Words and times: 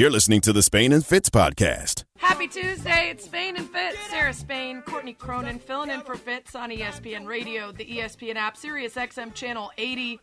You're 0.00 0.08
listening 0.08 0.40
to 0.42 0.54
the 0.54 0.62
Spain 0.62 0.94
and 0.94 1.04
Fitz 1.04 1.28
podcast. 1.28 2.04
Happy 2.16 2.48
Tuesday. 2.48 3.10
It's 3.10 3.26
Spain 3.26 3.58
and 3.58 3.68
Fitz. 3.68 3.98
Sarah 4.08 4.32
Spain, 4.32 4.80
Courtney 4.80 5.12
Cronin 5.12 5.58
filling 5.58 5.90
in 5.90 6.00
for 6.00 6.14
Fitz 6.14 6.54
on 6.54 6.70
ESPN 6.70 7.26
Radio, 7.26 7.70
the 7.70 7.84
ESPN 7.84 8.36
app, 8.36 8.56
Sirius 8.56 8.94
XM 8.94 9.34
Channel 9.34 9.70
80. 9.76 10.18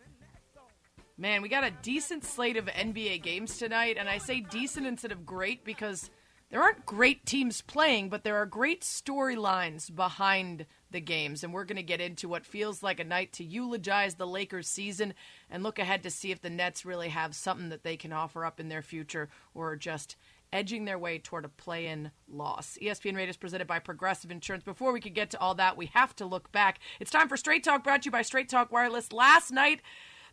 Man, 1.20 1.44
we 1.44 1.48
got 1.48 1.64
a 1.64 1.70
decent 1.84 2.26
slate 2.26 2.58
of 2.58 2.66
NBA 2.66 3.22
games 3.22 3.60
tonight, 3.60 3.98
and 4.00 4.10
I 4.10 4.18
say 4.18 4.40
decent 4.40 4.88
instead 4.88 5.12
of 5.12 5.28
great 5.28 5.64
because 5.64 6.10
there 6.50 6.62
aren't 6.62 6.86
great 6.86 7.26
teams 7.26 7.62
playing, 7.62 8.10
but 8.10 8.24
there 8.24 8.38
are 8.38 8.46
great 8.46 8.82
storylines 8.82 9.94
behind 9.94 10.66
the 10.92 11.02
games. 11.02 11.44
And 11.44 11.54
we're 11.54 11.66
going 11.66 11.76
to 11.78 11.84
get 11.84 12.00
into 12.00 12.30
what 12.30 12.46
feels 12.46 12.82
like 12.82 13.00
a 13.00 13.04
night 13.04 13.34
to 13.34 13.44
eulogize 13.44 14.16
the 14.16 14.28
Lakers 14.28 14.68
season 14.68 15.14
and 15.50 15.62
look 15.62 15.78
ahead 15.78 16.04
to 16.04 16.10
see 16.10 16.32
if 16.32 16.42
the 16.42 16.50
Nets 16.50 16.86
really 16.86 17.10
have 17.10 17.36
something 17.36 17.70
that 17.70 17.84
they 17.84 17.98
can 17.98 18.14
offer 18.14 18.46
up 18.46 18.60
in 18.60 18.70
their 18.70 18.82
future 18.82 19.30
or 19.54 19.76
just 19.76 20.16
edging 20.54 20.86
their 20.86 20.98
way 20.98 21.20
toward 21.20 21.44
a 21.44 21.50
play 21.50 21.88
in 21.88 22.12
loss. 22.32 22.78
ESPN 22.82 23.16
Radio 23.16 23.30
is 23.30 23.38
presented 23.38 23.68
by 23.68 23.80
Progressive 23.80 24.32
Insurance. 24.32 24.64
Before 24.64 24.94
we 24.94 25.02
could 25.02 25.14
get 25.14 25.30
to 25.32 25.40
all 25.42 25.56
that, 25.56 25.76
we 25.76 25.88
have 25.88 26.16
to 26.16 26.26
look 26.26 26.52
back. 26.54 26.80
It's 27.02 27.12
time 27.12 27.28
for 27.28 27.36
Straight 27.36 27.66
Talk 27.66 27.84
brought 27.84 28.04
to 28.04 28.08
you 28.08 28.12
by 28.12 28.22
Straight 28.22 28.48
Talk 28.48 28.72
Wireless. 28.72 29.12
Last 29.12 29.52
night, 29.52 29.82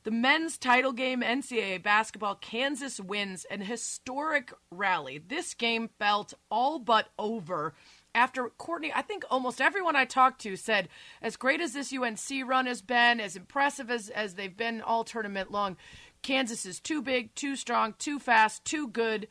the 0.04 0.10
men's 0.10 0.58
title 0.58 0.92
game, 0.92 1.22
NCAA 1.22 1.82
basketball, 1.82 2.34
Kansas 2.36 3.00
wins 3.00 3.46
an 3.46 3.62
historic 3.62 4.52
rally. 4.70 5.18
This 5.18 5.54
game 5.54 5.88
felt 5.98 6.34
all 6.50 6.78
but 6.78 7.08
over 7.18 7.74
after 8.14 8.48
Courtney, 8.50 8.92
I 8.94 9.02
think 9.02 9.24
almost 9.30 9.60
everyone 9.60 9.96
I 9.96 10.04
talked 10.04 10.40
to 10.42 10.56
said, 10.56 10.88
as 11.20 11.36
great 11.36 11.60
as 11.60 11.72
this 11.72 11.92
UNC 11.92 12.46
run 12.46 12.66
has 12.66 12.80
been, 12.80 13.18
as 13.18 13.34
impressive 13.34 13.90
as, 13.90 14.08
as 14.08 14.34
they've 14.34 14.56
been 14.56 14.82
all 14.82 15.04
tournament 15.04 15.50
long, 15.50 15.76
Kansas 16.22 16.64
is 16.64 16.78
too 16.78 17.02
big, 17.02 17.34
too 17.34 17.56
strong, 17.56 17.94
too 17.98 18.18
fast, 18.18 18.64
too 18.64 18.88
good. 18.88 19.26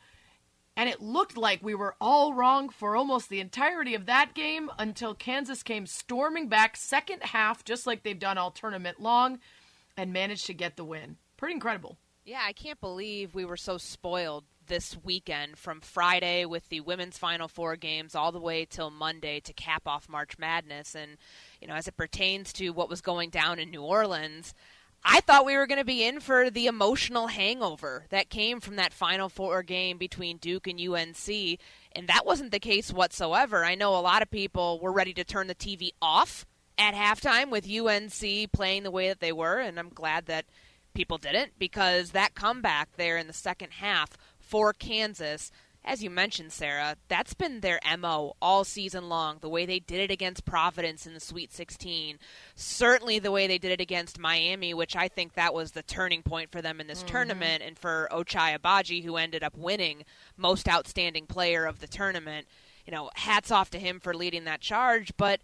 And 0.75 0.89
it 0.89 1.01
looked 1.01 1.37
like 1.37 1.63
we 1.63 1.75
were 1.75 1.95
all 2.01 2.33
wrong 2.33 2.69
for 2.69 2.95
almost 2.95 3.29
the 3.29 3.39
entirety 3.39 3.95
of 3.95 4.07
that 4.07 4.33
game 4.33 4.69
until 4.77 5.13
Kansas 5.13 5.63
came 5.63 5.85
storming 5.85 6.49
back 6.49 6.75
second 6.75 7.23
half, 7.23 7.63
just 7.63 7.87
like 7.87 8.03
they've 8.03 8.17
done 8.17 8.37
all 8.37 8.51
tournament 8.51 8.99
long 8.99 9.39
and 9.97 10.13
managed 10.13 10.45
to 10.47 10.53
get 10.53 10.75
the 10.75 10.85
win. 10.85 11.17
Pretty 11.37 11.53
incredible. 11.53 11.97
Yeah, 12.25 12.41
I 12.45 12.53
can't 12.53 12.79
believe 12.79 13.35
we 13.35 13.45
were 13.45 13.57
so 13.57 13.77
spoiled 13.77 14.45
this 14.67 14.97
weekend 15.03 15.57
from 15.57 15.81
Friday 15.81 16.45
with 16.45 16.69
the 16.69 16.79
women's 16.79 17.17
Final 17.17 17.47
Four 17.49 17.75
games 17.75 18.15
all 18.15 18.31
the 18.31 18.39
way 18.39 18.65
till 18.65 18.89
Monday 18.89 19.39
to 19.41 19.53
cap 19.53 19.83
off 19.85 20.07
March 20.07 20.37
Madness. 20.37 20.95
And, 20.95 21.17
you 21.61 21.67
know, 21.67 21.75
as 21.75 21.87
it 21.87 21.97
pertains 21.97 22.53
to 22.53 22.69
what 22.69 22.89
was 22.89 23.01
going 23.01 23.29
down 23.29 23.59
in 23.59 23.71
New 23.71 23.81
Orleans, 23.81 24.53
I 25.03 25.19
thought 25.19 25.45
we 25.45 25.57
were 25.57 25.67
going 25.67 25.79
to 25.79 25.85
be 25.85 26.05
in 26.05 26.21
for 26.21 26.49
the 26.49 26.67
emotional 26.67 27.27
hangover 27.27 28.05
that 28.09 28.29
came 28.29 28.61
from 28.61 28.77
that 28.77 28.93
Final 28.93 29.27
Four 29.27 29.61
game 29.63 29.97
between 29.97 30.37
Duke 30.37 30.67
and 30.67 30.79
UNC. 30.79 31.59
And 31.91 32.07
that 32.07 32.25
wasn't 32.25 32.51
the 32.51 32.59
case 32.59 32.93
whatsoever. 32.93 33.65
I 33.65 33.75
know 33.75 33.95
a 33.95 33.99
lot 33.99 34.21
of 34.21 34.31
people 34.31 34.79
were 34.79 34.93
ready 34.93 35.13
to 35.15 35.25
turn 35.25 35.47
the 35.47 35.55
TV 35.55 35.89
off 36.01 36.45
at 36.77 36.93
halftime 36.93 37.49
with 37.49 37.69
UNC 37.69 38.51
playing 38.51 38.83
the 38.83 38.91
way 38.91 39.07
that 39.07 39.19
they 39.19 39.31
were, 39.31 39.59
and 39.59 39.79
I'm 39.79 39.89
glad 39.89 40.25
that 40.25 40.45
people 40.93 41.17
didn't 41.17 41.53
because 41.57 42.11
that 42.11 42.35
comeback 42.35 42.89
there 42.97 43.17
in 43.17 43.27
the 43.27 43.33
second 43.33 43.73
half 43.73 44.17
for 44.39 44.73
Kansas, 44.73 45.51
as 45.85 46.03
you 46.03 46.09
mentioned, 46.09 46.51
Sarah, 46.51 46.95
that's 47.07 47.33
been 47.33 47.59
their 47.59 47.79
MO 47.97 48.33
all 48.41 48.63
season 48.63 49.09
long. 49.09 49.37
The 49.41 49.49
way 49.49 49.65
they 49.65 49.79
did 49.79 49.99
it 49.99 50.11
against 50.11 50.45
Providence 50.45 51.05
in 51.05 51.13
the 51.13 51.19
Sweet 51.19 51.51
16, 51.51 52.19
certainly 52.55 53.19
the 53.19 53.31
way 53.31 53.47
they 53.47 53.57
did 53.57 53.71
it 53.71 53.81
against 53.81 54.19
Miami, 54.19 54.73
which 54.73 54.95
I 54.95 55.07
think 55.07 55.33
that 55.33 55.53
was 55.53 55.71
the 55.71 55.83
turning 55.83 56.23
point 56.23 56.51
for 56.51 56.61
them 56.61 56.79
in 56.79 56.87
this 56.87 56.99
mm-hmm. 56.99 57.11
tournament, 57.11 57.63
and 57.65 57.77
for 57.77 58.07
Ochai 58.11 58.57
Agbaji, 58.57 59.03
who 59.03 59.17
ended 59.17 59.43
up 59.43 59.57
winning 59.57 60.05
Most 60.37 60.69
Outstanding 60.69 61.25
Player 61.25 61.65
of 61.65 61.79
the 61.79 61.87
tournament. 61.87 62.47
You 62.85 62.91
know, 62.91 63.09
hats 63.15 63.51
off 63.51 63.69
to 63.71 63.79
him 63.79 63.99
for 63.99 64.13
leading 64.13 64.43
that 64.43 64.61
charge, 64.61 65.13
but 65.17 65.41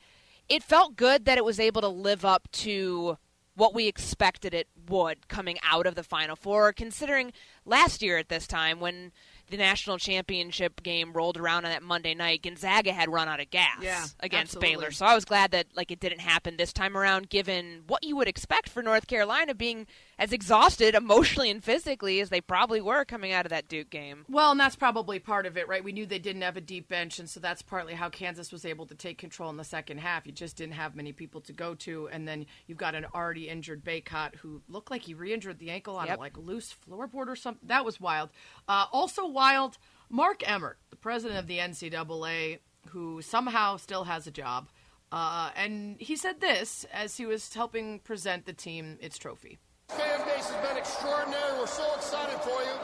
it 0.50 0.64
felt 0.64 0.96
good 0.96 1.26
that 1.26 1.38
it 1.38 1.46
was 1.46 1.60
able 1.60 1.82
to 1.82 1.88
live 1.88 2.26
up 2.26 2.52
to 2.52 3.18
what 3.56 3.74
we 3.74 3.88
expected 3.88 4.54
it 4.54 4.68
would 4.88 5.28
coming 5.28 5.58
out 5.64 5.86
of 5.86 5.96
the 5.96 6.04
Final 6.04 6.36
Four, 6.36 6.74
considering 6.74 7.34
last 7.66 8.02
year 8.02 8.18
at 8.18 8.30
this 8.30 8.48
time 8.48 8.80
when 8.80 9.12
the 9.50 9.58
national 9.58 9.98
championship 9.98 10.84
game 10.84 11.14
rolled 11.14 11.38
around 11.38 11.66
on 11.66 11.72
that 11.72 11.84
Monday 11.84 12.14
night, 12.14 12.44
Gonzaga 12.44 12.92
had 12.92 13.10
run 13.10 13.28
out 13.28 13.40
of 13.40 13.50
gas 13.50 13.82
yeah, 13.82 14.06
against 14.20 14.56
absolutely. 14.56 14.76
Baylor. 14.76 14.92
So 14.92 15.06
I 15.06 15.16
was 15.16 15.26
glad 15.26 15.52
that 15.52 15.68
like 15.76 15.92
it 15.92 16.00
didn't 16.00 16.20
happen 16.20 16.58
this 16.58 16.74
time 16.74 16.98
around, 16.98 17.30
given 17.30 17.84
what 17.88 18.04
you 18.04 18.16
would 18.16 18.28
expect 18.28 18.70
for 18.70 18.82
North 18.82 19.08
Carolina 19.08 19.54
being 19.56 19.88
as 20.18 20.34
exhausted 20.34 20.96
emotionally 20.96 21.50
and 21.50 21.64
physically 21.64 22.20
as 22.20 22.30
they 22.30 22.42
probably 22.42 22.82
were 22.82 23.06
coming 23.06 23.32
out 23.32 23.46
of 23.46 23.50
that 23.50 23.68
Duke 23.68 23.90
game. 23.90 24.26
Well, 24.30 24.52
and 24.52 24.60
that's 24.60 24.76
probably 24.76 25.20
part 25.20 25.46
of 25.46 25.58
it, 25.58 25.68
right? 25.68 25.84
We 25.84 25.92
knew 25.92 26.06
they 26.06 26.20
didn't 26.20 26.42
have 26.42 26.58
a 26.58 26.62
deep 26.62 26.90
bench, 26.90 27.20
and 27.20 27.30
so 27.30 27.40
that's 27.40 27.62
partly 27.62 27.94
how 27.94 28.10
Kansas 28.10 28.52
was 28.52 28.66
able 28.66 28.86
to 28.88 28.96
take 28.96 29.18
control 29.18 29.50
in 29.50 29.58
the 29.58 29.64
second 29.64 30.00
half. 30.00 30.26
You 30.26 30.34
just 30.34 30.58
didn't 30.58 30.74
have 30.74 30.96
many 30.96 31.14
people 31.14 31.42
to 31.42 31.54
go 31.54 31.74
to, 31.76 32.10
and 32.12 32.28
then 32.28 32.46
you've 32.68 32.78
got 32.78 32.96
an 32.96 33.06
already 33.16 33.48
injured 33.48 33.84
Bacot 33.84 34.36
who 34.36 34.62
looked 34.68 34.92
like 34.92 35.04
he 35.04 35.14
re-injured 35.14 35.60
the 35.60 35.70
ankle 35.70 35.96
on 35.96 36.08
yep. 36.08 36.18
a 36.18 36.20
like 36.20 36.38
loose 36.38 36.76
floorboard 36.88 37.28
or 37.28 37.36
something. 37.36 37.68
That 37.68 37.86
was 37.86 38.00
wild. 38.00 38.30
Uh, 38.68 38.86
also 38.92 39.26
wild. 39.40 39.78
Mark 40.10 40.44
Emmert, 40.46 40.78
the 40.90 40.98
president 40.98 41.40
of 41.40 41.48
the 41.48 41.60
NCAA, 41.60 42.60
who 42.90 43.22
somehow 43.22 43.78
still 43.78 44.04
has 44.04 44.28
a 44.28 44.32
job. 44.32 44.68
Uh, 45.14 45.50
and 45.56 45.96
he 45.98 46.18
said 46.18 46.42
this 46.42 46.86
as 46.92 47.16
he 47.16 47.26
was 47.26 47.54
helping 47.54 48.00
present 48.00 48.46
the 48.46 48.52
team 48.52 48.98
its 49.00 49.18
trophy. 49.18 49.58
Fan 49.88 50.20
base 50.26 50.50
has 50.50 50.68
been 50.68 50.78
extraordinary. 50.78 51.58
We're 51.58 51.68
so 51.68 51.88
excited 51.96 52.38
for 52.42 52.60
you. 52.68 52.76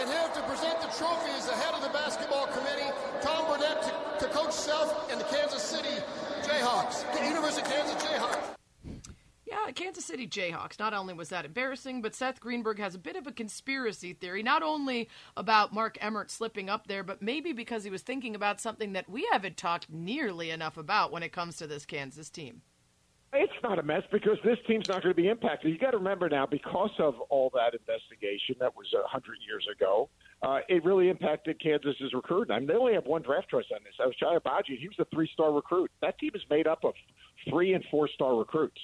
And 0.00 0.10
here 0.10 0.30
to 0.34 0.42
present 0.50 0.80
the 0.80 0.90
trophy 0.98 1.30
is 1.38 1.46
the 1.46 1.54
head 1.54 1.74
of 1.74 1.82
the 1.82 1.90
basketball 1.90 2.48
committee, 2.48 2.90
Tom 3.22 3.46
Burnett, 3.46 3.80
to, 3.82 4.26
to 4.26 4.32
Coach 4.32 4.52
Self 4.52 5.10
and 5.12 5.20
the 5.20 5.24
Kansas 5.26 5.62
City 5.62 6.02
Jayhawks, 6.42 7.06
the 7.14 7.24
University 7.24 7.62
of 7.62 7.68
Kansas 7.68 8.02
Jayhawks. 8.02 8.57
Yeah, 9.50 9.70
Kansas 9.72 10.04
City 10.04 10.26
Jayhawks. 10.26 10.78
Not 10.78 10.92
only 10.92 11.14
was 11.14 11.30
that 11.30 11.46
embarrassing, 11.46 12.02
but 12.02 12.14
Seth 12.14 12.38
Greenberg 12.38 12.78
has 12.80 12.94
a 12.94 12.98
bit 12.98 13.16
of 13.16 13.26
a 13.26 13.32
conspiracy 13.32 14.12
theory, 14.12 14.42
not 14.42 14.62
only 14.62 15.08
about 15.38 15.72
Mark 15.72 15.96
Emmert 16.02 16.30
slipping 16.30 16.68
up 16.68 16.86
there, 16.86 17.02
but 17.02 17.22
maybe 17.22 17.54
because 17.54 17.82
he 17.82 17.90
was 17.90 18.02
thinking 18.02 18.34
about 18.34 18.60
something 18.60 18.92
that 18.92 19.08
we 19.08 19.26
haven't 19.32 19.56
talked 19.56 19.88
nearly 19.88 20.50
enough 20.50 20.76
about 20.76 21.12
when 21.12 21.22
it 21.22 21.32
comes 21.32 21.56
to 21.56 21.66
this 21.66 21.86
Kansas 21.86 22.28
team. 22.28 22.60
It's 23.32 23.52
not 23.62 23.78
a 23.78 23.82
mess 23.82 24.02
because 24.12 24.38
this 24.44 24.58
team's 24.66 24.88
not 24.88 25.02
going 25.02 25.14
to 25.14 25.22
be 25.22 25.28
impacted. 25.28 25.70
You 25.70 25.78
got 25.78 25.92
to 25.92 25.98
remember 25.98 26.28
now, 26.28 26.46
because 26.46 26.92
of 26.98 27.18
all 27.30 27.50
that 27.54 27.72
investigation 27.74 28.56
that 28.60 28.76
was 28.76 28.86
a 28.92 29.06
hundred 29.06 29.36
years 29.46 29.66
ago, 29.74 30.10
uh, 30.42 30.60
it 30.68 30.84
really 30.84 31.08
impacted 31.08 31.62
Kansas's 31.62 32.12
recruiting. 32.12 32.54
I 32.54 32.58
mean, 32.58 32.68
they 32.68 32.74
only 32.74 32.94
have 32.94 33.06
one 33.06 33.22
draft 33.22 33.50
choice 33.50 33.66
on 33.72 33.80
this. 33.84 33.94
I 34.00 34.06
was 34.06 34.14
Ochai 34.22 34.40
Agbaji. 34.40 34.78
He 34.78 34.88
was 34.88 34.98
a 34.98 35.06
three-star 35.14 35.52
recruit. 35.52 35.90
That 36.02 36.18
team 36.18 36.32
is 36.34 36.42
made 36.50 36.66
up 36.66 36.84
of 36.84 36.94
three 37.48 37.72
and 37.74 37.84
four-star 37.90 38.34
recruits. 38.34 38.80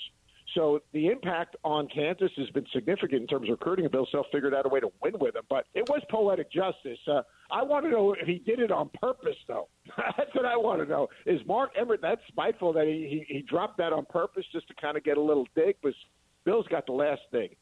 So 0.55 0.81
the 0.93 1.09
impact 1.09 1.57
on 1.65 1.89
Kansas 1.89 2.31
has 2.37 2.49
been 2.51 2.67
significant 2.73 3.23
in 3.23 3.27
terms 3.27 3.49
of 3.49 3.53
recruiting, 3.53 3.89
Bill 3.91 4.07
Self 4.13 4.27
figured 4.33 4.55
out 4.55 4.67
a 4.67 4.69
way 4.69 4.81
to 4.81 4.89
win 5.03 5.15
with 5.19 5.35
him. 5.35 5.43
But 5.51 5.67
it 5.75 5.89
was 5.89 6.01
poetic 6.11 6.51
justice. 6.53 6.99
Uh, 7.11 7.23
I 7.51 7.63
want 7.63 7.85
to 7.87 7.91
know 7.91 8.13
if 8.13 8.27
he 8.27 8.39
did 8.39 8.61
it 8.61 8.71
on 8.71 8.91
purpose, 9.01 9.37
though. 9.49 9.69
that's 10.17 10.35
what 10.35 10.45
I 10.45 10.57
want 10.57 10.81
to 10.81 10.89
know. 10.89 11.09
Is 11.27 11.41
Mark 11.47 11.71
Emmert 11.77 12.03
that 12.03 12.21
spiteful 12.29 12.73
that 12.75 12.87
he, 12.87 13.25
he, 13.29 13.35
he 13.35 13.43
dropped 13.43 13.79
that 13.79 13.93
on 13.93 14.05
purpose 14.07 14.45
just 14.53 14.69
to 14.69 14.75
kind 14.81 14.97
of 14.97 15.05
get 15.05 15.17
a 15.17 15.23
little 15.23 15.47
dig? 15.57 15.77
Because 15.83 15.97
Bill's 16.45 16.67
got 16.69 16.87
the 16.87 16.93
last 16.93 17.23
dig. 17.33 17.57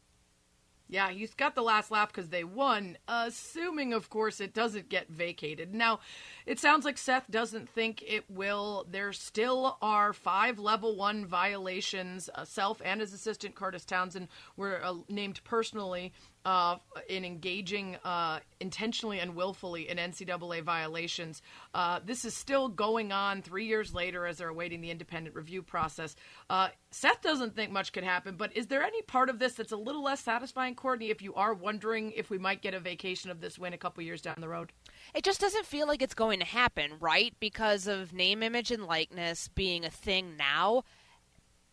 Yeah, 0.92 1.08
he's 1.08 1.32
got 1.32 1.54
the 1.54 1.62
last 1.62 1.91
laugh 1.91 2.12
because 2.12 2.28
they 2.28 2.44
won, 2.44 2.98
assuming, 3.08 3.94
of 3.94 4.10
course, 4.10 4.42
it 4.42 4.53
doesn't 4.53 4.91
get 4.91 5.08
vacated. 5.08 5.75
Now, 5.75 6.00
it 6.44 6.60
sounds 6.60 6.84
like 6.84 6.98
Seth 6.98 7.30
doesn't 7.30 7.66
think 7.66 8.04
it 8.06 8.28
will. 8.28 8.86
There 8.91 9.10
still 9.14 9.78
are 9.81 10.12
five 10.12 10.58
level 10.58 10.94
one 10.94 11.25
violations. 11.25 12.28
Uh, 12.34 12.44
self 12.44 12.82
and 12.84 13.00
his 13.00 13.14
assistant, 13.14 13.54
Kurtis 13.54 13.86
Townsend, 13.86 14.28
were 14.54 14.84
uh, 14.84 14.97
named 15.08 15.41
personally 15.44 16.12
uh, 16.44 16.76
in 17.08 17.25
engaging 17.25 17.97
uh, 18.04 18.41
intentionally 18.60 19.20
and 19.20 19.34
willfully 19.34 19.88
in 19.88 19.98
NCAA 19.98 20.62
violations. 20.62 21.43
Uh, 21.75 22.00
this 22.05 22.25
is 22.25 22.34
still 22.34 22.69
going 22.69 23.12
on 23.12 23.43
three 23.43 23.66
years 23.66 23.94
later 23.94 24.26
as 24.26 24.38
they're 24.38 24.49
awaiting 24.49 24.81
the 24.81 24.90
independent 24.90 25.37
review 25.37 25.62
process. 25.62 26.16
Uh, 26.50 26.69
Seth 26.90 27.22
doesn't 27.22 27.55
think 27.55 27.70
much 27.70 27.93
could 27.93 28.05
happen, 28.05 28.37
but 28.37 28.56
is 28.56 28.66
there 28.66 28.82
any 28.82 29.02
part 29.02 29.31
of 29.31 29.38
this 29.38 29.55
that's 29.55 29.72
a 29.72 29.76
little 29.76 30.02
less 30.02 30.20
satisfying, 30.20 30.75
Courtney, 30.75 31.11
if 31.11 31.22
you 31.22 31.34
are 31.34 31.55
wondering 31.55 32.12
if 32.12 32.31
we 32.31 32.38
might 32.38 32.62
get 32.62 32.75
a 32.75 32.81
vacation 32.81 33.31
of 33.31 33.40
this 33.40 33.58
win 33.58 33.72
a 33.72 33.78
couple 33.78 34.02
years 34.02 34.22
down 34.22 34.37
the 34.38 34.49
road? 34.49 34.72
It 35.14 35.25
just 35.25 35.40
doesn't 35.40 35.66
feel 35.66 35.87
like 35.87 36.02
it's 36.02 36.14
going 36.14 36.40
to 36.40 36.46
happen, 36.46 36.93
right? 37.00 37.34
Because 37.40 37.87
of 37.87 38.12
name, 38.12 38.43
image, 38.43 38.70
and 38.70 38.84
likeness 38.84 39.49
being 39.49 39.84
a 39.84 39.90
thing 39.90 40.37
now 40.37 40.84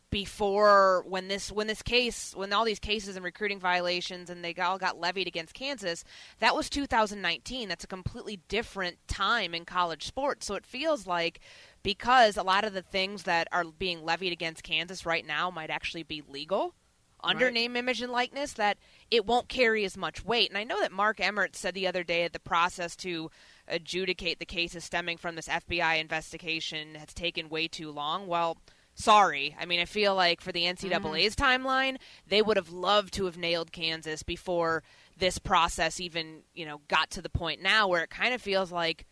before 0.09 1.03
when 1.07 1.27
this 1.27 1.51
when 1.51 1.67
this 1.67 1.81
case 1.81 2.33
when 2.35 2.51
all 2.51 2.65
these 2.65 2.79
cases 2.79 3.15
and 3.15 3.23
recruiting 3.23 3.59
violations 3.59 4.29
and 4.29 4.43
they 4.43 4.53
all 4.55 4.77
got 4.77 4.99
levied 4.99 5.27
against 5.27 5.53
Kansas 5.53 6.03
that 6.39 6.55
was 6.55 6.69
2019 6.69 7.69
that's 7.69 7.83
a 7.83 7.87
completely 7.87 8.39
different 8.47 8.97
time 9.07 9.53
in 9.53 9.65
college 9.65 10.05
sports 10.05 10.45
so 10.47 10.55
it 10.55 10.65
feels 10.65 11.05
like 11.05 11.39
because 11.83 12.37
a 12.37 12.43
lot 12.43 12.63
of 12.63 12.73
the 12.73 12.81
things 12.81 13.23
that 13.23 13.47
are 13.51 13.63
being 13.65 14.03
levied 14.03 14.33
against 14.33 14.63
Kansas 14.63 15.05
right 15.05 15.25
now 15.25 15.51
might 15.51 15.69
actually 15.69 16.03
be 16.03 16.23
legal 16.27 16.73
under 17.21 17.45
Right. 17.45 17.53
name, 17.53 17.75
image, 17.75 18.01
and 18.01 18.11
likeness 18.11 18.53
that 18.53 18.77
it 19.11 19.25
won't 19.25 19.49
carry 19.49 19.83
as 19.83 19.97
much 19.97 20.23
weight. 20.23 20.49
And 20.49 20.57
I 20.57 20.63
know 20.63 20.79
that 20.79 20.91
Mark 20.91 21.19
Emmert 21.19 21.55
said 21.55 21.73
the 21.73 21.87
other 21.87 22.03
day 22.03 22.23
that 22.23 22.31
the 22.33 22.39
process 22.39 22.95
to 22.97 23.29
adjudicate 23.67 24.39
the 24.39 24.45
cases 24.45 24.85
stemming 24.85 25.17
from 25.17 25.35
this 25.35 25.49
FBI 25.49 25.99
investigation 25.99 26.95
has 26.95 27.13
taken 27.13 27.49
way 27.49 27.67
too 27.67 27.91
long. 27.91 28.27
Well, 28.27 28.57
sorry. 28.99 29.55
I 29.59 29.65
mean, 29.65 29.79
I 29.79 29.85
feel 29.85 30.13
like 30.13 30.41
for 30.41 30.51
the 30.51 30.63
mm-hmm. 30.63 30.87
NCAA's 30.87 31.35
timeline, 31.35 31.97
they 32.27 32.41
would 32.41 32.57
have 32.57 32.69
loved 32.69 33.13
to 33.15 33.25
have 33.25 33.37
nailed 33.37 33.71
Kansas 33.71 34.21
before 34.21 34.83
this 35.17 35.39
process 35.39 35.99
even, 35.99 36.43
you 36.53 36.65
know, 36.65 36.81
got 36.87 37.09
to 37.11 37.21
the 37.21 37.29
point 37.29 37.61
now 37.61 37.87
where 37.87 38.03
it 38.03 38.09
kind 38.09 38.33
of 38.33 38.41
feels 38.41 38.71
like 38.71 39.05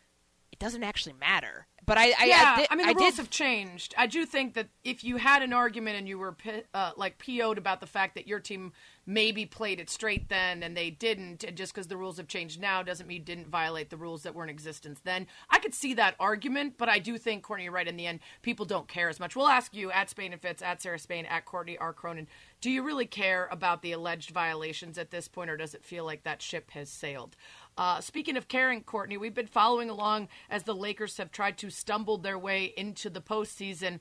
it 0.52 0.60
doesn't 0.60 0.84
actually 0.84 1.14
matter. 1.14 1.68
But 1.88 1.98
I, 1.98 2.14
I, 2.20 2.26
yeah, 2.26 2.54
I, 2.56 2.60
did, 2.60 2.68
I 2.70 2.76
mean 2.76 2.86
the 2.86 2.92
I 2.92 3.02
rules 3.02 3.14
did 3.14 3.18
have 3.18 3.30
changed. 3.30 3.96
I 3.98 4.08
do 4.08 4.26
think 4.26 4.56
that 4.56 4.68
if 4.84 5.06
you 5.06 5.16
had 5.16 5.42
an 5.42 5.54
argument 5.54 5.96
and 5.98 6.06
you 6.06 6.20
were 6.20 6.36
uh, 6.74 6.92
like 6.98 7.18
PO'd 7.18 7.58
about 7.58 7.80
the 7.80 7.88
fact 7.88 8.16
that 8.16 8.28
your 8.28 8.42
team 8.42 8.74
maybe 9.06 9.46
played 9.46 9.80
it 9.80 9.90
straight 9.90 10.28
then 10.28 10.64
and 10.64 10.76
they 10.76 10.90
didn't, 10.90 11.46
and 11.46 11.56
just 11.56 11.74
because 11.74 11.88
the 11.88 11.96
rules 11.96 12.18
have 12.18 12.28
changed 12.28 12.60
now 12.60 12.84
doesn't 12.84 13.08
mean 13.08 13.24
didn't 13.24 13.48
violate 13.48 13.90
the 13.90 13.96
rules 13.96 14.24
that 14.24 14.36
were 14.36 14.44
in 14.44 14.50
existence 14.50 15.00
then. 15.06 15.28
I 15.50 15.60
could 15.60 15.74
see 15.74 15.94
that 15.94 16.16
argument, 16.20 16.74
but 16.78 16.90
I 16.90 17.00
do 17.00 17.18
think 17.18 17.44
Courtney, 17.44 17.64
you're 17.64 17.74
right. 17.74 17.88
In 17.88 17.96
the 17.96 18.06
end, 18.06 18.20
people 18.42 18.66
don't 18.66 18.90
care 18.90 19.08
as 19.08 19.18
much. 19.18 19.34
We'll 19.38 19.48
ask 19.48 19.74
you 19.74 19.90
at 19.90 20.10
Spain 20.10 20.34
and 20.34 20.42
Fitz, 20.42 20.62
at 20.62 20.82
Sarah 20.82 21.00
Spain, 21.00 21.26
at 21.26 21.46
Courtney 21.46 21.78
R 21.78 21.94
Cronin. 21.94 22.28
Do 22.60 22.70
you 22.70 22.84
really 22.84 23.06
care 23.06 23.48
about 23.50 23.82
the 23.82 23.94
alleged 23.94 24.32
violations 24.32 24.98
at 24.98 25.12
this 25.12 25.30
point, 25.30 25.50
or 25.50 25.56
does 25.56 25.74
it 25.74 25.86
feel 25.86 26.04
like 26.04 26.24
that 26.24 26.42
ship 26.42 26.72
has 26.72 26.90
sailed? 26.90 27.38
Uh, 27.78 28.02
speaking 28.02 28.36
of 28.36 28.48
caring, 28.48 28.82
Courtney, 28.82 29.18
we've 29.18 29.36
been 29.36 29.46
following 29.46 29.90
along 29.90 30.28
as 30.50 30.64
the 30.64 30.74
Lakers 30.74 31.18
have 31.18 31.32
tried 31.32 31.58
to 31.60 31.70
stumble 31.70 32.18
their 32.18 32.38
way 32.38 32.74
into 32.76 33.10
the 33.10 33.22
postseason. 33.22 34.00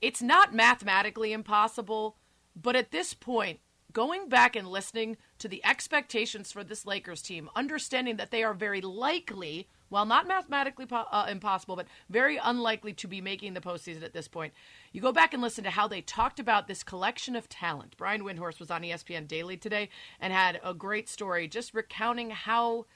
It's 0.00 0.22
not 0.22 0.54
mathematically 0.54 1.32
impossible, 1.32 2.16
but 2.54 2.76
at 2.76 2.92
this 2.92 3.12
point, 3.12 3.58
going 3.92 4.28
back 4.28 4.54
and 4.54 4.68
listening 4.68 5.16
to 5.38 5.48
the 5.48 5.64
expectations 5.64 6.52
for 6.52 6.62
this 6.62 6.86
Lakers 6.86 7.20
team, 7.20 7.50
understanding 7.56 8.16
that 8.16 8.30
they 8.30 8.44
are 8.44 8.54
very 8.54 8.80
likely, 8.80 9.66
while 9.88 10.06
not 10.06 10.28
mathematically 10.28 10.86
po- 10.86 11.06
uh, 11.10 11.26
impossible, 11.28 11.74
but 11.74 11.88
very 12.08 12.36
unlikely 12.36 12.92
to 12.92 13.08
be 13.08 13.20
making 13.20 13.54
the 13.54 13.60
postseason 13.60 14.04
at 14.04 14.12
this 14.12 14.28
point, 14.28 14.52
you 14.92 15.00
go 15.00 15.10
back 15.10 15.34
and 15.34 15.42
listen 15.42 15.64
to 15.64 15.70
how 15.70 15.88
they 15.88 16.00
talked 16.00 16.38
about 16.38 16.68
this 16.68 16.84
collection 16.84 17.34
of 17.34 17.48
talent. 17.48 17.96
Brian 17.96 18.22
Windhorst 18.22 18.60
was 18.60 18.70
on 18.70 18.82
ESPN 18.82 19.26
Daily 19.26 19.56
today 19.56 19.88
and 20.20 20.32
had 20.32 20.60
a 20.62 20.72
great 20.72 21.08
story 21.08 21.48
just 21.48 21.74
recounting 21.74 22.30
how 22.30 22.86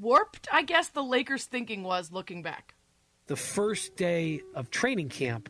warped, 0.00 0.48
I 0.52 0.62
guess, 0.62 0.88
the 0.88 1.02
Lakers' 1.02 1.44
thinking 1.44 1.82
was 1.82 2.12
looking 2.12 2.42
back. 2.42 2.74
the 3.26 3.36
first 3.36 3.96
day 3.96 4.40
of 4.54 4.70
training 4.70 5.08
camp, 5.08 5.48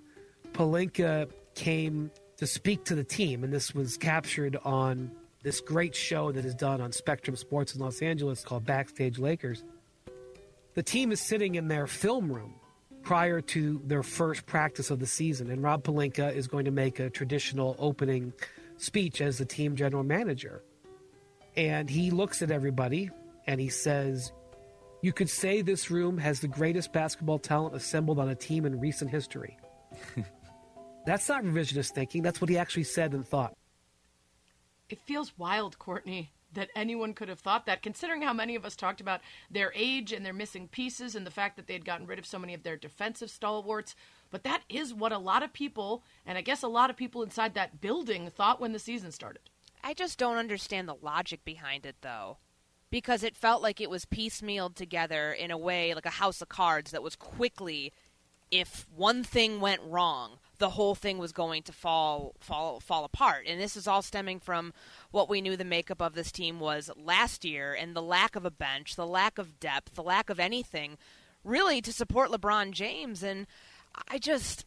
Pelinka 0.52 1.30
came 1.54 2.10
to 2.36 2.46
speak 2.46 2.84
to 2.84 2.94
the 2.94 3.04
team, 3.04 3.44
and 3.44 3.52
this 3.52 3.74
was 3.74 3.96
captured 3.96 4.56
on 4.64 5.10
this 5.42 5.60
great 5.60 5.94
show 5.94 6.30
that 6.32 6.44
is 6.44 6.54
done 6.54 6.80
on 6.80 6.92
Spectrum 6.92 7.34
Sports 7.34 7.74
in 7.74 7.80
Los 7.80 8.00
Angeles 8.02 8.44
called 8.44 8.64
Backstage 8.64 9.19
Lakers. 9.19 9.64
The 10.74 10.82
team 10.82 11.12
is 11.12 11.20
sitting 11.20 11.56
in 11.56 11.69
their 11.69 11.86
film 11.86 12.30
room 12.30 12.54
prior 13.02 13.40
to 13.40 13.80
their 13.84 14.02
first 14.02 14.46
practice 14.46 14.90
of 14.90 15.00
the 15.00 15.06
season, 15.06 15.50
and 15.50 15.62
Rob 15.62 15.82
Pelinka 15.82 16.32
is 16.34 16.46
going 16.46 16.66
to 16.66 16.70
make 16.70 17.00
a 17.00 17.10
traditional 17.10 17.74
opening 17.78 18.32
speech 18.76 19.20
as 19.20 19.38
the 19.38 19.44
team 19.44 19.74
general 19.74 20.04
manager. 20.04 20.62
And 21.56 21.90
he 21.90 22.10
looks 22.10 22.42
at 22.42 22.50
everybody 22.50 23.10
and 23.46 23.60
he 23.60 23.68
says, 23.68 24.32
you 25.02 25.12
could 25.12 25.28
say 25.28 25.62
this 25.62 25.90
room 25.90 26.16
has 26.18 26.40
the 26.40 26.48
greatest 26.48 26.92
basketball 26.92 27.38
talent 27.38 27.74
assembled 27.74 28.18
on 28.18 28.28
a 28.28 28.34
team 28.34 28.64
in 28.64 28.78
recent 28.78 29.10
history. 29.10 29.58
that's 31.06 31.28
not 31.28 31.42
revisionist 31.42 31.90
thinking. 31.90 32.22
That's 32.22 32.40
what 32.40 32.48
he 32.48 32.56
actually 32.56 32.84
said 32.84 33.12
and 33.12 33.26
thought. 33.26 33.56
It 34.88 35.00
feels 35.00 35.36
wild, 35.36 35.78
Courtney, 35.78 36.30
that 36.52 36.68
anyone 36.76 37.14
could 37.14 37.28
have 37.28 37.40
thought 37.40 37.66
that, 37.66 37.82
considering 37.82 38.22
how 38.22 38.32
many 38.32 38.54
of 38.54 38.64
us 38.64 38.76
talked 38.76 39.00
about 39.00 39.22
their 39.50 39.72
age 39.74 40.12
and 40.12 40.24
their 40.24 40.32
missing 40.32 40.68
pieces 40.68 41.16
and 41.16 41.26
the 41.26 41.30
fact 41.30 41.56
that 41.56 41.66
they 41.66 41.72
had 41.72 41.84
gotten 41.84 42.06
rid 42.06 42.18
of 42.18 42.26
so 42.26 42.38
many 42.38 42.54
of 42.54 42.62
their 42.62 42.76
defensive 42.76 43.30
stalwarts. 43.30 43.96
But 44.30 44.44
that 44.44 44.62
is 44.68 44.94
what 44.94 45.12
a 45.12 45.18
lot 45.18 45.42
of 45.42 45.52
people, 45.52 46.04
and 46.26 46.38
I 46.38 46.42
guess 46.42 46.62
a 46.62 46.68
lot 46.68 46.90
of 46.90 46.96
people 46.96 47.22
inside 47.22 47.54
that 47.54 47.80
building, 47.80 48.30
thought 48.30 48.60
when 48.60 48.72
the 48.72 48.78
season 48.78 49.10
started. 49.10 49.50
I 49.82 49.94
just 49.94 50.18
don't 50.18 50.36
understand 50.36 50.88
the 50.88 50.94
logic 50.94 51.44
behind 51.44 51.86
it, 51.86 51.96
though. 52.02 52.36
Because 52.92 53.22
it 53.22 53.34
felt 53.34 53.62
like 53.62 53.80
it 53.80 53.88
was 53.88 54.04
piecemealed 54.04 54.74
together 54.74 55.32
in 55.32 55.50
a 55.50 55.56
way, 55.56 55.94
like 55.94 56.04
a 56.04 56.10
house 56.10 56.42
of 56.42 56.50
cards, 56.50 56.90
that 56.90 57.02
was 57.02 57.16
quickly, 57.16 57.90
if 58.50 58.86
one 58.94 59.24
thing 59.24 59.60
went 59.60 59.80
wrong, 59.82 60.32
the 60.58 60.68
whole 60.68 60.94
thing 60.94 61.16
was 61.16 61.32
going 61.32 61.62
to 61.62 61.72
fall 61.72 62.34
fall 62.38 62.80
fall 62.80 63.04
apart. 63.04 63.46
And 63.48 63.58
this 63.58 63.76
is 63.76 63.88
all 63.88 64.02
stemming 64.02 64.40
from 64.40 64.74
what 65.10 65.30
we 65.30 65.40
knew 65.40 65.56
the 65.56 65.64
makeup 65.64 66.02
of 66.02 66.14
this 66.14 66.30
team 66.30 66.60
was 66.60 66.90
last 66.94 67.46
year 67.46 67.72
and 67.72 67.96
the 67.96 68.02
lack 68.02 68.36
of 68.36 68.44
a 68.44 68.50
bench, 68.50 68.94
the 68.94 69.06
lack 69.06 69.38
of 69.38 69.58
depth, 69.58 69.94
the 69.94 70.02
lack 70.02 70.28
of 70.28 70.38
anything 70.38 70.98
really 71.44 71.80
to 71.80 71.92
support 71.92 72.30
LeBron 72.30 72.72
James 72.72 73.22
and 73.22 73.46
I 74.06 74.18
just 74.18 74.64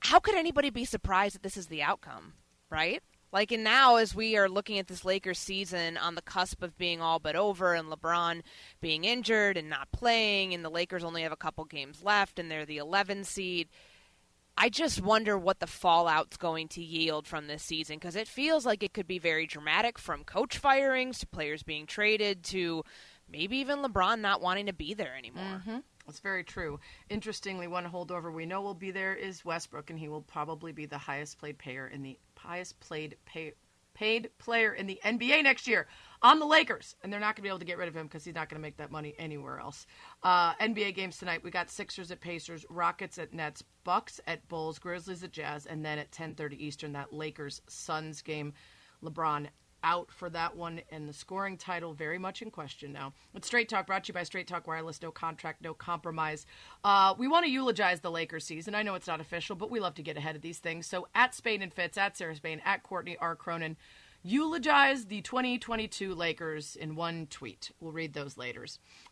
how 0.00 0.18
could 0.18 0.34
anybody 0.34 0.70
be 0.70 0.84
surprised 0.84 1.36
that 1.36 1.42
this 1.42 1.56
is 1.56 1.68
the 1.68 1.82
outcome, 1.82 2.34
right? 2.70 3.02
Like, 3.32 3.52
and 3.52 3.62
now 3.62 3.96
as 3.96 4.14
we 4.14 4.36
are 4.36 4.48
looking 4.48 4.78
at 4.78 4.88
this 4.88 5.04
Lakers 5.04 5.38
season 5.38 5.96
on 5.96 6.14
the 6.14 6.22
cusp 6.22 6.62
of 6.62 6.76
being 6.76 7.00
all 7.00 7.18
but 7.18 7.36
over 7.36 7.74
and 7.74 7.88
LeBron 7.88 8.42
being 8.80 9.04
injured 9.04 9.56
and 9.56 9.70
not 9.70 9.92
playing, 9.92 10.52
and 10.52 10.64
the 10.64 10.70
Lakers 10.70 11.04
only 11.04 11.22
have 11.22 11.32
a 11.32 11.36
couple 11.36 11.64
games 11.64 12.02
left 12.02 12.38
and 12.38 12.50
they're 12.50 12.66
the 12.66 12.78
11 12.78 13.24
seed, 13.24 13.68
I 14.56 14.68
just 14.68 15.00
wonder 15.00 15.38
what 15.38 15.60
the 15.60 15.66
fallout's 15.66 16.36
going 16.36 16.68
to 16.68 16.82
yield 16.82 17.26
from 17.26 17.46
this 17.46 17.62
season 17.62 17.96
because 17.96 18.16
it 18.16 18.28
feels 18.28 18.66
like 18.66 18.82
it 18.82 18.92
could 18.92 19.06
be 19.06 19.18
very 19.18 19.46
dramatic 19.46 19.98
from 19.98 20.24
coach 20.24 20.58
firings 20.58 21.20
to 21.20 21.26
players 21.26 21.62
being 21.62 21.86
traded 21.86 22.42
to 22.44 22.84
maybe 23.30 23.58
even 23.58 23.78
LeBron 23.78 24.20
not 24.20 24.42
wanting 24.42 24.66
to 24.66 24.72
be 24.72 24.92
there 24.92 25.16
anymore. 25.16 25.44
Mm-hmm. 25.44 25.78
That's 26.06 26.20
very 26.20 26.42
true. 26.42 26.80
Interestingly, 27.08 27.68
one 27.68 27.86
holdover 27.86 28.32
we 28.32 28.44
know 28.44 28.60
will 28.62 28.74
be 28.74 28.90
there 28.90 29.14
is 29.14 29.44
Westbrook, 29.44 29.90
and 29.90 29.98
he 29.98 30.08
will 30.08 30.22
probably 30.22 30.72
be 30.72 30.84
the 30.84 30.98
highest 30.98 31.38
played 31.38 31.56
player 31.56 31.86
in 31.86 32.02
the 32.02 32.18
highest 32.42 32.78
played 32.80 33.16
pay, 33.24 33.54
paid 33.94 34.30
player 34.38 34.72
in 34.72 34.86
the 34.86 35.00
NBA 35.04 35.42
next 35.42 35.66
year 35.66 35.86
on 36.22 36.38
the 36.38 36.46
Lakers, 36.46 36.96
and 37.02 37.12
they're 37.12 37.20
not 37.20 37.36
going 37.36 37.36
to 37.36 37.42
be 37.42 37.48
able 37.48 37.58
to 37.58 37.64
get 37.64 37.78
rid 37.78 37.88
of 37.88 37.96
him 37.96 38.06
because 38.06 38.24
he's 38.24 38.34
not 38.34 38.48
going 38.48 38.60
to 38.60 38.62
make 38.62 38.76
that 38.76 38.90
money 38.90 39.14
anywhere 39.18 39.58
else. 39.58 39.86
Uh, 40.22 40.54
NBA 40.54 40.94
games 40.94 41.18
tonight: 41.18 41.42
we 41.42 41.50
got 41.50 41.70
Sixers 41.70 42.10
at 42.10 42.20
Pacers, 42.20 42.64
Rockets 42.68 43.18
at 43.18 43.34
Nets, 43.34 43.62
Bucks 43.84 44.20
at 44.26 44.46
Bulls, 44.48 44.78
Grizzlies 44.78 45.22
at 45.22 45.32
Jazz, 45.32 45.66
and 45.66 45.84
then 45.84 45.98
at 45.98 46.12
10:30 46.12 46.54
Eastern 46.58 46.92
that 46.92 47.12
Lakers 47.12 47.62
Suns 47.68 48.22
game. 48.22 48.52
LeBron 49.02 49.48
out 49.82 50.10
for 50.10 50.30
that 50.30 50.56
one, 50.56 50.80
and 50.90 51.08
the 51.08 51.12
scoring 51.12 51.56
title 51.56 51.92
very 51.92 52.18
much 52.18 52.42
in 52.42 52.50
question 52.50 52.92
now. 52.92 53.12
It's 53.34 53.46
Straight 53.46 53.68
Talk 53.68 53.86
brought 53.86 54.04
to 54.04 54.08
you 54.08 54.14
by 54.14 54.22
Straight 54.22 54.46
Talk 54.46 54.66
Wireless. 54.66 55.02
No 55.02 55.10
contract, 55.10 55.62
no 55.62 55.74
compromise. 55.74 56.46
Uh, 56.84 57.14
we 57.18 57.28
want 57.28 57.44
to 57.44 57.50
eulogize 57.50 58.00
the 58.00 58.10
Lakers 58.10 58.44
season. 58.44 58.74
I 58.74 58.82
know 58.82 58.94
it's 58.94 59.06
not 59.06 59.20
official, 59.20 59.56
but 59.56 59.70
we 59.70 59.80
love 59.80 59.94
to 59.94 60.02
get 60.02 60.16
ahead 60.16 60.36
of 60.36 60.42
these 60.42 60.58
things. 60.58 60.86
So 60.86 61.08
at 61.14 61.34
Spain 61.34 61.62
and 61.62 61.72
Fitz, 61.72 61.98
at 61.98 62.16
Sarah 62.16 62.36
Spain, 62.36 62.60
at 62.64 62.82
Courtney 62.82 63.16
R. 63.20 63.36
Cronin, 63.36 63.76
eulogize 64.22 65.06
the 65.06 65.20
2022 65.22 66.14
Lakers 66.14 66.76
in 66.76 66.96
one 66.96 67.26
tweet. 67.28 67.70
We'll 67.80 67.92
read 67.92 68.12
those 68.12 68.36
later. 68.36 68.66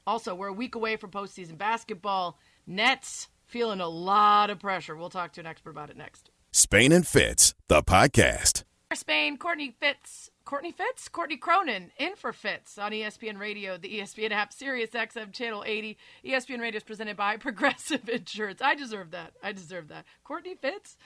Also, 0.06 0.34
we're 0.34 0.48
a 0.48 0.52
week 0.52 0.74
away 0.74 0.96
from 0.96 1.10
postseason 1.10 1.56
basketball. 1.56 2.38
Nets 2.66 3.28
feeling 3.46 3.80
a 3.80 3.88
lot 3.88 4.50
of 4.50 4.60
pressure. 4.60 4.96
We'll 4.96 5.10
talk 5.10 5.32
to 5.32 5.40
an 5.40 5.46
expert 5.46 5.70
about 5.70 5.90
it 5.90 5.96
next. 5.96 6.30
Spain 6.52 6.92
and 6.92 7.06
Fitz, 7.06 7.54
the 7.68 7.82
podcast. 7.82 8.64
Spain, 8.94 9.36
Courtney 9.36 9.74
Fitz. 9.78 10.30
Courtney 10.48 10.72
Fitz? 10.72 11.10
Courtney 11.10 11.36
Cronin 11.36 11.90
in 11.98 12.16
for 12.16 12.32
Fitz 12.32 12.78
on 12.78 12.90
ESPN 12.90 13.38
Radio, 13.38 13.76
the 13.76 13.98
ESPN 13.98 14.30
app, 14.30 14.50
Sirius 14.50 14.88
XM 14.92 15.30
Channel 15.30 15.62
80. 15.66 15.98
ESPN 16.24 16.58
Radio 16.58 16.78
is 16.78 16.84
presented 16.84 17.18
by 17.18 17.36
Progressive 17.36 18.08
Insurance. 18.08 18.62
I 18.62 18.74
deserve 18.74 19.10
that. 19.10 19.34
I 19.42 19.52
deserve 19.52 19.88
that. 19.88 20.06
Courtney 20.24 20.54
Fitz? 20.54 20.96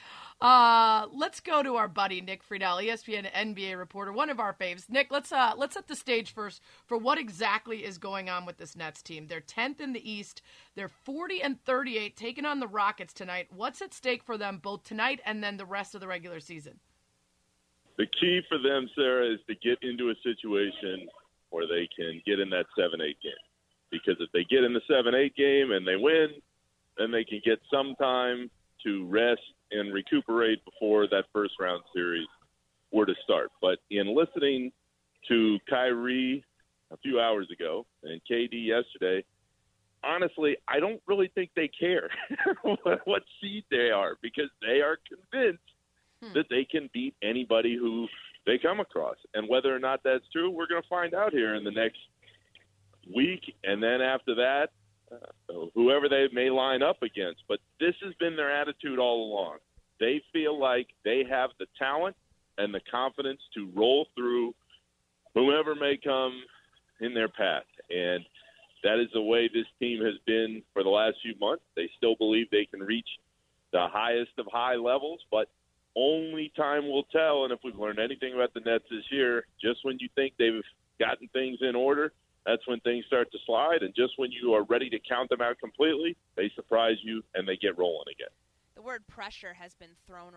Uh, 0.40 1.08
let's 1.12 1.40
go 1.40 1.60
to 1.60 1.74
our 1.74 1.88
buddy 1.88 2.20
Nick 2.20 2.48
Friedell, 2.48 2.86
ESPN 2.86 3.32
NBA 3.32 3.76
reporter, 3.76 4.12
one 4.12 4.30
of 4.30 4.38
our 4.38 4.54
faves. 4.54 4.88
Nick, 4.88 5.08
let's 5.10 5.32
uh 5.32 5.54
let's 5.56 5.74
set 5.74 5.88
the 5.88 5.96
stage 5.96 6.32
first 6.32 6.62
for 6.86 6.96
what 6.96 7.18
exactly 7.18 7.84
is 7.84 7.98
going 7.98 8.30
on 8.30 8.46
with 8.46 8.58
this 8.58 8.76
Nets 8.76 9.02
team. 9.02 9.26
They're 9.26 9.40
10th 9.40 9.80
in 9.80 9.92
the 9.92 10.08
East. 10.08 10.40
They're 10.76 10.86
40 10.86 11.42
and 11.42 11.64
38 11.64 12.16
taking 12.16 12.44
on 12.44 12.60
the 12.60 12.68
Rockets 12.68 13.12
tonight. 13.12 13.48
What's 13.50 13.82
at 13.82 13.92
stake 13.92 14.22
for 14.22 14.38
them 14.38 14.60
both 14.62 14.84
tonight 14.84 15.20
and 15.26 15.42
then 15.42 15.56
the 15.56 15.66
rest 15.66 15.96
of 15.96 16.00
the 16.00 16.06
regular 16.06 16.38
season? 16.38 16.78
The 17.98 18.06
key 18.20 18.40
for 18.48 18.58
them, 18.58 18.88
Sarah, 18.94 19.32
is 19.32 19.40
to 19.48 19.54
get 19.54 19.78
into 19.82 20.10
a 20.10 20.14
situation 20.22 21.08
where 21.50 21.66
they 21.66 21.88
can 21.94 22.20
get 22.26 22.40
in 22.40 22.50
that 22.50 22.66
seven 22.76 23.00
eight 23.00 23.18
game. 23.22 23.32
Because 23.90 24.16
if 24.20 24.30
they 24.32 24.44
get 24.44 24.64
in 24.64 24.72
the 24.72 24.80
seven 24.88 25.14
eight 25.14 25.36
game 25.36 25.72
and 25.72 25.86
they 25.86 25.96
win, 25.96 26.28
then 26.98 27.10
they 27.10 27.24
can 27.24 27.40
get 27.44 27.60
some 27.70 27.94
time 27.96 28.50
to 28.84 29.06
rest 29.06 29.40
and 29.70 29.92
recuperate 29.92 30.64
before 30.64 31.06
that 31.08 31.24
first 31.32 31.54
round 31.60 31.82
series 31.94 32.26
were 32.92 33.06
to 33.06 33.14
start. 33.24 33.50
But 33.60 33.78
in 33.90 34.14
listening 34.14 34.72
to 35.28 35.58
Kyrie 35.68 36.44
a 36.90 36.96
few 36.98 37.20
hours 37.20 37.48
ago 37.50 37.86
and 38.02 38.20
KD 38.30 38.66
yesterday, 38.66 39.24
honestly, 40.04 40.56
I 40.68 40.80
don't 40.80 41.00
really 41.06 41.30
think 41.34 41.50
they 41.54 41.68
care 41.68 42.10
what 43.04 43.22
seed 43.40 43.64
they 43.70 43.90
are 43.90 44.16
because 44.22 44.50
they 44.60 44.80
are 44.80 44.98
convinced 45.08 45.62
hmm. 46.22 46.32
that 46.34 46.46
they 46.50 46.64
can 46.64 46.88
beat 46.92 47.14
anybody 47.22 47.76
who 47.76 48.06
they 48.46 48.58
come 48.58 48.80
across. 48.80 49.16
And 49.34 49.48
whether 49.48 49.74
or 49.74 49.78
not 49.78 50.00
that's 50.04 50.24
true, 50.32 50.50
we're 50.50 50.66
going 50.66 50.82
to 50.82 50.88
find 50.88 51.14
out 51.14 51.32
here 51.32 51.54
in 51.54 51.64
the 51.64 51.70
next 51.70 51.98
week. 53.14 53.54
And 53.64 53.82
then 53.82 54.00
after 54.00 54.34
that, 54.34 54.68
uh, 55.10 55.66
whoever 55.74 56.08
they 56.08 56.26
may 56.32 56.50
line 56.50 56.82
up 56.82 57.02
against. 57.02 57.42
But 57.48 57.60
this 57.80 57.94
has 58.04 58.14
been 58.18 58.36
their 58.36 58.54
attitude 58.54 58.98
all 58.98 59.30
along. 59.30 59.58
They 60.00 60.22
feel 60.32 60.58
like 60.58 60.88
they 61.04 61.24
have 61.28 61.50
the 61.58 61.66
talent 61.78 62.16
and 62.58 62.74
the 62.74 62.80
confidence 62.90 63.40
to 63.54 63.70
roll 63.74 64.06
through 64.16 64.54
whomever 65.34 65.74
may 65.74 65.98
come 66.02 66.42
in 67.00 67.14
their 67.14 67.28
path. 67.28 67.64
And 67.90 68.24
that 68.82 68.98
is 68.98 69.08
the 69.14 69.22
way 69.22 69.48
this 69.48 69.66
team 69.78 70.04
has 70.04 70.14
been 70.26 70.62
for 70.72 70.82
the 70.82 70.88
last 70.88 71.16
few 71.22 71.34
months. 71.40 71.62
They 71.76 71.88
still 71.96 72.16
believe 72.16 72.50
they 72.50 72.66
can 72.66 72.80
reach 72.80 73.08
the 73.72 73.86
highest 73.90 74.32
of 74.38 74.46
high 74.52 74.74
levels, 74.74 75.20
but 75.30 75.48
only 75.96 76.52
time 76.56 76.88
will 76.88 77.04
tell. 77.04 77.44
And 77.44 77.52
if 77.52 77.60
we've 77.64 77.78
learned 77.78 77.98
anything 77.98 78.34
about 78.34 78.54
the 78.54 78.60
Nets 78.60 78.84
this 78.90 79.04
year, 79.10 79.46
just 79.60 79.84
when 79.84 79.98
you 80.00 80.08
think 80.14 80.34
they've 80.38 80.62
gotten 80.98 81.28
things 81.28 81.58
in 81.60 81.74
order, 81.74 82.12
that's 82.46 82.66
when 82.66 82.80
things 82.80 83.04
start 83.06 83.30
to 83.32 83.38
slide. 83.46 83.82
And 83.82 83.94
just 83.94 84.14
when 84.16 84.30
you 84.32 84.54
are 84.54 84.64
ready 84.64 84.90
to 84.90 84.98
count 85.08 85.30
them 85.30 85.40
out 85.40 85.58
completely, 85.58 86.16
they 86.36 86.50
surprise 86.54 86.96
you 87.02 87.22
and 87.34 87.46
they 87.46 87.56
get 87.56 87.78
rolling 87.78 88.06
again. 88.10 88.32
The 88.74 88.82
word 88.82 89.06
pressure 89.06 89.54
has 89.54 89.74
been 89.74 89.90
thrown 90.06 90.32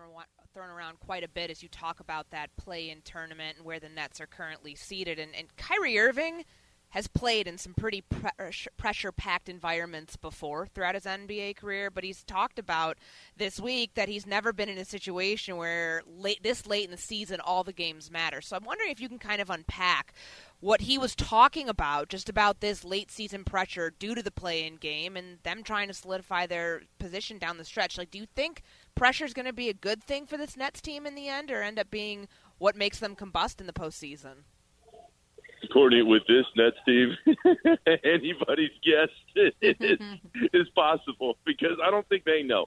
thrown 0.52 0.68
around 0.68 1.00
quite 1.00 1.24
a 1.24 1.28
bit 1.28 1.50
as 1.50 1.62
you 1.62 1.68
talk 1.68 2.00
about 2.00 2.30
that 2.30 2.54
play-in 2.56 3.00
tournament 3.02 3.56
and 3.56 3.66
where 3.66 3.80
the 3.80 3.88
Nets 3.88 4.20
are 4.20 4.26
currently 4.26 4.74
seated. 4.74 5.18
And, 5.18 5.34
and 5.34 5.54
Kyrie 5.56 5.98
Irving 5.98 6.44
has 6.90 7.08
played 7.08 7.46
in 7.46 7.58
some 7.58 7.74
pretty 7.74 8.02
pressure 8.76 9.12
packed 9.12 9.48
environments 9.48 10.16
before 10.16 10.66
throughout 10.66 10.94
his 10.94 11.04
NBA 11.04 11.56
career, 11.56 11.90
but 11.90 12.04
he's 12.04 12.22
talked 12.22 12.58
about 12.58 12.96
this 13.36 13.60
week 13.60 13.94
that 13.94 14.08
he's 14.08 14.26
never 14.26 14.52
been 14.52 14.68
in 14.68 14.78
a 14.78 14.84
situation 14.84 15.56
where 15.56 16.02
late 16.06 16.42
this 16.42 16.66
late 16.66 16.84
in 16.84 16.90
the 16.90 16.96
season 16.96 17.40
all 17.40 17.64
the 17.64 17.72
games 17.72 18.10
matter. 18.10 18.40
So 18.40 18.56
I'm 18.56 18.64
wondering 18.64 18.90
if 18.90 19.00
you 19.00 19.08
can 19.08 19.18
kind 19.18 19.40
of 19.40 19.50
unpack 19.50 20.14
what 20.60 20.82
he 20.82 20.96
was 20.96 21.14
talking 21.14 21.68
about 21.68 22.08
just 22.08 22.28
about 22.28 22.60
this 22.60 22.84
late 22.84 23.10
season 23.10 23.44
pressure 23.44 23.92
due 23.98 24.14
to 24.14 24.22
the 24.22 24.30
play 24.30 24.66
in 24.66 24.76
game 24.76 25.16
and 25.16 25.38
them 25.42 25.62
trying 25.62 25.88
to 25.88 25.94
solidify 25.94 26.46
their 26.46 26.82
position 26.98 27.38
down 27.38 27.58
the 27.58 27.64
stretch. 27.64 27.98
Like 27.98 28.10
do 28.10 28.18
you 28.18 28.26
think 28.34 28.62
pressure 28.94 29.24
is 29.24 29.34
going 29.34 29.46
to 29.46 29.52
be 29.52 29.68
a 29.68 29.74
good 29.74 30.02
thing 30.02 30.24
for 30.24 30.36
this 30.36 30.56
Nets 30.56 30.80
team 30.80 31.04
in 31.04 31.14
the 31.14 31.28
end 31.28 31.50
or 31.50 31.62
end 31.62 31.78
up 31.78 31.90
being 31.90 32.28
what 32.58 32.74
makes 32.74 33.00
them 33.00 33.14
combust 33.14 33.60
in 33.60 33.66
the 33.66 33.72
postseason? 33.72 34.44
Courtney, 35.66 36.02
with 36.02 36.22
this 36.26 36.44
Nets 36.56 36.76
team, 36.86 37.16
anybody's 38.04 38.70
guess 38.82 39.08
is, 39.34 39.52
is 40.52 40.68
possible 40.74 41.36
because 41.44 41.78
I 41.84 41.90
don't 41.90 42.08
think 42.08 42.24
they 42.24 42.42
know. 42.42 42.66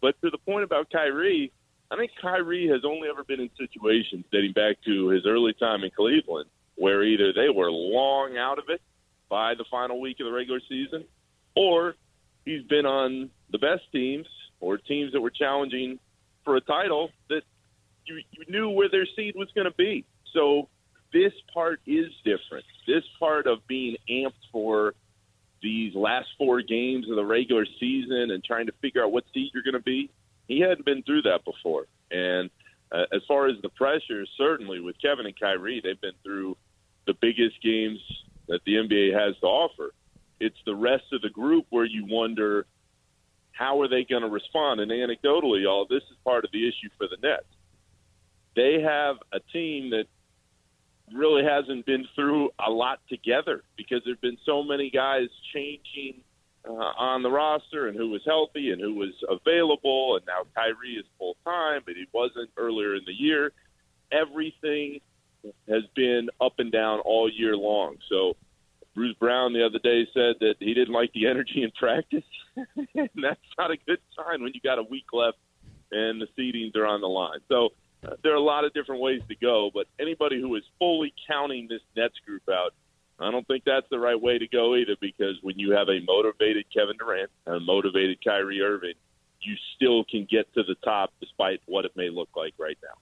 But 0.00 0.20
to 0.22 0.30
the 0.30 0.38
point 0.38 0.64
about 0.64 0.90
Kyrie, 0.90 1.52
I 1.90 1.96
think 1.96 2.12
Kyrie 2.20 2.68
has 2.68 2.82
only 2.84 3.08
ever 3.08 3.24
been 3.24 3.40
in 3.40 3.50
situations 3.58 4.24
dating 4.30 4.52
back 4.52 4.76
to 4.84 5.08
his 5.08 5.26
early 5.26 5.54
time 5.54 5.84
in 5.84 5.90
Cleveland 5.90 6.48
where 6.78 7.02
either 7.02 7.32
they 7.32 7.48
were 7.48 7.70
long 7.70 8.36
out 8.38 8.58
of 8.58 8.64
it 8.68 8.80
by 9.28 9.54
the 9.54 9.64
final 9.70 10.00
week 10.00 10.20
of 10.20 10.26
the 10.26 10.32
regular 10.32 10.60
season 10.68 11.04
or 11.56 11.94
he's 12.44 12.62
been 12.62 12.86
on 12.86 13.30
the 13.50 13.58
best 13.58 13.82
teams 13.92 14.26
or 14.60 14.78
teams 14.78 15.12
that 15.12 15.20
were 15.20 15.30
challenging 15.30 15.98
for 16.44 16.56
a 16.56 16.60
title 16.60 17.10
that 17.28 17.42
you, 18.06 18.20
you 18.30 18.44
knew 18.48 18.70
where 18.70 18.88
their 18.88 19.06
seed 19.16 19.34
was 19.36 19.48
going 19.54 19.66
to 19.66 19.74
be. 19.74 20.04
So 20.32 20.67
part 21.58 21.80
is 21.88 22.06
different. 22.24 22.64
This 22.86 23.02
part 23.18 23.48
of 23.48 23.66
being 23.66 23.96
amped 24.08 24.44
for 24.52 24.94
these 25.60 25.92
last 25.92 26.28
four 26.38 26.62
games 26.62 27.10
of 27.10 27.16
the 27.16 27.24
regular 27.24 27.66
season 27.80 28.30
and 28.30 28.44
trying 28.44 28.66
to 28.66 28.72
figure 28.80 29.02
out 29.02 29.10
what 29.10 29.24
seed 29.34 29.50
you're 29.52 29.64
going 29.64 29.74
to 29.74 29.80
be, 29.80 30.08
he 30.46 30.60
hadn't 30.60 30.84
been 30.84 31.02
through 31.02 31.22
that 31.22 31.44
before. 31.44 31.86
And 32.12 32.48
uh, 32.92 33.06
as 33.12 33.22
far 33.26 33.48
as 33.48 33.56
the 33.60 33.70
pressure, 33.70 34.24
certainly 34.36 34.78
with 34.78 34.94
Kevin 35.02 35.26
and 35.26 35.38
Kyrie, 35.38 35.80
they've 35.82 36.00
been 36.00 36.12
through 36.22 36.56
the 37.08 37.14
biggest 37.14 37.60
games 37.60 37.98
that 38.46 38.60
the 38.64 38.74
NBA 38.74 39.12
has 39.18 39.34
to 39.40 39.46
offer. 39.46 39.92
It's 40.38 40.62
the 40.64 40.76
rest 40.76 41.06
of 41.12 41.22
the 41.22 41.30
group 41.30 41.66
where 41.70 41.84
you 41.84 42.06
wonder 42.08 42.66
how 43.50 43.80
are 43.80 43.88
they 43.88 44.04
going 44.04 44.22
to 44.22 44.28
respond. 44.28 44.78
And 44.78 44.92
anecdotally, 44.92 45.68
all 45.68 45.88
this 45.90 46.04
is 46.04 46.16
part 46.22 46.44
of 46.44 46.52
the 46.52 46.68
issue 46.68 46.88
for 46.96 47.08
the 47.08 47.16
Nets. 47.20 47.42
They 48.54 48.80
have 48.80 49.16
a 49.32 49.40
team 49.52 49.90
that 49.90 50.04
really 51.18 51.42
hasn't 51.44 51.84
been 51.84 52.06
through 52.14 52.50
a 52.64 52.70
lot 52.70 53.00
together 53.08 53.62
because 53.76 54.00
there've 54.04 54.20
been 54.20 54.38
so 54.46 54.62
many 54.62 54.90
guys 54.90 55.28
changing 55.52 56.22
uh, 56.68 56.72
on 56.72 57.22
the 57.22 57.30
roster 57.30 57.88
and 57.88 57.96
who 57.96 58.10
was 58.10 58.22
healthy 58.24 58.70
and 58.70 58.80
who 58.80 58.94
was 58.94 59.12
available. 59.28 60.16
And 60.16 60.26
now 60.26 60.42
Kyrie 60.54 60.94
is 60.94 61.04
full 61.18 61.36
time 61.44 61.82
but 61.84 61.94
he 61.94 62.06
wasn't 62.12 62.50
earlier 62.56 62.94
in 62.94 63.02
the 63.06 63.12
year. 63.12 63.52
Everything 64.12 65.00
has 65.68 65.82
been 65.94 66.28
up 66.40 66.54
and 66.58 66.72
down 66.72 67.00
all 67.00 67.30
year 67.30 67.56
long. 67.56 67.96
So 68.08 68.34
Bruce 68.94 69.16
Brown 69.18 69.52
the 69.52 69.64
other 69.64 69.78
day 69.78 70.06
said 70.14 70.36
that 70.40 70.54
he 70.60 70.74
didn't 70.74 70.94
like 70.94 71.12
the 71.12 71.26
energy 71.30 71.62
in 71.62 71.70
practice. 71.72 72.24
And 72.94 73.08
that's 73.22 73.40
not 73.56 73.70
a 73.70 73.76
good 73.86 74.00
sign 74.16 74.42
when 74.42 74.50
you 74.52 74.60
got 74.60 74.78
a 74.78 74.82
week 74.82 75.04
left 75.12 75.38
and 75.92 76.20
the 76.20 76.26
seedings 76.36 76.76
are 76.76 76.86
on 76.86 77.00
the 77.00 77.06
line. 77.06 77.38
So 77.48 77.70
there 78.22 78.32
are 78.32 78.36
a 78.36 78.40
lot 78.40 78.64
of 78.64 78.72
different 78.72 79.00
ways 79.00 79.20
to 79.28 79.34
go, 79.36 79.70
but 79.72 79.86
anybody 79.98 80.40
who 80.40 80.54
is 80.56 80.62
fully 80.78 81.12
counting 81.28 81.68
this 81.68 81.82
Nets 81.96 82.14
group 82.26 82.42
out, 82.48 82.74
I 83.20 83.30
don't 83.30 83.46
think 83.46 83.64
that's 83.64 83.86
the 83.90 83.98
right 83.98 84.20
way 84.20 84.38
to 84.38 84.46
go 84.46 84.76
either 84.76 84.96
because 85.00 85.36
when 85.42 85.58
you 85.58 85.72
have 85.72 85.88
a 85.88 86.00
motivated 86.06 86.66
Kevin 86.72 86.96
Durant 86.96 87.30
and 87.46 87.56
a 87.56 87.60
motivated 87.60 88.22
Kyrie 88.24 88.62
Irving, 88.62 88.94
you 89.40 89.54
still 89.74 90.04
can 90.04 90.26
get 90.30 90.52
to 90.54 90.62
the 90.62 90.76
top 90.84 91.12
despite 91.20 91.60
what 91.66 91.84
it 91.84 91.92
may 91.96 92.10
look 92.10 92.28
like 92.36 92.54
right 92.58 92.78
now. 92.82 92.94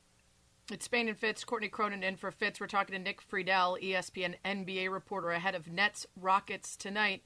It's 0.73 0.87
Spain 0.87 1.09
and 1.09 1.17
Fitz. 1.17 1.45
Courtney 1.45 1.69
Cronin 1.69 2.03
in 2.03 2.17
for 2.17 2.31
Fitz. 2.31 2.61
We're 2.61 2.67
talking 2.67 2.95
to 2.95 2.99
Nick 2.99 3.21
Friedell, 3.23 3.81
ESPN 3.81 4.35
NBA 4.45 4.91
reporter, 4.91 5.31
ahead 5.31 5.55
of 5.55 5.71
Nets 5.71 6.07
Rockets 6.21 6.77
tonight. 6.77 7.23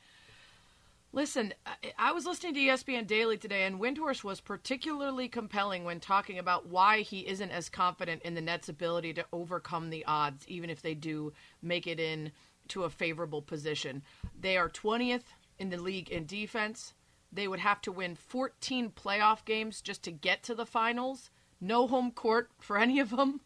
Listen, 1.12 1.52
I 1.98 2.12
was 2.12 2.24
listening 2.24 2.54
to 2.54 2.60
ESPN 2.60 3.04
Daily 3.04 3.36
today, 3.36 3.64
and 3.64 3.80
Windhorst 3.80 4.22
was 4.22 4.40
particularly 4.40 5.28
compelling 5.28 5.82
when 5.82 5.98
talking 5.98 6.38
about 6.38 6.68
why 6.68 7.00
he 7.00 7.26
isn't 7.26 7.50
as 7.50 7.68
confident 7.68 8.22
in 8.22 8.36
the 8.36 8.40
Nets' 8.40 8.68
ability 8.68 9.14
to 9.14 9.26
overcome 9.32 9.90
the 9.90 10.04
odds, 10.04 10.46
even 10.46 10.70
if 10.70 10.82
they 10.82 10.94
do 10.94 11.32
make 11.62 11.88
it 11.88 11.98
in 11.98 12.30
to 12.68 12.84
a 12.84 12.90
favorable 12.90 13.42
position. 13.42 14.04
They 14.38 14.56
are 14.56 14.68
20th 14.68 15.24
in 15.58 15.70
the 15.70 15.82
league 15.82 16.10
in 16.10 16.26
defense. 16.26 16.94
They 17.32 17.48
would 17.48 17.58
have 17.58 17.80
to 17.82 17.92
win 17.92 18.14
14 18.14 18.90
playoff 18.90 19.44
games 19.44 19.80
just 19.80 20.04
to 20.04 20.12
get 20.12 20.44
to 20.44 20.54
the 20.54 20.66
finals. 20.66 21.30
No 21.60 21.88
home 21.88 22.12
court 22.12 22.50
for 22.60 22.78
any 22.78 23.00
of 23.00 23.10
them. 23.10 23.40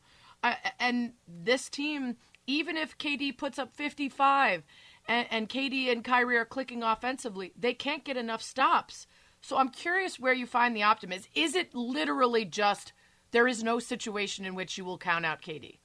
and 0.78 1.14
this 1.26 1.70
team, 1.70 2.18
even 2.46 2.76
if 2.76 2.98
KD 2.98 3.38
puts 3.38 3.58
up 3.58 3.74
55 3.74 4.64
and, 5.06 5.26
and 5.30 5.48
KD 5.48 5.90
and 5.90 6.04
Kyrie 6.04 6.36
are 6.36 6.44
clicking 6.44 6.82
offensively, 6.82 7.52
they 7.58 7.74
can't 7.74 8.04
get 8.04 8.16
enough 8.16 8.42
stops. 8.42 9.06
So 9.40 9.58
I'm 9.58 9.68
curious 9.68 10.18
where 10.18 10.32
you 10.32 10.46
find 10.46 10.74
the 10.74 10.82
optimism. 10.82 11.30
Is 11.34 11.54
it 11.54 11.74
literally 11.74 12.44
just 12.44 12.92
there 13.30 13.46
is 13.46 13.62
no 13.62 13.78
situation 13.78 14.44
in 14.44 14.54
which 14.54 14.78
you 14.78 14.84
will 14.84 14.98
count 14.98 15.26
out 15.26 15.42
KD? 15.42 15.78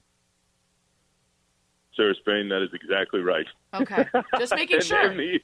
Sarah 1.96 2.14
Spain, 2.14 2.48
that 2.48 2.62
is 2.62 2.70
exactly 2.72 3.20
right. 3.20 3.46
Okay, 3.74 4.06
just 4.38 4.54
making 4.54 4.76
and, 4.76 4.84
sure. 4.84 5.10
And 5.10 5.18
the, 5.18 5.40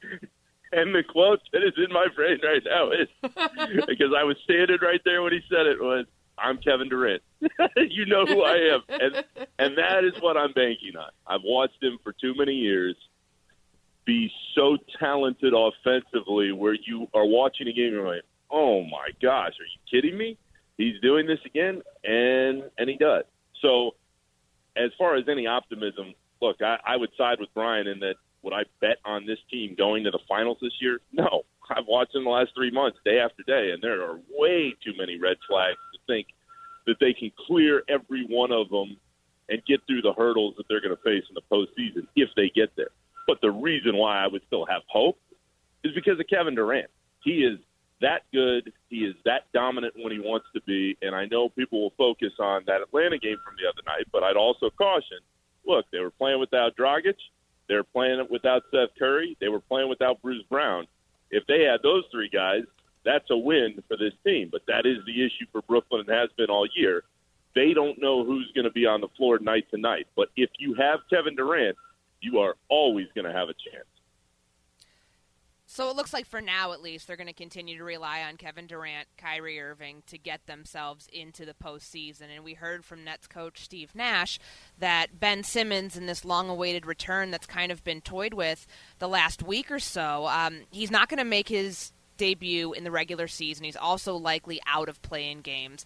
and 0.73 0.95
the 0.95 1.02
quote 1.02 1.40
that 1.52 1.62
is 1.62 1.75
in 1.76 1.92
my 1.92 2.06
brain 2.14 2.38
right 2.42 2.62
now 2.64 2.90
is 2.90 3.09
because 3.87 4.12
I 4.16 4.25
was 4.25 4.37
standing 4.45 4.78
right 4.80 5.00
there 5.04 5.23
when 5.23 5.33
he 5.33 5.40
said 5.50 5.66
it 5.66 5.80
was, 5.80 6.06
"I'm 6.38 6.59
Kevin 6.59 6.88
Durant. 6.88 7.23
you 7.76 8.06
know 8.06 8.25
who 8.25 8.42
I 8.42 8.75
am," 8.75 8.83
and 8.88 9.25
and 9.59 9.76
that 9.76 10.04
is 10.04 10.14
what 10.23 10.37
I'm 10.37 10.52
banking 10.52 10.97
on. 10.97 11.11
I've 11.26 11.45
watched 11.45 11.83
him 11.83 11.99
for 12.02 12.12
too 12.12 12.35
many 12.35 12.54
years 12.54 12.97
be 14.07 14.31
so 14.55 14.79
talented 14.99 15.53
offensively 15.53 16.53
where 16.53 16.75
you 16.75 17.09
are 17.13 17.27
watching 17.27 17.69
a 17.69 17.73
game 17.73 17.87
and 17.87 17.95
you're 17.95 18.15
like, 18.15 18.23
oh 18.51 18.83
my 18.85 19.11
gosh, 19.21 19.53
are 19.61 19.65
you 19.65 19.81
kidding 19.91 20.17
me? 20.17 20.39
He's 20.79 21.01
doing 21.01 21.27
this 21.27 21.39
again, 21.45 21.83
and 22.05 22.65
and 22.79 22.89
he 22.89 22.97
does. 22.97 23.25
So, 23.63 23.97
as 24.77 24.91
far 24.99 25.17
as 25.17 25.25
any 25.29 25.47
optimism, 25.47 26.15
look, 26.41 26.57
I, 26.63 26.77
I 26.87 26.97
would 26.97 27.11
side 27.19 27.39
with 27.41 27.51
Brian 27.55 27.87
in 27.87 28.01
that. 28.01 28.15
Would 28.43 28.53
I 28.53 28.63
bet 28.81 28.99
on 29.05 29.27
this 29.27 29.39
team 29.51 29.75
going 29.77 30.05
to 30.05 30.13
the 30.13 30.21
finals 30.29 30.59
this 30.63 30.75
year? 30.81 31.01
No. 31.13 31.43
I've 31.71 31.87
watched 31.89 32.13
them 32.13 32.25
the 32.25 32.31
last 32.31 32.51
three 32.55 32.71
months, 32.71 32.97
day 33.05 33.19
after 33.19 33.43
day, 33.43 33.73
and 33.73 33.83
there 33.83 34.05
are 34.05 34.21
way 34.31 34.73
too 34.85 34.93
many 34.97 35.19
red 35.19 35.37
flags 35.49 35.79
to 35.95 35.99
think 36.07 36.29
that 36.87 36.95
they 37.01 37.13
can 37.13 37.33
clear 37.49 37.83
every 37.89 38.25
one 38.29 38.53
of 38.53 38.69
them 38.69 38.97
and 39.49 39.65
get 39.67 39.81
through 39.89 40.03
the 40.03 40.13
hurdles 40.13 40.55
that 40.59 40.67
they're 40.69 40.81
going 40.81 40.95
to 40.95 41.03
face 41.03 41.25
in 41.29 41.35
the 41.35 41.43
postseason 41.51 42.07
if 42.15 42.29
they 42.37 42.53
get 42.55 42.71
there. 42.77 42.91
But 43.26 43.40
the 43.40 43.50
reason 43.50 43.97
why 43.97 44.23
I 44.23 44.26
would 44.26 44.42
still 44.47 44.66
have 44.66 44.83
hope 44.88 45.18
is 45.85 45.92
because 45.95 46.18
of 46.21 46.26
Kevin 46.28 46.54
Durant. 46.54 46.90
He 47.23 47.45
is 47.45 47.59
that 48.00 48.23
good. 48.33 48.73
He 48.88 48.99
is 48.99 49.14
that 49.25 49.50
dominant 49.52 49.95
when 49.97 50.12
he 50.12 50.18
wants 50.18 50.47
to 50.54 50.61
be. 50.62 50.97
And 51.02 51.14
I 51.14 51.26
know 51.26 51.49
people 51.49 51.80
will 51.80 51.95
focus 51.97 52.33
on 52.38 52.62
that 52.66 52.83
Atlanta 52.83 53.18
game 53.18 53.38
from 53.45 53.54
the 53.61 53.68
other 53.68 53.83
night, 53.87 54.06
but 54.12 54.23
I'd 54.23 54.37
also 54.37 54.71
caution 54.71 55.18
look, 55.66 55.87
they 55.90 55.99
were 55.99 56.11
playing 56.11 56.40
without 56.40 56.76
Dragic. 56.76 57.16
They 57.68 57.75
were 57.75 57.85
playing 57.85 58.26
without 58.30 58.62
Seth 58.71 58.90
Curry. 58.99 59.37
They 59.40 59.49
were 59.49 59.61
playing 59.61 59.88
without 59.88 60.23
Bruce 60.23 60.45
Brown. 60.49 60.87
If 61.30 61.45
they 61.47 61.62
had 61.62 61.83
those 61.83 62.04
three 62.12 62.28
guys, 62.28 62.62
that's 63.04 63.28
a 63.30 63.37
win 63.37 63.83
for 63.88 63.97
this 63.97 64.12
team. 64.25 64.49
But 64.50 64.62
that 64.68 64.87
is 64.87 64.99
the 65.06 65.25
issue 65.25 65.47
for 65.50 65.62
Brooklyn 65.62 66.04
and 66.06 66.16
has 66.16 66.30
been 66.37 66.50
all 66.50 66.66
year. 66.76 67.02
they 67.54 67.73
don't 67.73 68.00
know 68.00 68.23
who's 68.23 68.52
going 68.54 68.66
to 68.66 68.71
be 68.71 68.87
on 68.87 69.00
the 69.00 69.09
floor 69.16 69.38
night 69.38 69.66
to 69.71 69.78
night. 69.78 70.06
But 70.14 70.28
if 70.37 70.50
you 70.59 70.75
have 70.75 71.00
Kevin 71.11 71.35
Durant, 71.35 71.76
you 72.20 72.38
are 72.38 72.56
always 72.68 73.06
going 73.14 73.26
to 73.26 73.32
have 73.32 73.49
a 73.49 73.54
chance. 73.54 73.87
So 75.68 75.90
it 75.90 75.96
looks 75.96 76.12
like 76.12 76.26
for 76.26 76.40
now, 76.40 76.73
at 76.73 76.80
least, 76.80 77.06
they're 77.06 77.16
going 77.16 77.26
to 77.26 77.32
continue 77.32 77.76
to 77.76 77.85
rely 77.85 78.23
on 78.23 78.37
Kevin 78.37 78.68
Durant, 78.68 79.08
Kyrie 79.18 79.61
Irving 79.61 80.04
to 80.06 80.16
get 80.16 80.46
themselves 80.46 81.08
into 81.12 81.44
the 81.44 81.54
postseason. 81.54 82.28
And 82.35 82.44
we 82.44 82.54
heard 82.54 82.85
from 82.85 83.02
Nets 83.02 83.26
coach 83.26 83.64
Steve 83.64 83.92
Nash 83.94 84.38
that 84.78 85.18
Ben 85.18 85.42
Simmons, 85.42 85.96
in 85.96 86.06
this 86.06 86.25
long 86.25 86.49
awaited 86.49 86.87
return 86.87 87.32
that's 87.32 87.46
kind 87.46 87.73
of 87.73 87.82
been 87.82 88.00
toyed 88.00 88.32
with 88.32 88.66
the 89.00 89.08
last 89.08 89.42
week 89.42 89.70
or 89.70 89.80
so, 89.80 90.26
um, 90.28 90.61
he's 90.70 90.90
not 90.90 91.08
going 91.08 91.18
to 91.18 91.25
make 91.25 91.49
his 91.49 91.92
debut 92.16 92.73
in 92.73 92.85
the 92.85 92.90
regular 92.92 93.26
season. 93.26 93.64
He's 93.64 93.76
also 93.76 94.14
likely 94.14 94.61
out 94.66 94.88
of 94.88 95.02
playing 95.02 95.40
games. 95.40 95.85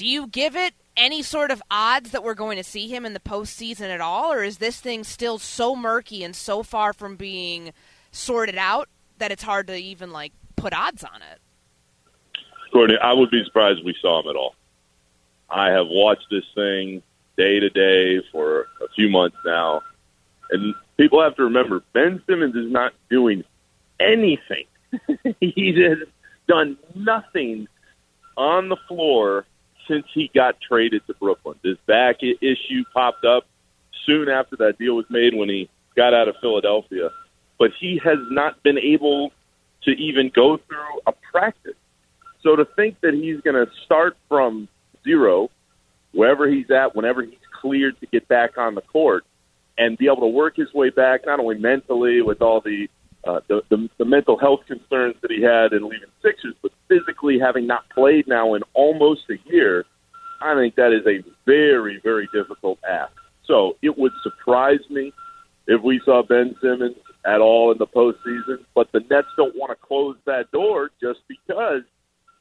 Do 0.00 0.08
you 0.08 0.28
give 0.28 0.56
it 0.56 0.72
any 0.96 1.22
sort 1.22 1.50
of 1.50 1.62
odds 1.70 2.12
that 2.12 2.24
we're 2.24 2.32
going 2.32 2.56
to 2.56 2.64
see 2.64 2.88
him 2.88 3.04
in 3.04 3.12
the 3.12 3.20
postseason 3.20 3.90
at 3.90 4.00
all, 4.00 4.32
or 4.32 4.42
is 4.42 4.56
this 4.56 4.80
thing 4.80 5.04
still 5.04 5.38
so 5.38 5.76
murky 5.76 6.24
and 6.24 6.34
so 6.34 6.62
far 6.62 6.94
from 6.94 7.16
being 7.16 7.74
sorted 8.10 8.56
out 8.56 8.88
that 9.18 9.30
it's 9.30 9.42
hard 9.42 9.66
to 9.66 9.76
even 9.76 10.10
like 10.10 10.32
put 10.56 10.72
odds 10.72 11.04
on 11.04 11.20
it? 11.20 11.38
Courtney, 12.72 12.96
I 12.96 13.12
would 13.12 13.30
be 13.30 13.44
surprised 13.44 13.80
if 13.80 13.84
we 13.84 13.94
saw 14.00 14.22
him 14.22 14.30
at 14.30 14.36
all. 14.36 14.54
I 15.50 15.68
have 15.68 15.88
watched 15.88 16.28
this 16.30 16.46
thing 16.54 17.02
day 17.36 17.60
to 17.60 17.68
day 17.68 18.22
for 18.32 18.68
a 18.82 18.88
few 18.96 19.10
months 19.10 19.36
now, 19.44 19.82
and 20.50 20.74
people 20.96 21.22
have 21.22 21.36
to 21.36 21.44
remember 21.44 21.82
Ben 21.92 22.22
Simmons 22.26 22.56
is 22.56 22.72
not 22.72 22.94
doing 23.10 23.44
anything. 24.00 24.64
he 25.40 25.78
has 25.82 25.98
done 26.48 26.78
nothing 26.94 27.68
on 28.38 28.70
the 28.70 28.78
floor 28.88 29.44
since 29.90 30.06
he 30.14 30.30
got 30.32 30.56
traded 30.60 31.04
to 31.08 31.14
Brooklyn. 31.14 31.58
This 31.62 31.76
back 31.86 32.22
issue 32.22 32.84
popped 32.94 33.24
up 33.24 33.46
soon 34.06 34.28
after 34.28 34.56
that 34.56 34.78
deal 34.78 34.94
was 34.94 35.06
made 35.10 35.34
when 35.34 35.48
he 35.48 35.68
got 35.96 36.14
out 36.14 36.28
of 36.28 36.36
Philadelphia. 36.40 37.10
But 37.58 37.72
he 37.78 38.00
has 38.04 38.18
not 38.30 38.62
been 38.62 38.78
able 38.78 39.32
to 39.82 39.90
even 39.90 40.30
go 40.34 40.58
through 40.58 41.00
a 41.06 41.12
practice. 41.32 41.74
So 42.42 42.56
to 42.56 42.64
think 42.64 43.00
that 43.00 43.14
he's 43.14 43.40
going 43.40 43.66
to 43.66 43.70
start 43.84 44.16
from 44.28 44.68
zero, 45.04 45.50
wherever 46.12 46.48
he's 46.48 46.70
at, 46.70 46.94
whenever 46.94 47.22
he's 47.22 47.34
cleared 47.60 47.98
to 48.00 48.06
get 48.06 48.28
back 48.28 48.56
on 48.56 48.74
the 48.74 48.82
court, 48.82 49.24
and 49.76 49.98
be 49.98 50.06
able 50.06 50.20
to 50.20 50.26
work 50.26 50.56
his 50.56 50.72
way 50.74 50.90
back, 50.90 51.26
not 51.26 51.40
only 51.40 51.58
mentally 51.58 52.22
with 52.22 52.42
all 52.42 52.60
the 52.60 52.88
uh, 53.24 53.40
the, 53.48 53.62
the 53.68 53.88
the 53.98 54.04
mental 54.04 54.38
health 54.38 54.60
concerns 54.66 55.14
that 55.22 55.30
he 55.30 55.42
had 55.42 55.72
in 55.72 55.88
leaving 55.88 56.08
Sixers, 56.22 56.54
but 56.62 56.72
physically 56.88 57.38
having 57.38 57.66
not 57.66 57.88
played 57.90 58.26
now 58.26 58.54
in 58.54 58.62
almost 58.74 59.22
a 59.30 59.36
year, 59.50 59.84
I 60.40 60.54
think 60.54 60.74
that 60.76 60.92
is 60.92 61.06
a 61.06 61.22
very 61.44 62.00
very 62.02 62.28
difficult 62.32 62.78
ask. 62.88 63.12
So 63.46 63.76
it 63.82 63.96
would 63.98 64.12
surprise 64.22 64.80
me 64.88 65.12
if 65.66 65.82
we 65.82 66.00
saw 66.04 66.22
Ben 66.22 66.54
Simmons 66.62 66.96
at 67.26 67.40
all 67.40 67.72
in 67.72 67.78
the 67.78 67.86
postseason. 67.86 68.64
But 68.74 68.90
the 68.92 69.00
Nets 69.10 69.28
don't 69.36 69.54
want 69.56 69.70
to 69.70 69.86
close 69.86 70.16
that 70.26 70.50
door 70.52 70.90
just 71.00 71.20
because 71.28 71.82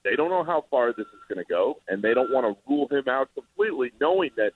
they 0.04 0.16
don't 0.16 0.30
know 0.30 0.44
how 0.44 0.66
far 0.72 0.94
this 0.94 1.08
is 1.08 1.24
going 1.28 1.44
to 1.44 1.50
go, 1.50 1.78
and 1.88 2.02
they 2.02 2.14
don't 2.14 2.32
want 2.32 2.46
to 2.46 2.56
rule 2.70 2.88
him 2.90 3.10
out 3.10 3.30
completely, 3.34 3.92
knowing 4.00 4.30
that 4.38 4.52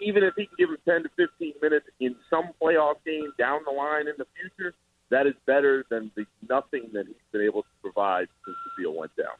even 0.00 0.24
if 0.24 0.34
he 0.36 0.46
can 0.46 0.56
give 0.58 0.70
him 0.70 0.78
10 0.84 1.02
to 1.04 1.08
15 1.16 1.52
minutes 1.60 1.86
in 2.00 2.16
some 2.30 2.50
playoff 2.60 2.96
game 3.04 3.32
down 3.38 3.60
the 3.64 3.72
line 3.72 4.08
in 4.08 4.14
the 4.18 4.26
future, 4.36 4.74
that 5.10 5.26
is 5.26 5.34
better 5.46 5.84
than 5.90 6.10
the 6.16 6.26
nothing 6.48 6.90
that 6.92 7.06
he's 7.06 7.16
been 7.32 7.42
able 7.42 7.62
to 7.62 7.68
provide 7.82 8.28
since 8.44 8.56
the 8.64 8.82
deal 8.82 8.94
went 8.94 9.14
down. 9.16 9.36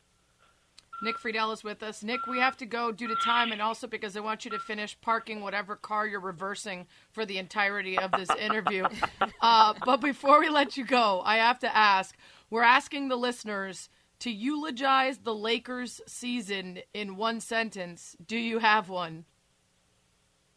Nick 1.03 1.19
Friedell 1.19 1.53
is 1.53 1.63
with 1.63 1.83
us. 1.83 2.03
Nick, 2.03 2.27
we 2.27 2.39
have 2.39 2.57
to 2.57 2.67
go 2.67 2.91
due 2.91 3.09
to 3.09 3.17
time 3.17 3.53
and 3.53 3.61
also 3.61 3.87
because 3.87 4.17
I 4.17 4.21
want 4.21 4.45
you 4.47 4.51
to 4.53 4.59
finish 4.59 4.99
parking 5.03 5.43
whatever 5.43 5.77
car 5.77 6.07
you're 6.07 6.21
reversing 6.21 6.87
for 7.13 7.27
the 7.27 7.37
entirety 7.37 7.99
of 7.99 8.13
this 8.13 8.31
interview. 8.31 8.87
uh, 9.43 9.75
but 9.85 10.01
before 10.01 10.41
we 10.41 10.49
let 10.49 10.77
you 10.77 10.85
go, 10.87 11.21
I 11.25 11.37
have 11.37 11.59
to 11.61 11.77
ask 11.77 12.17
we're 12.49 12.63
asking 12.63 13.09
the 13.09 13.17
listeners 13.17 13.91
to 14.21 14.31
eulogize 14.31 15.19
the 15.19 15.35
Lakers 15.35 16.01
season 16.07 16.79
in 16.95 17.17
one 17.17 17.41
sentence. 17.41 18.17
Do 18.25 18.39
you 18.39 18.61
have 18.61 18.89
one? 18.89 19.27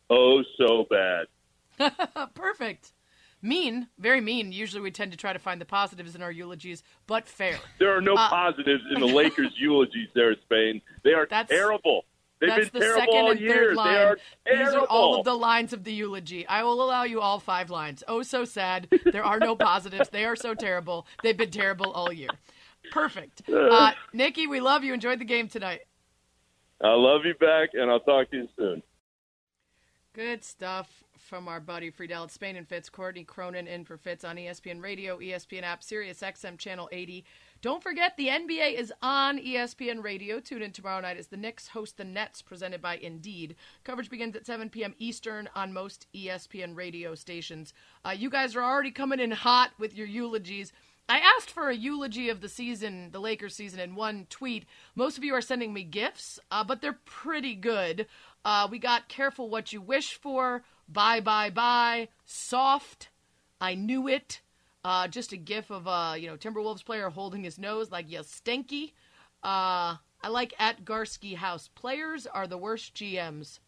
Oh, 0.10 0.42
so 0.58 0.86
bad. 0.90 1.92
Perfect. 2.34 2.94
Mean, 3.42 3.88
very 3.98 4.20
mean. 4.22 4.52
Usually 4.52 4.82
we 4.82 4.92
tend 4.92 5.12
to 5.12 5.18
try 5.18 5.32
to 5.32 5.40
find 5.40 5.62
the 5.62 5.66
positives 5.66 6.14
in 6.16 6.22
our 6.22 6.32
eulogies, 6.32 6.84
but 7.08 7.28
fair. 7.28 7.58
There 7.80 7.96
are 7.96 8.02
no 8.02 8.16
Uh, 8.16 8.30
positives 8.30 8.84
in 8.94 9.00
the 9.00 9.06
Lakers' 9.22 9.54
eulogies 9.58 10.10
there, 10.14 10.36
Spain. 10.42 10.82
They 11.04 11.14
are 11.14 11.26
That's- 11.26 11.48
terrible. 11.48 12.06
They've 12.42 12.50
That's 12.50 12.70
been 12.70 12.80
the 12.80 12.86
terrible 12.86 13.02
second 13.02 13.18
all 13.26 13.32
and 13.32 13.40
year. 13.42 13.54
third 13.54 13.70
They 13.72 13.76
line. 13.76 13.96
are 13.98 14.18
These 14.46 14.74
are 14.74 14.86
all 14.86 15.20
of 15.20 15.26
the 15.26 15.36
lines 15.36 15.74
of 15.74 15.84
the 15.84 15.92
eulogy. 15.92 16.48
I 16.48 16.64
will 16.64 16.82
allow 16.82 17.04
you 17.04 17.20
all 17.20 17.38
five 17.40 17.70
lines. 17.70 18.02
Oh, 18.08 18.22
so 18.24 18.46
sad. 18.46 18.88
There 19.06 19.26
are 19.26 19.40
no 19.40 19.58
positives. 19.58 20.08
They 20.10 20.24
are 20.24 20.38
so 20.38 20.54
terrible. 20.54 21.06
They've 21.22 21.36
been 21.36 21.52
terrible 21.52 21.92
all 21.92 22.12
year. 22.14 22.30
Perfect. 22.92 23.42
Uh, 23.54 23.92
Nikki, 24.14 24.48
we 24.48 24.62
love 24.62 24.86
you. 24.86 24.94
Enjoyed 24.94 25.20
the 25.20 25.26
game 25.26 25.50
tonight. 25.50 25.82
I 26.82 26.94
love 26.94 27.26
you 27.26 27.34
back, 27.36 27.72
and 27.74 27.92
I'll 27.92 28.00
talk 28.00 28.32
to 28.32 28.38
you 28.38 28.48
soon. 28.58 28.84
Good 30.14 30.46
stuff 30.46 31.04
from 31.30 31.48
our 31.48 31.60
buddy 31.60 31.92
Friedell. 31.92 32.26
It's 32.26 32.34
Spain 32.34 32.56
and 32.56 32.68
Fitz. 32.68 32.90
Courtney 32.90 33.24
Cronin 33.24 33.68
in 33.68 33.86
for 33.86 33.98
Fitz 33.98 34.26
on 34.26 34.38
ESPN 34.38 34.82
Radio, 34.82 35.20
ESPN 35.20 35.62
app, 35.62 35.84
Sirius 35.84 36.22
XM 36.22 36.58
Channel 36.58 36.90
80. 36.92 37.24
Don't 37.62 37.84
forget 37.84 38.18
the 38.18 38.30
NBA 38.30 38.74
is 38.74 38.92
on 39.04 39.38
ESPN 39.38 40.04
Radio. 40.04 40.40
Tune 40.40 40.64
in 40.64 40.72
tomorrow 40.72 41.02
night 41.02 41.18
as 41.18 41.28
the 41.28 41.38
Knicks 41.38 41.68
host 41.68 41.98
the 41.98 42.04
Nets, 42.04 42.42
presented 42.42 42.82
by 42.82 42.98
Indeed. 42.98 43.56
Coverage 43.84 44.10
begins 44.10 44.36
at 44.36 44.48
7 44.48 44.72
p.m. 44.72 44.96
Eastern 44.98 45.48
on 45.56 45.72
most 45.72 46.08
ESPN 46.16 46.76
radio 46.76 47.14
stations. 47.14 47.76
Uh, 48.04 48.10
you 48.10 48.32
guys 48.32 48.56
are 48.56 48.64
already 48.64 48.92
coming 48.92 49.20
in 49.20 49.30
hot 49.30 49.70
with 49.78 49.96
your 49.96 50.08
eulogies. 50.08 50.74
I 51.08 51.20
asked 51.20 51.52
for 51.52 51.70
a 51.70 51.76
eulogy 51.76 52.30
of 52.30 52.42
the 52.42 52.50
season, 52.50 53.10
the 53.12 53.20
Lakers 53.20 53.56
season, 53.56 53.80
in 53.80 53.96
one 53.96 54.26
tweet. 54.30 54.66
Most 54.96 55.18
of 55.18 55.24
you 55.24 55.34
are 55.36 55.42
sending 55.42 55.74
me 55.74 55.84
gifts, 55.84 56.40
uh, 56.50 56.64
but 56.64 56.82
they're 56.82 57.00
pretty 57.06 57.56
good. 57.56 58.08
Uh, 58.46 58.68
we 58.70 58.80
got 58.80 59.10
careful 59.10 59.50
what 59.50 59.74
you 59.74 59.82
wish 59.82 60.14
for, 60.14 60.64
bye 60.92 61.22
bye 61.22 61.50
bye, 61.50 62.10
soft, 62.26 63.10
I 63.62 63.76
knew 63.76 64.08
it. 64.08 64.42
Uh, 64.84 65.08
just 65.08 65.34
a 65.34 65.38
gif 65.38 65.70
of 65.70 65.88
uh, 65.88 66.16
you 66.18 66.28
know 66.28 66.38
Timberwolves 66.38 66.84
player 66.84 67.10
holding 67.10 67.44
his 67.44 67.58
nose 67.60 67.92
like 67.92 68.10
you 68.10 68.24
stinky. 68.24 68.94
Uh, 69.44 69.96
I 70.22 70.28
like 70.30 70.54
at 70.60 70.84
Garsky 70.84 71.36
House. 71.36 71.70
Players 71.76 72.28
are 72.28 72.48
the 72.48 72.58
worst 72.58 72.96
GMs. 72.96 73.60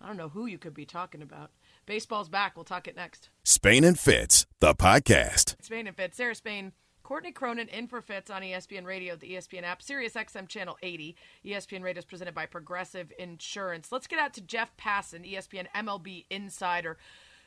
I 0.00 0.06
don't 0.06 0.16
know 0.16 0.28
who 0.28 0.46
you 0.46 0.58
could 0.58 0.74
be 0.74 0.86
talking 0.86 1.22
about. 1.22 1.50
Baseball's 1.86 2.28
back. 2.28 2.56
We'll 2.56 2.64
talk 2.64 2.88
it 2.88 2.96
next. 2.96 3.28
Spain 3.44 3.84
and 3.84 3.98
Fitz, 3.98 4.46
the 4.60 4.74
podcast. 4.74 5.56
Spain 5.62 5.86
and 5.86 5.96
Fitz. 5.96 6.16
Sarah 6.16 6.34
Spain, 6.34 6.72
Courtney 7.10 7.32
Cronin 7.32 7.66
in 7.66 7.88
for 7.88 8.00
Fitz 8.00 8.30
on 8.30 8.40
ESPN 8.40 8.86
Radio, 8.86 9.16
the 9.16 9.34
ESPN 9.34 9.64
app, 9.64 9.82
Sirius 9.82 10.14
XM 10.14 10.46
Channel 10.46 10.78
80. 10.80 11.16
ESPN 11.44 11.82
Radio 11.82 11.98
is 11.98 12.04
presented 12.04 12.36
by 12.36 12.46
Progressive 12.46 13.12
Insurance. 13.18 13.90
Let's 13.90 14.06
get 14.06 14.20
out 14.20 14.32
to 14.34 14.40
Jeff 14.40 14.76
Passan, 14.76 15.28
ESPN 15.28 15.66
MLB 15.74 16.26
Insider. 16.30 16.98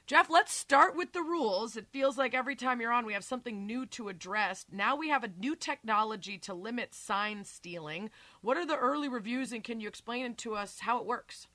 Jeff, 0.06 0.30
let's 0.30 0.52
start 0.52 0.98
with 0.98 1.14
the 1.14 1.22
rules. 1.22 1.78
It 1.78 1.88
feels 1.94 2.18
like 2.18 2.34
every 2.34 2.58
time 2.58 2.82
you're 2.82 2.92
on, 2.92 3.06
we 3.06 3.14
have 3.14 3.24
something 3.24 3.66
new 3.66 3.86
to 3.86 4.10
address. 4.10 4.66
Now 4.70 4.98
we 4.98 5.08
have 5.08 5.24
a 5.24 5.32
new 5.40 5.56
technology 5.56 6.38
to 6.40 6.54
limit 6.54 6.94
sign 6.94 7.46
stealing. 7.46 8.10
What 8.42 8.58
are 8.58 8.66
the 8.66 8.76
early 8.76 9.08
reviews, 9.08 9.54
and 9.54 9.64
can 9.64 9.80
you 9.80 9.88
explain 9.88 10.36
to 10.36 10.56
us 10.56 10.80
how 10.82 11.00
it 11.00 11.06
works? 11.06 11.48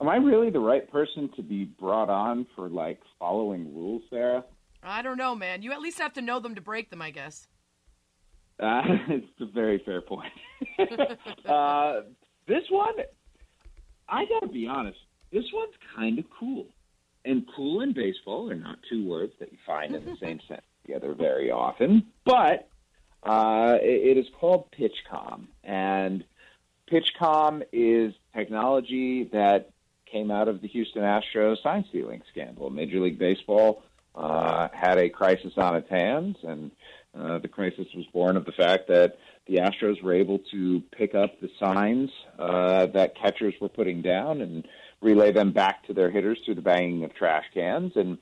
Am 0.00 0.08
I 0.08 0.16
really 0.16 0.50
the 0.50 0.58
right 0.58 0.90
person 0.90 1.30
to 1.36 1.42
be 1.42 1.66
brought 1.66 2.10
on 2.10 2.48
for 2.56 2.68
like 2.68 2.98
following 3.20 3.72
rules, 3.72 4.02
Sarah? 4.10 4.42
I 4.86 5.02
don't 5.02 5.16
know, 5.16 5.34
man. 5.34 5.62
You 5.62 5.72
at 5.72 5.80
least 5.80 5.98
have 5.98 6.12
to 6.14 6.22
know 6.22 6.40
them 6.40 6.54
to 6.54 6.60
break 6.60 6.90
them, 6.90 7.02
I 7.02 7.10
guess. 7.10 7.48
Uh, 8.58 8.82
it's 9.08 9.40
a 9.40 9.46
very 9.46 9.82
fair 9.84 10.00
point. 10.00 10.32
uh, 11.46 12.00
this 12.46 12.64
one, 12.70 12.94
I 14.08 14.24
gotta 14.26 14.48
be 14.48 14.66
honest. 14.66 14.98
This 15.32 15.44
one's 15.52 15.74
kind 15.94 16.18
of 16.18 16.24
cool, 16.38 16.66
and 17.24 17.44
cool 17.54 17.80
and 17.80 17.94
baseball 17.94 18.50
are 18.50 18.54
not 18.54 18.78
two 18.88 19.06
words 19.06 19.32
that 19.40 19.52
you 19.52 19.58
find 19.66 19.94
in 19.94 20.04
the 20.04 20.16
same 20.20 20.40
sentence 20.46 20.66
together 20.84 21.14
very 21.14 21.50
often. 21.50 22.06
But 22.24 22.68
uh, 23.24 23.78
it, 23.82 24.16
it 24.16 24.20
is 24.20 24.26
called 24.38 24.68
PitchCom, 24.70 25.46
and 25.64 26.24
PitchCom 26.90 27.62
is 27.72 28.14
technology 28.34 29.28
that 29.32 29.70
came 30.10 30.30
out 30.30 30.46
of 30.46 30.60
the 30.60 30.68
Houston 30.68 31.02
Astros 31.02 31.60
sign 31.62 31.84
stealing 31.88 32.22
scandal. 32.30 32.70
Major 32.70 33.00
League 33.00 33.18
Baseball 33.18 33.82
uh, 34.16 34.68
had 34.72 34.98
a 34.98 35.08
crisis 35.08 35.52
on 35.56 35.76
its 35.76 35.88
hands, 35.88 36.36
and 36.42 36.70
uh, 37.18 37.38
the 37.38 37.48
crisis 37.48 37.86
was 37.94 38.06
born 38.12 38.36
of 38.36 38.44
the 38.44 38.52
fact 38.52 38.88
that 38.88 39.18
the 39.46 39.56
Astros 39.56 40.02
were 40.02 40.14
able 40.14 40.40
to 40.50 40.82
pick 40.96 41.14
up 41.14 41.40
the 41.40 41.48
signs 41.58 42.10
uh, 42.38 42.86
that 42.86 43.16
catchers 43.16 43.54
were 43.60 43.68
putting 43.68 44.02
down 44.02 44.40
and 44.40 44.66
relay 45.00 45.32
them 45.32 45.52
back 45.52 45.86
to 45.86 45.94
their 45.94 46.10
hitters 46.10 46.38
through 46.44 46.56
the 46.56 46.62
banging 46.62 47.04
of 47.04 47.14
trash 47.14 47.44
cans. 47.54 47.92
And 47.94 48.18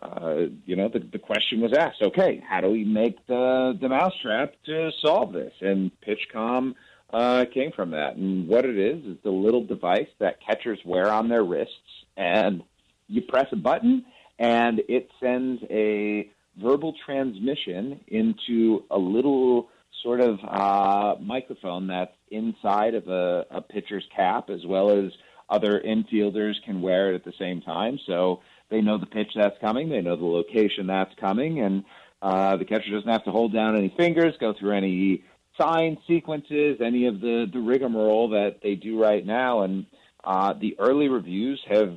uh, 0.00 0.36
you 0.64 0.76
know, 0.76 0.88
the, 0.88 1.00
the 1.00 1.18
question 1.18 1.60
was 1.60 1.72
asked: 1.76 2.02
Okay, 2.02 2.42
how 2.48 2.60
do 2.60 2.70
we 2.70 2.84
make 2.84 3.26
the 3.26 3.76
the 3.80 3.88
mousetrap 3.88 4.54
to 4.66 4.90
solve 5.02 5.32
this? 5.32 5.52
And 5.60 5.90
PitchCom 6.06 6.74
uh, 7.12 7.46
came 7.52 7.72
from 7.72 7.90
that. 7.90 8.16
And 8.16 8.46
what 8.46 8.64
it 8.64 8.78
is 8.78 9.04
is 9.04 9.16
the 9.24 9.30
little 9.30 9.64
device 9.64 10.08
that 10.20 10.38
catchers 10.46 10.78
wear 10.84 11.10
on 11.10 11.28
their 11.28 11.42
wrists, 11.42 11.74
and 12.16 12.62
you 13.08 13.22
press 13.22 13.46
a 13.50 13.56
button, 13.56 14.04
and 14.38 14.80
it 14.88 15.08
sends 15.20 15.62
a 15.70 16.30
verbal 16.60 16.94
transmission 17.04 18.00
into 18.08 18.84
a 18.90 18.98
little 18.98 19.68
sort 20.02 20.20
of 20.20 20.38
uh, 20.46 21.16
microphone 21.20 21.88
that's 21.88 22.14
inside 22.30 22.94
of 22.94 23.08
a, 23.08 23.46
a 23.50 23.60
pitcher's 23.60 24.04
cap, 24.14 24.50
as 24.50 24.64
well 24.66 24.90
as 24.90 25.10
other 25.50 25.80
infielders 25.80 26.54
can 26.64 26.82
wear 26.82 27.12
it 27.12 27.14
at 27.16 27.24
the 27.24 27.32
same 27.38 27.60
time. 27.62 27.98
So 28.06 28.40
they 28.70 28.80
know 28.80 28.98
the 28.98 29.06
pitch 29.06 29.32
that's 29.34 29.58
coming, 29.60 29.88
they 29.88 30.02
know 30.02 30.16
the 30.16 30.24
location 30.24 30.86
that's 30.86 31.14
coming, 31.20 31.60
and 31.60 31.84
uh, 32.20 32.56
the 32.56 32.64
catcher 32.64 32.90
doesn't 32.90 33.10
have 33.10 33.24
to 33.24 33.30
hold 33.30 33.52
down 33.52 33.76
any 33.76 33.92
fingers, 33.96 34.34
go 34.38 34.52
through 34.58 34.76
any 34.76 35.24
sign 35.60 35.98
sequences, 36.06 36.78
any 36.84 37.06
of 37.06 37.20
the 37.20 37.46
the 37.52 37.60
rigmarole 37.60 38.30
that 38.30 38.56
they 38.62 38.74
do 38.74 39.00
right 39.00 39.24
now. 39.24 39.62
And 39.62 39.86
uh, 40.24 40.54
the 40.60 40.76
early 40.78 41.08
reviews 41.08 41.60
have 41.68 41.96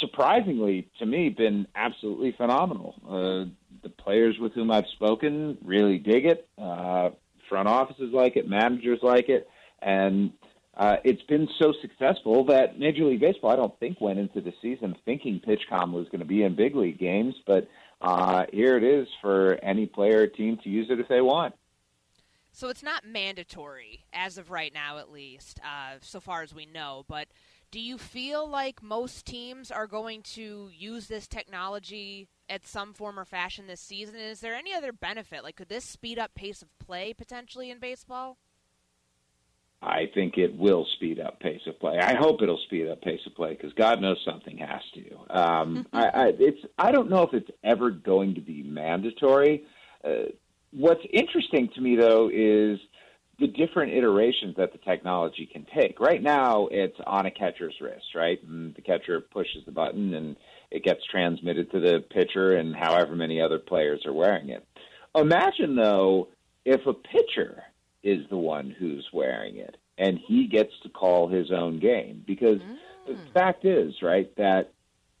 surprisingly 0.00 0.88
to 0.98 1.06
me 1.06 1.28
been 1.28 1.66
absolutely 1.74 2.32
phenomenal. 2.36 2.94
Uh, 3.04 3.50
the 3.82 3.88
players 3.88 4.36
with 4.40 4.52
whom 4.52 4.70
I've 4.70 4.86
spoken 4.94 5.58
really 5.64 5.98
dig 5.98 6.26
it. 6.26 6.48
Uh, 6.56 7.10
front 7.48 7.68
offices 7.68 8.12
like 8.12 8.36
it, 8.36 8.48
managers 8.48 9.00
like 9.02 9.28
it, 9.28 9.48
and 9.80 10.32
uh, 10.76 10.96
it's 11.04 11.22
been 11.24 11.48
so 11.60 11.74
successful 11.82 12.46
that 12.46 12.78
Major 12.78 13.04
League 13.04 13.20
Baseball, 13.20 13.50
I 13.50 13.56
don't 13.56 13.78
think, 13.78 14.00
went 14.00 14.18
into 14.18 14.40
the 14.40 14.54
season 14.62 14.96
thinking 15.04 15.40
PitchCom 15.46 15.92
was 15.92 16.06
going 16.06 16.20
to 16.20 16.26
be 16.26 16.42
in 16.42 16.56
big 16.56 16.74
league 16.74 16.98
games, 16.98 17.34
but 17.46 17.68
uh, 18.00 18.44
here 18.52 18.76
it 18.78 18.84
is 18.84 19.06
for 19.20 19.58
any 19.62 19.86
player 19.86 20.22
or 20.22 20.26
team 20.26 20.58
to 20.64 20.70
use 20.70 20.88
it 20.90 20.98
if 20.98 21.08
they 21.08 21.20
want. 21.20 21.54
So 22.52 22.68
it's 22.68 22.82
not 22.82 23.06
mandatory 23.06 24.04
as 24.12 24.38
of 24.38 24.50
right 24.50 24.72
now, 24.72 24.98
at 24.98 25.10
least, 25.10 25.60
uh, 25.60 25.96
so 26.00 26.20
far 26.20 26.42
as 26.42 26.54
we 26.54 26.66
know. 26.66 27.04
But 27.08 27.28
do 27.72 27.80
you 27.80 27.98
feel 27.98 28.46
like 28.46 28.82
most 28.82 29.24
teams 29.26 29.70
are 29.70 29.86
going 29.86 30.22
to 30.22 30.70
use 30.72 31.08
this 31.08 31.26
technology 31.26 32.28
at 32.48 32.66
some 32.66 32.92
form 32.92 33.18
or 33.18 33.24
fashion 33.24 33.66
this 33.66 33.80
season? 33.80 34.14
is 34.14 34.40
there 34.40 34.54
any 34.54 34.74
other 34.74 34.92
benefit? 34.92 35.42
Like, 35.42 35.56
could 35.56 35.70
this 35.70 35.84
speed 35.84 36.18
up 36.18 36.34
pace 36.34 36.60
of 36.62 36.68
play 36.78 37.14
potentially 37.14 37.70
in 37.70 37.78
baseball? 37.80 38.36
I 39.80 40.02
think 40.14 40.36
it 40.36 40.54
will 40.56 40.86
speed 40.94 41.18
up 41.18 41.40
pace 41.40 41.62
of 41.66 41.80
play. 41.80 41.98
I 41.98 42.14
hope 42.14 42.42
it'll 42.42 42.60
speed 42.66 42.88
up 42.88 43.00
pace 43.00 43.20
of 43.26 43.34
play 43.34 43.54
because 43.54 43.72
God 43.72 44.00
knows 44.00 44.18
something 44.24 44.58
has 44.58 44.82
to. 44.94 45.36
Um, 45.36 45.86
I, 45.92 46.06
I, 46.06 46.32
it's 46.38 46.60
I 46.78 46.92
don't 46.92 47.10
know 47.10 47.22
if 47.22 47.32
it's 47.32 47.50
ever 47.64 47.90
going 47.90 48.34
to 48.34 48.40
be 48.42 48.62
mandatory. 48.62 49.64
Uh, 50.04 50.26
what's 50.72 51.02
interesting 51.12 51.68
to 51.74 51.80
me 51.80 51.96
though 51.96 52.30
is 52.32 52.78
the 53.38 53.46
different 53.46 53.92
iterations 53.92 54.56
that 54.56 54.72
the 54.72 54.78
technology 54.78 55.48
can 55.50 55.66
take. 55.74 55.98
Right 56.00 56.22
now, 56.22 56.68
it's 56.70 56.96
on 57.06 57.26
a 57.26 57.30
catcher's 57.30 57.74
wrist, 57.80 58.14
right? 58.14 58.38
And 58.42 58.74
the 58.74 58.82
catcher 58.82 59.20
pushes 59.20 59.64
the 59.64 59.72
button 59.72 60.14
and 60.14 60.36
it 60.70 60.84
gets 60.84 61.00
transmitted 61.10 61.70
to 61.72 61.80
the 61.80 62.04
pitcher 62.10 62.56
and 62.56 62.74
however 62.74 63.16
many 63.16 63.40
other 63.40 63.58
players 63.58 64.04
are 64.06 64.12
wearing 64.12 64.50
it. 64.50 64.66
Imagine 65.14 65.76
though 65.76 66.28
if 66.64 66.86
a 66.86 66.94
pitcher 66.94 67.62
is 68.02 68.28
the 68.30 68.36
one 68.36 68.74
who's 68.78 69.08
wearing 69.12 69.56
it 69.56 69.76
and 69.98 70.18
he 70.26 70.46
gets 70.46 70.72
to 70.82 70.88
call 70.88 71.28
his 71.28 71.50
own 71.50 71.78
game 71.78 72.22
because 72.26 72.58
mm. 72.58 72.76
the 73.06 73.16
fact 73.32 73.64
is, 73.64 73.94
right, 74.02 74.34
that 74.36 74.72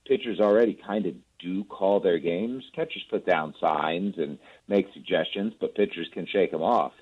pitchers 0.06 0.40
already 0.40 0.78
kind 0.86 1.06
of 1.06 1.14
do 1.38 1.64
call 1.64 2.00
their 2.00 2.18
games. 2.18 2.64
Catchers 2.74 3.04
put 3.10 3.26
down 3.26 3.54
signs 3.60 4.14
and 4.16 4.38
make 4.68 4.86
suggestions, 4.92 5.52
but 5.60 5.74
pitchers 5.74 6.08
can 6.12 6.26
shake 6.26 6.50
them 6.50 6.62
off. 6.62 6.92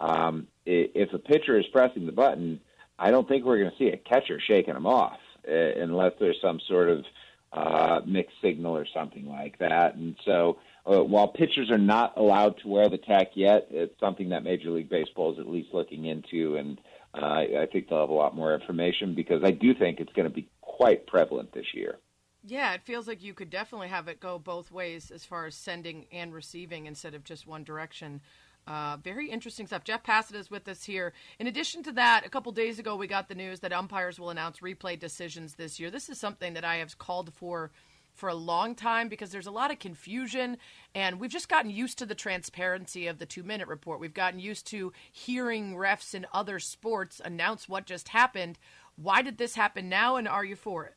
Um, 0.00 0.46
if 0.64 1.12
a 1.12 1.18
pitcher 1.18 1.58
is 1.58 1.66
pressing 1.72 2.06
the 2.06 2.12
button, 2.12 2.60
I 2.98 3.10
don't 3.10 3.28
think 3.28 3.44
we're 3.44 3.58
going 3.58 3.70
to 3.70 3.76
see 3.76 3.88
a 3.88 3.96
catcher 3.96 4.40
shaking 4.46 4.74
them 4.74 4.86
off 4.86 5.18
uh, 5.48 5.52
unless 5.52 6.12
there's 6.18 6.38
some 6.42 6.60
sort 6.68 6.88
of 6.88 7.04
uh, 7.52 8.00
mixed 8.06 8.36
signal 8.42 8.76
or 8.76 8.86
something 8.94 9.26
like 9.26 9.58
that. 9.58 9.96
And 9.96 10.16
so, 10.24 10.58
uh, 10.86 11.02
while 11.02 11.28
pitchers 11.28 11.70
are 11.70 11.78
not 11.78 12.16
allowed 12.16 12.56
to 12.62 12.68
wear 12.68 12.88
the 12.88 12.98
tech 12.98 13.32
yet, 13.34 13.66
it's 13.70 13.98
something 14.00 14.30
that 14.30 14.44
Major 14.44 14.70
League 14.70 14.88
Baseball 14.88 15.32
is 15.32 15.38
at 15.38 15.48
least 15.48 15.68
looking 15.72 16.06
into, 16.06 16.56
and 16.56 16.80
uh, 17.14 17.26
I 17.26 17.66
think 17.70 17.88
they'll 17.88 18.00
have 18.00 18.08
a 18.08 18.14
lot 18.14 18.34
more 18.34 18.54
information 18.54 19.14
because 19.14 19.42
I 19.44 19.50
do 19.50 19.74
think 19.74 20.00
it's 20.00 20.12
going 20.12 20.28
to 20.28 20.34
be 20.34 20.48
quite 20.60 21.06
prevalent 21.06 21.52
this 21.52 21.66
year. 21.74 21.98
Yeah, 22.42 22.72
it 22.72 22.82
feels 22.84 23.06
like 23.06 23.22
you 23.22 23.34
could 23.34 23.50
definitely 23.50 23.88
have 23.88 24.08
it 24.08 24.20
go 24.20 24.38
both 24.38 24.70
ways 24.70 25.10
as 25.10 25.24
far 25.24 25.44
as 25.46 25.54
sending 25.54 26.06
and 26.10 26.32
receiving 26.32 26.86
instead 26.86 27.14
of 27.14 27.24
just 27.24 27.46
one 27.46 27.64
direction. 27.64 28.22
Uh, 28.66 28.96
very 29.02 29.28
interesting 29.30 29.66
stuff. 29.66 29.84
Jeff 29.84 30.04
Passan 30.04 30.36
is 30.36 30.50
with 30.50 30.68
us 30.68 30.84
here. 30.84 31.12
In 31.38 31.46
addition 31.46 31.82
to 31.84 31.92
that, 31.92 32.24
a 32.24 32.28
couple 32.28 32.52
days 32.52 32.78
ago, 32.78 32.94
we 32.94 33.06
got 33.06 33.28
the 33.28 33.34
news 33.34 33.60
that 33.60 33.72
umpires 33.72 34.20
will 34.20 34.30
announce 34.30 34.60
replay 34.60 34.98
decisions 34.98 35.54
this 35.54 35.80
year. 35.80 35.90
This 35.90 36.08
is 36.08 36.20
something 36.20 36.54
that 36.54 36.64
I 36.64 36.76
have 36.76 36.96
called 36.98 37.32
for 37.34 37.70
for 38.14 38.28
a 38.28 38.34
long 38.34 38.74
time 38.74 39.08
because 39.08 39.30
there's 39.30 39.46
a 39.46 39.50
lot 39.50 39.70
of 39.70 39.78
confusion 39.78 40.58
and 40.94 41.18
we've 41.18 41.30
just 41.30 41.48
gotten 41.48 41.70
used 41.70 41.98
to 41.98 42.06
the 42.06 42.14
transparency 42.14 43.06
of 43.06 43.18
the 43.18 43.26
two 43.26 43.42
minute 43.42 43.68
report. 43.68 44.00
We've 44.00 44.12
gotten 44.12 44.40
used 44.40 44.66
to 44.68 44.92
hearing 45.10 45.74
refs 45.74 46.14
in 46.14 46.26
other 46.32 46.58
sports 46.58 47.20
announce 47.24 47.68
what 47.68 47.86
just 47.86 48.08
happened. 48.08 48.58
Why 48.96 49.22
did 49.22 49.38
this 49.38 49.54
happen 49.54 49.88
now 49.88 50.16
and 50.16 50.28
are 50.28 50.44
you 50.44 50.56
for 50.56 50.84
it? 50.84 50.96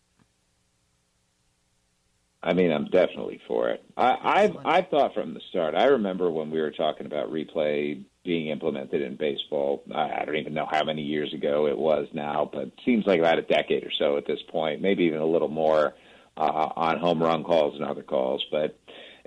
I 2.43 2.53
mean, 2.53 2.71
I'm 2.73 2.85
definitely 2.85 3.39
for 3.47 3.69
it. 3.69 3.83
I, 3.95 4.17
I've 4.21 4.57
I've 4.65 4.89
thought 4.89 5.13
from 5.13 5.33
the 5.33 5.39
start. 5.49 5.75
I 5.75 5.85
remember 5.85 6.29
when 6.29 6.51
we 6.51 6.59
were 6.59 6.71
talking 6.71 7.05
about 7.05 7.31
replay 7.31 8.03
being 8.25 8.49
implemented 8.49 9.01
in 9.01 9.15
baseball. 9.15 9.83
I 9.93 10.25
don't 10.25 10.35
even 10.35 10.53
know 10.53 10.67
how 10.69 10.83
many 10.83 11.03
years 11.03 11.33
ago 11.33 11.67
it 11.67 11.77
was 11.77 12.07
now, 12.13 12.49
but 12.51 12.63
it 12.63 12.79
seems 12.85 13.05
like 13.05 13.19
about 13.19 13.39
a 13.39 13.43
decade 13.43 13.85
or 13.85 13.91
so 13.97 14.17
at 14.17 14.27
this 14.27 14.41
point, 14.49 14.81
maybe 14.81 15.05
even 15.05 15.19
a 15.19 15.25
little 15.25 15.47
more 15.47 15.93
uh, 16.35 16.69
on 16.75 16.99
home 16.99 17.23
run 17.23 17.43
calls 17.45 17.75
and 17.75 17.85
other 17.85 18.03
calls. 18.03 18.45
But 18.51 18.77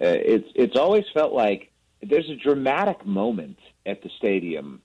uh, 0.01 0.21
it's 0.21 0.49
it's 0.55 0.77
always 0.77 1.05
felt 1.15 1.33
like 1.33 1.73
there's 2.03 2.29
a 2.29 2.37
dramatic 2.37 3.07
moment 3.07 3.59
at 3.87 4.03
the 4.03 4.11
stadium 4.19 4.83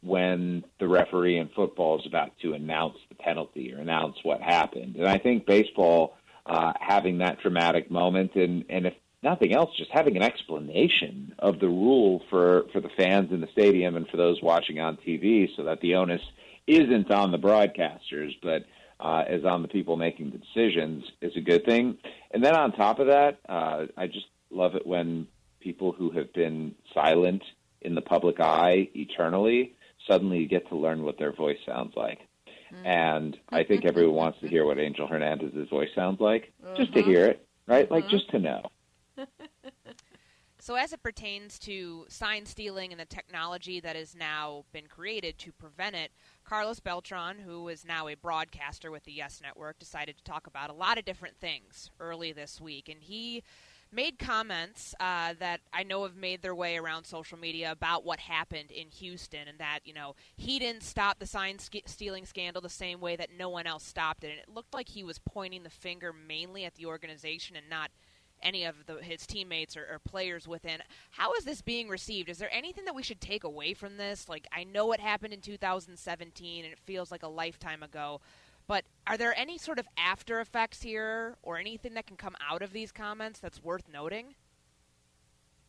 when 0.00 0.62
the 0.78 0.86
referee 0.86 1.38
in 1.38 1.48
football 1.48 1.98
is 1.98 2.06
about 2.06 2.38
to 2.42 2.52
announce 2.52 2.98
the 3.08 3.16
penalty 3.16 3.74
or 3.74 3.78
announce 3.78 4.16
what 4.22 4.40
happened, 4.40 4.94
and 4.94 5.08
I 5.08 5.18
think 5.18 5.44
baseball 5.44 6.16
uh, 6.46 6.72
having 6.80 7.18
that 7.18 7.40
dramatic 7.40 7.90
moment, 7.90 8.34
and 8.34 8.64
and 8.68 8.86
if 8.86 8.94
nothing 9.22 9.54
else, 9.54 9.70
just 9.76 9.90
having 9.92 10.16
an 10.16 10.22
explanation 10.22 11.34
of 11.38 11.58
the 11.60 11.68
rule 11.68 12.22
for 12.30 12.64
for 12.72 12.80
the 12.80 12.90
fans 12.96 13.30
in 13.32 13.40
the 13.40 13.48
stadium 13.52 13.96
and 13.96 14.08
for 14.08 14.16
those 14.16 14.40
watching 14.42 14.80
on 14.80 14.96
TV, 14.96 15.48
so 15.56 15.64
that 15.64 15.80
the 15.80 15.94
onus 15.94 16.22
isn't 16.66 17.10
on 17.10 17.30
the 17.30 17.38
broadcasters, 17.38 18.30
but 18.42 18.64
uh, 19.00 19.24
is 19.28 19.44
on 19.44 19.62
the 19.62 19.68
people 19.68 19.96
making 19.96 20.30
the 20.30 20.38
decisions, 20.38 21.04
is 21.20 21.32
a 21.36 21.40
good 21.40 21.64
thing. 21.64 21.98
And 22.30 22.42
then 22.44 22.54
on 22.54 22.72
top 22.72 22.98
of 22.98 23.08
that, 23.08 23.38
uh, 23.48 23.86
I 23.96 24.06
just 24.06 24.26
love 24.50 24.74
it 24.74 24.86
when 24.86 25.26
people 25.60 25.92
who 25.92 26.10
have 26.10 26.32
been 26.32 26.74
silent 26.92 27.42
in 27.80 27.94
the 27.94 28.00
public 28.00 28.40
eye 28.40 28.88
eternally 28.94 29.74
suddenly 30.08 30.46
get 30.46 30.68
to 30.68 30.76
learn 30.76 31.02
what 31.02 31.18
their 31.18 31.32
voice 31.32 31.58
sounds 31.66 31.94
like. 31.96 32.20
Mm-hmm. 32.72 32.86
And 32.86 33.36
I 33.50 33.64
think 33.64 33.84
everyone 33.84 34.14
wants 34.14 34.40
to 34.40 34.48
hear 34.48 34.64
what 34.64 34.78
Angel 34.78 35.06
Hernandez's 35.06 35.68
voice 35.68 35.90
sounds 35.94 36.20
like, 36.20 36.52
uh-huh. 36.62 36.76
just 36.76 36.92
to 36.94 37.00
mm-hmm. 37.00 37.10
hear 37.10 37.26
it, 37.26 37.46
right? 37.66 37.90
Like 37.90 38.08
just 38.08 38.30
to 38.30 38.38
know. 38.38 38.62
so, 40.58 40.74
as 40.74 40.92
it 40.92 41.02
pertains 41.02 41.58
to 41.60 42.04
sign 42.08 42.46
stealing 42.46 42.92
and 42.92 43.00
the 43.00 43.06
technology 43.06 43.80
that 43.80 43.96
has 43.96 44.14
now 44.14 44.64
been 44.72 44.86
created 44.86 45.38
to 45.38 45.52
prevent 45.52 45.94
it, 45.94 46.10
Carlos 46.44 46.80
Beltran, 46.80 47.38
who 47.38 47.68
is 47.68 47.84
now 47.84 48.08
a 48.08 48.16
broadcaster 48.16 48.90
with 48.90 49.04
the 49.04 49.12
Yes 49.12 49.40
Network, 49.42 49.78
decided 49.78 50.16
to 50.16 50.24
talk 50.24 50.46
about 50.46 50.70
a 50.70 50.74
lot 50.74 50.98
of 50.98 51.04
different 51.04 51.36
things 51.36 51.90
early 52.00 52.32
this 52.32 52.60
week, 52.60 52.88
and 52.88 53.02
he 53.02 53.42
made 53.94 54.18
comments 54.18 54.94
uh, 55.00 55.34
that 55.38 55.60
I 55.72 55.82
know 55.82 56.02
have 56.02 56.16
made 56.16 56.42
their 56.42 56.54
way 56.54 56.76
around 56.76 57.04
social 57.04 57.38
media 57.38 57.70
about 57.70 58.04
what 58.04 58.18
happened 58.18 58.70
in 58.70 58.88
Houston 58.88 59.48
and 59.48 59.58
that, 59.58 59.80
you 59.84 59.94
know, 59.94 60.16
he 60.36 60.58
didn't 60.58 60.82
stop 60.82 61.18
the 61.18 61.26
sign 61.26 61.58
sk- 61.58 61.86
stealing 61.86 62.26
scandal 62.26 62.60
the 62.60 62.68
same 62.68 63.00
way 63.00 63.16
that 63.16 63.30
no 63.36 63.48
one 63.48 63.66
else 63.66 63.84
stopped 63.84 64.24
it. 64.24 64.30
And 64.30 64.38
it 64.38 64.48
looked 64.54 64.74
like 64.74 64.88
he 64.88 65.04
was 65.04 65.18
pointing 65.18 65.62
the 65.62 65.70
finger 65.70 66.12
mainly 66.12 66.64
at 66.64 66.74
the 66.74 66.86
organization 66.86 67.56
and 67.56 67.68
not 67.70 67.90
any 68.42 68.64
of 68.64 68.86
the, 68.86 68.96
his 69.02 69.26
teammates 69.26 69.76
or, 69.76 69.86
or 69.90 69.98
players 69.98 70.46
within. 70.46 70.80
How 71.12 71.32
is 71.34 71.44
this 71.44 71.62
being 71.62 71.88
received? 71.88 72.28
Is 72.28 72.38
there 72.38 72.52
anything 72.52 72.84
that 72.84 72.94
we 72.94 73.02
should 73.02 73.20
take 73.20 73.44
away 73.44 73.74
from 73.74 73.96
this? 73.96 74.28
Like, 74.28 74.46
I 74.52 74.64
know 74.64 74.92
it 74.92 75.00
happened 75.00 75.32
in 75.32 75.40
2017 75.40 76.64
and 76.64 76.72
it 76.72 76.78
feels 76.80 77.10
like 77.10 77.22
a 77.22 77.28
lifetime 77.28 77.82
ago. 77.82 78.20
But 78.66 78.84
are 79.06 79.16
there 79.16 79.38
any 79.38 79.58
sort 79.58 79.78
of 79.78 79.86
after 79.98 80.40
effects 80.40 80.82
here 80.82 81.36
or 81.42 81.58
anything 81.58 81.94
that 81.94 82.06
can 82.06 82.16
come 82.16 82.36
out 82.48 82.62
of 82.62 82.72
these 82.72 82.92
comments 82.92 83.40
that's 83.40 83.62
worth 83.62 83.88
noting? 83.92 84.34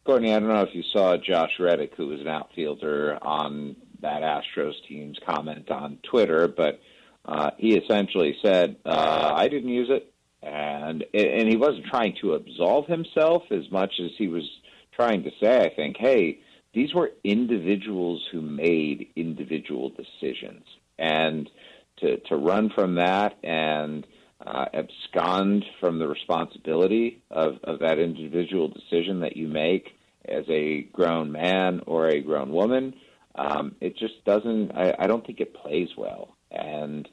Courtney, 0.06 0.34
I 0.34 0.40
don't 0.40 0.50
know 0.50 0.62
if 0.62 0.74
you 0.76 0.84
saw 0.94 1.18
Josh 1.18 1.60
Reddick, 1.60 1.94
who 1.96 2.08
was 2.08 2.22
an 2.22 2.28
outfielder 2.28 3.18
on 3.24 3.76
that 4.02 4.22
Astros 4.22 4.74
team's 4.88 5.18
comment 5.26 5.72
on 5.72 5.98
Twitter, 6.04 6.48
but 6.48 6.80
uh, 7.26 7.50
he 7.58 7.76
essentially 7.76 8.38
said, 8.44 8.76
uh, 8.86 9.34
"I 9.36 9.48
didn't 9.48 9.70
use 9.70 9.90
it," 9.90 10.14
and 10.44 11.04
and 11.12 11.50
he 11.50 11.58
wasn't 11.58 11.88
trying 11.88 12.16
to 12.22 12.34
absolve 12.34 12.86
himself 12.86 13.44
as 13.50 13.70
much 13.72 13.94
as 14.00 14.12
he 14.16 14.28
was 14.28 14.48
trying 14.96 15.24
to 15.24 15.32
say, 15.42 15.60
"I 15.60 15.74
think, 15.74 15.98
hey, 15.98 16.40
these 16.74 16.94
were 16.94 17.12
individuals 17.24 18.24
who 18.32 18.42
made 18.42 19.08
individual 19.16 19.90
decisions, 19.90 20.66
and 21.00 21.50
to 21.98 22.18
to 22.18 22.36
run 22.36 22.70
from 22.70 22.96
that 22.96 23.38
and 23.44 24.06
uh, 24.46 24.66
abscond 24.74 25.66
from 25.80 26.00
the 26.00 26.08
responsibility 26.08 27.22
of, 27.32 27.58
of 27.64 27.80
that 27.80 28.00
individual 28.00 28.68
decision 28.68 29.22
that 29.22 29.38
you 29.38 29.48
make 29.48 29.96
as 30.28 30.44
a 30.50 30.82
grown 30.94 31.32
man 31.32 31.82
or 31.86 32.08
a 32.08 32.22
grown 32.22 32.52
woman, 32.52 32.94
um, 33.36 33.76
it 33.80 33.98
just 33.98 34.24
doesn't. 34.26 34.72
I, 34.72 34.94
I 35.00 35.08
don't 35.08 35.26
think 35.26 35.40
it 35.40 35.54
plays 35.54 35.90
well. 35.98 36.36
And 36.52 37.08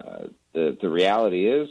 uh, 0.00 0.24
the 0.52 0.76
the 0.80 0.88
reality 0.88 1.48
is, 1.48 1.68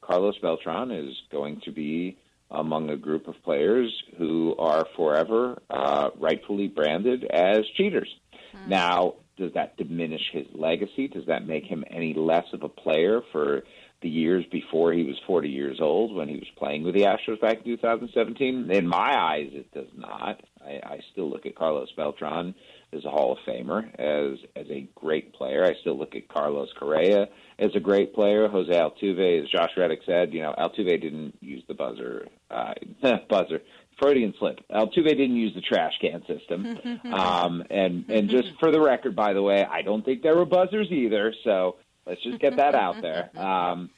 Carlos 0.00 0.38
Beltran 0.40 0.90
is 0.90 1.14
going 1.30 1.60
to 1.64 1.72
be 1.72 2.18
among 2.50 2.90
a 2.90 2.96
group 2.96 3.28
of 3.28 3.42
players 3.42 3.90
who 4.18 4.54
are 4.58 4.86
forever 4.94 5.60
uh, 5.70 6.10
rightfully 6.18 6.68
branded 6.68 7.24
as 7.24 7.60
cheaters. 7.76 8.14
Mm. 8.54 8.68
Now, 8.68 9.14
does 9.42 9.54
that 9.54 9.76
diminish 9.76 10.22
his 10.32 10.46
legacy? 10.54 11.08
Does 11.08 11.26
that 11.26 11.46
make 11.46 11.64
him 11.64 11.84
any 11.90 12.14
less 12.14 12.44
of 12.52 12.62
a 12.62 12.68
player 12.68 13.20
for 13.32 13.62
the 14.00 14.08
years 14.08 14.44
before 14.52 14.92
he 14.92 15.02
was 15.02 15.16
40 15.26 15.48
years 15.48 15.78
old 15.80 16.14
when 16.14 16.28
he 16.28 16.36
was 16.36 16.48
playing 16.56 16.84
with 16.84 16.94
the 16.94 17.02
Astros 17.02 17.40
back 17.40 17.58
in 17.58 17.64
2017? 17.64 18.70
In 18.70 18.86
my 18.86 19.14
eyes, 19.18 19.48
it 19.52 19.72
does 19.72 19.88
not. 19.96 20.40
I, 20.64 20.80
I 20.84 21.00
still 21.10 21.28
look 21.28 21.44
at 21.44 21.56
Carlos 21.56 21.90
Beltran 21.96 22.54
as 22.92 23.04
a 23.04 23.10
Hall 23.10 23.32
of 23.32 23.38
Famer, 23.46 23.88
as 23.98 24.38
as 24.54 24.66
a 24.70 24.88
great 24.94 25.32
player. 25.34 25.64
I 25.64 25.74
still 25.80 25.98
look 25.98 26.14
at 26.14 26.28
Carlos 26.28 26.68
Correa 26.78 27.28
as 27.58 27.70
a 27.74 27.80
great 27.80 28.14
player. 28.14 28.48
Jose 28.48 28.72
Altuve, 28.72 29.42
as 29.42 29.48
Josh 29.50 29.70
Reddick 29.76 30.00
said, 30.04 30.32
you 30.32 30.42
know, 30.42 30.54
Altuve 30.58 31.00
didn't 31.00 31.36
use 31.40 31.62
the 31.68 31.74
buzzer. 31.74 32.28
Uh, 32.50 32.74
buzzer. 33.28 33.60
Freudian 34.00 34.34
slip. 34.38 34.60
Altuve 34.70 35.08
didn't 35.08 35.36
use 35.36 35.54
the 35.54 35.60
trash 35.60 35.92
can 36.00 36.22
system. 36.26 37.00
um, 37.12 37.62
and 37.70 38.08
and 38.08 38.28
just 38.28 38.48
for 38.58 38.70
the 38.70 38.80
record, 38.80 39.14
by 39.14 39.32
the 39.32 39.42
way, 39.42 39.64
I 39.64 39.82
don't 39.82 40.04
think 40.04 40.22
there 40.22 40.36
were 40.36 40.46
buzzers 40.46 40.90
either. 40.90 41.34
So 41.44 41.76
let's 42.06 42.22
just 42.22 42.40
get 42.40 42.56
that 42.56 42.74
out 42.74 43.00
there. 43.00 43.30
Um, 43.42 43.90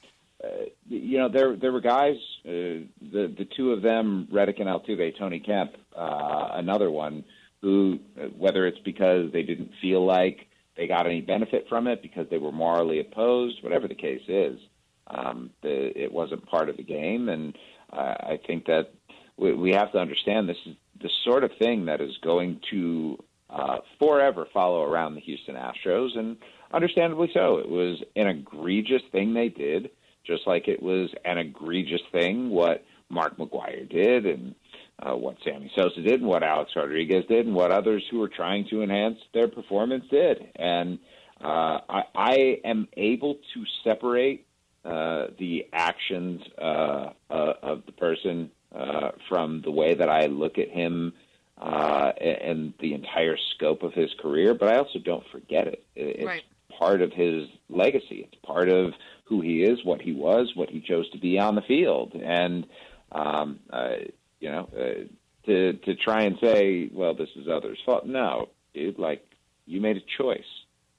uh, 0.43 0.67
you 0.89 1.17
know, 1.17 1.31
there 1.31 1.57
there 1.57 1.73
were 1.73 1.81
guys, 1.81 2.17
uh, 2.45 2.85
the 3.01 3.33
the 3.39 3.49
two 3.57 3.73
of 3.73 3.83
them, 3.83 4.29
Reddick 4.31 4.59
and 4.59 4.69
Altuve, 4.69 5.17
Tony 5.19 5.41
Kemp, 5.41 5.73
uh, 5.97 6.49
another 6.53 6.91
one, 6.91 7.25
who 7.65 7.99
whether 8.37 8.67
it's 8.67 8.79
because 8.85 9.33
they 9.33 9.43
didn't 9.43 9.71
feel 9.81 10.05
like 10.05 10.47
they 10.77 10.87
got 10.87 11.07
any 11.07 11.23
benefit 11.23 11.65
from 11.69 11.87
it 11.87 12.03
because 12.03 12.27
they 12.31 12.39
were 12.39 12.53
morally 12.53 13.01
opposed, 13.01 13.63
whatever 13.63 13.89
the 13.89 13.95
case 13.95 14.23
is, 14.29 14.59
um, 15.07 15.51
the, 15.63 15.99
it 15.99 16.13
wasn't 16.13 16.47
part 16.47 16.69
of 16.69 16.77
the 16.77 16.83
game, 16.83 17.29
and 17.29 17.57
uh, 17.91 18.15
I 18.21 18.39
think 18.47 18.67
that 18.67 18.93
we, 19.39 19.55
we 19.55 19.73
have 19.73 19.93
to 19.93 19.99
understand 19.99 20.49
this 20.49 20.57
is 20.67 20.77
the 21.01 21.11
sort 21.25 21.43
of 21.43 21.51
thing 21.59 21.87
that 21.87 22.01
is 22.01 22.13
going 22.23 22.61
to 22.71 23.19
uh, 23.49 23.79
forever 23.99 24.47
follow 24.53 24.83
around 24.83 25.15
the 25.15 25.21
Houston 25.21 25.55
Astros, 25.55 26.19
and 26.19 26.37
understandably 26.73 27.31
so. 27.33 27.59
It 27.59 27.69
was 27.69 28.03
an 28.17 28.27
egregious 28.27 29.03
thing 29.11 29.33
they 29.33 29.49
did, 29.49 29.91
just 30.27 30.47
like 30.47 30.69
it 30.69 30.83
was 30.83 31.11
an 31.25 31.39
egregious 31.39 32.03
thing 32.13 32.51
what 32.51 32.85
Mark 33.09 33.39
McGwire 33.39 33.89
did, 33.89 34.27
and 34.27 34.55
uh, 35.01 35.15
what 35.15 35.37
Sammy 35.45 35.71
Sosa 35.75 36.01
did, 36.01 36.21
and 36.21 36.27
what 36.29 36.43
Alex 36.43 36.73
Rodriguez 36.77 37.25
did, 37.29 37.47
and 37.47 37.55
what 37.55 37.71
others 37.71 38.05
who 38.11 38.19
were 38.19 38.29
trying 38.29 38.67
to 38.71 38.83
enhance 38.83 39.19
their 39.33 39.49
performance 39.49 40.05
did. 40.11 40.49
And 40.57 40.99
uh, 41.41 41.79
I, 41.89 42.03
I 42.15 42.61
am 42.65 42.89
able 42.97 43.35
to 43.55 43.65
separate 43.83 44.47
uh, 44.85 45.29
the 45.39 45.67
actions 45.73 46.43
uh, 46.59 47.11
uh, 47.31 47.53
of 47.63 47.87
the 47.87 47.93
person 47.93 48.51
uh, 48.75 49.11
from 49.29 49.63
the 49.63 49.71
way 49.71 49.95
that 49.95 50.09
I 50.09 50.27
look 50.27 50.59
at 50.59 50.69
him 50.69 51.13
uh, 51.59 52.13
and 52.21 52.75
the 52.81 52.95
entire 52.95 53.37
scope 53.55 53.83
of 53.83 53.93
his 53.93 54.11
career, 54.21 54.55
but 54.55 54.69
I 54.69 54.79
also 54.79 54.99
don't 54.99 55.25
forget 55.31 55.69
it. 55.69 55.85
It's 55.95 56.25
right. 56.25 56.43
part 56.79 57.01
of 57.01 57.13
his 57.13 57.49
legacy. 57.69 58.29
It's 58.29 58.35
part 58.45 58.69
of 58.69 58.93
who 59.25 59.41
he 59.41 59.63
is, 59.63 59.85
what 59.85 60.03
he 60.03 60.13
was, 60.13 60.53
what 60.55 60.69
he 60.69 60.81
chose 60.81 61.09
to 61.11 61.19
be 61.19 61.39
on 61.39 61.55
the 61.55 61.63
field, 61.63 62.15
and 62.15 62.67
um, 63.13 63.61
uh, 63.71 63.97
you 64.45 64.51
know, 64.51 64.69
uh, 64.77 65.05
to 65.47 65.73
to 65.73 65.95
try 65.95 66.25
and 66.25 66.37
say, 66.41 66.91
well, 66.93 67.15
this 67.15 67.31
is 67.35 67.49
others' 67.49 67.79
fault. 67.87 68.05
No, 68.07 68.51
dude, 68.75 68.99
like 68.99 69.25
you 69.65 69.81
made 69.81 69.97
a 69.97 70.23
choice. 70.23 70.45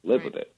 Live 0.04 0.22
Right. 0.22 0.34
with 0.34 0.36
it. 0.42 0.52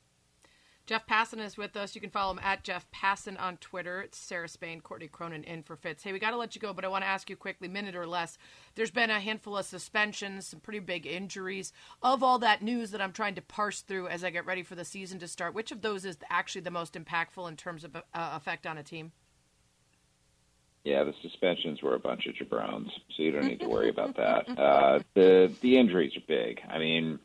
Jeff 0.86 1.06
Passan 1.06 1.42
is 1.44 1.58
with 1.58 1.76
us. 1.76 1.96
You 1.96 2.00
can 2.00 2.10
follow 2.10 2.32
him 2.32 2.40
at 2.42 2.64
Jeff 2.64 2.90
Passan 2.92 3.38
on 3.38 3.58
Twitter. 3.58 4.02
It's 4.02 4.18
Sarah 4.18 4.48
Spain, 4.48 4.80
Courtney 4.80 5.10
Cronin 5.10 5.44
in 5.44 5.62
for 5.64 5.76
Fitz. 5.76 6.02
Hey, 6.04 6.14
we 6.14 6.20
got 6.20 6.32
to 6.32 6.38
let 6.38 6.56
you 6.56 6.62
go, 6.62 6.72
but 6.72 6.86
I 6.86 6.88
want 6.88 7.04
to 7.04 7.10
ask 7.10 7.30
you 7.30 7.36
quickly, 7.36 7.68
minute 7.68 7.94
or 7.94 8.08
less. 8.08 8.38
There's 8.76 8.90
been 8.92 9.10
a 9.10 9.20
handful 9.20 9.58
of 9.58 9.66
suspensions, 9.66 10.48
some 10.48 10.62
pretty 10.62 10.80
big 10.80 11.06
injuries. 11.06 11.74
Of 12.02 12.24
all 12.24 12.40
that 12.40 12.62
news 12.62 12.92
that 12.92 13.02
I'm 13.02 13.12
trying 13.12 13.36
to 13.36 13.42
parse 13.42 13.82
through 13.82 14.08
as 14.08 14.24
I 14.24 14.30
get 14.30 14.46
ready 14.46 14.64
for 14.64 14.76
the 14.76 14.86
season 14.86 15.20
to 15.20 15.28
start, 15.28 15.54
which 15.54 15.74
of 15.74 15.82
those 15.82 16.06
is 16.06 16.18
actually 16.30 16.62
the 16.62 16.72
most 16.72 16.94
impactful 16.94 17.50
in 17.50 17.58
terms 17.58 17.84
of 17.84 17.94
uh, 17.98 18.02
effect 18.14 18.66
on 18.66 18.78
a 18.78 18.84
team? 18.84 19.12
Yeah, 20.88 21.04
the 21.04 21.14
suspensions 21.22 21.82
were 21.82 21.96
a 21.96 22.00
bunch 22.00 22.28
of 22.28 22.36
jabrones, 22.36 22.90
so 23.16 23.22
you 23.24 23.32
don't 23.32 23.46
need 23.46 23.60
to 23.60 23.68
worry 23.68 23.90
about 23.90 24.16
that. 24.16 24.48
Uh, 24.58 25.00
the 25.16 25.54
the 25.62 25.78
injuries 25.78 26.16
are 26.16 26.26
big. 26.28 26.62
I 26.70 26.78
mean, 26.80 27.20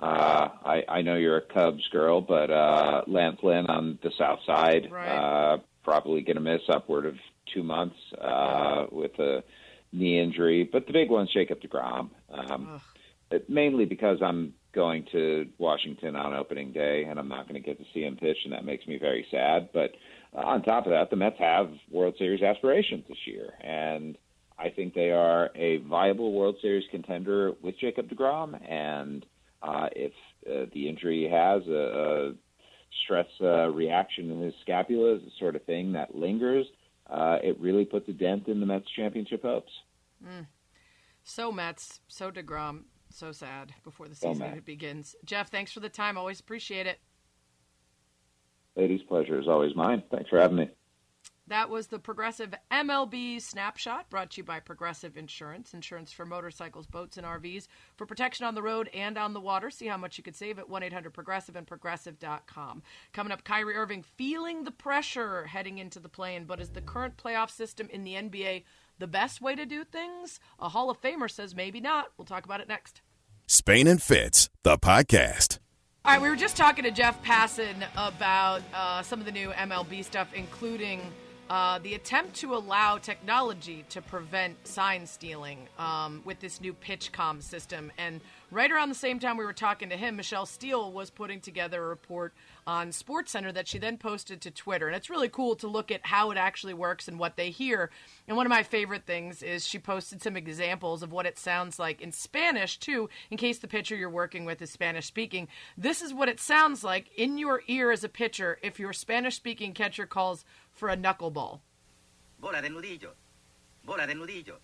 uh, 0.00 0.48
I 0.74 0.84
I 0.86 1.00
know 1.02 1.16
you're 1.16 1.38
a 1.38 1.40
Cubs 1.40 1.88
girl, 1.90 2.20
but 2.20 2.50
uh, 2.50 3.02
Lance 3.06 3.40
Lynn 3.42 3.66
on 3.68 3.98
the 4.02 4.10
South 4.18 4.40
Side 4.44 4.88
Right. 4.92 5.08
uh, 5.08 5.58
probably 5.82 6.20
going 6.20 6.36
to 6.36 6.42
miss 6.42 6.60
upward 6.68 7.06
of 7.06 7.16
two 7.54 7.62
months 7.62 7.96
uh, 8.20 8.84
with 8.92 9.18
a 9.18 9.42
knee 9.92 10.18
injury. 10.20 10.68
But 10.70 10.86
the 10.86 10.92
big 10.92 11.08
one's 11.10 11.32
Jacob 11.32 11.60
Degrom. 11.60 12.10
Um, 12.30 12.80
it- 13.30 13.48
mainly 13.48 13.86
because 13.86 14.18
I'm 14.20 14.52
going 14.72 15.06
to 15.12 15.46
Washington 15.56 16.16
on 16.16 16.34
opening 16.34 16.72
day, 16.72 17.04
and 17.08 17.18
I'm 17.18 17.28
not 17.28 17.48
going 17.48 17.60
to 17.60 17.66
get 17.66 17.78
to 17.78 17.84
see 17.94 18.02
him 18.04 18.16
pitch, 18.16 18.38
and 18.44 18.52
that 18.52 18.64
makes 18.66 18.86
me 18.86 18.98
very 18.98 19.26
sad. 19.30 19.70
But 19.72 19.92
on 20.44 20.62
top 20.62 20.86
of 20.86 20.92
that, 20.92 21.10
the 21.10 21.16
Mets 21.16 21.38
have 21.38 21.70
World 21.90 22.14
Series 22.18 22.42
aspirations 22.42 23.04
this 23.08 23.18
year, 23.26 23.52
and 23.62 24.16
I 24.58 24.70
think 24.70 24.94
they 24.94 25.10
are 25.10 25.50
a 25.54 25.78
viable 25.78 26.32
World 26.32 26.56
Series 26.62 26.84
contender 26.90 27.52
with 27.62 27.78
Jacob 27.78 28.08
Degrom. 28.08 28.58
And 28.70 29.24
uh, 29.62 29.88
if 29.94 30.12
uh, 30.48 30.66
the 30.72 30.88
injury 30.88 31.28
has 31.30 31.66
a, 31.68 32.32
a 32.32 32.32
stress 33.04 33.26
uh, 33.40 33.68
reaction 33.68 34.30
in 34.30 34.40
his 34.40 34.54
scapula, 34.62 35.18
the 35.18 35.30
sort 35.38 35.56
of 35.56 35.64
thing 35.64 35.92
that 35.92 36.14
lingers. 36.14 36.66
Uh, 37.08 37.38
it 37.42 37.58
really 37.60 37.84
puts 37.84 38.08
a 38.08 38.12
dent 38.12 38.48
in 38.48 38.58
the 38.58 38.66
Mets 38.66 38.86
championship 38.96 39.42
hopes. 39.42 39.70
So 41.22 41.52
Mets, 41.52 42.00
so 42.08 42.30
DeGrom, 42.30 42.84
so 43.10 43.32
sad 43.32 43.74
before 43.84 44.08
the 44.08 44.14
season 44.14 44.38
Mets. 44.38 44.60
begins. 44.64 45.16
Jeff, 45.24 45.50
thanks 45.50 45.72
for 45.72 45.80
the 45.80 45.88
time. 45.88 46.18
Always 46.18 46.40
appreciate 46.40 46.86
it. 46.86 46.98
Ladies, 48.76 49.00
pleasure 49.08 49.40
is 49.40 49.48
always 49.48 49.74
mine. 49.74 50.02
Thanks 50.10 50.28
for 50.28 50.38
having 50.38 50.58
me. 50.58 50.70
That 51.48 51.70
was 51.70 51.86
the 51.86 52.00
Progressive 52.00 52.54
MLB 52.72 53.40
snapshot 53.40 54.10
brought 54.10 54.32
to 54.32 54.38
you 54.38 54.44
by 54.44 54.58
Progressive 54.58 55.16
Insurance. 55.16 55.74
Insurance 55.74 56.10
for 56.10 56.26
motorcycles, 56.26 56.88
boats, 56.88 57.16
and 57.16 57.26
RVs 57.26 57.68
for 57.96 58.04
protection 58.04 58.44
on 58.44 58.56
the 58.56 58.62
road 58.62 58.90
and 58.92 59.16
on 59.16 59.32
the 59.32 59.40
water. 59.40 59.70
See 59.70 59.86
how 59.86 59.96
much 59.96 60.18
you 60.18 60.24
could 60.24 60.34
save 60.34 60.58
at 60.58 60.68
1 60.68 60.82
800 60.82 61.14
Progressive 61.14 61.54
and 61.54 61.66
Progressive.com. 61.66 62.82
Coming 63.12 63.32
up, 63.32 63.44
Kyrie 63.44 63.76
Irving 63.76 64.02
feeling 64.02 64.64
the 64.64 64.72
pressure 64.72 65.46
heading 65.46 65.78
into 65.78 66.00
the 66.00 66.08
play 66.08 66.34
in, 66.34 66.46
but 66.46 66.60
is 66.60 66.70
the 66.70 66.80
current 66.80 67.16
playoff 67.16 67.50
system 67.50 67.88
in 67.90 68.02
the 68.02 68.14
NBA 68.14 68.64
the 68.98 69.06
best 69.06 69.40
way 69.40 69.54
to 69.54 69.64
do 69.64 69.84
things? 69.84 70.40
A 70.58 70.70
Hall 70.70 70.90
of 70.90 71.00
Famer 71.00 71.30
says 71.30 71.54
maybe 71.54 71.80
not. 71.80 72.06
We'll 72.18 72.24
talk 72.24 72.44
about 72.44 72.60
it 72.60 72.68
next. 72.68 73.02
Spain 73.46 73.86
and 73.86 74.02
Fitz, 74.02 74.50
the 74.64 74.76
podcast. 74.78 75.60
All 76.06 76.12
right, 76.12 76.22
we 76.22 76.28
were 76.28 76.36
just 76.36 76.56
talking 76.56 76.84
to 76.84 76.92
Jeff 76.92 77.20
Passan 77.24 77.84
about 77.96 78.62
uh, 78.72 79.02
some 79.02 79.18
of 79.18 79.26
the 79.26 79.32
new 79.32 79.50
MLB 79.50 80.04
stuff, 80.04 80.32
including 80.34 81.02
uh, 81.50 81.80
the 81.80 81.94
attempt 81.94 82.36
to 82.36 82.54
allow 82.54 82.96
technology 82.96 83.84
to 83.88 84.00
prevent 84.00 84.68
sign 84.68 85.04
stealing 85.04 85.66
um, 85.80 86.22
with 86.24 86.38
this 86.38 86.60
new 86.60 86.74
PitchCom 86.74 87.42
system. 87.42 87.90
And 87.98 88.20
right 88.52 88.70
around 88.70 88.88
the 88.88 88.94
same 88.94 89.18
time 89.18 89.36
we 89.36 89.44
were 89.44 89.52
talking 89.52 89.88
to 89.88 89.96
him, 89.96 90.14
Michele 90.14 90.46
Steele 90.46 90.92
was 90.92 91.10
putting 91.10 91.40
together 91.40 91.82
a 91.82 91.88
report 91.88 92.32
on 92.66 92.90
SportsCenter 92.90 93.54
that 93.54 93.68
she 93.68 93.78
then 93.78 93.96
posted 93.96 94.40
to 94.40 94.50
Twitter. 94.50 94.86
And 94.86 94.96
it's 94.96 95.10
really 95.10 95.28
cool 95.28 95.54
to 95.56 95.68
look 95.68 95.90
at 95.90 96.04
how 96.04 96.30
it 96.30 96.36
actually 96.36 96.74
works 96.74 97.06
and 97.06 97.18
what 97.18 97.36
they 97.36 97.50
hear. 97.50 97.90
And 98.26 98.36
one 98.36 98.46
of 98.46 98.50
my 98.50 98.62
favorite 98.62 99.06
things 99.06 99.42
is 99.42 99.66
she 99.66 99.78
posted 99.78 100.22
some 100.22 100.36
examples 100.36 101.02
of 101.02 101.12
what 101.12 101.26
it 101.26 101.38
sounds 101.38 101.78
like 101.78 102.00
in 102.00 102.12
Spanish, 102.12 102.78
too, 102.78 103.08
in 103.30 103.36
case 103.36 103.58
the 103.58 103.68
pitcher 103.68 103.94
you're 103.94 104.10
working 104.10 104.44
with 104.44 104.60
is 104.60 104.70
Spanish 104.70 105.06
speaking. 105.06 105.48
This 105.78 106.02
is 106.02 106.12
what 106.12 106.28
it 106.28 106.40
sounds 106.40 106.82
like 106.82 107.10
in 107.16 107.38
your 107.38 107.62
ear 107.68 107.92
as 107.92 108.02
a 108.02 108.08
pitcher 108.08 108.58
if 108.62 108.80
your 108.80 108.92
Spanish 108.92 109.36
speaking 109.36 109.72
catcher 109.72 110.06
calls 110.06 110.44
for 110.72 110.88
a 110.88 110.96
knuckleball. 110.96 111.60
Bola 112.40 112.60
de 112.60 112.68
nudillo. 112.68 113.10
Bola 113.84 114.06
de 114.06 114.14
nudillo. 114.14 114.54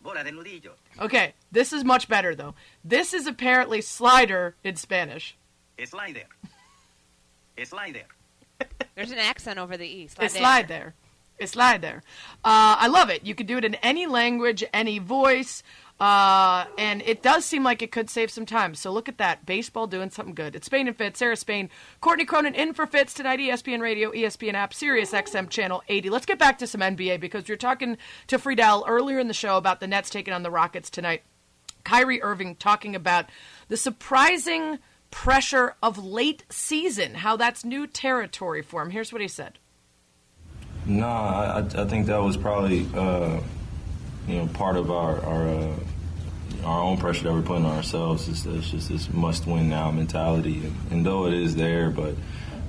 Bola 0.00 0.24
de 0.24 0.30
nudillo. 0.30 0.72
Okay, 1.00 1.34
this 1.50 1.72
is 1.72 1.84
much 1.84 2.08
better, 2.08 2.34
though. 2.34 2.54
This 2.84 3.14
is 3.14 3.26
apparently 3.26 3.80
slider 3.80 4.56
in 4.64 4.76
Spanish. 4.76 5.36
Slider. 5.84 6.24
Slider. 7.64 8.04
There's 8.94 9.10
an 9.10 9.18
accent 9.18 9.58
over 9.58 9.76
the 9.76 9.86
E. 9.86 10.08
It's 10.20 10.34
slide 10.34 10.68
there. 10.68 10.94
It's 11.38 11.52
slide 11.52 11.82
there. 11.82 12.02
Uh, 12.44 12.76
I 12.80 12.88
love 12.88 13.10
it. 13.10 13.24
You 13.24 13.34
can 13.34 13.46
do 13.46 13.58
it 13.58 13.64
in 13.64 13.76
any 13.76 14.06
language, 14.06 14.64
any 14.72 14.98
voice. 14.98 15.62
Uh, 16.00 16.64
and 16.76 17.02
it 17.02 17.22
does 17.22 17.44
seem 17.44 17.64
like 17.64 17.82
it 17.82 17.90
could 17.90 18.08
save 18.08 18.30
some 18.30 18.46
time. 18.46 18.74
So 18.74 18.92
look 18.92 19.08
at 19.08 19.18
that. 19.18 19.46
Baseball 19.46 19.86
doing 19.88 20.10
something 20.10 20.34
good. 20.34 20.54
It's 20.54 20.66
Spain 20.66 20.86
and 20.86 20.96
Fitz, 20.96 21.18
Sarah 21.18 21.36
Spain, 21.36 21.70
Courtney 22.00 22.24
Cronin 22.24 22.54
in 22.54 22.72
for 22.72 22.86
Fitz 22.86 23.14
tonight, 23.14 23.40
ESPN 23.40 23.80
Radio, 23.80 24.12
ESPN 24.12 24.54
app, 24.54 24.72
Sirius 24.72 25.12
XM 25.12 25.48
Channel 25.48 25.82
80. 25.88 26.10
Let's 26.10 26.26
get 26.26 26.38
back 26.38 26.58
to 26.58 26.68
some 26.68 26.80
NBA 26.80 27.20
because 27.20 27.48
you're 27.48 27.56
talking 27.56 27.98
to 28.28 28.38
Friedell 28.38 28.84
earlier 28.86 29.18
in 29.18 29.26
the 29.26 29.34
show 29.34 29.56
about 29.56 29.80
the 29.80 29.88
Nets 29.88 30.10
taking 30.10 30.34
on 30.34 30.44
the 30.44 30.50
Rockets 30.50 30.88
tonight. 30.88 31.22
Kyrie 31.84 32.22
Irving 32.22 32.54
talking 32.54 32.94
about 32.94 33.26
the 33.68 33.76
surprising 33.76 34.78
pressure 35.10 35.74
of 35.82 35.98
late 35.98 36.44
season, 36.50 37.14
how 37.14 37.36
that's 37.36 37.64
new 37.64 37.86
territory 37.86 38.62
for 38.62 38.82
him. 38.82 38.90
Here's 38.90 39.12
what 39.12 39.22
he 39.22 39.28
said. 39.28 39.58
No, 40.86 41.06
I, 41.06 41.58
I 41.58 41.84
think 41.84 42.06
that 42.06 42.22
was 42.22 42.36
probably 42.36 42.86
uh, 42.94 43.40
you 44.26 44.38
know 44.38 44.46
part 44.48 44.76
of 44.76 44.90
our 44.90 45.20
our, 45.20 45.48
uh, 45.48 45.74
our 46.64 46.82
own 46.82 46.96
pressure 46.96 47.24
that 47.24 47.32
we're 47.32 47.42
putting 47.42 47.66
on 47.66 47.76
ourselves. 47.76 48.28
It's, 48.28 48.46
it's 48.46 48.70
just 48.70 48.88
this 48.88 49.12
must 49.12 49.46
win 49.46 49.68
now 49.68 49.90
mentality, 49.90 50.64
and, 50.64 50.76
and, 50.90 51.06
though 51.06 51.26
it 51.26 51.34
is 51.34 51.54
there, 51.56 51.90
but 51.90 52.14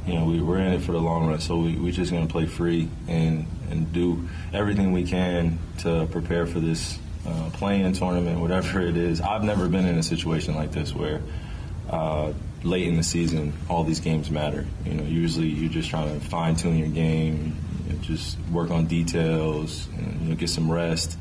you 0.05 0.15
know 0.15 0.25
we, 0.25 0.41
we're 0.41 0.59
in 0.59 0.73
it 0.73 0.81
for 0.81 0.91
the 0.91 0.99
long 0.99 1.27
run, 1.27 1.39
so 1.39 1.57
we 1.59 1.77
we're 1.77 1.93
just 1.93 2.11
gonna 2.11 2.27
play 2.27 2.45
free 2.45 2.89
and 3.07 3.45
and 3.69 3.93
do 3.93 4.27
everything 4.51 4.91
we 4.91 5.03
can 5.03 5.57
to 5.79 6.05
prepare 6.11 6.45
for 6.45 6.59
this 6.59 6.99
uh, 7.25 7.49
playing 7.53 7.93
tournament, 7.93 8.39
whatever 8.41 8.81
it 8.81 8.97
is. 8.97 9.21
I've 9.21 9.43
never 9.43 9.69
been 9.69 9.85
in 9.85 9.97
a 9.97 10.03
situation 10.03 10.55
like 10.55 10.71
this 10.71 10.93
where. 10.93 11.21
Uh, 11.89 12.33
late 12.63 12.87
in 12.87 12.95
the 12.95 13.03
season, 13.03 13.53
all 13.69 13.83
these 13.83 13.99
games 13.99 14.29
matter. 14.29 14.65
You 14.85 14.93
know, 14.93 15.03
usually 15.03 15.47
you're 15.47 15.71
just 15.71 15.89
trying 15.89 16.19
to 16.19 16.25
fine 16.27 16.55
tune 16.55 16.77
your 16.77 16.89
game, 16.89 17.55
just 18.01 18.37
work 18.51 18.71
on 18.71 18.85
details, 18.85 19.87
and, 19.97 20.21
you 20.21 20.29
know, 20.29 20.35
get 20.35 20.49
some 20.49 20.71
rest. 20.71 21.17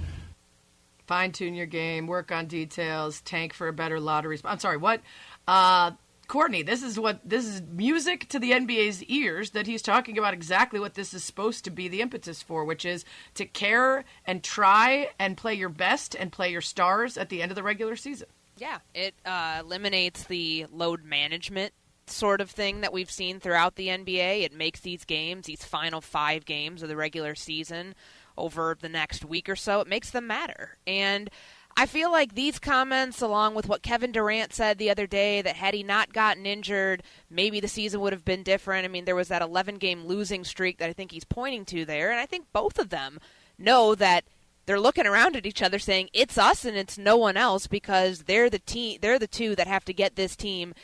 Fine 1.06 1.32
tune 1.32 1.54
your 1.54 1.66
game, 1.66 2.06
work 2.06 2.32
on 2.32 2.46
details, 2.46 3.20
tank 3.22 3.52
for 3.52 3.68
a 3.68 3.72
better 3.72 4.00
lottery. 4.00 4.38
I'm 4.44 4.58
sorry, 4.58 4.76
what? 4.76 5.00
Uh, 5.46 5.92
Courtney, 6.26 6.62
this 6.62 6.82
is 6.82 6.98
what 7.00 7.26
this 7.26 7.46
is 7.46 7.62
music 7.62 8.28
to 8.28 8.38
the 8.38 8.52
NBA's 8.52 9.02
ears 9.04 9.52
that 9.52 9.66
he's 9.66 9.80
talking 9.80 10.18
about 10.18 10.34
exactly 10.34 10.78
what 10.78 10.92
this 10.92 11.14
is 11.14 11.24
supposed 11.24 11.64
to 11.64 11.70
be 11.70 11.88
the 11.88 12.02
impetus 12.02 12.42
for, 12.42 12.64
which 12.66 12.84
is 12.84 13.06
to 13.34 13.46
care 13.46 14.04
and 14.26 14.44
try 14.44 15.08
and 15.18 15.38
play 15.38 15.54
your 15.54 15.70
best 15.70 16.14
and 16.14 16.30
play 16.30 16.52
your 16.52 16.60
stars 16.60 17.16
at 17.16 17.30
the 17.30 17.40
end 17.40 17.50
of 17.50 17.56
the 17.56 17.62
regular 17.62 17.96
season. 17.96 18.28
Yeah, 18.58 18.78
it 18.94 19.14
uh, 19.24 19.58
eliminates 19.60 20.24
the 20.24 20.66
load 20.72 21.04
management 21.04 21.72
sort 22.06 22.40
of 22.40 22.50
thing 22.50 22.80
that 22.80 22.92
we've 22.92 23.10
seen 23.10 23.40
throughout 23.40 23.76
the 23.76 23.88
NBA. 23.88 24.42
It 24.42 24.52
makes 24.52 24.80
these 24.80 25.04
games, 25.04 25.46
these 25.46 25.64
final 25.64 26.00
five 26.00 26.44
games 26.44 26.82
of 26.82 26.88
the 26.88 26.96
regular 26.96 27.34
season 27.34 27.94
over 28.36 28.76
the 28.80 28.88
next 28.88 29.24
week 29.24 29.48
or 29.48 29.56
so, 29.56 29.80
it 29.80 29.88
makes 29.88 30.10
them 30.10 30.26
matter. 30.26 30.78
And 30.86 31.28
I 31.76 31.86
feel 31.86 32.10
like 32.10 32.34
these 32.34 32.58
comments, 32.58 33.20
along 33.20 33.54
with 33.54 33.68
what 33.68 33.82
Kevin 33.82 34.12
Durant 34.12 34.52
said 34.52 34.78
the 34.78 34.90
other 34.90 35.06
day, 35.06 35.42
that 35.42 35.56
had 35.56 35.74
he 35.74 35.82
not 35.82 36.12
gotten 36.12 36.46
injured, 36.46 37.02
maybe 37.30 37.60
the 37.60 37.68
season 37.68 38.00
would 38.00 38.12
have 38.12 38.24
been 38.24 38.42
different. 38.42 38.84
I 38.84 38.88
mean, 38.88 39.04
there 39.04 39.14
was 39.14 39.28
that 39.28 39.42
11 39.42 39.76
game 39.76 40.04
losing 40.04 40.44
streak 40.44 40.78
that 40.78 40.88
I 40.88 40.92
think 40.92 41.12
he's 41.12 41.24
pointing 41.24 41.64
to 41.66 41.84
there. 41.84 42.10
And 42.10 42.18
I 42.18 42.26
think 42.26 42.46
both 42.52 42.78
of 42.78 42.88
them 42.88 43.20
know 43.58 43.94
that 43.96 44.24
they're 44.68 44.78
looking 44.78 45.06
around 45.06 45.34
at 45.34 45.46
each 45.46 45.62
other 45.62 45.78
saying 45.78 46.10
it's 46.12 46.36
us 46.36 46.66
and 46.66 46.76
it's 46.76 46.98
no 46.98 47.16
one 47.16 47.38
else 47.38 47.66
because 47.66 48.24
they're 48.24 48.50
the 48.50 48.58
team 48.58 48.98
they're 49.00 49.18
the 49.18 49.26
two 49.26 49.56
that 49.56 49.66
have 49.66 49.82
to 49.82 49.94
get 49.94 50.14
this 50.14 50.36
team 50.36 50.74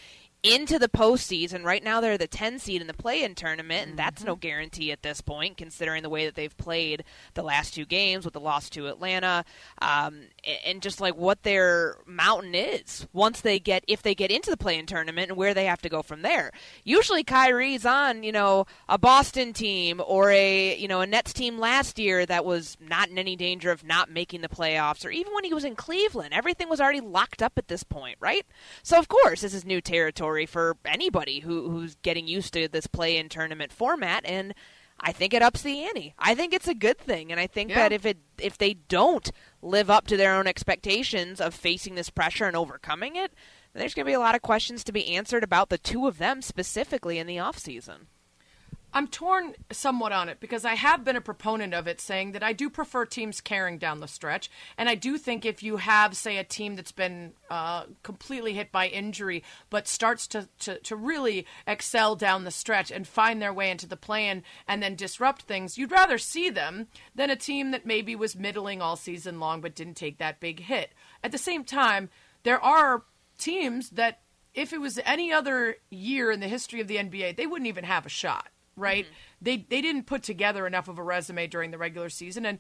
into 0.45 0.79
the 0.79 0.89
postseason. 0.89 1.65
Right 1.65 1.83
now, 1.83 2.03
they're 2.03 2.19
the 2.19 2.27
10 2.27 2.59
seed 2.59 2.83
in 2.83 2.87
the 2.87 2.95
play 2.95 3.23
in 3.23 3.35
tournament, 3.35 3.89
and 3.89 3.99
that's 3.99 4.23
no 4.23 4.35
mm-hmm. 4.35 4.41
guarantee 4.41 4.93
at 4.93 5.03
this 5.03 5.23
point, 5.23 5.57
considering 5.57 6.03
the 6.03 6.11
way 6.11 6.27
that 6.27 6.35
they've 6.35 6.57
played 6.57 7.03
the 7.33 7.43
last 7.43 7.75
two 7.75 7.87
games 7.87 8.27
with 8.27 8.35
the 8.35 8.41
loss 8.41 8.69
to 8.71 8.87
Atlanta, 8.87 9.45
um, 9.81 10.27
and 10.67 10.83
just 10.83 11.01
like 11.01 11.17
what 11.17 11.43
their 11.43 11.97
mountain 12.07 12.55
is 12.55 13.09
once 13.15 13.41
they 13.41 13.59
get, 13.59 13.85
if 13.89 14.03
they 14.03 14.15
get 14.15 14.31
into 14.31 14.51
the 14.51 14.57
play 14.57 14.79
in 14.79 14.85
tournament, 14.85 15.31
and 15.31 15.39
where 15.39 15.55
they 15.55 15.65
have 15.65 15.81
to 15.81 15.89
go 15.89 16.03
from 16.03 16.21
there. 16.21 16.53
Usually, 16.85 17.25
Kyrie's 17.25 17.87
on, 17.87 18.23
you 18.23 18.33
know, 18.33 18.67
a 18.87 18.99
Boston 18.99 19.55
team 19.55 20.03
or 20.07 20.31
a, 20.31 20.77
you 20.77 20.89
know, 20.89 21.01
a 21.01 21.07
Nets 21.07 21.33
team 21.33 21.59
last 21.59 21.99
year 21.99 22.27
that 22.27 22.45
was 22.45 22.77
not 22.81 23.09
in 23.09 23.17
any 23.17 23.35
danger 23.35 23.71
of 23.71 23.83
not 23.83 24.11
making 24.11 24.43
the 24.43 24.49
playoffs, 24.49 25.07
or 25.07 25.11
even 25.11 25.33
when 25.33 25.45
he 25.45 25.55
was 25.55 25.65
in 25.65 25.75
Cleveland, 25.75 26.35
everything 26.35 26.69
was 26.69 26.83
already 26.83 27.01
locked 27.01 27.43
up 27.43 27.55
at 27.57 27.69
this 27.69 27.83
point, 27.83 28.19
right? 28.21 28.45
So, 28.83 28.99
of 28.99 29.09
course, 29.09 29.41
this 29.41 29.55
is 29.55 29.65
new 29.65 29.81
territory 29.81 30.34
for 30.47 30.77
anybody 30.85 31.41
who, 31.41 31.71
who's 31.71 31.95
getting 32.03 32.27
used 32.27 32.53
to 32.55 32.69
this 32.69 32.87
play 32.87 33.17
in 33.17 33.29
tournament 33.29 33.73
format. 33.73 34.25
And 34.27 34.55
I 35.01 35.13
think 35.13 35.35
it 35.35 35.43
ups 35.43 35.63
the 35.63 35.85
ante. 35.85 36.15
I 36.19 36.35
think 36.35 36.53
it's 36.53 36.69
a 36.69 36.75
good 36.75 36.99
thing, 36.99 37.31
and 37.31 37.41
I 37.41 37.47
think 37.47 37.71
yeah. 37.71 37.77
that 37.77 37.93
if 37.93 38.07
it 38.07 38.19
if 38.39 38.59
they 38.59 38.75
don't 38.75 39.31
live 39.61 39.91
up 39.91 40.07
to 40.09 40.17
their 40.17 40.35
own 40.35 40.47
expectations 40.47 41.41
of 41.41 41.55
facing 41.55 41.95
this 41.95 42.11
pressure 42.11 42.45
and 42.45 42.57
overcoming 42.57 43.17
it, 43.17 43.33
there's 43.73 43.95
going 43.95 44.05
to 44.05 44.11
be 44.11 44.15
a 44.15 44.21
lot 44.21 44.37
of 44.37 44.43
questions 44.43 44.85
to 44.85 44.93
be 44.93 45.17
answered 45.17 45.43
about 45.43 45.69
the 45.69 45.79
two 45.79 46.07
of 46.07 46.19
them 46.19 46.41
specifically 46.41 47.19
in 47.19 47.27
the 47.27 47.41
off 47.41 47.59
season. 47.59 48.07
I'm 48.97 49.09
torn 49.09 49.55
somewhat 49.73 50.13
on 50.13 50.29
it 50.29 50.39
because 50.39 50.65
I 50.65 50.75
have 50.75 51.03
been 51.03 51.17
a 51.17 51.21
proponent 51.21 51.75
of 51.75 51.89
it, 51.89 52.01
saying 52.01 52.31
that 52.31 52.45
I 52.45 52.53
do 52.53 52.71
prefer 52.71 53.05
teams 53.05 53.41
caring 53.41 53.77
down 53.77 53.99
the 53.99 54.07
stretch. 54.07 54.49
And 54.79 54.89
I 54.89 54.95
do 54.95 55.19
think 55.19 55.45
if 55.45 55.65
you 55.65 55.79
have, 55.79 56.17
say, 56.17 56.37
a 56.37 56.45
team 56.45 56.77
that's 56.77 56.93
been 56.93 57.33
uh, 57.51 57.87
completely 58.05 58.55
hit 58.55 58.71
by 58.71 58.87
injury 58.87 59.43
but 59.69 59.89
starts 59.89 60.29
to, 60.29 60.49
to, 60.61 60.79
to, 60.79 60.95
really 60.95 61.45
excel 61.67 62.15
down 62.15 62.45
the 62.45 62.53
stretch 62.53 62.93
and 62.93 63.07
find 63.07 63.43
their 63.43 63.53
way 63.53 63.69
into 63.69 63.89
the 63.89 63.97
plan 63.97 64.45
and 64.69 64.81
then 64.81 64.95
disrupt 64.95 65.43
things, 65.43 65.77
you'd 65.77 65.91
rather 65.91 66.17
see 66.17 66.49
them 66.49 66.87
than 67.17 67.31
a 67.31 67.37
team 67.37 67.73
that 67.73 67.85
maybe 67.85 68.15
was 68.15 68.37
middling 68.37 68.81
all 68.81 68.95
season 68.95 69.41
long 69.41 69.61
but 69.61 69.75
didn't 69.75 69.95
take 69.95 70.19
that 70.19 70.39
big 70.39 70.61
hit. 70.61 70.93
At 71.25 71.33
the 71.33 71.39
same 71.39 71.65
time, 71.65 72.11
there 72.45 72.63
are 72.63 73.03
teams 73.39 73.91
that, 73.91 74.21
if 74.55 74.73
it 74.73 74.81
was 74.81 75.01
any 75.05 75.33
other 75.33 75.79
year 75.91 76.31
in 76.31 76.39
the 76.39 76.47
history 76.47 76.81
of 76.81 76.87
the 76.87 76.97
NBA, 76.97 77.37
they 77.37 77.47
wouldn't 77.47 77.67
even 77.67 77.83
have 77.83 78.07
a 78.07 78.09
shot 78.11 78.51
right? 78.77 79.05
Mm-hmm. 79.05 79.15
They 79.43 79.57
they 79.69 79.81
didn't 79.81 80.05
put 80.05 80.23
together 80.23 80.67
enough 80.67 80.89
of 80.89 80.99
a 80.99 81.03
resume 81.03 81.47
during 81.47 81.71
the 81.71 81.79
regular 81.79 82.09
season, 82.09 82.47
and 82.47 82.59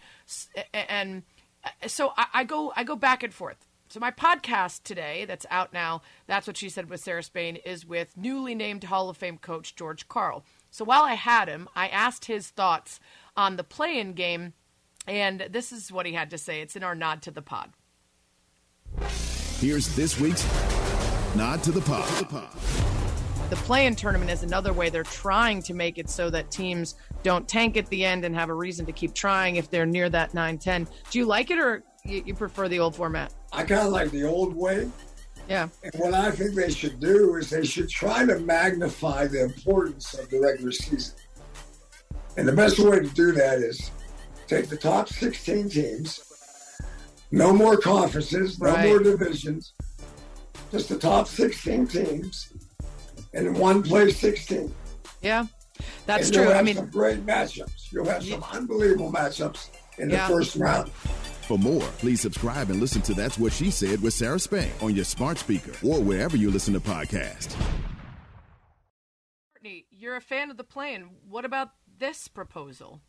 and 0.73 1.23
uh, 1.65 1.89
so 1.89 2.13
I, 2.17 2.27
I 2.35 2.45
go 2.45 2.73
I 2.77 2.85
go 2.85 2.97
back 2.97 3.23
and 3.23 3.33
forth. 3.33 3.67
So 3.89 4.01
my 4.01 4.11
podcast 4.11 4.83
today, 4.83 5.25
that's 5.25 5.47
out 5.51 5.73
now, 5.73 6.03
that's 6.27 6.47
what 6.47 6.57
she 6.57 6.69
said 6.69 6.91
with 6.91 7.01
Sarah 7.01 7.23
Spain, 7.23 7.57
is 7.57 7.87
with 7.87 8.17
newly 8.17 8.55
named 8.55 8.83
Hall 8.85 9.09
of 9.09 9.17
Fame 9.17 9.39
coach 9.39 9.77
George 9.77 10.09
Karl. 10.09 10.45
So 10.71 10.85
while 10.85 11.05
I 11.05 11.15
had 11.15 11.49
him, 11.49 11.69
I 11.77 11.89
asked 11.89 12.25
his 12.25 12.49
thoughts 12.49 12.99
on 13.37 13.57
the 13.57 13.63
play-in 13.63 14.15
game, 14.15 14.55
and 15.07 15.47
this 15.51 15.71
is 15.71 15.93
what 15.93 16.07
he 16.07 16.13
had 16.15 16.31
to 16.31 16.39
say. 16.39 16.61
It's 16.61 16.75
in 16.75 16.83
our 16.83 16.97
nod 16.97 17.23
to 17.23 17.31
the 17.31 17.43
pod. 17.43 17.71
Here's 19.61 19.95
this 19.95 20.19
week's 20.19 20.45
nod 21.37 21.63
to 21.63 21.71
the 21.71 21.83
pod. 21.83 22.94
The 23.55 23.61
play-in 23.61 23.95
tournament 23.95 24.33
is 24.33 24.43
another 24.43 24.73
way 24.73 24.89
they're 24.89 25.05
trying 25.05 25.63
to 25.63 25.75
make 25.75 25.97
it 25.97 26.11
so 26.11 26.29
that 26.29 26.51
teams 26.51 26.97
don't 27.23 27.47
tank 27.47 27.77
at 27.77 27.87
the 27.87 28.05
end 28.05 28.25
and 28.25 28.35
have 28.35 28.49
a 28.49 28.53
reason 28.53 28.85
to 28.87 28.91
keep 28.91 29.15
trying 29.15 29.55
if 29.55 29.71
they're 29.71 29.87
near 29.87 30.09
that 30.09 30.33
9-10. 30.33 30.89
Do 31.13 31.21
you 31.21 31.25
like 31.25 31.53
it 31.53 31.61
or 31.61 31.85
you, 32.05 32.25
you 32.27 32.35
prefer 32.35 32.67
the 32.67 32.81
old 32.81 32.97
format? 32.97 33.33
I 33.53 33.63
kind 33.63 33.87
of 33.87 33.93
like 33.93 34.11
the 34.11 34.25
old 34.25 34.57
way. 34.57 34.91
Yeah. 35.49 35.69
And 35.85 35.95
what 35.99 36.15
I 36.15 36.33
think 36.33 36.57
they 36.57 36.69
should 36.69 36.99
do 36.99 37.37
is 37.37 37.49
they 37.49 37.65
should 37.65 37.89
try 37.89 38.27
to 38.27 38.41
magnify 38.41 39.29
the 39.29 39.45
importance 39.45 40.15
of 40.15 40.29
the 40.31 40.41
regular 40.41 40.73
season. 40.73 41.15
And 42.37 42.49
the 42.49 42.53
best 42.53 42.81
way 42.81 42.99
to 42.99 43.09
do 43.09 43.31
that 43.31 43.59
is 43.59 43.93
take 44.49 44.67
the 44.67 44.77
top 44.77 45.09
16 45.09 45.69
teams, 45.69 46.83
no 47.31 47.53
more 47.53 47.77
conferences, 47.77 48.59
no 48.59 48.73
right. 48.73 48.89
more 48.89 48.99
divisions, 48.99 49.75
just 50.73 50.89
the 50.89 50.99
top 50.99 51.29
16 51.29 51.87
teams, 51.87 52.49
and 53.35 53.57
one 53.59 53.83
plays 53.83 54.19
16. 54.19 54.75
Yeah, 55.23 55.47
that's 56.07 56.29
and 56.29 56.37
true. 56.37 56.53
I 56.53 56.63
mean, 56.63 56.77
some 56.77 56.91
great 56.91 57.25
matchups. 57.25 57.93
You'll 57.93 58.07
have 58.07 58.25
some 58.25 58.45
unbelievable 58.53 59.13
matchups 59.13 59.71
in 59.99 60.11
yeah. 60.11 60.27
the 60.27 60.35
first 60.35 60.57
round. 60.57 60.91
For 60.91 61.59
more, 61.59 61.83
please 61.99 62.23
subscribe 62.23 62.71
and 62.71 62.81
listen 62.81 63.03
to 63.03 63.15
That's 63.15 63.39
What 63.39 63.53
She 63.53 63.71
Said 63.71 64.01
with 64.01 64.15
Sarah 64.15 64.39
Spain 64.39 64.71
on 64.81 64.95
your 64.95 65.05
smart 65.05 65.37
speaker 65.37 65.73
or 65.87 66.01
wherever 66.01 66.37
you 66.37 66.51
listen 66.51 66.73
to 66.73 66.81
podcasts. 66.81 67.55
Courtney, 69.55 69.87
you're 69.91 70.17
a 70.17 70.23
fan 70.23 70.51
of 70.51 70.57
the 70.57 70.65
play-in. 70.65 71.11
What 71.29 71.45
about 71.45 71.71
this 71.99 72.29
proposal? 72.29 73.01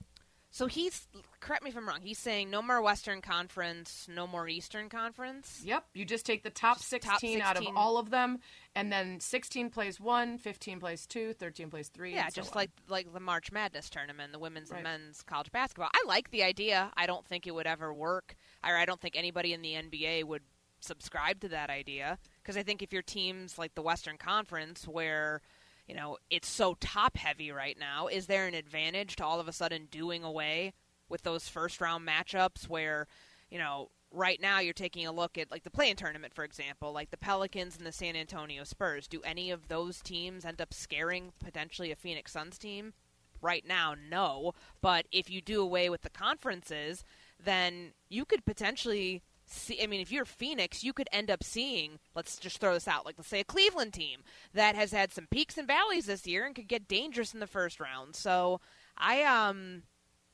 So 0.51 0.67
he's 0.67 1.07
correct 1.41 1.63
me 1.63 1.69
if 1.69 1.75
I'm 1.75 1.85
wrong. 1.85 1.99
He's 2.01 2.17
saying 2.17 2.49
no 2.49 2.61
more 2.61 2.81
Western 2.81 3.21
Conference, 3.21 4.07
no 4.09 4.25
more 4.25 4.47
Eastern 4.47 4.87
Conference. 4.87 5.61
Yep, 5.65 5.83
you 5.93 6.05
just 6.05 6.25
take 6.25 6.43
the 6.43 6.49
top, 6.49 6.79
16, 6.79 6.99
top 7.11 7.19
16, 7.19 7.41
out 7.41 7.57
of 7.57 7.67
all 7.75 7.97
of 7.97 8.09
them, 8.09 8.39
and 8.75 8.91
then 8.91 9.19
16 9.19 9.69
plays 9.69 9.99
one, 9.99 10.37
15 10.37 10.79
plays 10.79 11.05
two, 11.05 11.33
13 11.33 11.69
plays 11.69 11.87
three. 11.87 12.13
Yeah, 12.13 12.27
so 12.27 12.41
just 12.41 12.55
on. 12.55 12.61
like 12.61 12.71
like 12.89 13.13
the 13.13 13.19
March 13.19 13.51
Madness 13.51 13.89
tournament, 13.89 14.33
the 14.33 14.39
women's 14.39 14.69
right. 14.69 14.77
and 14.77 14.83
men's 14.83 15.23
college 15.23 15.51
basketball. 15.51 15.89
I 15.93 16.03
like 16.07 16.31
the 16.31 16.43
idea. 16.43 16.91
I 16.97 17.05
don't 17.05 17.25
think 17.25 17.47
it 17.47 17.55
would 17.55 17.67
ever 17.67 17.93
work, 17.93 18.35
or 18.63 18.75
I 18.75 18.85
don't 18.85 18.99
think 18.99 19.15
anybody 19.15 19.53
in 19.53 19.61
the 19.61 19.73
NBA 19.73 20.25
would 20.25 20.43
subscribe 20.81 21.39
to 21.39 21.47
that 21.49 21.69
idea 21.69 22.19
because 22.43 22.57
I 22.57 22.63
think 22.63 22.81
if 22.83 22.93
your 22.93 23.01
teams 23.01 23.57
like 23.57 23.73
the 23.75 23.81
Western 23.81 24.17
Conference 24.17 24.87
where 24.87 25.41
you 25.87 25.95
know, 25.95 26.17
it's 26.29 26.49
so 26.49 26.75
top 26.79 27.17
heavy 27.17 27.51
right 27.51 27.77
now. 27.79 28.07
Is 28.07 28.27
there 28.27 28.47
an 28.47 28.53
advantage 28.53 29.15
to 29.17 29.25
all 29.25 29.39
of 29.39 29.47
a 29.47 29.53
sudden 29.53 29.87
doing 29.91 30.23
away 30.23 30.73
with 31.09 31.21
those 31.21 31.47
first 31.47 31.79
round 31.79 32.07
matchups 32.07 32.67
where, 32.67 33.07
you 33.49 33.59
know, 33.59 33.89
right 34.15 34.41
now 34.41 34.59
you're 34.59 34.73
taking 34.73 35.05
a 35.05 35.11
look 35.11 35.37
at 35.37 35.51
like 35.51 35.63
the 35.63 35.69
play-in 35.69 35.95
tournament, 35.97 36.33
for 36.33 36.43
example, 36.43 36.91
like 36.91 37.11
the 37.11 37.17
Pelicans 37.17 37.77
and 37.77 37.85
the 37.85 37.91
San 37.91 38.15
Antonio 38.15 38.63
Spurs. 38.63 39.07
Do 39.07 39.21
any 39.23 39.51
of 39.51 39.67
those 39.67 40.01
teams 40.01 40.45
end 40.45 40.61
up 40.61 40.73
scaring 40.73 41.33
potentially 41.43 41.91
a 41.91 41.95
Phoenix 41.95 42.31
Suns 42.31 42.57
team? 42.57 42.93
Right 43.41 43.65
now, 43.67 43.93
no. 44.09 44.53
But 44.81 45.05
if 45.11 45.29
you 45.29 45.41
do 45.41 45.61
away 45.61 45.89
with 45.89 46.01
the 46.01 46.09
conferences, 46.09 47.03
then 47.43 47.91
you 48.09 48.25
could 48.25 48.45
potentially 48.45 49.21
see. 49.45 49.83
I 49.83 49.87
mean, 49.87 50.01
if 50.01 50.11
you're 50.11 50.25
Phoenix, 50.25 50.83
you 50.83 50.93
could 50.93 51.09
end 51.11 51.29
up 51.29 51.43
seeing. 51.43 51.99
Let's 52.15 52.37
just 52.37 52.59
throw 52.59 52.73
this 52.73 52.87
out. 52.87 53.05
Like, 53.05 53.15
let's 53.17 53.27
say 53.29 53.41
a 53.41 53.43
Cleveland 53.43 53.93
team 53.93 54.21
that 54.53 54.75
has 54.75 54.91
had 54.91 55.13
some 55.13 55.27
peaks 55.29 55.57
and 55.57 55.67
valleys 55.67 56.05
this 56.05 56.25
year 56.25 56.45
and 56.45 56.55
could 56.55 56.67
get 56.67 56.87
dangerous 56.87 57.33
in 57.33 57.39
the 57.39 57.45
first 57.45 57.79
round. 57.79 58.15
So, 58.15 58.61
I 58.97 59.23
um, 59.23 59.83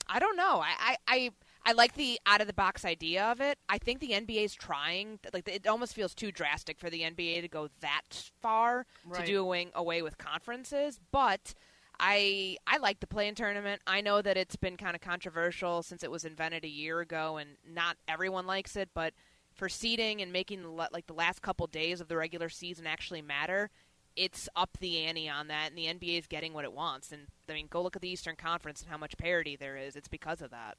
I 0.08 0.20
don't 0.20 0.38
know. 0.38 0.62
I 0.62 0.76
I. 0.80 0.98
I 1.08 1.30
I 1.66 1.74
like 1.74 1.94
the 1.96 2.20
out 2.26 2.42
of 2.42 2.48
the 2.48 2.54
box 2.54 2.84
idea 2.86 3.24
of 3.26 3.40
it. 3.40 3.60
I 3.70 3.78
think 3.78 4.00
the 4.00 4.10
NBA 4.12 4.44
is 4.46 4.54
trying. 4.56 5.20
Like 5.34 5.48
it 5.48 5.68
almost 5.68 5.94
feels 5.94 6.16
too 6.16 6.32
drastic 6.32 6.80
for 6.80 6.90
the 6.90 7.02
NBA 7.02 7.42
to 7.42 7.48
go 7.48 7.70
that 7.82 8.30
far 8.42 8.86
Right. 9.06 9.20
to 9.20 9.26
doing 9.26 9.72
away 9.76 10.02
with 10.02 10.18
conferences, 10.18 11.00
but 11.12 11.54
I 12.00 12.58
I 12.66 12.78
like 12.78 13.00
the 13.00 13.08
play-in 13.08 13.36
tournament. 13.36 13.82
I 13.86 14.02
know 14.02 14.22
that 14.24 14.38
it's 14.38 14.56
been 14.56 14.76
kind 14.76 14.96
of 14.96 15.02
controversial 15.02 15.84
since 15.84 16.04
it 16.04 16.10
was 16.10 16.26
invented 16.26 16.66
a 16.66 16.70
year 16.70 17.00
ago, 17.00 17.38
and 17.38 17.52
not 17.68 17.98
everyone 18.08 18.48
likes 18.48 18.76
it. 18.76 18.90
But 18.96 19.14
for 19.54 19.70
seeding 19.70 20.22
and 20.22 20.32
making 20.34 20.64
the, 20.64 20.70
like 20.70 21.06
the 21.08 21.14
last 21.14 21.42
couple 21.44 21.68
days 21.68 22.02
of 22.02 22.08
the 22.08 22.18
regular 22.18 22.50
season 22.50 22.88
actually 22.88 23.22
matter, 23.22 23.70
it's 24.16 24.50
up 24.56 24.78
the 24.80 25.04
ante 25.06 25.30
on 25.30 25.48
that, 25.50 25.70
and 25.70 25.78
the 25.78 25.86
NBA 25.86 26.18
is 26.18 26.26
getting 26.28 26.54
what 26.54 26.66
it 26.66 26.74
wants. 26.74 27.12
And 27.12 27.28
I 27.48 27.54
mean, 27.54 27.68
go 27.70 27.84
look 27.84 27.96
at 27.96 28.02
the 28.02 28.10
Eastern 28.10 28.36
Conference 28.36 28.82
and 28.82 28.90
how 28.90 28.98
much 28.98 29.16
parity 29.18 29.56
there 29.56 29.78
is. 29.78 29.96
It's 29.96 30.08
because 30.08 30.42
of 30.42 30.50
that. 30.50 30.78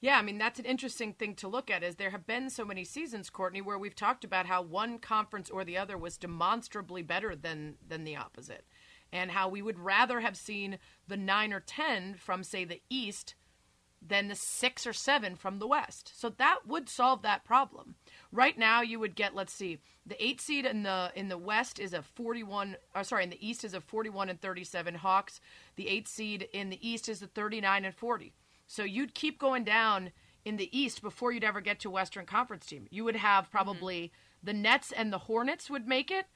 Yeah, 0.00 0.16
I 0.18 0.22
mean 0.22 0.38
that's 0.38 0.60
an 0.60 0.64
interesting 0.64 1.12
thing 1.12 1.34
to 1.36 1.48
look 1.48 1.70
at. 1.70 1.82
Is 1.82 1.96
there 1.96 2.10
have 2.10 2.26
been 2.26 2.50
so 2.50 2.64
many 2.64 2.84
seasons, 2.84 3.30
Courtney, 3.30 3.60
where 3.60 3.78
we've 3.78 3.96
talked 3.96 4.24
about 4.24 4.46
how 4.46 4.62
one 4.62 4.98
conference 4.98 5.50
or 5.50 5.64
the 5.64 5.76
other 5.76 5.98
was 5.98 6.16
demonstrably 6.16 7.02
better 7.02 7.34
than 7.34 7.74
than 7.86 8.04
the 8.04 8.16
opposite, 8.16 8.64
and 9.12 9.32
how 9.32 9.48
we 9.48 9.60
would 9.60 9.78
rather 9.78 10.20
have 10.20 10.36
seen 10.36 10.78
the 11.08 11.16
nine 11.16 11.52
or 11.52 11.60
ten 11.60 12.14
from 12.14 12.44
say 12.44 12.64
the 12.64 12.80
East 12.88 13.34
than 14.00 14.28
the 14.28 14.36
six 14.36 14.86
or 14.86 14.92
seven 14.92 15.34
from 15.34 15.58
the 15.58 15.66
West. 15.66 16.12
So 16.14 16.28
that 16.28 16.60
would 16.64 16.88
solve 16.88 17.22
that 17.22 17.44
problem. 17.44 17.96
Right 18.30 18.56
now, 18.56 18.80
you 18.80 19.00
would 19.00 19.16
get 19.16 19.34
let's 19.34 19.52
see, 19.52 19.78
the 20.06 20.24
eight 20.24 20.40
seed 20.40 20.64
in 20.64 20.84
the 20.84 21.10
in 21.16 21.28
the 21.28 21.36
West 21.36 21.80
is 21.80 21.92
a 21.92 22.02
forty-one. 22.02 22.76
Or 22.94 23.02
sorry, 23.02 23.24
in 23.24 23.30
the 23.30 23.44
East 23.44 23.64
is 23.64 23.74
a 23.74 23.80
forty-one 23.80 24.28
and 24.28 24.40
thirty-seven 24.40 24.94
Hawks. 24.94 25.40
The 25.74 25.88
eight 25.88 26.06
seed 26.06 26.48
in 26.52 26.70
the 26.70 26.88
East 26.88 27.08
is 27.08 27.20
a 27.20 27.26
thirty-nine 27.26 27.84
and 27.84 27.96
forty. 27.96 28.34
So 28.68 28.84
you'd 28.84 29.14
keep 29.14 29.38
going 29.38 29.64
down 29.64 30.12
in 30.44 30.56
the 30.56 30.78
East 30.78 31.02
before 31.02 31.32
you'd 31.32 31.42
ever 31.42 31.60
get 31.60 31.80
to 31.80 31.88
a 31.88 31.92
Western 31.92 32.26
Conference 32.26 32.66
team. 32.66 32.86
You 32.90 33.02
would 33.04 33.16
have 33.16 33.44
mm-hmm. 33.44 33.50
probably 33.52 34.12
the 34.42 34.52
Nets 34.52 34.92
and 34.92 35.12
the 35.12 35.18
Hornets 35.18 35.68
would 35.68 35.88
make 35.88 36.10
it, 36.10 36.26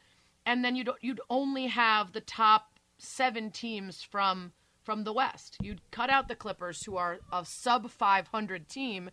and 0.44 0.64
then 0.64 0.74
you'd 0.74 0.90
you'd 1.00 1.20
only 1.30 1.68
have 1.68 2.12
the 2.12 2.20
top 2.20 2.80
seven 2.98 3.50
teams 3.50 4.02
from 4.02 4.52
from 4.82 5.04
the 5.04 5.12
West. 5.12 5.56
You'd 5.62 5.80
cut 5.92 6.10
out 6.10 6.26
the 6.26 6.34
Clippers, 6.34 6.84
who 6.84 6.96
are 6.96 7.20
a 7.32 7.44
sub 7.44 7.88
500 7.88 8.68
team, 8.68 9.10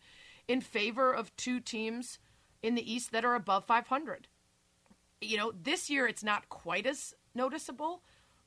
in 0.47 0.61
favor 0.61 1.13
of 1.13 1.35
two 1.35 1.59
teams 1.59 2.17
in 2.63 2.73
the 2.73 2.91
East 2.91 3.11
that 3.11 3.23
are 3.25 3.35
above 3.35 3.65
500. 3.65 4.27
You 5.21 5.37
know, 5.37 5.51
this 5.51 5.89
year 5.89 6.07
it's 6.07 6.23
not 6.23 6.49
quite 6.49 6.87
as 6.87 7.13
noticeable, 7.35 8.01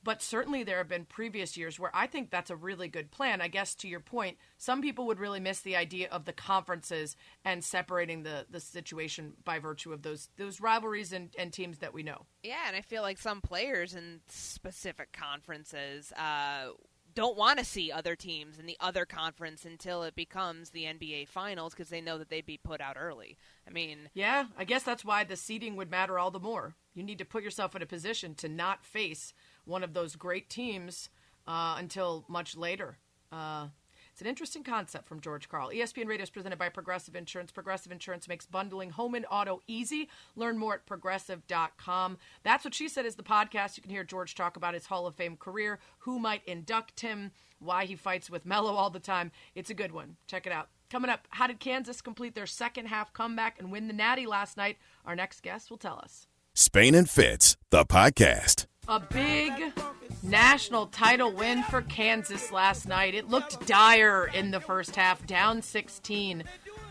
but 0.04 0.22
certainly 0.22 0.62
there 0.62 0.78
have 0.78 0.88
been 0.88 1.04
previous 1.04 1.56
years 1.56 1.78
where 1.78 1.90
I 1.94 2.06
think 2.06 2.30
that's 2.30 2.50
a 2.50 2.56
really 2.56 2.88
good 2.88 3.10
plan. 3.10 3.40
I 3.40 3.48
guess 3.48 3.74
to 3.76 3.88
your 3.88 4.00
point, 4.00 4.36
some 4.58 4.82
people 4.82 5.06
would 5.06 5.20
really 5.20 5.40
miss 5.40 5.60
the 5.60 5.76
idea 5.76 6.08
of 6.10 6.24
the 6.24 6.32
conferences 6.32 7.16
and 7.44 7.62
separating 7.62 8.22
the, 8.22 8.46
the 8.50 8.60
situation 8.60 9.34
by 9.44 9.58
virtue 9.58 9.92
of 9.92 10.02
those 10.02 10.28
those 10.36 10.60
rivalries 10.60 11.12
and, 11.12 11.34
and 11.38 11.52
teams 11.52 11.78
that 11.78 11.94
we 11.94 12.02
know. 12.02 12.26
Yeah, 12.42 12.66
and 12.66 12.76
I 12.76 12.80
feel 12.80 13.02
like 13.02 13.18
some 13.18 13.40
players 13.40 13.94
in 13.94 14.20
specific 14.28 15.12
conferences 15.12 16.12
uh, 16.12 16.70
don't 17.14 17.36
want 17.36 17.58
to 17.58 17.64
see 17.64 17.92
other 17.92 18.16
teams 18.16 18.58
in 18.58 18.66
the 18.66 18.76
other 18.80 19.04
conference 19.04 19.64
until 19.64 20.02
it 20.02 20.14
becomes 20.14 20.70
the 20.70 20.84
NBA 20.84 21.28
Finals 21.28 21.74
because 21.74 21.88
they 21.88 22.00
know 22.00 22.18
that 22.18 22.28
they'd 22.28 22.46
be 22.46 22.58
put 22.58 22.80
out 22.80 22.96
early. 22.98 23.36
I 23.66 23.70
mean, 23.70 24.10
Yeah, 24.14 24.46
I 24.56 24.64
guess 24.64 24.82
that's 24.82 25.04
why 25.04 25.24
the 25.24 25.36
seeding 25.36 25.76
would 25.76 25.90
matter 25.90 26.18
all 26.18 26.30
the 26.30 26.40
more. 26.40 26.74
You 26.94 27.02
need 27.02 27.18
to 27.18 27.24
put 27.24 27.42
yourself 27.42 27.74
in 27.76 27.82
a 27.82 27.86
position 27.86 28.34
to 28.36 28.48
not 28.48 28.84
face 28.84 29.32
one 29.64 29.84
of 29.84 29.94
those 29.94 30.16
great 30.16 30.48
teams 30.48 31.08
uh, 31.46 31.76
until 31.78 32.24
much 32.28 32.56
later. 32.56 32.98
Uh, 33.30 33.68
it's 34.12 34.20
an 34.20 34.26
interesting 34.26 34.62
concept 34.62 35.08
from 35.08 35.20
George 35.20 35.48
Karl. 35.48 35.70
ESPN 35.70 36.06
Radio 36.06 36.22
is 36.22 36.30
presented 36.30 36.58
by 36.58 36.68
Progressive 36.68 37.16
Insurance. 37.16 37.50
Progressive 37.50 37.90
Insurance 37.90 38.28
makes 38.28 38.44
bundling 38.44 38.90
home 38.90 39.14
and 39.14 39.24
auto 39.30 39.62
easy. 39.66 40.08
Learn 40.36 40.58
more 40.58 40.74
at 40.74 40.86
progressive.com. 40.86 42.18
That's 42.42 42.64
what 42.64 42.74
she 42.74 42.88
said 42.88 43.06
is 43.06 43.14
the 43.14 43.22
podcast. 43.22 43.78
You 43.78 43.82
can 43.82 43.90
hear 43.90 44.04
George 44.04 44.34
talk 44.34 44.56
about 44.58 44.74
his 44.74 44.86
Hall 44.86 45.06
of 45.06 45.14
Fame 45.14 45.36
career, 45.38 45.78
who 46.00 46.18
might 46.18 46.44
induct 46.44 47.00
him, 47.00 47.30
why 47.58 47.86
he 47.86 47.96
fights 47.96 48.28
with 48.28 48.44
Melo 48.44 48.74
all 48.74 48.90
the 48.90 49.00
time. 49.00 49.32
It's 49.54 49.70
a 49.70 49.74
good 49.74 49.92
one. 49.92 50.16
Check 50.26 50.46
it 50.46 50.52
out. 50.52 50.68
Coming 50.90 51.10
up, 51.10 51.26
how 51.30 51.46
did 51.46 51.58
Kansas 51.58 52.02
complete 52.02 52.34
their 52.34 52.46
second 52.46 52.86
half 52.86 53.14
comeback 53.14 53.58
and 53.58 53.72
win 53.72 53.86
the 53.86 53.94
Natty 53.94 54.26
last 54.26 54.58
night? 54.58 54.76
Our 55.06 55.16
next 55.16 55.42
guest 55.42 55.70
will 55.70 55.78
tell 55.78 55.98
us. 55.98 56.26
Spain 56.52 56.94
and 56.94 57.08
Fitz, 57.08 57.56
the 57.70 57.86
podcast. 57.86 58.66
A 58.88 58.98
big 58.98 59.72
national 60.24 60.86
title 60.86 61.30
win 61.32 61.62
for 61.62 61.82
Kansas 61.82 62.50
last 62.50 62.88
night. 62.88 63.14
It 63.14 63.28
looked 63.28 63.64
dire 63.64 64.28
in 64.34 64.50
the 64.50 64.58
first 64.58 64.96
half, 64.96 65.24
down 65.24 65.62
16. 65.62 66.42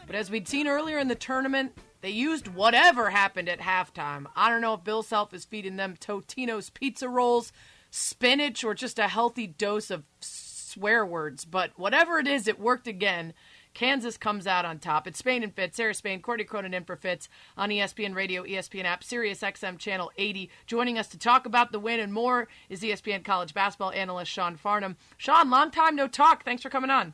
But 0.08 0.16
as 0.16 0.32
we'd 0.32 0.48
seen 0.48 0.68
earlier 0.68 1.00
in 1.00 1.10
the 1.10 1.16
tournament, 1.16 1.78
they 2.00 2.10
used 2.10 2.48
whatever 2.48 3.10
happened 3.10 3.50
at 3.50 3.60
halftime. 3.60 4.26
I 4.38 4.50
don't 4.50 4.62
know 4.62 4.74
if 4.74 4.86
Bill 4.86 5.04
Self 5.04 5.34
is 5.34 5.44
feeding 5.44 5.76
them 5.76 5.98
Totino's 6.00 6.70
pizza 6.70 7.10
rolls, 7.10 7.52
spinach, 7.90 8.64
or 8.64 8.74
just 8.74 8.98
a 8.98 9.10
healthy 9.10 9.46
dose 9.46 9.92
of 9.92 10.06
swear 10.22 11.06
words. 11.06 11.44
But 11.44 11.72
whatever 11.76 12.20
it 12.20 12.28
is, 12.28 12.48
it 12.48 12.58
worked 12.58 12.88
again. 12.88 13.34
Kansas 13.74 14.18
comes 14.18 14.48
out 14.48 14.66
on 14.66 14.80
top. 14.80 15.08
It's 15.08 15.20
Spain 15.20 15.44
and 15.44 15.54
Fitz. 15.54 15.78
Sarah 15.78 15.94
Spain, 15.94 16.22
Courtney 16.22 16.44
Cronin 16.44 16.74
in 16.74 16.84
for 16.84 16.96
Fitz 16.96 17.30
on 17.58 17.70
ESPN 17.70 18.16
Radio, 18.16 18.44
ESPN 18.44 18.84
app, 18.84 19.04
Sirius 19.04 19.42
XM 19.42 19.78
Channel 19.78 20.12
80. 20.18 20.50
Joining 20.68 20.98
us 20.98 21.08
to 21.10 21.18
talk 21.18 21.46
about 21.46 21.72
the 21.72 21.80
win 21.80 22.00
and 22.00 22.14
more 22.14 22.48
is 22.70 22.82
ESPN 22.82 23.24
college 23.24 23.54
basketball 23.54 23.92
analyst 23.92 24.32
Sean 24.32 24.58
Farnham. 24.58 24.98
Sean, 25.18 25.50
long 25.50 25.72
time 25.72 25.96
no 25.96 26.08
talk. 26.08 26.44
Thanks 26.44 26.62
for 26.62 26.70
coming 26.70 26.90
on. 26.90 27.14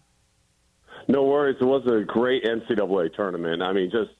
No 1.07 1.23
worries. 1.23 1.57
It 1.61 1.65
was 1.65 1.85
a 1.85 2.03
great 2.03 2.43
NCAA 2.43 3.13
tournament. 3.13 3.61
I 3.61 3.71
mean, 3.71 3.91
just 3.91 4.11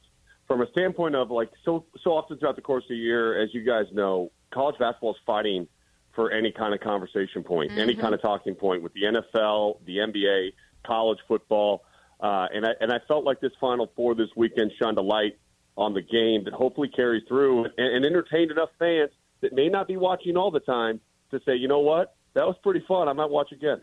from 0.48 0.62
a 0.62 0.70
standpoint 0.72 1.16
of 1.16 1.32
like 1.32 1.50
so 1.66 1.86
so 2.04 2.12
often 2.12 2.38
throughout 2.38 2.56
the 2.56 2.62
course 2.62 2.84
of 2.84 2.90
the 2.90 2.96
year, 2.98 3.42
as 3.42 3.54
you 3.54 3.64
guys 3.64 3.86
know, 3.92 4.32
college 4.54 4.78
basketball 4.78 5.12
is 5.12 5.18
fighting 5.26 5.68
for 6.14 6.32
any 6.32 6.52
kind 6.52 6.74
of 6.74 6.80
conversation 6.80 7.44
point, 7.44 7.72
any 7.78 7.96
Mhm. 7.96 8.00
kind 8.00 8.14
of 8.16 8.22
talking 8.22 8.56
point 8.56 8.82
with 8.84 8.94
the 8.94 9.06
NFL, 9.06 9.80
the 9.86 10.00
NBA, 10.00 10.54
college 10.84 11.20
football, 11.28 11.84
uh, 12.20 12.48
and 12.54 12.66
I 12.66 12.72
and 12.82 12.92
I 12.92 13.00
felt 13.08 13.24
like 13.24 13.40
this 13.40 13.52
Final 13.60 13.92
Four 13.96 14.16
this 14.16 14.30
weekend 14.36 14.72
shined 14.82 14.98
a 14.98 15.02
light 15.02 15.38
on 15.78 15.94
the 15.94 16.02
game 16.02 16.44
that 16.46 16.54
hopefully 16.54 16.90
carries 16.90 17.24
through 17.28 17.66
and, 17.66 17.74
and 17.78 18.06
entertained 18.06 18.52
enough 18.52 18.70
fans 18.80 19.12
that 19.42 19.54
may 19.54 19.70
not 19.70 19.88
be 19.88 19.96
watching 19.96 20.36
all 20.36 20.50
the 20.50 20.60
time 20.60 21.00
to 21.30 21.40
say, 21.46 21.56
you 21.56 21.68
know 21.68 21.80
what, 21.80 22.16
that 22.34 22.48
was 22.48 22.56
pretty 22.64 22.84
fun. 22.88 23.08
I 23.08 23.14
might 23.14 23.30
watch 23.30 23.52
again. 23.52 23.82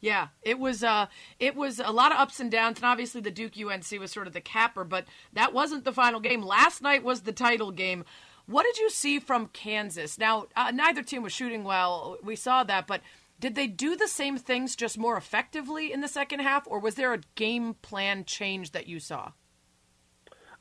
Yeah, 0.00 0.28
it 0.42 0.58
was 0.58 0.82
uh 0.82 1.06
it 1.38 1.54
was 1.54 1.78
a 1.78 1.92
lot 1.92 2.10
of 2.10 2.18
ups 2.18 2.40
and 2.40 2.50
downs 2.50 2.78
and 2.78 2.84
obviously 2.86 3.20
the 3.20 3.30
Duke 3.30 3.52
UNC 3.56 3.88
was 4.00 4.10
sort 4.10 4.26
of 4.26 4.32
the 4.32 4.40
capper, 4.40 4.82
but 4.82 5.04
that 5.32 5.54
wasn't 5.54 5.84
the 5.84 5.92
final 5.92 6.18
game. 6.18 6.42
Last 6.42 6.82
night 6.82 7.04
was 7.04 7.20
the 7.20 7.32
title 7.32 7.70
game. 7.70 8.04
What 8.46 8.64
did 8.64 8.78
you 8.78 8.90
see 8.90 9.20
from 9.20 9.46
Kansas? 9.48 10.18
Now, 10.18 10.46
uh, 10.56 10.72
neither 10.74 11.04
team 11.04 11.22
was 11.22 11.32
shooting 11.32 11.62
well. 11.62 12.18
We 12.24 12.34
saw 12.34 12.64
that, 12.64 12.88
but 12.88 13.00
did 13.42 13.56
they 13.56 13.66
do 13.66 13.96
the 13.96 14.06
same 14.06 14.38
things 14.38 14.76
just 14.76 14.96
more 14.96 15.16
effectively 15.16 15.92
in 15.92 16.00
the 16.00 16.06
second 16.06 16.38
half 16.38 16.64
or 16.68 16.78
was 16.78 16.94
there 16.94 17.12
a 17.12 17.18
game 17.34 17.74
plan 17.74 18.24
change 18.24 18.70
that 18.70 18.86
you 18.86 19.00
saw? 19.00 19.32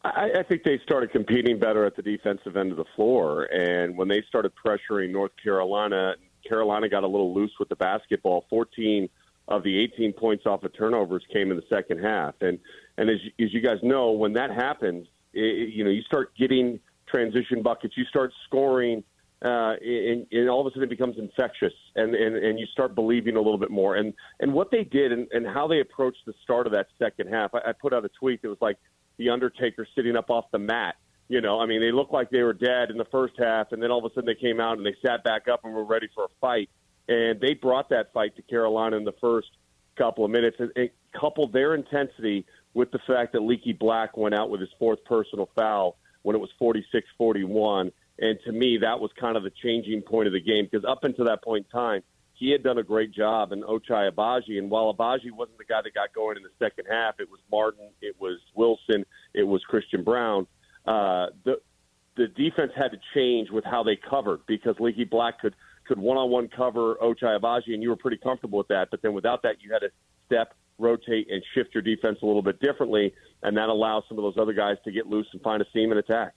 I, 0.04 0.32
I 0.40 0.44
think 0.44 0.64
they 0.64 0.80
started 0.84 1.12
competing 1.12 1.60
better 1.60 1.86
at 1.86 1.96
the 1.96 2.02
defensive 2.02 2.58
end 2.58 2.72
of 2.72 2.78
the 2.78 2.86
floor, 2.96 3.44
and 3.44 3.96
when 3.96 4.08
they 4.08 4.24
started 4.28 4.52
pressuring 4.56 5.12
North 5.12 5.30
Carolina, 5.42 6.16
Carolina 6.44 6.90
got 6.90 7.04
a 7.04 7.08
little 7.08 7.36
loose 7.36 7.52
with 7.60 7.70
the 7.70 7.76
basketball. 7.76 8.48
Fourteen 8.50 9.10
of 9.48 9.62
the 9.62 9.78
18 9.78 10.14
points 10.14 10.48
off 10.48 10.64
of 10.64 10.74
turnovers 10.76 11.24
came 11.32 11.52
in 11.52 11.58
the 11.58 11.64
second 11.70 12.00
half, 12.00 12.34
and 12.42 12.58
and 12.98 13.12
as 13.12 13.18
as 13.40 13.54
you 13.54 13.62
guys 13.62 13.78
know, 13.84 14.10
when 14.10 14.34
that 14.34 14.50
happens, 14.50 15.06
it, 15.34 15.70
you 15.70 15.84
know 15.84 15.92
you 15.92 16.02
start 16.02 16.36
getting 16.36 16.80
transition 17.08 17.62
buckets, 17.62 17.94
you 17.96 18.06
start 18.06 18.34
scoring. 18.48 19.04
Uh, 19.44 19.74
and, 19.82 20.28
and 20.32 20.50
all 20.50 20.62
of 20.62 20.68
a 20.68 20.70
sudden 20.70 20.84
it 20.84 20.90
becomes 20.90 21.18
infectious, 21.18 21.74
and, 21.96 22.14
and, 22.14 22.36
and 22.36 22.60
you 22.60 22.66
start 22.68 22.94
believing 22.94 23.36
a 23.36 23.40
little 23.40 23.58
bit 23.58 23.72
more. 23.72 23.96
And 23.96 24.14
and 24.40 24.54
what 24.54 24.70
they 24.70 24.84
did 24.84 25.12
and, 25.12 25.28
and 25.32 25.48
how 25.48 25.68
they 25.68 25.80
approached 25.80 26.20
the 26.28 26.34
start 26.44 26.68
of 26.68 26.74
that 26.74 26.88
second 27.00 27.28
half, 27.28 27.56
I, 27.56 27.70
I 27.70 27.72
put 27.72 27.92
out 27.92 28.06
a 28.06 28.10
tweet 28.10 28.44
that 28.44 28.50
was 28.50 28.60
like 28.62 28.78
the 29.18 29.30
Undertaker 29.30 29.88
sitting 29.96 30.16
up 30.16 30.30
off 30.30 30.46
the 30.52 30.60
mat. 30.60 30.96
You 31.28 31.42
know, 31.42 31.60
I 31.60 31.66
mean, 31.66 31.82
they 31.82 31.92
looked 31.92 32.14
like 32.14 32.30
they 32.30 32.44
were 32.44 32.54
dead 32.54 32.92
in 32.92 32.98
the 32.98 33.06
first 33.06 33.34
half, 33.40 33.72
and 33.72 33.82
then 33.82 33.90
all 33.90 34.06
of 34.06 34.12
a 34.12 34.14
sudden 34.14 34.26
they 34.28 34.40
came 34.40 34.60
out 34.60 34.78
and 34.78 34.86
they 34.86 34.96
sat 35.04 35.24
back 35.24 35.48
up 35.48 35.64
and 35.64 35.74
were 35.74 35.86
ready 35.86 36.08
for 36.14 36.26
a 36.26 36.30
fight. 36.40 36.70
And 37.08 37.40
they 37.40 37.56
brought 37.56 37.90
that 37.90 38.14
fight 38.14 38.36
to 38.36 38.42
Carolina 38.44 38.98
in 38.98 39.06
the 39.06 39.16
first 39.20 39.48
couple 39.98 40.24
of 40.24 40.30
minutes, 40.30 40.58
and, 40.60 40.72
and 40.76 40.90
coupled 41.20 41.52
their 41.52 41.74
intensity 41.74 42.46
with 42.74 42.92
the 42.92 43.00
fact 43.08 43.34
that 43.34 43.42
Leaky 43.42 43.74
Black 43.74 44.18
went 44.18 44.36
out 44.36 44.50
with 44.50 44.62
his 44.62 44.70
fourth 44.78 45.04
personal 45.06 45.50
foul 45.56 45.98
when 46.22 46.36
it 46.36 46.40
was 46.40 46.50
46 46.60 47.08
41. 47.18 47.92
And 48.22 48.40
to 48.46 48.52
me, 48.52 48.78
that 48.78 49.00
was 49.00 49.10
kind 49.20 49.36
of 49.36 49.44
the 49.44 49.52
changing 49.64 50.04
point 50.04 50.28
of 50.28 50.34
the 50.34 50.40
game 50.40 50.68
because 50.70 50.86
up 50.88 51.04
until 51.04 51.26
that 51.26 51.44
point 51.44 51.66
in 51.66 51.80
time, 51.80 52.04
he 52.34 52.52
had 52.52 52.64
done 52.64 52.78
a 52.78 52.84
great 52.84 53.12
job 53.12 53.52
in 53.52 53.62
Ochai 53.64 54.12
Agbaji. 54.12 54.58
And 54.58 54.70
while 54.70 54.94
Agbaji 54.94 55.32
wasn't 55.32 55.58
the 55.58 55.66
guy 55.66 55.82
that 55.84 55.94
got 55.94 56.14
going 56.14 56.38
in 56.38 56.44
the 56.44 56.50
second 56.60 56.86
half, 56.90 57.16
it 57.20 57.30
was 57.30 57.40
Martin, 57.52 57.90
it 58.02 58.16
was 58.20 58.40
Wilson, 58.56 59.06
it 59.34 59.44
was 59.44 59.64
Christian 59.64 60.04
Braun. 60.04 60.48
Uh, 60.86 61.28
the 61.44 61.62
the 62.18 62.28
defense 62.28 62.72
had 62.76 62.92
to 62.92 62.98
change 63.14 63.50
with 63.50 63.64
how 63.64 63.84
they 63.84 63.96
covered 63.96 64.42
because 64.46 64.76
Leaky 64.80 65.06
Black 65.06 65.40
could 65.40 65.56
could 65.88 65.98
one 65.98 66.18
on 66.18 66.30
one 66.30 66.48
cover 66.48 66.96
Ochai 66.96 67.40
Agbaji, 67.40 67.74
and 67.74 67.82
you 67.82 67.90
were 67.90 67.96
pretty 67.96 68.18
comfortable 68.18 68.58
with 68.58 68.68
that. 68.68 68.90
But 68.92 69.02
then 69.02 69.14
without 69.14 69.42
that, 69.44 69.62
you 69.62 69.72
had 69.72 69.80
to 69.80 69.90
step, 70.28 70.54
rotate, 70.78 71.28
and 71.32 71.44
shift 71.56 71.74
your 71.74 71.82
defense 71.82 72.20
a 72.22 72.26
little 72.26 72.42
bit 72.42 72.60
differently, 72.60 73.14
and 73.44 73.58
that 73.58 73.70
allows 73.70 74.04
some 74.08 74.18
of 74.18 74.24
those 74.24 74.38
other 74.40 74.54
guys 74.54 74.78
to 74.86 74.92
get 74.92 75.08
loose 75.08 75.28
and 75.34 75.42
find 75.42 75.62
a 75.62 75.66
seam 75.74 75.92
and 75.92 76.00
attack. 76.00 76.34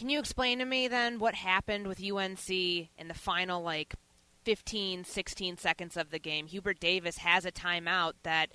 Can 0.00 0.08
you 0.08 0.18
explain 0.18 0.60
to 0.60 0.64
me 0.64 0.88
then 0.88 1.18
what 1.18 1.34
happened 1.34 1.86
with 1.86 2.02
UNC 2.02 2.48
in 2.48 2.88
the 3.08 3.12
final 3.12 3.62
like 3.62 3.94
15, 4.44 5.04
16 5.04 5.58
seconds 5.58 5.94
of 5.94 6.10
the 6.10 6.18
game? 6.18 6.46
Hubert 6.46 6.80
Davis 6.80 7.18
has 7.18 7.44
a 7.44 7.52
timeout 7.52 8.14
that 8.22 8.48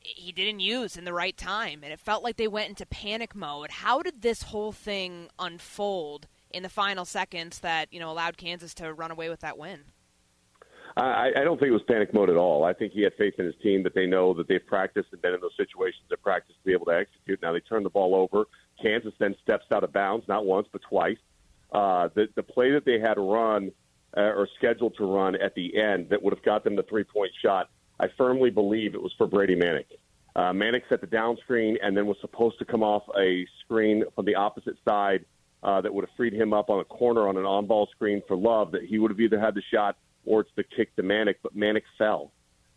he 0.00 0.32
didn't 0.32 0.60
use 0.60 0.98
in 0.98 1.06
the 1.06 1.14
right 1.14 1.34
time, 1.34 1.80
and 1.82 1.94
it 1.94 1.98
felt 1.98 2.22
like 2.22 2.36
they 2.36 2.46
went 2.46 2.68
into 2.68 2.84
panic 2.84 3.34
mode. 3.34 3.70
How 3.70 4.02
did 4.02 4.20
this 4.20 4.42
whole 4.42 4.70
thing 4.70 5.30
unfold 5.38 6.28
in 6.50 6.62
the 6.62 6.68
final 6.68 7.06
seconds 7.06 7.60
that 7.60 7.90
you 7.90 7.98
know 7.98 8.10
allowed 8.10 8.36
Kansas 8.36 8.74
to 8.74 8.92
run 8.92 9.10
away 9.10 9.30
with 9.30 9.40
that 9.40 9.56
win? 9.56 9.80
I, 10.94 11.30
I 11.34 11.42
don't 11.42 11.58
think 11.58 11.70
it 11.70 11.72
was 11.72 11.84
panic 11.88 12.12
mode 12.12 12.28
at 12.28 12.36
all. 12.36 12.64
I 12.64 12.74
think 12.74 12.92
he 12.92 13.02
had 13.02 13.14
faith 13.14 13.34
in 13.38 13.46
his 13.46 13.54
team 13.62 13.82
that 13.84 13.94
they 13.94 14.04
know 14.04 14.34
that 14.34 14.46
they've 14.46 14.66
practiced 14.66 15.08
and 15.12 15.22
been 15.22 15.32
in 15.32 15.40
those 15.40 15.56
situations 15.56 16.04
at 16.12 16.22
practice 16.22 16.54
to 16.54 16.66
be 16.66 16.74
able 16.74 16.86
to 16.86 16.98
execute. 16.98 17.40
Now 17.40 17.54
they 17.54 17.60
turn 17.60 17.82
the 17.82 17.88
ball 17.88 18.14
over. 18.14 18.44
Kansas 18.80 19.14
then 19.18 19.34
steps 19.42 19.64
out 19.72 19.84
of 19.84 19.92
bounds, 19.92 20.26
not 20.28 20.44
once 20.44 20.66
but 20.72 20.82
twice. 20.88 21.18
Uh, 21.72 22.08
the 22.14 22.28
the 22.34 22.42
play 22.42 22.72
that 22.72 22.84
they 22.84 22.98
had 23.00 23.18
run 23.18 23.72
uh, 24.16 24.20
or 24.20 24.48
scheduled 24.56 24.96
to 24.96 25.04
run 25.04 25.34
at 25.36 25.54
the 25.54 25.76
end 25.76 26.08
that 26.10 26.22
would 26.22 26.32
have 26.32 26.44
got 26.44 26.64
them 26.64 26.76
the 26.76 26.82
three 26.84 27.04
point 27.04 27.32
shot, 27.42 27.70
I 27.98 28.06
firmly 28.16 28.50
believe 28.50 28.94
it 28.94 29.02
was 29.02 29.12
for 29.18 29.26
Brady 29.26 29.56
Manek. 29.56 29.86
Uh, 30.34 30.52
Manek 30.52 30.82
set 30.88 31.00
the 31.00 31.06
down 31.06 31.36
screen 31.42 31.78
and 31.82 31.96
then 31.96 32.06
was 32.06 32.18
supposed 32.20 32.58
to 32.58 32.64
come 32.64 32.82
off 32.82 33.02
a 33.18 33.46
screen 33.64 34.04
from 34.14 34.26
the 34.26 34.34
opposite 34.34 34.76
side 34.86 35.24
uh, 35.62 35.80
that 35.80 35.92
would 35.92 36.04
have 36.04 36.14
freed 36.16 36.34
him 36.34 36.52
up 36.52 36.68
on 36.68 36.80
a 36.80 36.84
corner 36.84 37.26
on 37.26 37.36
an 37.36 37.44
on 37.46 37.66
ball 37.66 37.88
screen 37.94 38.22
for 38.28 38.36
Love 38.36 38.72
that 38.72 38.84
he 38.84 38.98
would 38.98 39.10
have 39.10 39.20
either 39.20 39.40
had 39.40 39.54
the 39.54 39.62
shot 39.72 39.96
or 40.26 40.42
it's 40.42 40.50
the 40.56 40.62
kick 40.64 40.94
to 40.96 41.02
Manek, 41.02 41.36
but 41.42 41.56
Manek 41.56 41.82
fell. 41.96 42.32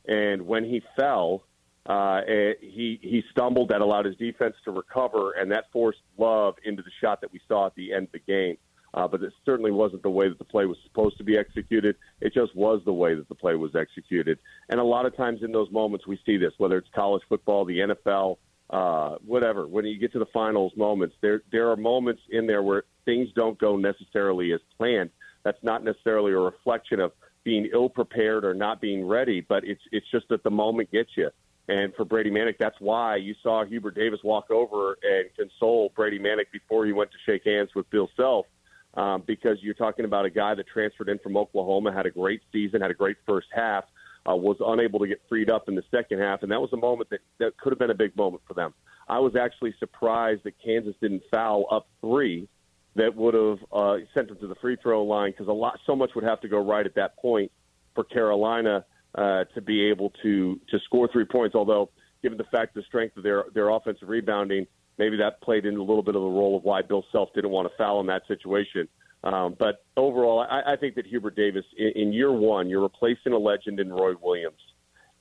And 0.07 0.47
when 0.47 0.63
he 0.63 0.81
fell, 0.95 1.43
uh, 1.87 2.21
eh, 2.27 2.53
he 2.61 2.99
he 3.01 3.23
stumbled. 3.31 3.69
That 3.69 3.81
allowed 3.81 4.05
his 4.05 4.15
defense 4.17 4.55
to 4.65 4.71
recover, 4.71 5.31
and 5.31 5.51
that 5.51 5.65
forced 5.71 5.99
Love 6.17 6.55
into 6.63 6.81
the 6.83 6.91
shot 7.01 7.21
that 7.21 7.31
we 7.31 7.39
saw 7.47 7.67
at 7.67 7.75
the 7.75 7.93
end 7.93 8.07
of 8.07 8.11
the 8.11 8.19
game. 8.19 8.57
Uh, 8.93 9.07
but 9.07 9.21
it 9.21 9.31
certainly 9.45 9.71
wasn't 9.71 10.01
the 10.01 10.09
way 10.09 10.27
that 10.27 10.39
the 10.39 10.45
play 10.45 10.65
was 10.65 10.77
supposed 10.83 11.17
to 11.17 11.23
be 11.23 11.37
executed. 11.37 11.95
It 12.21 12.33
just 12.33 12.55
was 12.55 12.81
the 12.85 12.93
way 12.93 13.13
that 13.13 13.29
the 13.29 13.35
play 13.35 13.55
was 13.55 13.75
executed. 13.75 14.39
And 14.67 14.79
a 14.79 14.83
lot 14.83 15.05
of 15.05 15.15
times 15.15 15.43
in 15.43 15.51
those 15.51 15.69
moments, 15.71 16.07
we 16.07 16.19
see 16.25 16.37
this, 16.37 16.53
whether 16.57 16.77
it's 16.77 16.87
college 16.95 17.21
football, 17.29 17.65
the 17.65 17.79
NFL, 17.79 18.37
uh, 18.71 19.17
whatever. 19.25 19.67
When 19.67 19.85
you 19.85 19.99
get 19.99 20.11
to 20.13 20.19
the 20.19 20.25
finals 20.33 20.73
moments, 20.75 21.15
there 21.21 21.43
there 21.51 21.69
are 21.71 21.77
moments 21.77 22.21
in 22.29 22.47
there 22.47 22.63
where 22.63 22.83
things 23.05 23.29
don't 23.35 23.57
go 23.59 23.77
necessarily 23.77 24.53
as 24.53 24.59
planned. 24.77 25.11
That's 25.43 25.63
not 25.63 25.83
necessarily 25.83 26.33
a 26.33 26.37
reflection 26.37 26.99
of 26.99 27.11
being 27.43 27.69
ill 27.73 27.89
prepared 27.89 28.43
or 28.43 28.53
not 28.53 28.81
being 28.81 29.05
ready, 29.05 29.41
but 29.41 29.63
it's 29.63 29.81
it's 29.91 30.05
just 30.11 30.27
that 30.29 30.43
the 30.43 30.51
moment 30.51 30.91
gets 30.91 31.11
you. 31.15 31.29
And 31.69 31.93
for 31.93 32.03
Brady 32.03 32.31
Manek, 32.31 32.55
that's 32.57 32.79
why 32.79 33.17
you 33.17 33.35
saw 33.43 33.63
Hubert 33.63 33.93
Davis 33.93 34.19
walk 34.23 34.49
over 34.49 34.97
and 35.03 35.29
console 35.37 35.93
Brady 35.95 36.17
Manek 36.17 36.45
before 36.51 36.83
he 36.87 36.91
went 36.93 37.11
to 37.11 37.17
shake 37.27 37.45
hands 37.45 37.69
with 37.75 37.87
Bill 37.91 38.09
Self, 38.17 38.47
um, 38.95 39.21
because 39.27 39.59
you're 39.61 39.75
talking 39.75 40.03
about 40.03 40.25
a 40.25 40.31
guy 40.31 40.55
that 40.55 40.65
transferred 40.67 41.09
in 41.09 41.19
from 41.19 41.37
Oklahoma, 41.37 41.93
had 41.93 42.07
a 42.07 42.09
great 42.09 42.41
season, 42.51 42.81
had 42.81 42.89
a 42.89 42.95
great 42.95 43.17
first 43.27 43.49
half, 43.53 43.83
uh, 44.27 44.35
was 44.35 44.57
unable 44.65 44.97
to 44.97 45.05
get 45.05 45.21
freed 45.29 45.51
up 45.51 45.69
in 45.69 45.75
the 45.75 45.83
second 45.91 46.17
half, 46.17 46.41
and 46.41 46.51
that 46.51 46.59
was 46.59 46.73
a 46.73 46.77
moment 46.77 47.11
that, 47.11 47.19
that 47.37 47.55
could 47.57 47.71
have 47.71 47.77
been 47.77 47.91
a 47.91 47.95
big 47.95 48.17
moment 48.17 48.41
for 48.47 48.55
them. 48.55 48.73
I 49.07 49.19
was 49.19 49.35
actually 49.35 49.75
surprised 49.77 50.45
that 50.45 50.55
Kansas 50.63 50.95
didn't 50.99 51.21
foul 51.29 51.65
up 51.69 51.87
three 52.01 52.47
that 52.95 53.15
would 53.15 53.35
have 53.35 53.59
uh, 53.71 53.97
sent 54.15 54.29
them 54.29 54.39
to 54.39 54.47
the 54.47 54.55
free 54.55 54.75
throw 54.81 55.03
line 55.03 55.31
because 55.31 55.47
a 55.47 55.53
lot, 55.53 55.79
so 55.85 55.95
much 55.95 56.15
would 56.15 56.23
have 56.23 56.41
to 56.41 56.47
go 56.47 56.57
right 56.57 56.85
at 56.87 56.95
that 56.95 57.15
point 57.17 57.51
for 57.93 58.03
Carolina 58.03 58.85
uh, 59.15 59.45
to 59.55 59.61
be 59.61 59.85
able 59.89 60.11
to 60.23 60.59
to 60.69 60.79
score 60.85 61.09
three 61.11 61.25
points. 61.25 61.55
Although, 61.55 61.89
given 62.21 62.37
the 62.37 62.45
fact 62.45 62.75
the 62.75 62.83
strength 62.83 63.17
of 63.17 63.23
their 63.23 63.45
their 63.53 63.69
offensive 63.69 64.09
rebounding, 64.09 64.67
maybe 64.97 65.17
that 65.17 65.41
played 65.41 65.65
into 65.65 65.81
a 65.81 65.83
little 65.83 66.03
bit 66.03 66.15
of 66.15 66.21
the 66.21 66.27
role 66.27 66.57
of 66.57 66.63
why 66.63 66.81
Bill 66.81 67.03
Self 67.11 67.29
didn't 67.33 67.51
want 67.51 67.69
to 67.69 67.77
foul 67.77 67.99
in 68.01 68.07
that 68.07 68.23
situation. 68.27 68.87
Um, 69.23 69.55
but 69.59 69.83
overall, 69.97 70.39
I, 70.39 70.73
I 70.73 70.75
think 70.77 70.95
that 70.95 71.05
Hubert 71.05 71.35
Davis, 71.35 71.65
in, 71.77 71.91
in 71.95 72.13
year 72.13 72.31
one, 72.31 72.69
you're 72.69 72.81
replacing 72.81 73.33
a 73.33 73.37
legend 73.37 73.79
in 73.79 73.91
Roy 73.91 74.13
Williams, 74.21 74.61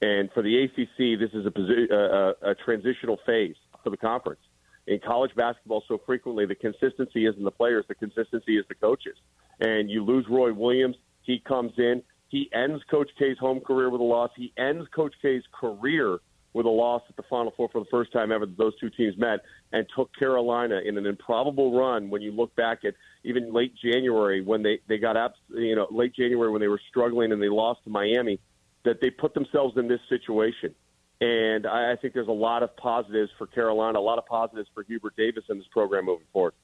and 0.01 0.31
for 0.33 0.43
the 0.43 0.65
ACC, 0.65 1.19
this 1.19 1.31
is 1.33 1.47
a, 1.47 1.51
posi- 1.51 1.91
a, 1.91 2.51
a 2.51 2.55
transitional 2.55 3.19
phase 3.27 3.57
for 3.83 3.91
the 3.91 3.97
conference. 3.97 4.41
In 4.87 5.01
college 5.01 5.35
basketball, 5.35 5.83
so 5.87 6.01
frequently 6.07 6.47
the 6.47 6.55
consistency 6.55 7.27
isn't 7.27 7.43
the 7.43 7.51
players, 7.51 7.85
the 7.89 7.95
consistency 7.95 8.57
is 8.57 8.65
the 8.69 8.75
coaches. 8.75 9.17
And 9.61 9.91
you 9.91 10.05
lose 10.05 10.27
Roy 10.31 10.53
Williams, 10.53 10.97
he 11.23 11.41
comes 11.41 11.73
in, 11.77 12.03
he 12.29 12.51
ends 12.53 12.83
Coach 12.91 13.11
K's 13.19 13.39
home 13.39 13.61
career 13.61 13.91
with 13.91 14.01
a 14.01 14.05
loss. 14.05 14.31
He 14.37 14.53
ends 14.57 14.87
Coach 14.95 15.15
K's 15.21 15.43
career 15.59 16.19
with 16.53 16.67
a 16.67 16.71
loss 16.71 17.03
at 17.09 17.17
the 17.17 17.23
Final 17.29 17.53
Four 17.57 17.69
for 17.71 17.81
the 17.81 17.91
first 17.91 18.13
time 18.13 18.33
ever 18.33 18.47
that 18.47 18.57
those 18.57 18.79
two 18.79 18.91
teams 18.91 19.17
met, 19.19 19.41
and 19.73 19.87
took 19.95 20.11
Carolina 20.19 20.81
in 20.85 20.97
an 20.97 21.07
improbable 21.07 21.79
run. 21.79 22.11
When 22.11 22.23
you 22.23 22.33
look 22.33 22.55
back 22.57 22.85
at 22.85 22.95
even 23.25 23.53
late 23.53 23.75
January 23.83 24.43
when 24.43 24.63
they 24.63 24.81
they 24.89 24.99
got 24.99 25.17
up, 25.17 25.35
you 25.51 25.77
know, 25.77 25.87
late 25.91 26.15
January 26.15 26.51
when 26.51 26.61
they 26.61 26.69
were 26.69 26.81
struggling 26.89 27.33
and 27.33 27.43
they 27.43 27.49
lost 27.49 27.85
to 27.85 27.91
Miami, 27.91 28.41
that 28.85 29.01
they 29.01 29.11
put 29.11 29.35
themselves 29.35 29.77
in 29.77 29.89
this 29.89 30.01
situation. 30.09 30.75
And 31.21 31.67
I, 31.67 31.93
I 31.93 31.97
think 31.97 32.15
there's 32.15 32.29
a 32.29 32.33
lot 32.33 32.63
of 32.63 32.77
positives 32.77 33.31
for 33.39 33.47
Carolina, 33.47 33.99
a 33.99 34.01
lot 34.01 34.19
of 34.19 34.27
positives 34.27 34.69
for 34.73 34.85
Hubert 34.85 35.17
Davis 35.17 35.45
and 35.49 35.61
this 35.61 35.67
program 35.73 36.07
moving 36.07 36.27
forward. 36.33 36.55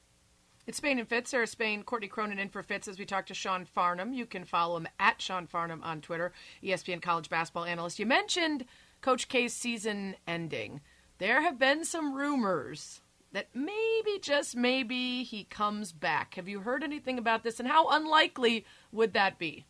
It's 0.66 0.78
Spain 0.78 0.98
and 0.98 1.06
Fitz. 1.06 1.30
Sarah 1.30 1.46
Spain, 1.46 1.82
Courtney 1.82 2.08
Cronin 2.08 2.38
in 2.38 2.48
for 2.48 2.62
Fitz 2.62 2.88
as 2.88 2.98
we 2.98 3.04
talk 3.04 3.26
to 3.26 3.34
Sean 3.34 3.66
Farnham. 3.66 4.14
You 4.14 4.24
can 4.24 4.44
follow 4.44 4.78
him 4.78 4.88
at 4.98 5.20
Sean 5.20 5.46
Farnham 5.46 5.82
on 5.82 6.00
Twitter, 6.00 6.32
ESPN 6.62 7.02
college 7.02 7.28
basketball 7.28 7.66
analyst. 7.66 7.98
You 7.98 8.06
mentioned 8.06 8.64
Coach 9.02 9.28
K's 9.28 9.52
season 9.52 10.16
ending. 10.26 10.80
There 11.18 11.42
have 11.42 11.58
been 11.58 11.84
some 11.84 12.14
rumors 12.14 13.02
that 13.32 13.48
maybe, 13.52 14.18
just 14.22 14.56
maybe, 14.56 15.22
he 15.22 15.44
comes 15.44 15.92
back. 15.92 16.36
Have 16.36 16.48
you 16.48 16.60
heard 16.60 16.82
anything 16.82 17.18
about 17.18 17.42
this, 17.42 17.60
and 17.60 17.68
how 17.68 17.88
unlikely 17.90 18.64
would 18.90 19.12
that 19.12 19.38
be? 19.38 19.66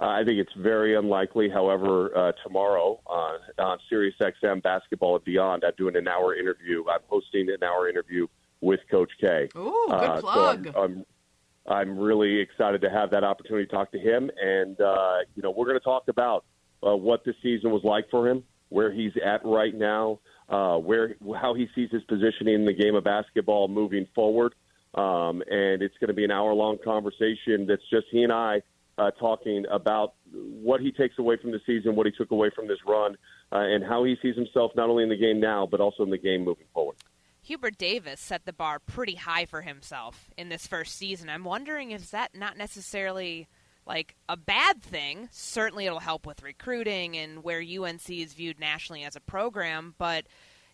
Uh, 0.00 0.06
I 0.06 0.24
think 0.24 0.38
it's 0.38 0.52
very 0.56 0.96
unlikely. 0.96 1.50
However, 1.50 2.16
uh, 2.16 2.32
tomorrow 2.42 3.00
on, 3.06 3.40
on 3.58 3.78
Sirius 3.90 4.14
XM 4.20 4.62
Basketball 4.62 5.16
and 5.16 5.24
Beyond, 5.24 5.64
I'm 5.66 5.72
doing 5.76 5.96
an 5.96 6.08
hour 6.08 6.34
interview. 6.34 6.84
I'm 6.88 7.00
hosting 7.08 7.50
an 7.50 7.62
hour 7.62 7.88
interview 7.90 8.26
with 8.60 8.80
Coach 8.90 9.10
K. 9.20 9.48
Ooh, 9.56 9.86
good 9.88 9.94
uh, 9.94 10.20
plug. 10.20 10.70
So 10.72 10.82
I'm, 10.82 11.04
I'm, 11.66 11.88
I'm, 11.90 11.98
really 11.98 12.40
excited 12.40 12.80
to 12.82 12.90
have 12.90 13.10
that 13.10 13.24
opportunity 13.24 13.66
to 13.66 13.72
talk 13.72 13.92
to 13.92 13.98
him, 13.98 14.30
and 14.40 14.80
uh, 14.80 15.18
you 15.34 15.42
know 15.42 15.50
we're 15.50 15.66
going 15.66 15.78
to 15.78 15.84
talk 15.84 16.08
about 16.08 16.44
uh, 16.86 16.96
what 16.96 17.24
the 17.24 17.34
season 17.42 17.70
was 17.70 17.82
like 17.84 18.08
for 18.10 18.28
him, 18.28 18.44
where 18.68 18.92
he's 18.92 19.12
at 19.24 19.44
right 19.44 19.74
now, 19.74 20.20
uh, 20.48 20.76
where 20.76 21.16
how 21.40 21.54
he 21.54 21.68
sees 21.74 21.90
his 21.90 22.02
positioning 22.04 22.54
in 22.54 22.64
the 22.64 22.72
game 22.72 22.94
of 22.94 23.04
basketball 23.04 23.68
moving 23.68 24.06
forward, 24.14 24.54
um, 24.94 25.42
and 25.50 25.82
it's 25.82 25.96
going 25.98 26.08
to 26.08 26.14
be 26.14 26.24
an 26.24 26.30
hour 26.30 26.52
long 26.54 26.78
conversation 26.82 27.66
that's 27.66 27.88
just 27.90 28.06
he 28.10 28.22
and 28.22 28.32
I. 28.32 28.62
Uh, 28.98 29.10
talking 29.10 29.66
about 29.70 30.14
what 30.32 30.80
he 30.80 30.90
takes 30.90 31.18
away 31.18 31.36
from 31.36 31.50
the 31.50 31.60
season, 31.66 31.94
what 31.94 32.06
he 32.06 32.12
took 32.12 32.30
away 32.30 32.48
from 32.56 32.66
this 32.66 32.78
run, 32.86 33.14
uh, 33.52 33.58
and 33.58 33.84
how 33.84 34.04
he 34.04 34.16
sees 34.22 34.34
himself 34.34 34.72
not 34.74 34.88
only 34.88 35.02
in 35.02 35.10
the 35.10 35.16
game 35.18 35.38
now, 35.38 35.68
but 35.70 35.80
also 35.80 36.02
in 36.02 36.08
the 36.08 36.16
game 36.16 36.42
moving 36.42 36.64
forward. 36.72 36.96
Hubert 37.46 37.78
Davis 37.78 38.20
set 38.20 38.44
the 38.44 38.52
bar 38.52 38.80
pretty 38.80 39.14
high 39.14 39.44
for 39.44 39.62
himself 39.62 40.30
in 40.36 40.48
this 40.48 40.66
first 40.66 40.96
season. 40.96 41.30
I'm 41.30 41.44
wondering 41.44 41.92
if 41.92 42.10
that 42.10 42.34
not 42.34 42.56
necessarily 42.56 43.46
like 43.86 44.16
a 44.28 44.36
bad 44.36 44.82
thing. 44.82 45.28
Certainly 45.30 45.86
it'll 45.86 46.00
help 46.00 46.26
with 46.26 46.42
recruiting 46.42 47.16
and 47.16 47.44
where 47.44 47.60
UNC 47.60 48.10
is 48.10 48.34
viewed 48.34 48.58
nationally 48.58 49.04
as 49.04 49.14
a 49.14 49.20
program, 49.20 49.94
but 49.96 50.26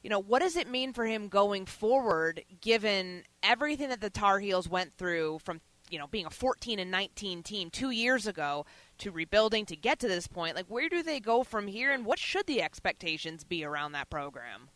you 0.02 0.08
know, 0.08 0.18
what 0.18 0.40
does 0.40 0.56
it 0.56 0.66
mean 0.66 0.94
for 0.94 1.04
him 1.04 1.28
going 1.28 1.66
forward 1.66 2.42
given 2.62 3.24
everything 3.42 3.90
that 3.90 4.00
the 4.00 4.08
Tar 4.08 4.38
Heels 4.38 4.66
went 4.66 4.96
through 4.96 5.40
from 5.40 5.60
you 5.90 5.98
know 5.98 6.06
being 6.06 6.24
a 6.24 6.30
14 6.30 6.78
and 6.78 6.90
19 6.90 7.42
team 7.42 7.68
2 7.68 7.90
years 7.90 8.26
ago 8.26 8.64
to 8.96 9.10
rebuilding 9.10 9.66
to 9.66 9.76
get 9.76 9.98
to 9.98 10.08
this 10.08 10.26
point 10.26 10.56
like 10.56 10.66
where 10.68 10.88
do 10.88 11.02
they 11.02 11.20
go 11.20 11.42
from 11.42 11.66
here 11.66 11.92
and 11.92 12.06
what 12.06 12.18
should 12.18 12.46
the 12.46 12.62
expectations 12.62 13.44
be 13.44 13.62
around 13.62 13.92
that 13.92 14.08
program 14.08 14.70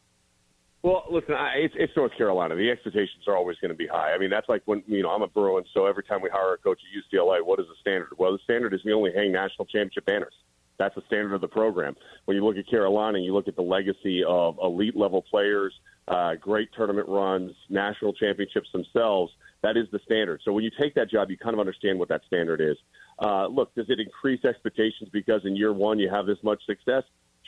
well, 0.86 1.02
listen, 1.10 1.34
I, 1.34 1.54
it's, 1.56 1.74
it's 1.76 1.92
North 1.96 2.12
Carolina. 2.16 2.54
The 2.54 2.70
expectations 2.70 3.24
are 3.26 3.36
always 3.36 3.56
going 3.58 3.72
to 3.72 3.76
be 3.76 3.88
high. 3.88 4.12
I 4.12 4.18
mean, 4.18 4.30
that's 4.30 4.48
like 4.48 4.62
when 4.66 4.84
you 4.86 5.02
know 5.02 5.10
I'm 5.10 5.22
a 5.22 5.26
Bruin, 5.26 5.64
so 5.74 5.84
every 5.84 6.04
time 6.04 6.22
we 6.22 6.30
hire 6.30 6.54
a 6.54 6.58
coach 6.58 6.78
at 6.78 7.18
UCLA, 7.18 7.44
what 7.44 7.58
is 7.58 7.66
the 7.66 7.74
standard? 7.80 8.10
Well, 8.18 8.30
the 8.30 8.38
standard 8.44 8.72
is 8.72 8.84
we 8.84 8.92
only 8.92 9.10
hang 9.12 9.32
national 9.32 9.66
championship 9.66 10.06
banners. 10.06 10.32
That's 10.78 10.94
the 10.94 11.02
standard 11.08 11.34
of 11.34 11.40
the 11.40 11.48
program. 11.48 11.96
When 12.26 12.36
you 12.36 12.44
look 12.44 12.56
at 12.56 12.70
Carolina, 12.70 13.18
you 13.18 13.34
look 13.34 13.48
at 13.48 13.56
the 13.56 13.62
legacy 13.62 14.22
of 14.22 14.58
elite 14.62 14.96
level 14.96 15.22
players, 15.22 15.74
uh, 16.06 16.36
great 16.36 16.68
tournament 16.76 17.08
runs, 17.08 17.50
national 17.68 18.12
championships 18.12 18.70
themselves. 18.70 19.32
That 19.62 19.76
is 19.76 19.88
the 19.90 19.98
standard. 20.04 20.40
So 20.44 20.52
when 20.52 20.62
you 20.62 20.70
take 20.80 20.94
that 20.94 21.10
job, 21.10 21.30
you 21.30 21.36
kind 21.36 21.54
of 21.54 21.58
understand 21.58 21.98
what 21.98 22.10
that 22.10 22.20
standard 22.28 22.60
is. 22.60 22.76
Uh, 23.18 23.48
look, 23.48 23.74
does 23.74 23.86
it 23.88 23.98
increase 23.98 24.44
expectations 24.44 25.08
because 25.12 25.40
in 25.46 25.56
year 25.56 25.72
one 25.72 25.98
you 25.98 26.08
have 26.08 26.26
this 26.26 26.38
much 26.44 26.64
success? 26.64 27.02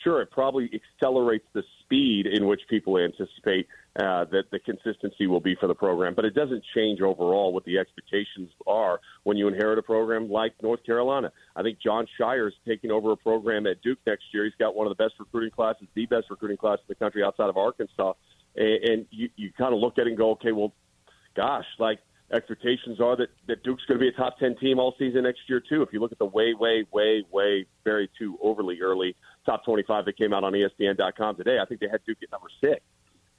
Sure, 0.04 0.22
it 0.22 0.30
probably 0.30 0.70
accelerates 0.72 1.46
the 1.54 1.62
speed 1.80 2.26
in 2.26 2.46
which 2.46 2.60
people 2.68 2.98
anticipate 2.98 3.66
uh, 3.98 4.24
that 4.26 4.44
the 4.52 4.58
consistency 4.60 5.26
will 5.26 5.40
be 5.40 5.56
for 5.58 5.66
the 5.66 5.74
program, 5.74 6.14
but 6.14 6.24
it 6.24 6.34
doesn't 6.34 6.62
change 6.74 7.00
overall 7.00 7.52
what 7.52 7.64
the 7.64 7.78
expectations 7.78 8.50
are 8.66 9.00
when 9.24 9.36
you 9.36 9.48
inherit 9.48 9.78
a 9.78 9.82
program 9.82 10.30
like 10.30 10.52
North 10.62 10.84
Carolina. 10.84 11.32
I 11.56 11.62
think 11.62 11.80
Jon 11.80 12.06
Scheyer's 12.18 12.54
taking 12.66 12.92
over 12.92 13.10
a 13.10 13.16
program 13.16 13.66
at 13.66 13.82
Duke 13.82 13.98
next 14.06 14.24
year. 14.32 14.44
He's 14.44 14.54
got 14.58 14.76
one 14.76 14.86
of 14.86 14.96
the 14.96 15.02
best 15.02 15.14
recruiting 15.18 15.50
classes, 15.50 15.88
the 15.94 16.06
best 16.06 16.26
recruiting 16.30 16.58
class 16.58 16.78
in 16.78 16.86
the 16.88 16.94
country 16.94 17.24
outside 17.24 17.48
of 17.48 17.56
Arkansas, 17.56 18.12
and, 18.54 18.84
and 18.84 19.06
you, 19.10 19.30
you 19.36 19.52
kind 19.58 19.74
of 19.74 19.80
look 19.80 19.98
at 19.98 20.06
it 20.06 20.10
and 20.10 20.16
go, 20.16 20.30
okay, 20.32 20.52
well, 20.52 20.72
gosh, 21.34 21.66
like 21.80 21.98
expectations 22.32 23.00
are 23.00 23.16
that, 23.16 23.28
that 23.46 23.62
Duke's 23.64 23.84
going 23.86 23.98
to 23.98 24.02
be 24.02 24.08
a 24.08 24.12
top 24.12 24.38
10 24.38 24.56
team 24.58 24.78
all 24.78 24.94
season 24.98 25.22
next 25.24 25.40
year, 25.48 25.60
too. 25.66 25.82
If 25.82 25.92
you 25.92 26.00
look 26.00 26.12
at 26.12 26.18
the 26.18 26.26
way, 26.26 26.54
way, 26.54 26.86
way, 26.92 27.24
way, 27.32 27.66
very 27.84 28.10
too 28.18 28.38
overly 28.42 28.78
early 28.80 29.16
top 29.46 29.64
25 29.64 30.04
that 30.04 30.16
came 30.16 30.32
out 30.32 30.44
on 30.44 30.52
ESPN.com 30.52 31.36
today, 31.36 31.58
I 31.60 31.64
think 31.64 31.80
they 31.80 31.88
had 31.88 32.00
Duke 32.04 32.18
at 32.22 32.30
number 32.30 32.48
six. 32.60 32.80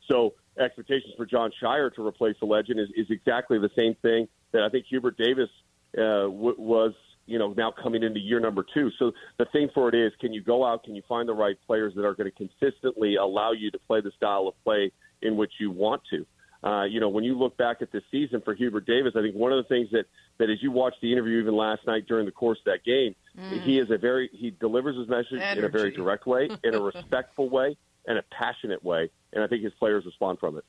So 0.07 0.33
expectations 0.59 1.13
for 1.15 1.25
Jon 1.25 1.51
Scheyer 1.61 1.93
to 1.95 2.05
replace 2.05 2.35
the 2.39 2.45
legend 2.45 2.79
is, 2.79 2.89
is 2.95 3.07
exactly 3.09 3.59
the 3.59 3.69
same 3.77 3.95
thing 4.01 4.27
that 4.51 4.63
I 4.63 4.69
think 4.69 4.85
Hubert 4.87 5.17
Davis 5.17 5.49
uh, 5.97 6.23
w- 6.23 6.55
was, 6.57 6.93
you 7.25 7.37
know, 7.37 7.53
now 7.55 7.71
coming 7.71 8.03
into 8.03 8.19
year 8.19 8.39
number 8.39 8.65
two. 8.73 8.89
So 8.97 9.11
the 9.37 9.45
thing 9.45 9.69
for 9.73 9.87
it 9.87 9.95
is, 9.95 10.11
can 10.19 10.33
you 10.33 10.41
go 10.41 10.65
out, 10.65 10.83
can 10.83 10.95
you 10.95 11.03
find 11.07 11.29
the 11.29 11.33
right 11.33 11.57
players 11.67 11.93
that 11.95 12.05
are 12.05 12.15
going 12.15 12.31
to 12.31 12.35
consistently 12.35 13.15
allow 13.15 13.51
you 13.51 13.69
to 13.71 13.79
play 13.79 14.01
the 14.01 14.11
style 14.17 14.47
of 14.47 14.55
play 14.63 14.91
in 15.21 15.37
which 15.37 15.53
you 15.59 15.69
want 15.69 16.01
to? 16.09 16.25
Uh, 16.63 16.83
you 16.83 16.99
know, 16.99 17.07
when 17.07 17.23
you 17.23 17.37
look 17.37 17.55
back 17.57 17.81
at 17.81 17.91
this 17.91 18.03
season 18.11 18.41
for 18.41 18.53
Hubert 18.53 18.85
Davis, 18.85 19.13
I 19.15 19.21
think 19.21 19.35
one 19.35 19.53
of 19.53 19.63
the 19.63 19.67
things 19.69 19.89
that, 19.91 20.05
that 20.39 20.49
as 20.49 20.61
you 20.61 20.71
watch 20.71 20.93
the 21.01 21.11
interview 21.11 21.39
even 21.39 21.55
last 21.55 21.87
night 21.87 22.05
during 22.05 22.25
the 22.25 22.33
course 22.33 22.59
of 22.59 22.65
that 22.65 22.83
game, 22.83 23.15
mm. 23.37 23.63
he 23.63 23.79
is 23.79 23.89
a 23.91 23.97
very 23.97 24.29
he 24.33 24.51
delivers 24.51 24.97
his 24.97 25.07
message 25.07 25.39
Energy. 25.39 25.59
in 25.59 25.65
a 25.65 25.69
very 25.69 25.91
direct 25.91 26.25
way, 26.25 26.49
in 26.63 26.75
a 26.75 26.81
respectful 26.93 27.49
way, 27.49 27.77
and 28.07 28.17
a 28.17 28.23
passionate 28.23 28.83
way, 28.83 29.09
and 29.31 29.43
I 29.43 29.47
think 29.47 29.63
his 29.63 29.73
players 29.79 30.05
respond 30.05 30.39
from 30.39 30.57
it. 30.57 30.65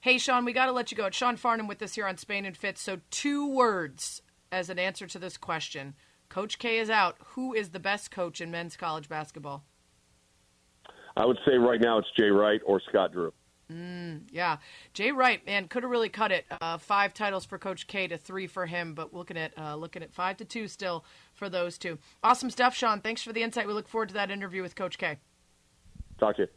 Hey, 0.00 0.18
Sean, 0.18 0.44
we 0.44 0.52
got 0.52 0.66
to 0.66 0.72
let 0.72 0.90
you 0.90 0.96
go. 0.96 1.06
It's 1.06 1.16
Sean 1.16 1.36
Farnham 1.36 1.68
with 1.68 1.82
us 1.82 1.94
here 1.94 2.08
on 2.08 2.16
Spain 2.16 2.44
and 2.44 2.56
Fitz. 2.56 2.80
So, 2.80 3.00
two 3.10 3.46
words 3.46 4.22
as 4.50 4.68
an 4.68 4.78
answer 4.78 5.06
to 5.06 5.18
this 5.18 5.36
question. 5.36 5.94
Coach 6.28 6.58
K 6.58 6.78
is 6.78 6.88
out. 6.88 7.16
Who 7.34 7.52
is 7.52 7.70
the 7.70 7.78
best 7.78 8.10
coach 8.10 8.40
in 8.40 8.50
men's 8.50 8.76
college 8.76 9.08
basketball? 9.08 9.64
I 11.16 11.26
would 11.26 11.38
say 11.46 11.56
right 11.56 11.80
now 11.80 11.98
it's 11.98 12.08
Jay 12.18 12.30
Wright 12.30 12.60
or 12.64 12.80
Scott 12.88 13.12
Drew. 13.12 13.32
Mm, 13.72 14.22
yeah, 14.30 14.58
Jay 14.92 15.12
Wright, 15.12 15.44
man, 15.46 15.68
could 15.68 15.82
have 15.82 15.90
really 15.90 16.08
cut 16.08 16.30
it. 16.30 16.44
Uh, 16.60 16.76
five 16.78 17.14
titles 17.14 17.44
for 17.44 17.58
Coach 17.58 17.86
K 17.86 18.06
to 18.08 18.18
three 18.18 18.46
for 18.46 18.66
him, 18.66 18.94
but 18.94 19.14
looking 19.14 19.38
at 19.38 19.56
uh, 19.56 19.76
looking 19.76 20.02
at 20.02 20.12
five 20.12 20.36
to 20.38 20.44
two 20.44 20.68
still 20.68 21.04
for 21.34 21.48
those 21.48 21.78
two. 21.78 21.98
Awesome 22.22 22.50
stuff, 22.50 22.74
Sean. 22.74 23.00
Thanks 23.00 23.22
for 23.22 23.32
the 23.32 23.42
insight. 23.42 23.66
We 23.66 23.72
look 23.72 23.88
forward 23.88 24.08
to 24.08 24.14
that 24.14 24.30
interview 24.30 24.62
with 24.62 24.74
Coach 24.76 24.98
K. 24.98 25.16
Talk 26.18 26.36
to 26.36 26.42
you. 26.42 26.48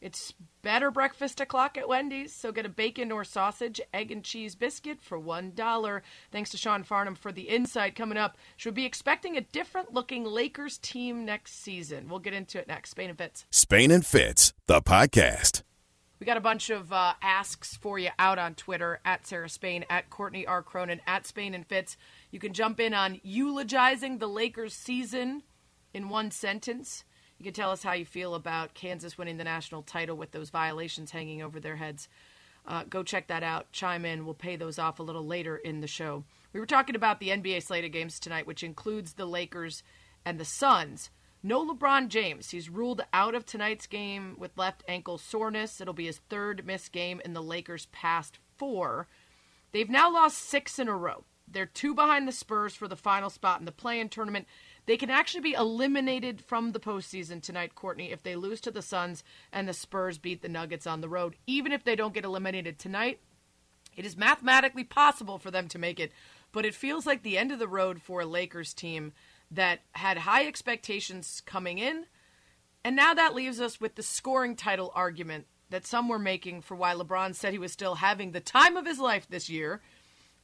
It's 0.00 0.32
better 0.62 0.92
breakfast 0.92 1.40
o'clock 1.40 1.76
at 1.76 1.88
Wendy's, 1.88 2.32
so 2.32 2.52
get 2.52 2.64
a 2.64 2.68
bacon 2.68 3.10
or 3.10 3.24
sausage, 3.24 3.80
egg 3.92 4.12
and 4.12 4.22
cheese 4.22 4.54
biscuit 4.54 5.00
for 5.00 5.18
$1. 5.18 6.02
Thanks 6.30 6.50
to 6.50 6.56
Sean 6.56 6.84
Farnham 6.84 7.16
for 7.16 7.32
the 7.32 7.48
insight 7.48 7.96
coming 7.96 8.16
up. 8.16 8.36
Should 8.56 8.74
be 8.74 8.84
expecting 8.84 9.36
a 9.36 9.40
different 9.40 9.92
looking 9.92 10.24
Lakers 10.24 10.78
team 10.78 11.24
next 11.24 11.64
season. 11.64 12.08
We'll 12.08 12.20
get 12.20 12.32
into 12.32 12.60
it 12.60 12.68
next. 12.68 12.90
Spain 12.90 13.10
and 13.10 13.18
Fitz. 13.18 13.44
Spain 13.50 13.90
and 13.90 14.06
Fitz, 14.06 14.52
the 14.68 14.80
podcast. 14.80 15.62
We 16.18 16.26
got 16.26 16.36
a 16.36 16.40
bunch 16.40 16.68
of 16.70 16.92
uh, 16.92 17.14
asks 17.22 17.76
for 17.76 17.98
you 17.98 18.10
out 18.18 18.38
on 18.38 18.54
Twitter 18.54 19.00
at 19.04 19.26
Sarah 19.26 19.48
Spain, 19.48 19.84
at 19.88 20.10
Courtney 20.10 20.46
R. 20.46 20.62
Cronin, 20.62 21.00
at 21.06 21.26
Spain 21.26 21.54
and 21.54 21.64
Fitz. 21.64 21.96
You 22.32 22.40
can 22.40 22.52
jump 22.52 22.80
in 22.80 22.92
on 22.92 23.20
eulogizing 23.22 24.18
the 24.18 24.26
Lakers 24.26 24.74
season 24.74 25.44
in 25.94 26.08
one 26.08 26.32
sentence. 26.32 27.04
You 27.38 27.44
can 27.44 27.54
tell 27.54 27.70
us 27.70 27.84
how 27.84 27.92
you 27.92 28.04
feel 28.04 28.34
about 28.34 28.74
Kansas 28.74 29.16
winning 29.16 29.36
the 29.36 29.44
national 29.44 29.82
title 29.82 30.16
with 30.16 30.32
those 30.32 30.50
violations 30.50 31.12
hanging 31.12 31.40
over 31.40 31.60
their 31.60 31.76
heads. 31.76 32.08
Uh, 32.66 32.82
go 32.90 33.04
check 33.04 33.28
that 33.28 33.44
out. 33.44 33.70
Chime 33.70 34.04
in. 34.04 34.24
We'll 34.24 34.34
pay 34.34 34.56
those 34.56 34.78
off 34.78 34.98
a 34.98 35.04
little 35.04 35.24
later 35.24 35.56
in 35.56 35.80
the 35.80 35.86
show. 35.86 36.24
We 36.52 36.58
were 36.58 36.66
talking 36.66 36.96
about 36.96 37.20
the 37.20 37.28
NBA 37.28 37.62
slate 37.62 37.84
of 37.84 37.92
games 37.92 38.18
tonight, 38.18 38.46
which 38.46 38.64
includes 38.64 39.12
the 39.12 39.24
Lakers 39.24 39.84
and 40.24 40.38
the 40.40 40.44
Suns. 40.44 41.10
No 41.42 41.64
LeBron 41.64 42.08
James. 42.08 42.50
He's 42.50 42.68
ruled 42.68 43.02
out 43.12 43.34
of 43.34 43.46
tonight's 43.46 43.86
game 43.86 44.34
with 44.38 44.56
left 44.58 44.82
ankle 44.88 45.18
soreness. 45.18 45.80
It'll 45.80 45.94
be 45.94 46.06
his 46.06 46.20
third 46.28 46.66
missed 46.66 46.92
game 46.92 47.20
in 47.24 47.32
the 47.32 47.42
Lakers' 47.42 47.86
past 47.86 48.38
four. 48.56 49.06
They've 49.72 49.88
now 49.88 50.12
lost 50.12 50.38
six 50.38 50.78
in 50.78 50.88
a 50.88 50.96
row. 50.96 51.24
They're 51.50 51.66
two 51.66 51.94
behind 51.94 52.26
the 52.26 52.32
Spurs 52.32 52.74
for 52.74 52.88
the 52.88 52.96
final 52.96 53.30
spot 53.30 53.60
in 53.60 53.66
the 53.66 53.72
play 53.72 54.00
in 54.00 54.08
tournament. 54.08 54.46
They 54.86 54.96
can 54.96 55.10
actually 55.10 55.42
be 55.42 55.52
eliminated 55.52 56.40
from 56.40 56.72
the 56.72 56.80
postseason 56.80 57.42
tonight, 57.42 57.74
Courtney, 57.74 58.10
if 58.10 58.22
they 58.22 58.36
lose 58.36 58.60
to 58.62 58.70
the 58.70 58.82
Suns 58.82 59.22
and 59.52 59.68
the 59.68 59.72
Spurs 59.72 60.18
beat 60.18 60.42
the 60.42 60.48
Nuggets 60.48 60.86
on 60.86 61.00
the 61.00 61.08
road. 61.08 61.36
Even 61.46 61.72
if 61.72 61.84
they 61.84 61.96
don't 61.96 62.14
get 62.14 62.24
eliminated 62.24 62.78
tonight, 62.78 63.20
it 63.96 64.04
is 64.04 64.16
mathematically 64.16 64.84
possible 64.84 65.38
for 65.38 65.50
them 65.50 65.68
to 65.68 65.78
make 65.78 66.00
it. 66.00 66.12
But 66.52 66.64
it 66.64 66.74
feels 66.74 67.06
like 67.06 67.22
the 67.22 67.38
end 67.38 67.52
of 67.52 67.58
the 67.58 67.68
road 67.68 68.00
for 68.00 68.20
a 68.20 68.26
Lakers 68.26 68.72
team 68.74 69.12
that 69.50 69.80
had 69.92 70.18
high 70.18 70.46
expectations 70.46 71.42
coming 71.46 71.78
in. 71.78 72.06
And 72.84 72.96
now 72.96 73.14
that 73.14 73.34
leaves 73.34 73.60
us 73.60 73.80
with 73.80 73.94
the 73.94 74.02
scoring 74.02 74.56
title 74.56 74.92
argument 74.94 75.46
that 75.70 75.86
some 75.86 76.08
were 76.08 76.18
making 76.18 76.62
for 76.62 76.74
why 76.74 76.94
LeBron 76.94 77.34
said 77.34 77.52
he 77.52 77.58
was 77.58 77.72
still 77.72 77.96
having 77.96 78.32
the 78.32 78.40
time 78.40 78.76
of 78.76 78.86
his 78.86 78.98
life 78.98 79.26
this 79.28 79.50
year 79.50 79.82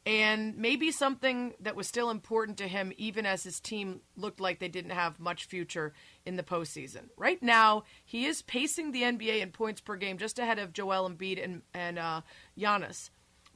and 0.07 0.57
maybe 0.57 0.91
something 0.91 1.55
that 1.61 1.77
was 1.77 1.89
still 1.89 2.11
important 2.11 2.59
to 2.59 2.69
him, 2.69 2.93
even 2.99 3.25
as 3.25 3.43
his 3.43 3.59
team 3.59 4.01
looked 4.17 4.39
like 4.39 4.59
they 4.59 4.69
didn't 4.69 4.91
have 4.91 5.19
much 5.19 5.47
future 5.47 5.95
in 6.27 6.37
the 6.37 6.43
postseason. 6.43 7.09
Right 7.17 7.43
now, 7.43 7.85
he 8.05 8.27
is 8.27 8.43
pacing 8.43 8.93
the 8.93 9.03
NBA 9.03 9.41
in 9.41 9.51
points 9.51 9.81
per 9.81 9.97
game, 9.97 10.19
just 10.19 10.39
ahead 10.39 10.59
of 10.59 10.75
Joel 10.75 11.09
Embiid 11.09 11.43
and 11.43 11.63
and 11.73 11.99
uh, 11.99 12.21
Giannis. 12.59 13.11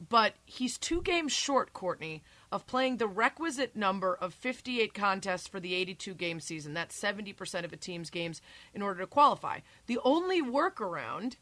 But 0.09 0.35
he's 0.47 0.79
two 0.79 1.03
games 1.03 1.33
short, 1.33 1.73
Courtney, 1.73 2.23
of 2.51 2.67
playing 2.67 2.97
the 2.97 3.07
requisite 3.07 3.77
number 3.77 4.15
of 4.15 4.35
58 4.35 4.95
contests 4.95 5.47
for 5.47 5.61
the 5.61 5.75
82 5.75 6.15
game 6.15 6.41
season. 6.41 6.75
That's 6.75 6.99
70% 6.99 7.65
of 7.65 7.73
a 7.73 7.77
team's 7.77 8.11
games 8.11 8.41
in 8.75 8.83
order 8.83 9.01
to 9.01 9.07
qualify. 9.07 9.61
The 9.87 9.99
only 10.05 10.43
workaround 10.43 11.37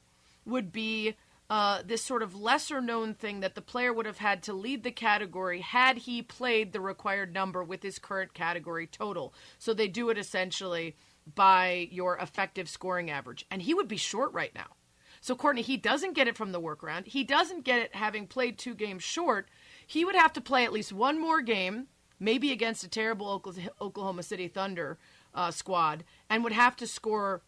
would 0.45 0.73
be 0.73 1.17
uh, 1.49 1.83
this 1.85 2.03
sort 2.03 2.23
of 2.23 2.35
lesser 2.35 2.81
known 2.81 3.15
thing 3.15 3.41
that 3.41 3.55
the 3.55 3.63
player 3.63 3.93
would 3.93 4.07
have 4.07 4.19
had 4.19 4.43
to 4.45 4.53
lead 4.53 4.83
the 4.83 4.91
category 4.91 5.61
had 5.61 5.99
he 5.99 6.23
played 6.23 6.73
the 6.73 6.81
required 6.81 7.33
number 7.33 7.63
with 7.63 7.83
his 7.83 7.99
current 7.99 8.35
category 8.35 8.87
total. 8.87 9.33
So 9.59 9.73
they 9.73 9.89
do 9.89 10.11
it 10.11 10.19
essentially 10.19 10.97
by 11.35 11.89
your 11.91 12.17
effective 12.19 12.69
scoring 12.69 13.11
average. 13.11 13.47
And 13.51 13.63
he 13.63 13.75
would 13.75 13.89
be 13.89 13.97
short 13.97 14.33
right 14.33 14.55
now. 14.55 14.77
So, 15.21 15.35
Courtney, 15.35 15.63
he 15.63 15.77
doesn't 15.77 16.15
get 16.15 16.29
it 16.29 16.37
from 16.37 16.53
the 16.53 16.61
workaround. 16.61 17.07
He 17.07 17.25
doesn't 17.25 17.65
get 17.65 17.81
it 17.81 17.95
having 17.95 18.27
played 18.27 18.59
two 18.59 18.75
games 18.75 19.03
short. 19.03 19.49
He 19.87 20.05
would 20.05 20.17
have 20.17 20.33
to 20.35 20.41
play 20.41 20.65
at 20.65 20.73
least 20.73 20.93
one 20.93 21.21
more 21.21 21.41
game, 21.41 21.87
maybe 22.19 22.51
against 22.51 22.85
a 22.85 22.89
terrible 22.89 23.43
Oklahoma 23.81 24.23
City 24.23 24.49
Thunder 24.49 24.99
uh, 25.35 25.51
squad, 25.51 26.05
and 26.29 26.43
would 26.43 26.53
have 26.53 26.77
to 26.77 26.87
score 26.87 27.43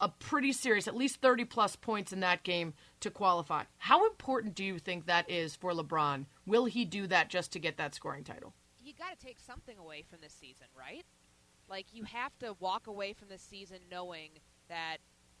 a 0.00 0.08
pretty 0.08 0.52
serious, 0.52 0.86
at 0.86 0.96
least 0.96 1.22
30 1.22 1.44
plus 1.46 1.76
points 1.76 2.12
in 2.12 2.20
that 2.20 2.42
game 2.42 2.74
to 3.00 3.10
qualify. 3.10 3.64
How 3.78 4.06
important 4.06 4.54
do 4.54 4.64
you 4.64 4.78
think 4.78 5.06
that 5.06 5.30
is 5.30 5.56
for 5.56 5.72
LeBron? 5.72 6.26
Will 6.46 6.66
he 6.66 6.84
do 6.84 7.06
that 7.06 7.30
just 7.30 7.52
to 7.52 7.58
get 7.58 7.78
that 7.78 7.94
scoring 7.94 8.24
title? 8.24 8.52
You 8.84 8.92
got 8.92 9.18
to 9.18 9.26
take 9.26 9.38
something 9.38 9.78
away 9.78 10.04
from 10.08 10.18
this 10.20 10.34
season, 10.38 10.66
right? 10.78 11.04
Like, 11.70 11.86
you 11.92 12.04
have 12.04 12.38
to 12.40 12.54
walk 12.60 12.86
away 12.86 13.14
from 13.14 13.28
this 13.28 13.40
season 13.40 13.78
knowing 13.90 14.30
that 14.68 14.98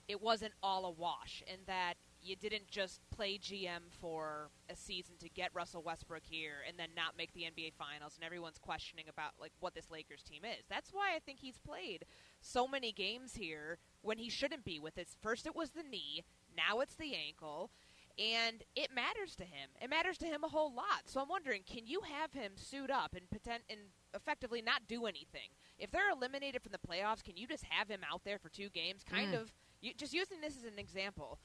it 0.08 0.22
wasn't 0.22 0.52
all 0.62 0.86
a 0.86 0.90
wash 0.90 1.42
and 1.46 1.58
that 1.66 1.94
you 2.24 2.36
didn't 2.36 2.66
just 2.68 3.00
play 3.10 3.38
GM 3.38 3.90
for 4.00 4.48
a 4.70 4.76
season 4.76 5.14
to 5.20 5.28
get 5.28 5.50
Russell 5.54 5.82
Westbrook 5.82 6.22
here 6.24 6.62
and 6.66 6.78
then 6.78 6.88
not 6.96 7.16
make 7.18 7.32
the 7.34 7.42
NBA 7.42 7.74
finals 7.74 8.14
and 8.16 8.24
everyone's 8.24 8.58
questioning 8.58 9.06
about 9.08 9.32
like 9.40 9.52
what 9.60 9.74
this 9.74 9.90
Lakers 9.90 10.22
team 10.22 10.42
is. 10.44 10.64
That's 10.68 10.90
why 10.92 11.14
I 11.14 11.18
think 11.18 11.40
he's 11.40 11.58
played 11.58 12.04
so 12.40 12.66
many 12.66 12.92
games 12.92 13.34
here 13.36 13.78
when 14.02 14.18
he 14.18 14.30
shouldn't 14.30 14.64
be 14.64 14.80
with 14.80 14.96
his 14.96 15.16
first 15.22 15.46
it 15.46 15.54
was 15.54 15.70
the 15.70 15.82
knee, 15.82 16.24
now 16.56 16.80
it's 16.80 16.94
the 16.94 17.14
ankle, 17.14 17.70
and 18.18 18.62
it 18.76 18.90
matters 18.94 19.34
to 19.36 19.44
him. 19.44 19.70
It 19.82 19.90
matters 19.90 20.18
to 20.18 20.26
him 20.26 20.44
a 20.44 20.48
whole 20.48 20.72
lot. 20.72 21.02
So 21.06 21.20
I'm 21.20 21.28
wondering, 21.28 21.62
can 21.66 21.86
you 21.86 22.00
have 22.02 22.32
him 22.32 22.52
suit 22.54 22.90
up 22.90 23.14
and 23.14 23.28
pretend 23.28 23.64
and 23.68 23.80
effectively 24.14 24.62
not 24.62 24.82
do 24.86 25.06
anything? 25.06 25.50
If 25.78 25.90
they're 25.90 26.10
eliminated 26.10 26.62
from 26.62 26.72
the 26.72 26.78
playoffs, 26.78 27.24
can 27.24 27.36
you 27.36 27.46
just 27.46 27.64
have 27.68 27.88
him 27.88 28.00
out 28.10 28.22
there 28.24 28.38
for 28.38 28.48
two 28.48 28.68
games 28.70 29.02
kind 29.02 29.34
mm. 29.34 29.40
of 29.40 29.52
you, 29.80 29.92
just 29.94 30.14
using 30.14 30.40
this 30.40 30.56
as 30.56 30.64
an 30.64 30.78
example? 30.78 31.38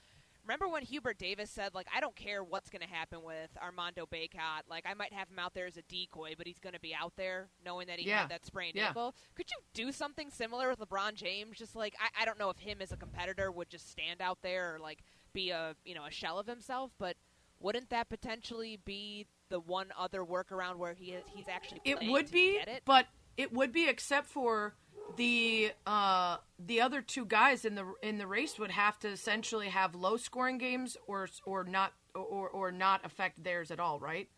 Remember 0.49 0.67
when 0.67 0.81
Hubert 0.81 1.19
Davis 1.19 1.51
said, 1.51 1.75
like, 1.75 1.85
I 1.95 1.99
don't 1.99 2.15
care 2.15 2.43
what's 2.43 2.71
going 2.71 2.81
to 2.81 2.87
happen 2.87 3.21
with 3.21 3.51
Armando 3.61 4.07
Bacot. 4.11 4.63
Like, 4.67 4.83
I 4.89 4.95
might 4.95 5.13
have 5.13 5.29
him 5.29 5.37
out 5.37 5.53
there 5.53 5.67
as 5.67 5.77
a 5.77 5.83
decoy, 5.83 6.33
but 6.35 6.47
he's 6.47 6.57
going 6.57 6.73
to 6.73 6.79
be 6.79 6.91
out 6.91 7.13
there 7.17 7.49
knowing 7.63 7.85
that 7.85 7.99
he 7.99 8.07
Yeah. 8.07 8.21
had 8.21 8.29
that 8.29 8.47
sprained 8.47 8.75
Yeah. 8.75 8.87
ankle. 8.87 9.13
Could 9.35 9.51
you 9.51 9.57
do 9.75 9.91
something 9.91 10.31
similar 10.31 10.67
with 10.67 10.79
LeBron 10.79 11.13
James? 11.13 11.59
Just 11.59 11.75
like, 11.75 11.93
I, 11.99 12.23
I 12.23 12.25
don't 12.25 12.39
know 12.39 12.49
if 12.49 12.57
him 12.57 12.81
as 12.81 12.91
a 12.91 12.97
competitor 12.97 13.51
would 13.51 13.69
just 13.69 13.91
stand 13.91 14.23
out 14.23 14.39
there 14.41 14.73
or 14.73 14.79
like 14.79 15.03
be 15.33 15.51
a 15.51 15.75
you 15.85 15.93
know 15.93 16.05
a 16.05 16.11
shell 16.11 16.39
of 16.39 16.47
himself, 16.47 16.89
but 16.97 17.15
wouldn't 17.59 17.91
that 17.91 18.09
potentially 18.09 18.79
be 18.83 19.27
the 19.49 19.59
one 19.59 19.89
other 19.95 20.23
workaround 20.25 20.77
where 20.77 20.93
he 20.95 21.15
he's 21.35 21.47
actually 21.47 21.81
It 21.85 21.99
would 22.09 22.31
be, 22.31 22.53
it? 22.55 22.81
but 22.85 23.05
it 23.37 23.53
would 23.53 23.71
be 23.71 23.87
except 23.87 24.25
for 24.25 24.73
the 25.16 25.72
uh, 25.86 26.38
the 26.57 26.82
other 26.82 27.01
two 27.01 27.26
guys 27.26 27.66
in 27.66 27.76
the 27.76 27.86
in 28.01 28.18
the 28.18 28.28
race 28.28 28.57
would 28.60 28.72
have 28.72 28.99
to 28.99 29.10
essentially 29.10 29.70
have 29.70 29.95
low 29.95 30.18
scoring 30.18 30.57
games 30.57 30.97
or 31.07 31.28
or 31.45 31.64
not 31.64 31.93
or 32.16 32.49
or 32.49 32.72
not 32.72 33.05
affect 33.05 33.43
theirs 33.43 33.72
at 33.72 33.80
all, 33.80 33.99
right? 33.99 34.30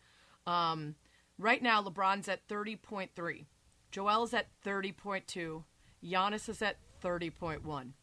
Um, 0.46 0.96
right 1.38 1.62
now, 1.62 1.82
LeBron's 1.82 2.28
at 2.28 2.46
thirty 2.48 2.76
point 2.76 3.10
three, 3.14 3.46
Joel's 3.90 4.34
at 4.34 4.48
thirty 4.62 4.92
point 4.92 5.26
two, 5.26 5.64
Giannis 6.04 6.48
is 6.48 6.62
at 6.62 6.76
thirty 7.00 7.30
point 7.30 7.64
one. 7.64 7.94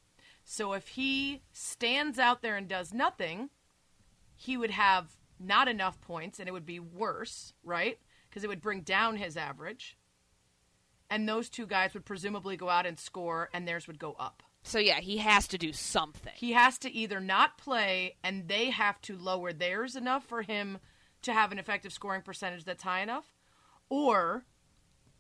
So 0.44 0.74
if 0.74 0.90
he 0.90 1.44
stands 1.52 2.18
out 2.18 2.42
there 2.42 2.58
and 2.58 2.68
does 2.68 2.94
nothing, 2.94 3.50
he 4.36 4.58
would 4.58 4.72
have 4.72 5.18
not 5.40 5.68
enough 5.68 6.02
points 6.02 6.40
and 6.40 6.50
it 6.50 6.52
would 6.52 6.66
be 6.66 6.80
worse, 6.80 7.54
right? 7.64 8.00
Because 8.28 8.44
it 8.44 8.48
would 8.48 8.62
bring 8.62 8.82
down 8.82 9.18
his 9.18 9.38
average. 9.38 9.96
And 11.10 11.28
those 11.28 11.49
two 11.49 11.66
guys 11.66 11.93
would 11.93 12.05
presumably 12.05 12.55
go 12.55 12.70
out 12.70 12.86
and 12.86 12.99
score 12.99 13.49
and 13.53 13.68
theirs 13.68 13.88
would 13.88 13.99
go 13.99 14.16
up. 14.20 14.43
So 14.64 14.78
yeah, 14.78 14.99
he 14.99 15.18
has 15.18 15.47
to 15.49 15.57
do 15.57 15.74
something. 15.74 16.34
He 16.36 16.51
has 16.51 16.78
to 16.80 16.91
either 16.91 17.20
not 17.20 17.57
play 17.57 18.16
and 18.24 18.47
they 18.47 18.70
have 18.70 19.01
to 19.03 19.18
lower 19.18 19.53
theirs 19.53 19.95
enough 19.95 20.26
for 20.26 20.41
him 20.41 20.80
to 21.22 21.34
have 21.34 21.51
an 21.51 21.60
effective 21.60 21.93
scoring 21.93 22.22
percentage 22.22 22.66
that's 22.66 22.84
high 22.84 23.01
enough, 23.01 23.34
or 23.89 24.43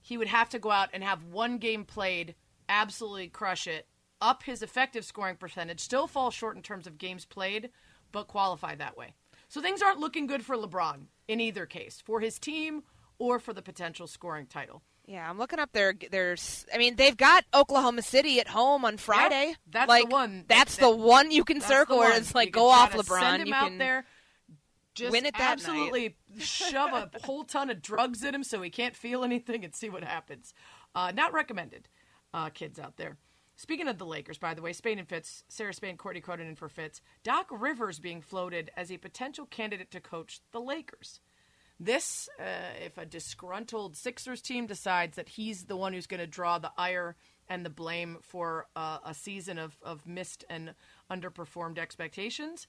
he 0.01 0.17
would 0.17 0.27
have 0.27 0.49
to 0.49 0.59
go 0.59 0.71
out 0.71 0.89
and 0.93 1.03
have 1.03 1.25
one 1.25 1.57
game 1.57 1.85
played, 1.85 2.35
absolutely 2.67 3.27
crush 3.27 3.67
it, 3.67 3.87
up 4.21 4.43
his 4.43 4.61
effective 4.61 5.05
scoring 5.05 5.35
percentage, 5.35 5.79
still 5.79 6.07
fall 6.07 6.31
short 6.31 6.55
in 6.55 6.61
terms 6.61 6.87
of 6.87 6.97
games 6.97 7.25
played, 7.25 7.69
but 8.11 8.27
qualify 8.27 8.75
that 8.75 8.97
way. 8.97 9.13
So 9.47 9.61
things 9.61 9.81
aren't 9.81 9.99
looking 9.99 10.27
good 10.27 10.43
for 10.43 10.55
LeBron 10.55 11.07
in 11.27 11.39
either 11.39 11.65
case, 11.65 12.01
for 12.03 12.19
his 12.19 12.39
team 12.39 12.83
or 13.17 13.39
for 13.39 13.53
the 13.53 13.61
potential 13.61 14.07
scoring 14.07 14.45
title. 14.45 14.83
Yeah, 15.09 15.27
I'm 15.27 15.39
looking 15.39 15.57
up 15.57 15.71
there. 15.73 15.95
There's, 16.11 16.67
I 16.71 16.77
mean, 16.77 16.95
they've 16.95 17.17
got 17.17 17.43
Oklahoma 17.51 18.03
City 18.03 18.39
at 18.39 18.47
home 18.47 18.85
on 18.85 18.97
Friday. 18.97 19.55
that's 19.67 19.89
like, 19.89 20.07
the 20.07 20.13
one. 20.13 20.45
That's 20.47 20.75
that- 20.75 20.81
the 20.81 20.95
one 20.95 21.31
you 21.31 21.43
can 21.43 21.61
circle 21.61 21.97
where 21.97 22.15
it's 22.15 22.35
like 22.35 22.51
go 22.51 22.69
off 22.69 22.93
LeBron. 22.93 23.19
Send 23.19 23.41
him 23.41 23.47
you 23.47 23.53
out 23.55 23.69
can 23.69 23.77
there. 23.79 24.05
Just 24.93 25.11
win 25.11 25.25
it 25.25 25.33
that 25.35 25.53
absolutely 25.53 26.15
shove 26.39 26.93
a 26.93 27.09
whole 27.23 27.43
ton 27.43 27.71
of 27.71 27.81
drugs 27.81 28.23
in 28.23 28.35
him 28.35 28.43
so 28.43 28.61
he 28.61 28.69
can't 28.69 28.95
feel 28.95 29.23
anything 29.23 29.65
and 29.65 29.75
see 29.75 29.89
what 29.89 30.03
happens. 30.03 30.53
Uh, 30.93 31.11
not 31.11 31.33
recommended, 31.33 31.87
uh, 32.31 32.49
kids 32.49 32.77
out 32.77 32.97
there. 32.97 33.17
Speaking 33.55 33.87
of 33.87 33.97
the 33.97 34.05
Lakers, 34.05 34.37
by 34.37 34.53
the 34.53 34.61
way, 34.61 34.73
Spain 34.73 34.99
and 34.99 35.07
Fitz, 35.07 35.43
Sarah 35.47 35.73
Spain, 35.73 35.97
Courtney 35.97 36.21
Cronin 36.21 36.47
in 36.47 36.55
for 36.55 36.69
Fitz. 36.69 37.01
Doc 37.23 37.47
Rivers 37.49 37.99
being 37.99 38.21
floated 38.21 38.69
as 38.77 38.91
a 38.91 38.97
potential 38.97 39.47
candidate 39.47 39.89
to 39.91 39.99
coach 39.99 40.41
the 40.51 40.61
Lakers. 40.61 41.19
This, 41.79 42.27
uh, 42.37 42.83
if 42.83 42.97
a 42.97 43.05
disgruntled 43.05 43.95
Sixers 43.95 44.41
team 44.41 44.67
decides 44.67 45.15
that 45.15 45.29
he's 45.29 45.63
the 45.63 45.77
one 45.77 45.93
who's 45.93 46.07
going 46.07 46.19
to 46.19 46.27
draw 46.27 46.59
the 46.59 46.71
ire 46.77 47.15
and 47.47 47.65
the 47.65 47.69
blame 47.69 48.17
for 48.21 48.67
uh, 48.75 48.99
a 49.05 49.13
season 49.13 49.57
of, 49.57 49.77
of 49.81 50.05
missed 50.05 50.43
and 50.49 50.73
underperformed 51.09 51.77
expectations. 51.77 52.67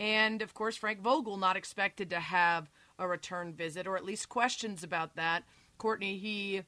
And 0.00 0.42
of 0.42 0.54
course, 0.54 0.76
Frank 0.76 1.00
Vogel 1.00 1.36
not 1.36 1.56
expected 1.56 2.10
to 2.10 2.20
have 2.20 2.70
a 2.98 3.06
return 3.06 3.52
visit, 3.52 3.86
or 3.86 3.96
at 3.96 4.04
least 4.04 4.28
questions 4.28 4.82
about 4.82 5.14
that. 5.16 5.44
Courtney, 5.78 6.18
he, 6.18 6.62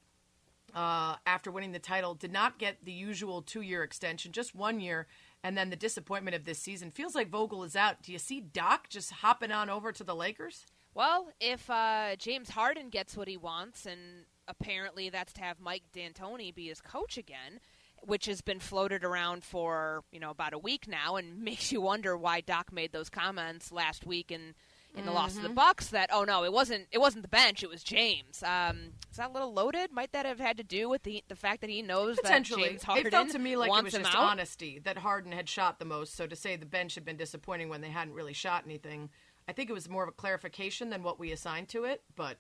uh, 0.75 1.17
after 1.27 1.51
winning 1.51 1.73
the 1.73 1.79
title, 1.81 2.15
did 2.15 2.33
not 2.33 2.59
get 2.59 2.85
the 2.85 2.93
usual 2.93 3.43
two 3.43 3.61
year 3.63 3.83
extension, 3.83 4.31
just 4.33 4.55
one 4.55 4.81
year. 4.81 5.07
And 5.43 5.57
then 5.57 5.71
the 5.71 5.77
disappointment 5.77 6.37
of 6.37 6.45
this 6.45 6.59
season 6.59 6.91
feels 6.91 7.15
like 7.15 7.31
Vogel 7.31 7.65
is 7.65 7.75
out. 7.75 8.03
Do 8.03 8.13
you 8.13 8.19
see 8.19 8.41
Doc 8.41 8.89
just 8.89 9.11
hopping 9.11 9.53
on 9.53 9.71
over 9.71 9.91
to 9.91 10.05
the 10.05 10.15
Lakers? 10.15 10.67
Well, 10.95 11.29
if 11.41 11.71
uh, 11.71 12.17
James 12.17 12.51
Harden 12.51 12.89
gets 12.89 13.17
what 13.17 13.29
he 13.29 13.37
wants, 13.37 13.87
and 13.87 14.27
apparently 14.49 15.09
that's 15.09 15.33
to 15.35 15.43
have 15.43 15.61
Mike 15.61 15.85
D'Antoni 15.93 16.55
be 16.55 16.69
his 16.69 16.81
coach 16.81 17.17
again, 17.17 17.61
which 18.03 18.27
has 18.27 18.41
been 18.41 18.61
floated 18.61 19.05
around 19.05 19.45
for 19.45 20.03
you 20.11 20.21
know 20.21 20.31
about 20.31 20.53
a 20.53 20.59
week 20.59 20.89
now, 20.89 21.17
and 21.17 21.39
makes 21.45 21.73
you 21.73 21.81
wonder 21.81 22.17
why 22.17 22.41
Doc 22.41 22.73
made 22.73 22.93
those 22.93 23.09
comments 23.09 23.71
last 23.71 24.05
week 24.07 24.31
in 24.33 24.55
in 24.97 25.07
the 25.07 25.13
loss 25.13 25.35
to 25.35 25.43
the. 25.43 25.49
Bucks 25.49 25.89
that 25.89 26.11
oh 26.13 26.25
no, 26.25 26.45
it 26.45 26.53
wasn't 26.53 26.87
it 26.91 26.99
wasn't 26.99 27.23
the 27.23 27.29
bench, 27.29 27.63
it 27.63 27.69
was 27.69 27.83
James. 27.83 28.43
Um, 28.43 28.95
is 29.11 29.17
that 29.17 29.31
a 29.31 29.33
little 29.33 29.53
loaded? 29.53 29.93
Might 29.93 30.13
that 30.13 30.27
have 30.27 30.41
had 30.41 30.57
to 30.57 30.65
do 30.65 30.89
with 30.89 31.03
the 31.05 31.23
the 31.29 31.37
fact 31.37 31.61
that 31.61 31.71
he 31.71 31.83
knows 31.83 32.17
that 32.17 32.25
Potentially. 32.25 32.71
James 32.71 32.83
Harden 32.83 33.07
it 33.07 33.11
felt 33.11 33.31
to 33.31 33.39
me 33.39 33.57
like 33.57 33.71
it 33.71 33.85
was 33.85 33.93
just 33.93 34.15
out? 34.15 34.17
honesty 34.17 34.81
that 34.85 34.99
Harden 34.99 35.33
had 35.33 35.49
shot 35.49 35.79
the 35.79 35.85
most. 35.85 36.17
So 36.17 36.27
to 36.27 36.35
say 36.35 36.57
the 36.57 36.67
bench 36.67 36.97
had 36.97 37.05
been 37.05 37.17
disappointing 37.17 37.69
when 37.69 37.81
they 37.81 37.91
hadn't 37.91 38.15
really 38.15 38.33
shot 38.33 38.65
anything, 38.65 39.11
I 39.51 39.53
think 39.53 39.69
it 39.69 39.73
was 39.73 39.89
more 39.89 40.05
of 40.05 40.09
a 40.09 40.13
clarification 40.13 40.91
than 40.91 41.03
what 41.03 41.19
we 41.19 41.33
assigned 41.33 41.69
to 41.71 41.83
it, 41.83 42.05
but 42.15 42.37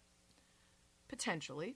potentially. 1.08 1.74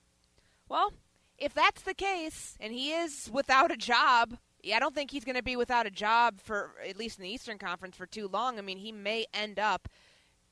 Well, 0.68 0.92
if 1.38 1.52
that's 1.52 1.82
the 1.82 1.92
case, 1.92 2.56
and 2.60 2.72
he 2.72 2.92
is 2.92 3.28
without 3.32 3.72
a 3.72 3.76
job, 3.76 4.36
yeah, 4.62 4.76
I 4.76 4.78
don't 4.78 4.94
think 4.94 5.10
he's 5.10 5.24
going 5.24 5.34
to 5.34 5.42
be 5.42 5.56
without 5.56 5.86
a 5.88 5.90
job 5.90 6.40
for 6.40 6.74
at 6.88 6.96
least 6.96 7.18
in 7.18 7.24
the 7.24 7.30
Eastern 7.30 7.58
Conference 7.58 7.96
for 7.96 8.06
too 8.06 8.28
long. 8.28 8.60
I 8.60 8.62
mean, 8.62 8.78
he 8.78 8.92
may 8.92 9.26
end 9.34 9.58
up 9.58 9.88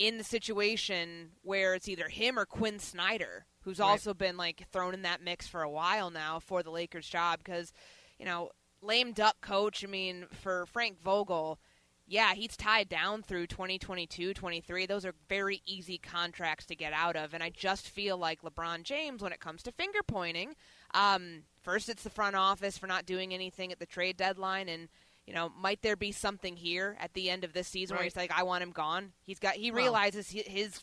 in 0.00 0.18
the 0.18 0.24
situation 0.24 1.30
where 1.42 1.74
it's 1.74 1.88
either 1.88 2.08
him 2.08 2.36
or 2.36 2.44
Quin 2.44 2.80
Snyder, 2.80 3.46
who's 3.60 3.78
Right. 3.78 3.86
also 3.86 4.12
been 4.12 4.36
like 4.36 4.66
thrown 4.72 4.94
in 4.94 5.02
that 5.02 5.22
mix 5.22 5.46
for 5.46 5.62
a 5.62 5.70
while 5.70 6.10
now 6.10 6.40
for 6.40 6.64
the 6.64 6.72
Lakers 6.72 7.08
job 7.08 7.38
because, 7.38 7.72
you 8.18 8.24
know, 8.24 8.50
lame 8.80 9.12
duck 9.12 9.36
coach, 9.40 9.84
I 9.84 9.86
mean, 9.86 10.26
for 10.32 10.66
Frank 10.66 11.00
Vogel, 11.00 11.60
yeah, 12.06 12.34
he's 12.34 12.56
tied 12.56 12.88
down 12.88 13.22
through 13.22 13.46
2022, 13.46 14.34
23. 14.34 14.86
Those 14.86 15.04
are 15.04 15.14
very 15.28 15.62
easy 15.66 15.98
contracts 15.98 16.66
to 16.66 16.74
get 16.74 16.92
out 16.92 17.16
of. 17.16 17.32
And 17.32 17.42
I 17.42 17.50
just 17.50 17.88
feel 17.88 18.18
like 18.18 18.42
LeBron 18.42 18.82
James, 18.82 19.22
when 19.22 19.32
it 19.32 19.40
comes 19.40 19.62
to 19.62 19.72
finger 19.72 20.00
pointing, 20.06 20.54
um, 20.94 21.44
first 21.62 21.88
it's 21.88 22.02
the 22.02 22.10
front 22.10 22.36
office 22.36 22.76
for 22.76 22.86
not 22.86 23.06
doing 23.06 23.32
anything 23.32 23.72
at 23.72 23.78
the 23.78 23.86
trade 23.86 24.16
deadline. 24.16 24.68
And, 24.68 24.88
you 25.26 25.32
know, 25.32 25.50
might 25.56 25.82
there 25.82 25.96
be 25.96 26.12
something 26.12 26.56
here 26.56 26.96
at 27.00 27.14
the 27.14 27.30
end 27.30 27.44
of 27.44 27.52
this 27.52 27.68
season 27.68 27.96
where 27.96 28.04
he's 28.04 28.16
like, 28.16 28.32
I 28.36 28.42
want 28.42 28.62
him 28.62 28.72
gone? 28.72 29.12
He's 29.24 29.38
got, 29.38 29.54
he 29.54 29.70
realizes 29.70 30.32
hi- 30.32 30.44
his. 30.46 30.82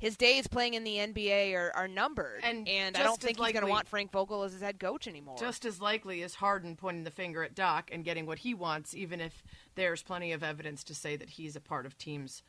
His 0.00 0.16
days 0.16 0.46
playing 0.46 0.74
in 0.74 0.82
the 0.82 0.96
NBA 0.96 1.54
are, 1.54 1.72
are 1.74 1.86
numbered, 1.86 2.40
And 2.42 2.96
I 2.96 3.02
don't 3.02 3.20
think 3.20 3.38
he's 3.38 3.52
going 3.52 3.64
to 3.64 3.70
want 3.70 3.86
Frank 3.86 4.10
Vogel 4.10 4.42
as 4.42 4.52
his 4.52 4.62
head 4.62 4.80
coach 4.80 5.06
anymore. 5.06 5.36
Just 5.38 5.64
as 5.64 5.80
likely 5.80 6.22
as 6.22 6.34
Harden 6.34 6.74
pointing 6.74 7.04
the 7.04 7.10
finger 7.10 7.44
at 7.44 7.54
Doc 7.54 7.90
and 7.92 8.02
getting 8.02 8.24
what 8.26 8.38
he 8.38 8.54
wants, 8.54 8.94
even 8.94 9.20
if 9.20 9.42
there's 9.74 10.02
plenty 10.02 10.32
of 10.32 10.42
evidence 10.42 10.82
to 10.84 10.94
say 10.94 11.16
that 11.16 11.30
he's 11.30 11.54
a 11.54 11.60
part 11.60 11.84
of 11.84 11.98
teams 11.98 12.42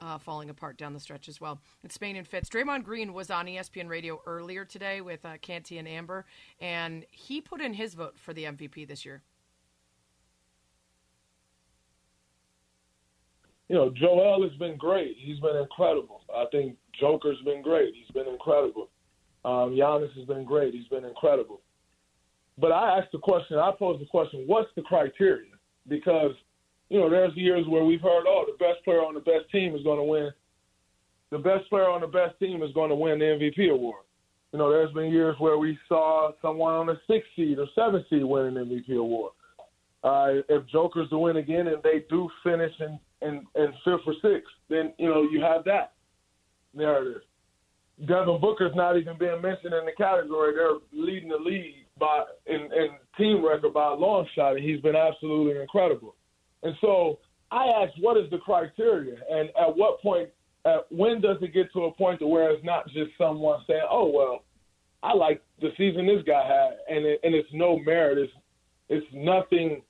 uh, 0.00 0.18
falling 0.18 0.50
apart 0.50 0.76
down 0.76 0.92
the 0.92 1.00
stretch 1.00 1.28
as 1.28 1.40
well. 1.40 1.60
It's 1.82 1.94
Spain 1.94 2.16
and 2.16 2.26
Fitz. 2.26 2.48
Draymond 2.48 2.82
Green 2.84 3.12
was 3.12 3.30
on 3.30 3.46
ESPN 3.46 3.88
Radio 3.88 4.20
earlier 4.26 4.64
today 4.64 5.00
with 5.00 5.24
uh, 5.24 5.38
Canty 5.40 5.78
and 5.78 5.88
Amber, 5.88 6.26
and 6.60 7.06
he 7.10 7.40
put 7.40 7.60
in 7.60 7.74
his 7.74 7.94
vote 7.94 8.18
for 8.18 8.32
the 8.34 8.44
MVP 8.44 8.86
this 8.86 9.04
year. 9.04 9.22
You 13.68 13.74
know, 13.74 13.90
Joel 13.90 14.42
has 14.48 14.56
been 14.58 14.76
great. 14.76 15.16
He's 15.18 15.40
been 15.40 15.56
incredible. 15.56 16.22
I 16.34 16.44
think 16.52 16.76
Joker's 16.98 17.40
been 17.44 17.62
great. 17.62 17.94
He's 17.94 18.12
been 18.14 18.32
incredible. 18.32 18.88
Um, 19.44 19.74
Giannis 19.74 20.14
has 20.16 20.26
been 20.26 20.44
great. 20.44 20.74
He's 20.74 20.88
been 20.88 21.04
incredible. 21.04 21.60
But 22.58 22.72
I 22.72 22.98
asked 22.98 23.12
the 23.12 23.18
question, 23.18 23.58
I 23.58 23.70
posed 23.78 24.00
the 24.00 24.06
question, 24.06 24.44
what's 24.46 24.70
the 24.76 24.82
criteria? 24.82 25.50
Because, 25.88 26.32
you 26.88 26.98
know, 26.98 27.10
there's 27.10 27.36
years 27.36 27.66
where 27.68 27.84
we've 27.84 28.00
heard, 28.00 28.24
oh, 28.26 28.44
the 28.46 28.64
best 28.64 28.84
player 28.84 29.00
on 29.00 29.14
the 29.14 29.20
best 29.20 29.50
team 29.52 29.74
is 29.74 29.82
going 29.82 29.98
to 29.98 30.04
win. 30.04 30.30
The 31.30 31.38
best 31.38 31.68
player 31.68 31.88
on 31.88 32.00
the 32.00 32.06
best 32.06 32.38
team 32.38 32.62
is 32.62 32.72
going 32.72 32.90
to 32.90 32.96
win 32.96 33.18
the 33.18 33.24
MVP 33.24 33.70
award. 33.70 34.04
You 34.52 34.60
know, 34.60 34.70
there's 34.70 34.92
been 34.92 35.10
years 35.10 35.36
where 35.38 35.58
we 35.58 35.76
saw 35.88 36.30
someone 36.40 36.74
on 36.74 36.86
the 36.86 36.98
sixth 37.08 37.28
seed 37.36 37.58
or 37.58 37.66
seventh 37.74 38.06
seed 38.08 38.24
win 38.24 38.46
an 38.46 38.54
MVP 38.54 38.96
award. 38.96 39.32
Uh, 40.02 40.42
if 40.48 40.66
Joker's 40.68 41.10
to 41.10 41.18
win 41.18 41.36
again 41.36 41.66
and 41.66 41.82
they 41.82 42.04
do 42.08 42.30
finish 42.44 42.72
in, 42.80 42.98
in, 43.22 43.46
in 43.54 43.72
fifth 43.84 44.06
or 44.06 44.14
sixth, 44.22 44.52
then, 44.68 44.92
you 44.98 45.08
know, 45.08 45.22
you 45.22 45.40
have 45.40 45.64
that 45.64 45.92
narrative. 46.74 47.22
Devin 48.06 48.40
Booker's 48.40 48.74
not 48.74 48.98
even 48.98 49.16
being 49.18 49.40
mentioned 49.40 49.72
in 49.72 49.86
the 49.86 49.92
category. 49.96 50.54
They're 50.54 50.78
leading 50.92 51.30
the 51.30 51.36
league 51.36 51.86
by 51.98 52.24
in, 52.46 52.60
in 52.60 52.88
team 53.16 53.44
record 53.44 53.72
by 53.72 53.92
a 53.92 53.94
long 53.94 54.26
shot, 54.34 54.56
and 54.56 54.64
he's 54.64 54.80
been 54.80 54.96
absolutely 54.96 55.60
incredible. 55.60 56.14
And 56.62 56.74
so 56.80 57.18
I 57.50 57.66
asked, 57.66 57.94
what 58.00 58.18
is 58.18 58.28
the 58.30 58.38
criteria, 58.38 59.16
and 59.30 59.48
at 59.50 59.74
what 59.74 60.02
point, 60.02 60.28
at, 60.66 60.86
when 60.90 61.20
does 61.20 61.38
it 61.40 61.54
get 61.54 61.72
to 61.72 61.84
a 61.84 61.92
point 61.92 62.18
to 62.18 62.26
where 62.26 62.50
it's 62.50 62.64
not 62.64 62.86
just 62.88 63.10
someone 63.16 63.60
saying, 63.66 63.86
"Oh 63.90 64.10
well, 64.10 64.44
I 65.02 65.14
like 65.14 65.42
the 65.60 65.70
season 65.78 66.06
this 66.06 66.24
guy 66.26 66.46
had," 66.46 66.94
and 66.94 67.06
it, 67.06 67.20
and 67.22 67.34
it's 67.34 67.48
no 67.52 67.78
merit, 67.78 68.18
it's 68.18 68.32
it's 68.88 69.06
nothing 69.14 69.82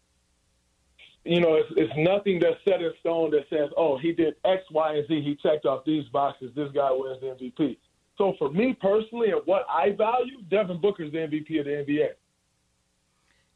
you 1.27 1.41
know, 1.41 1.55
it's, 1.55 1.69
it's 1.77 1.93
nothing 1.97 2.39
that's 2.41 2.57
set 2.65 2.81
in 2.81 2.93
stone 3.01 3.31
that 3.33 3.47
says, 3.51 3.71
oh, 3.77 3.99
he 3.99 4.13
did 4.13 4.35
X, 4.45 4.63
Y, 4.71 4.95
and 4.95 5.07
Z. 5.09 5.23
He 5.23 5.37
checked 5.37 5.67
off 5.67 5.85
these 5.85 6.05
boxes. 6.13 6.53
This 6.55 6.71
guy 6.73 6.91
wins 6.93 7.21
the 7.21 7.27
MVP. 7.27 7.79
So 8.17 8.35
for 8.39 8.51
me 8.51 8.77
personally, 8.81 9.31
and 9.31 9.41
what 9.45 9.67
I 9.69 9.91
value, 9.91 10.43
Devin 10.51 10.81
Booker's 10.81 11.13
the 11.13 11.19
MVP 11.19 11.59
of 11.59 11.67
the 11.67 11.73
NBA. 11.73 12.09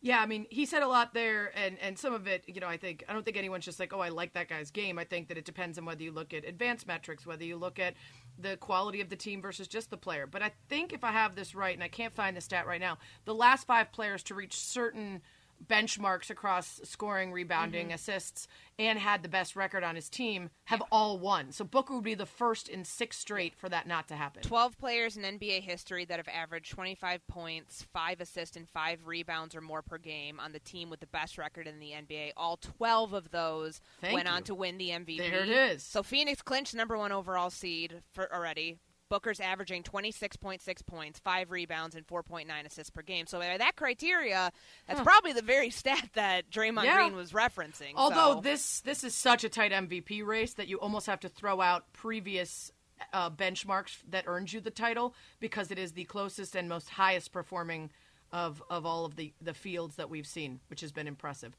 Yeah, 0.02 0.20
I 0.20 0.26
mean, 0.26 0.46
he 0.48 0.64
said 0.64 0.82
a 0.82 0.88
lot 0.88 1.12
there, 1.12 1.52
and, 1.54 1.78
and 1.78 1.98
some 1.98 2.14
of 2.14 2.26
it, 2.26 2.44
you 2.46 2.58
know, 2.58 2.66
I 2.66 2.78
think, 2.78 3.04
I 3.06 3.12
don't 3.12 3.22
think 3.22 3.36
anyone's 3.36 3.66
just 3.66 3.78
like, 3.78 3.92
oh, 3.92 4.00
I 4.00 4.08
like 4.08 4.32
that 4.32 4.48
guy's 4.48 4.70
game. 4.70 4.98
I 4.98 5.04
think 5.04 5.28
that 5.28 5.36
it 5.36 5.44
depends 5.44 5.78
on 5.78 5.84
whether 5.84 6.02
you 6.02 6.10
look 6.10 6.32
at 6.32 6.46
advanced 6.46 6.86
metrics, 6.86 7.26
whether 7.26 7.44
you 7.44 7.56
look 7.56 7.78
at 7.78 7.94
the 8.38 8.56
quality 8.56 9.02
of 9.02 9.10
the 9.10 9.16
team 9.16 9.42
versus 9.42 9.68
just 9.68 9.90
the 9.90 9.98
player. 9.98 10.26
But 10.26 10.42
I 10.42 10.52
think 10.70 10.94
if 10.94 11.04
I 11.04 11.12
have 11.12 11.34
this 11.34 11.54
right, 11.54 11.74
and 11.74 11.84
I 11.84 11.88
can't 11.88 12.14
find 12.14 12.34
the 12.34 12.40
stat 12.40 12.66
right 12.66 12.80
now, 12.80 12.96
the 13.26 13.34
last 13.34 13.66
five 13.66 13.92
players 13.92 14.22
to 14.24 14.34
reach 14.34 14.56
certain– 14.56 15.22
benchmarks 15.66 16.30
across 16.30 16.80
scoring, 16.84 17.32
rebounding, 17.32 17.86
mm-hmm. 17.86 17.94
assists, 17.94 18.48
and 18.78 18.98
had 18.98 19.22
the 19.22 19.28
best 19.28 19.56
record 19.56 19.84
on 19.84 19.94
his 19.94 20.08
team 20.08 20.50
have 20.64 20.82
all 20.90 21.18
won. 21.18 21.52
So 21.52 21.64
Booker 21.64 21.94
would 21.94 22.04
be 22.04 22.14
the 22.14 22.26
first 22.26 22.68
in 22.68 22.84
six 22.84 23.18
straight 23.18 23.54
for 23.54 23.68
that 23.68 23.86
not 23.86 24.08
to 24.08 24.14
happen. 24.14 24.42
12 24.42 24.78
players 24.78 25.16
in 25.16 25.22
NBA 25.22 25.62
history 25.62 26.04
that 26.06 26.18
have 26.18 26.28
averaged 26.28 26.70
25 26.70 27.26
points, 27.26 27.86
5 27.92 28.20
assists, 28.20 28.56
and 28.56 28.68
5 28.68 29.06
rebounds 29.06 29.54
or 29.54 29.60
more 29.60 29.82
per 29.82 29.98
game 29.98 30.40
on 30.40 30.52
the 30.52 30.60
team 30.60 30.88
with 30.88 31.00
the 31.00 31.06
best 31.06 31.36
record 31.36 31.66
in 31.66 31.78
the 31.78 31.90
NBA. 31.90 32.32
All 32.36 32.56
12 32.56 33.12
of 33.12 33.30
those 33.30 33.80
Thank 34.00 34.14
went 34.14 34.28
you. 34.28 34.34
on 34.34 34.42
to 34.44 34.54
win 34.54 34.78
the 34.78 34.90
MVP. 34.90 35.18
There 35.18 35.42
it 35.42 35.50
is. 35.50 35.82
So 35.82 36.02
Phoenix 36.02 36.40
clinched 36.42 36.74
number 36.74 36.96
one 36.96 37.12
overall 37.12 37.50
seed 37.50 38.02
for 38.12 38.32
already 38.32 38.78
Booker's 39.10 39.40
averaging 39.40 39.82
26.6 39.82 40.86
points, 40.86 41.18
five 41.18 41.50
rebounds, 41.50 41.94
and 41.94 42.06
4.9 42.06 42.46
assists 42.64 42.88
per 42.88 43.02
game. 43.02 43.26
So 43.26 43.38
by 43.38 43.58
that 43.58 43.76
criteria, 43.76 44.50
that's 44.86 45.00
Huh. 45.00 45.04
probably 45.04 45.34
the 45.34 45.42
very 45.42 45.68
stat 45.80 46.08
that 46.14 46.50
Draymond 46.50 46.84
Yeah. 46.84 46.96
Green 46.96 47.14
was 47.16 47.32
referencing. 47.32 47.92
Although 47.96 48.36
So- 48.36 48.40
this 48.40 48.80
this 48.80 49.04
is 49.04 49.14
such 49.14 49.44
a 49.44 49.50
tight 49.50 49.72
MVP 49.72 50.22
race 50.22 50.54
that 50.54 50.68
you 50.68 50.80
almost 50.80 51.06
have 51.06 51.20
to 51.20 51.28
throw 51.28 51.60
out 51.60 51.92
previous 51.92 52.72
uh, 53.12 53.30
benchmarks 53.30 53.96
that 54.08 54.24
earned 54.26 54.52
you 54.52 54.60
the 54.60 54.70
title 54.70 55.14
because 55.40 55.70
it 55.70 55.78
is 55.78 55.92
the 55.92 56.04
closest 56.04 56.54
and 56.54 56.68
most 56.68 56.90
highest 56.90 57.32
performing 57.32 57.90
of 58.32 58.62
of 58.70 58.86
all 58.86 59.04
of 59.04 59.16
the 59.16 59.32
the 59.40 59.54
fields 59.54 59.96
that 59.96 60.08
we've 60.08 60.26
seen, 60.26 60.60
which 60.68 60.82
has 60.82 60.92
been 60.92 61.08
impressive. 61.08 61.56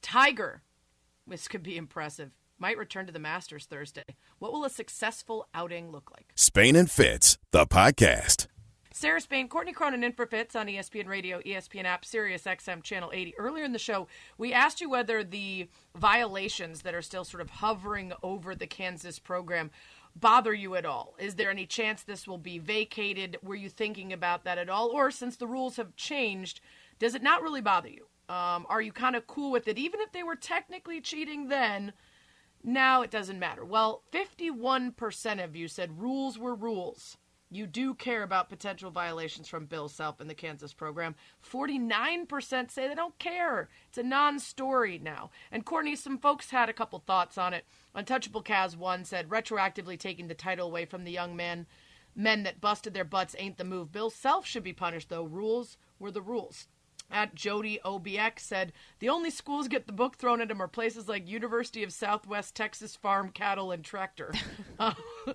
Tiger, 0.00 0.62
this 1.26 1.48
could 1.48 1.62
be 1.62 1.76
impressive. 1.76 2.32
Might 2.58 2.78
return 2.78 3.06
to 3.06 3.12
the 3.12 3.18
Masters 3.18 3.66
Thursday. 3.66 4.04
What 4.38 4.52
will 4.52 4.64
a 4.64 4.70
successful 4.70 5.48
outing 5.54 5.90
look 5.90 6.10
like? 6.12 6.32
Spain 6.36 6.76
and 6.76 6.90
Fitz, 6.90 7.36
the 7.50 7.66
podcast. 7.66 8.46
Sarah 8.92 9.20
Spain, 9.20 9.48
Courtney 9.48 9.72
Cronin 9.72 10.04
in 10.04 10.12
for 10.12 10.24
Fitz 10.24 10.54
on 10.54 10.68
ESPN 10.68 11.08
Radio, 11.08 11.40
ESPN 11.40 11.84
app, 11.84 12.04
Sirius 12.04 12.44
XM 12.44 12.80
Channel 12.80 13.10
80. 13.12 13.36
Earlier 13.36 13.64
in 13.64 13.72
the 13.72 13.78
show, 13.78 14.06
we 14.38 14.52
asked 14.52 14.80
you 14.80 14.88
whether 14.88 15.24
the 15.24 15.68
violations 15.96 16.82
that 16.82 16.94
are 16.94 17.02
still 17.02 17.24
sort 17.24 17.40
of 17.40 17.50
hovering 17.50 18.12
over 18.22 18.54
the 18.54 18.68
Kansas 18.68 19.18
program 19.18 19.72
bother 20.14 20.54
you 20.54 20.76
at 20.76 20.86
all. 20.86 21.16
Is 21.18 21.34
there 21.34 21.50
any 21.50 21.66
chance 21.66 22.04
this 22.04 22.28
will 22.28 22.38
be 22.38 22.58
vacated? 22.58 23.36
Were 23.42 23.56
you 23.56 23.68
thinking 23.68 24.12
about 24.12 24.44
that 24.44 24.58
at 24.58 24.68
all? 24.68 24.90
Or 24.90 25.10
since 25.10 25.34
the 25.34 25.48
rules 25.48 25.74
have 25.74 25.96
changed, 25.96 26.60
does 27.00 27.16
it 27.16 27.22
not 27.22 27.42
really 27.42 27.60
bother 27.60 27.88
you? 27.88 28.06
Um, 28.28 28.64
are 28.68 28.80
you 28.80 28.92
kind 28.92 29.16
of 29.16 29.26
cool 29.26 29.50
with 29.50 29.66
it? 29.66 29.76
Even 29.76 30.00
if 30.00 30.12
they 30.12 30.22
were 30.22 30.36
technically 30.36 31.00
cheating 31.00 31.48
then, 31.48 31.92
now 32.64 33.02
it 33.02 33.10
doesn't 33.10 33.38
matter. 33.38 33.64
Well, 33.64 34.02
51% 34.10 35.44
of 35.44 35.54
you 35.54 35.68
said 35.68 36.00
rules 36.00 36.38
were 36.38 36.54
rules. 36.54 37.18
You 37.50 37.66
do 37.66 37.94
care 37.94 38.22
about 38.22 38.48
potential 38.48 38.90
violations 38.90 39.48
from 39.48 39.66
Bill 39.66 39.88
Self 39.88 40.20
in 40.20 40.26
the 40.26 40.34
Kansas 40.34 40.72
program. 40.72 41.14
49% 41.48 42.70
say 42.70 42.88
they 42.88 42.94
don't 42.94 43.16
care. 43.18 43.68
It's 43.88 43.98
a 43.98 44.02
non 44.02 44.40
story 44.40 44.98
now. 44.98 45.30
And 45.52 45.64
Courtney, 45.64 45.94
some 45.94 46.18
folks 46.18 46.50
had 46.50 46.68
a 46.68 46.72
couple 46.72 46.98
thoughts 46.98 47.38
on 47.38 47.54
it. 47.54 47.64
Untouchable 47.94 48.42
Kaz 48.42 48.76
1 48.76 49.04
said 49.04 49.28
retroactively 49.28 49.98
taking 49.98 50.26
the 50.26 50.34
title 50.34 50.66
away 50.66 50.84
from 50.84 51.04
the 51.04 51.12
young 51.12 51.36
men, 51.36 51.66
men 52.16 52.42
that 52.42 52.60
busted 52.60 52.92
their 52.94 53.04
butts 53.04 53.36
ain't 53.38 53.58
the 53.58 53.62
move. 53.62 53.92
Bill 53.92 54.10
Self 54.10 54.46
should 54.46 54.64
be 54.64 54.72
punished, 54.72 55.10
though. 55.10 55.24
Rules 55.24 55.76
were 55.98 56.10
the 56.10 56.22
rules. 56.22 56.66
At 57.10 57.34
Jody 57.34 57.78
OBX 57.84 58.40
said 58.40 58.72
the 58.98 59.08
only 59.08 59.30
schools 59.30 59.68
get 59.68 59.86
the 59.86 59.92
book 59.92 60.16
thrown 60.16 60.40
at 60.40 60.48
them 60.48 60.60
are 60.60 60.66
places 60.68 61.08
like 61.08 61.28
University 61.28 61.82
of 61.82 61.92
Southwest 61.92 62.54
Texas 62.56 62.96
Farm 62.96 63.30
Cattle 63.30 63.70
and 63.70 63.84
Tractor. 63.84 64.32
Uh, 64.78 64.94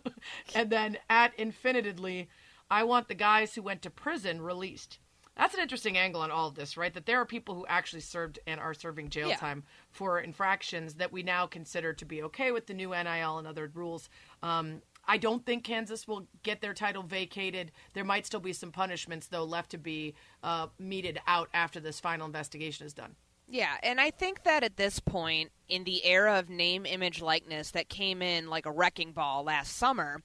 and 0.55 0.70
then 0.70 0.97
at 1.09 1.38
Infinitedly, 1.38 2.28
I 2.70 2.84
want 2.84 3.07
the 3.07 3.15
guys 3.15 3.55
who 3.55 3.61
went 3.61 3.82
to 3.84 3.89
prison 3.89 4.41
released. 4.41 4.99
That's 5.38 5.53
an 5.53 5.61
interesting 5.61 5.97
angle 5.97 6.22
on 6.22 6.32
all 6.32 6.49
of 6.49 6.55
this, 6.55 6.76
right? 6.76 6.93
That 6.93 7.05
there 7.05 7.22
are 7.22 7.26
people 7.26 7.55
who 7.55 7.65
actually 7.67 8.01
served 8.01 8.39
and 8.45 8.59
are 8.59 8.74
serving 8.74 9.07
jail 9.07 9.30
Yeah. 9.30 9.38
time 9.38 9.63
for 9.89 10.20
infractions 10.20 10.95
that 10.95 11.13
we 11.13 11.24
now 11.24 11.47
consider 11.47 11.93
to 11.93 12.05
be 12.05 12.22
okay 12.24 12.51
with 12.51 12.67
the 12.67 12.74
new 12.74 12.89
NIL 12.89 13.38
and 13.38 13.47
other 13.47 13.72
rules. 13.74 14.09
Um, 14.43 14.82
I 15.10 15.18
don't 15.18 15.43
think 15.43 15.64
Kansas 15.64 16.07
will 16.07 16.28
get 16.43 16.62
their 16.62 16.76
title 16.76 17.01
vacated. 17.01 17.72
There 17.95 18.03
might 18.03 18.28
still 18.28 18.39
be 18.39 18.53
some 18.53 18.72
punishments, 18.72 19.26
though, 19.26 19.43
left 19.43 19.72
to 19.72 19.80
be 19.80 20.14
uh, 20.43 20.68
meted 20.78 21.20
out 21.26 21.49
after 21.51 21.80
this 21.80 21.99
final 21.99 22.28
investigation 22.28 22.86
is 22.86 22.93
done. 22.93 23.16
Yeah, 23.47 23.76
and 23.82 23.99
I 23.99 24.12
think 24.12 24.43
that 24.43 24.64
at 24.64 24.78
this 24.78 24.99
point, 24.99 25.49
in 25.68 25.84
the 25.84 26.05
era 26.05 26.38
of 26.38 26.47
name, 26.47 26.86
image, 26.86 27.24
likeness 27.24 27.72
that 27.72 27.89
came 27.89 28.22
in 28.22 28.51
like 28.51 28.68
a 28.68 28.72
wrecking 28.72 29.12
ball 29.12 29.43
last 29.43 29.76
summer, 29.78 30.22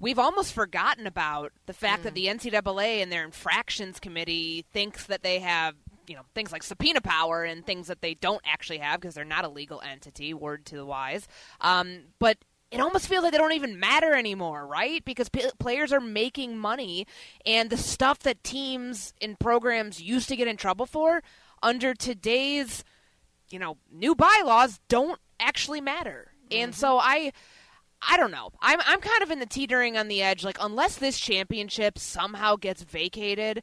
we've 0.00 0.18
almost 0.18 0.52
forgotten 0.52 1.06
about 1.06 1.52
the 1.66 1.72
fact 1.72 2.02
that 2.02 2.14
the 2.14 2.26
NCAA 2.26 3.04
and 3.04 3.12
their 3.12 3.24
infractions 3.24 4.00
committee 4.00 4.64
thinks 4.72 5.06
that 5.06 5.22
they 5.22 5.38
have. 5.38 5.76
You 6.06 6.16
know 6.16 6.22
things 6.34 6.52
like 6.52 6.62
subpoena 6.62 7.00
power 7.00 7.44
and 7.44 7.64
things 7.64 7.86
that 7.86 8.02
they 8.02 8.12
don't 8.12 8.42
actually 8.44 8.76
have 8.76 9.00
because 9.00 9.14
they're 9.14 9.24
not 9.24 9.46
a 9.46 9.48
legal 9.48 9.80
entity. 9.80 10.34
Word 10.34 10.66
to 10.66 10.76
the 10.76 10.84
wise. 10.84 11.26
Um, 11.62 12.00
but 12.18 12.36
it 12.74 12.80
almost 12.80 13.08
feels 13.08 13.22
like 13.22 13.32
they 13.32 13.38
don't 13.38 13.52
even 13.52 13.78
matter 13.78 14.14
anymore, 14.14 14.66
right? 14.66 15.04
Because 15.04 15.28
p- 15.28 15.48
players 15.58 15.92
are 15.92 16.00
making 16.00 16.58
money, 16.58 17.06
and 17.46 17.70
the 17.70 17.76
stuff 17.76 18.18
that 18.20 18.42
teams 18.44 19.14
and 19.22 19.38
programs 19.38 20.02
used 20.02 20.28
to 20.28 20.36
get 20.36 20.48
in 20.48 20.56
trouble 20.56 20.86
for 20.86 21.22
under 21.62 21.94
today's, 21.94 22.84
you 23.48 23.58
know, 23.58 23.78
new 23.90 24.14
bylaws 24.14 24.80
don't 24.88 25.18
actually 25.40 25.80
matter. 25.80 26.32
And 26.50 26.74
so 26.74 26.98
I. 26.98 27.32
I 28.06 28.18
don't 28.18 28.30
know. 28.32 28.50
I'm 28.60 28.80
I'm 28.86 29.00
kind 29.00 29.22
of 29.22 29.30
in 29.30 29.38
the 29.38 29.46
teetering 29.46 29.96
on 29.96 30.08
the 30.08 30.20
edge. 30.20 30.44
Like 30.44 30.58
unless 30.60 30.96
this 30.96 31.18
championship 31.18 31.98
somehow 31.98 32.56
gets 32.56 32.82
vacated, 32.82 33.62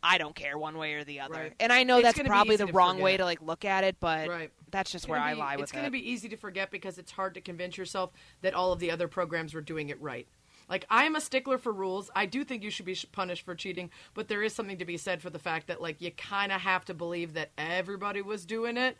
I 0.00 0.16
don't 0.18 0.36
care 0.36 0.56
one 0.56 0.78
way 0.78 0.94
or 0.94 1.02
the 1.02 1.18
other. 1.18 1.34
Right. 1.34 1.52
And 1.58 1.72
I 1.72 1.82
know 1.82 1.98
It's 1.98 2.16
that's 2.16 2.28
probably 2.28 2.54
the 2.54 2.68
wrong 2.68 3.00
way 3.00 3.16
to 3.16 3.24
like 3.24 3.42
look 3.42 3.64
at 3.64 3.82
it, 3.82 3.96
but 3.98 4.28
Right. 4.28 4.52
That's 4.70 4.90
just 4.90 5.08
where 5.08 5.18
gonna 5.18 5.30
I 5.30 5.34
lie 5.34 5.56
with 5.56 5.64
It's 5.64 5.72
going 5.72 5.84
to 5.84 5.90
be 5.90 6.10
easy 6.10 6.28
to 6.28 6.36
forget 6.36 6.70
because 6.70 6.98
it's 6.98 7.12
hard 7.12 7.34
to 7.34 7.40
convince 7.40 7.76
yourself 7.76 8.10
that 8.42 8.54
all 8.54 8.72
of 8.72 8.78
the 8.78 8.90
other 8.90 9.08
programs 9.08 9.54
were 9.54 9.60
doing 9.60 9.88
it 9.88 10.00
right. 10.00 10.26
Like 10.68 10.84
I'm 10.90 11.16
a 11.16 11.20
stickler 11.20 11.58
for 11.58 11.72
rules. 11.72 12.10
I 12.14 12.26
do 12.26 12.44
think 12.44 12.62
you 12.62 12.70
should 12.70 12.86
be 12.86 12.96
punished 13.12 13.44
for 13.44 13.54
cheating, 13.54 13.90
but 14.14 14.28
there 14.28 14.42
is 14.42 14.52
something 14.52 14.78
to 14.78 14.84
be 14.84 14.96
said 14.96 15.22
for 15.22 15.30
the 15.30 15.38
fact 15.38 15.66
that 15.68 15.80
like 15.80 16.00
you 16.00 16.10
kind 16.10 16.52
of 16.52 16.60
have 16.60 16.84
to 16.86 16.94
believe 16.94 17.34
that 17.34 17.50
everybody 17.56 18.22
was 18.22 18.44
doing 18.44 18.76
it. 18.76 18.96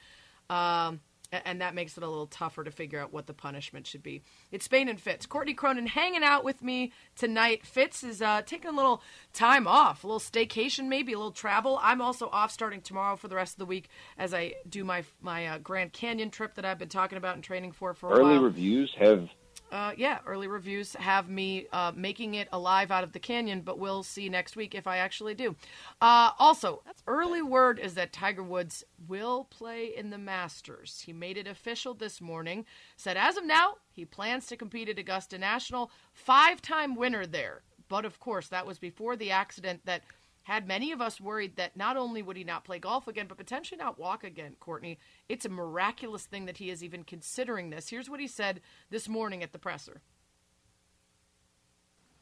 Um, 0.49 1.01
and 1.33 1.61
that 1.61 1.75
makes 1.75 1.97
it 1.97 2.03
a 2.03 2.09
little 2.09 2.27
tougher 2.27 2.65
to 2.65 2.71
figure 2.71 2.99
out 2.99 3.13
what 3.13 3.27
the 3.27 3.35
punishment 3.35 3.87
should 3.87 4.03
be. 4.03 4.23
It's 4.51 4.65
Spain 4.65 4.89
and 4.89 5.01
Fitz. 5.01 5.27
Courtney 5.27 5.55
Cronin 5.55 5.87
hanging 5.87 6.23
out 6.23 6.45
with 6.45 6.63
me 6.63 6.93
tonight. 7.17 7.67
Fitz 7.67 8.03
is 8.03 8.23
uh, 8.23 8.43
taking 8.43 8.71
a 8.71 8.75
little 8.75 9.03
time 9.33 9.67
off, 9.67 10.05
a 10.05 10.07
little 10.07 10.21
staycation, 10.21 10.89
maybe 10.89 11.13
a 11.13 11.19
little 11.19 11.33
travel. 11.33 11.79
I'm 11.83 12.01
also 12.01 12.29
off 12.31 12.51
starting 12.51 12.81
tomorrow 12.81 13.17
for 13.17 13.29
the 13.29 13.37
rest 13.37 13.55
of 13.55 13.59
the 13.59 13.67
week 13.67 13.89
as 14.17 14.33
I 14.33 14.55
do 14.69 14.85
my 14.85 15.05
my 15.21 15.47
uh, 15.47 15.59
Grand 15.59 15.93
Canyon 15.93 16.31
trip 16.31 16.55
that 16.55 16.65
I've 16.65 16.79
been 16.79 16.89
talking 16.89 17.19
about 17.19 17.35
and 17.35 17.45
training 17.45 17.73
for 17.73 17.95
for 17.95 18.11
a 18.11 18.19
Early 18.19 18.35
while. 18.35 18.43
reviews 18.43 18.95
have 18.99 19.29
Uh, 19.71 19.93
yeah, 19.97 20.19
early 20.27 20.49
reviews 20.49 20.95
have 20.95 21.29
me 21.29 21.67
uh, 21.73 21.93
making 21.95 22.35
it 22.35 22.49
alive 22.53 22.91
out 22.91 23.05
of 23.05 23.13
the 23.13 23.19
canyon, 23.19 23.61
but 23.61 23.79
we'll 23.79 24.03
see 24.03 24.29
next 24.29 24.57
week 24.57 24.75
if 24.75 24.87
I 24.87 24.97
actually 24.99 25.35
do. 25.35 25.55
Uh, 26.01 26.31
also, 26.39 26.83
early 27.07 27.43
word 27.43 27.79
is 27.79 27.95
that 27.95 28.13
Tiger 28.13 28.43
Woods 28.43 28.85
will 29.07 29.45
play 29.45 29.93
in 29.95 30.11
the 30.11 30.19
Masters. 30.19 31.03
He 31.05 31.13
made 31.13 31.37
it 31.37 31.47
official 31.47 31.93
this 31.95 32.21
morning. 32.21 32.65
Said 32.97 33.17
as 33.17 33.37
of 33.37 33.45
now, 33.45 33.75
he 33.93 34.05
plans 34.05 34.47
to 34.47 34.57
compete 34.57 34.89
at 34.89 34.99
Augusta 34.99 35.39
National. 35.39 35.91
Five 36.13 36.63
time 36.63 36.95
winner 36.95 37.27
there. 37.27 37.63
But 37.89 38.05
of 38.05 38.21
course, 38.21 38.49
that 38.49 38.67
was 38.67 38.79
before 38.79 39.17
the 39.17 39.31
accident 39.31 39.81
that 39.85 40.03
had 40.49 40.67
many 40.67 40.93
of 40.93 41.01
us 41.03 41.21
worried 41.21 41.57
that 41.57 41.77
not 41.77 41.99
only 41.99 42.23
would 42.23 42.35
he 42.35 42.43
not 42.43 42.65
play 42.65 42.79
golf 42.79 43.07
again, 43.07 43.27
but 43.29 43.37
potentially 43.37 43.77
not 43.77 43.99
walk 43.99 44.25
again, 44.25 44.57
Courtney. 44.59 44.99
It's 45.29 45.45
a 45.45 45.51
miraculous 45.51 46.25
thing 46.25 46.47
that 46.47 46.57
he 46.57 46.71
is 46.71 46.83
even 46.83 47.05
considering 47.05 47.69
this. 47.69 47.91
Here's 47.91 48.09
what 48.09 48.19
he 48.19 48.27
said 48.27 48.63
this 48.89 49.11
morning 49.11 49.43
at 49.43 49.53
the 49.53 49.59
presser. 49.59 50.01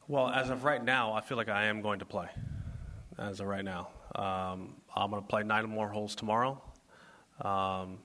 Well, 0.09 0.27
as 0.27 0.49
of 0.49 0.65
right 0.65 0.83
now, 0.83 1.13
I 1.13 1.21
feel 1.21 1.37
like 1.37 1.47
I 1.47 1.67
am 1.67 1.81
going 1.81 1.99
to 1.99 2.05
play. 2.05 2.27
As 3.17 3.39
of 3.39 3.47
right 3.47 3.63
now, 3.63 3.87
um, 4.15 4.75
I'm 4.93 5.09
going 5.09 5.21
to 5.21 5.27
play 5.27 5.43
nine 5.43 5.69
more 5.69 5.87
holes 5.87 6.13
tomorrow. 6.13 6.61
Um, 7.39 7.99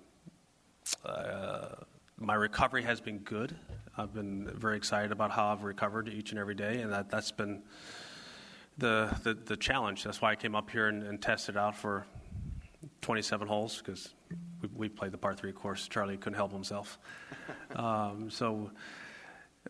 uh, 1.04 1.70
my 2.16 2.34
recovery 2.34 2.84
has 2.84 3.00
been 3.00 3.18
good. 3.18 3.56
I've 3.98 4.14
been 4.14 4.48
very 4.54 4.76
excited 4.76 5.10
about 5.10 5.32
how 5.32 5.48
I've 5.48 5.64
recovered 5.64 6.08
each 6.08 6.30
and 6.30 6.38
every 6.38 6.54
day, 6.54 6.80
and 6.80 6.92
that, 6.92 7.10
that's 7.10 7.32
been 7.32 7.64
the, 8.78 9.14
the, 9.22 9.34
the 9.34 9.56
challenge. 9.56 10.04
That's 10.04 10.20
why 10.20 10.32
I 10.32 10.36
came 10.36 10.54
up 10.54 10.70
here 10.70 10.88
and, 10.88 11.02
and 11.02 11.20
tested 11.20 11.56
out 11.56 11.76
for 11.76 12.06
27 13.02 13.46
holes 13.48 13.78
because 13.78 14.10
we, 14.60 14.68
we 14.74 14.88
played 14.88 15.12
the 15.12 15.18
par 15.18 15.34
three 15.34 15.52
course. 15.52 15.88
Charlie 15.88 16.16
couldn't 16.16 16.36
help 16.36 16.52
himself, 16.52 16.98
um, 17.76 18.30
so 18.30 18.70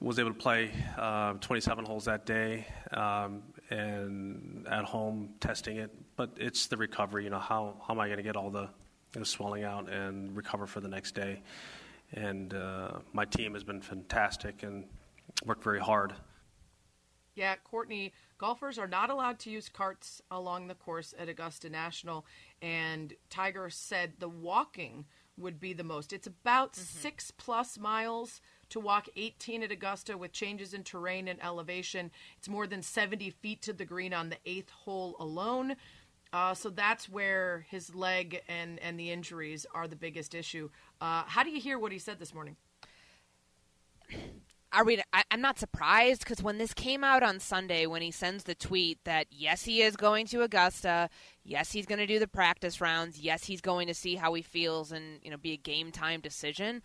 was 0.00 0.18
able 0.18 0.30
to 0.30 0.38
play 0.38 0.70
uh, 0.98 1.34
27 1.34 1.84
holes 1.84 2.06
that 2.06 2.26
day 2.26 2.66
um, 2.92 3.42
and 3.70 4.66
at 4.68 4.84
home 4.84 5.30
testing 5.40 5.76
it. 5.76 5.90
But 6.16 6.30
it's 6.36 6.66
the 6.66 6.76
recovery. 6.76 7.24
You 7.24 7.30
know, 7.30 7.38
how 7.38 7.76
how 7.86 7.94
am 7.94 8.00
I 8.00 8.06
going 8.06 8.18
to 8.18 8.22
get 8.22 8.36
all 8.36 8.50
the 8.50 8.68
you 9.14 9.20
know, 9.20 9.24
swelling 9.24 9.64
out 9.64 9.88
and 9.88 10.34
recover 10.36 10.66
for 10.66 10.80
the 10.80 10.88
next 10.88 11.14
day? 11.14 11.42
And 12.14 12.52
uh, 12.52 12.98
my 13.12 13.24
team 13.24 13.54
has 13.54 13.64
been 13.64 13.80
fantastic 13.80 14.62
and 14.62 14.84
worked 15.44 15.64
very 15.64 15.80
hard. 15.80 16.14
Yeah, 17.34 17.54
Courtney, 17.64 18.12
golfers 18.36 18.78
are 18.78 18.86
not 18.86 19.08
allowed 19.08 19.38
to 19.40 19.50
use 19.50 19.68
carts 19.68 20.20
along 20.30 20.68
the 20.68 20.74
course 20.74 21.14
at 21.18 21.28
Augusta 21.28 21.70
National. 21.70 22.26
And 22.60 23.14
Tiger 23.30 23.70
said 23.70 24.14
the 24.18 24.28
walking 24.28 25.06
would 25.38 25.58
be 25.58 25.72
the 25.72 25.84
most. 25.84 26.12
It's 26.12 26.26
about 26.26 26.74
mm-hmm. 26.74 26.82
six 26.82 27.30
plus 27.30 27.78
miles 27.78 28.40
to 28.68 28.80
walk 28.80 29.08
18 29.16 29.62
at 29.62 29.72
Augusta 29.72 30.16
with 30.16 30.32
changes 30.32 30.74
in 30.74 30.82
terrain 30.82 31.26
and 31.26 31.42
elevation. 31.42 32.10
It's 32.38 32.48
more 32.48 32.66
than 32.66 32.82
70 32.82 33.30
feet 33.30 33.62
to 33.62 33.72
the 33.72 33.84
green 33.84 34.12
on 34.12 34.28
the 34.28 34.38
eighth 34.44 34.70
hole 34.70 35.16
alone. 35.18 35.76
Uh, 36.32 36.54
so 36.54 36.70
that's 36.70 37.08
where 37.08 37.66
his 37.68 37.94
leg 37.94 38.42
and, 38.48 38.78
and 38.80 38.98
the 38.98 39.10
injuries 39.10 39.66
are 39.74 39.86
the 39.86 39.96
biggest 39.96 40.34
issue. 40.34 40.70
Uh, 41.00 41.24
how 41.26 41.42
do 41.42 41.50
you 41.50 41.60
hear 41.60 41.78
what 41.78 41.92
he 41.92 41.98
said 41.98 42.18
this 42.18 42.34
morning? 42.34 42.56
I, 44.72 45.22
am 45.30 45.40
not 45.40 45.58
surprised 45.58 46.20
because 46.20 46.42
when 46.42 46.58
this 46.58 46.72
came 46.72 47.04
out 47.04 47.22
on 47.22 47.40
Sunday, 47.40 47.86
when 47.86 48.02
he 48.02 48.10
sends 48.10 48.44
the 48.44 48.54
tweet 48.54 48.98
that 49.04 49.26
yes, 49.30 49.64
he 49.64 49.82
is 49.82 49.96
going 49.96 50.26
to 50.28 50.42
Augusta, 50.42 51.10
yes, 51.44 51.72
he's 51.72 51.86
going 51.86 51.98
to 51.98 52.06
do 52.06 52.18
the 52.18 52.28
practice 52.28 52.80
rounds, 52.80 53.18
yes, 53.18 53.44
he's 53.44 53.60
going 53.60 53.86
to 53.86 53.94
see 53.94 54.16
how 54.16 54.32
he 54.34 54.42
feels 54.42 54.92
and 54.92 55.20
you 55.22 55.30
know 55.30 55.36
be 55.36 55.52
a 55.52 55.56
game 55.56 55.92
time 55.92 56.20
decision 56.20 56.82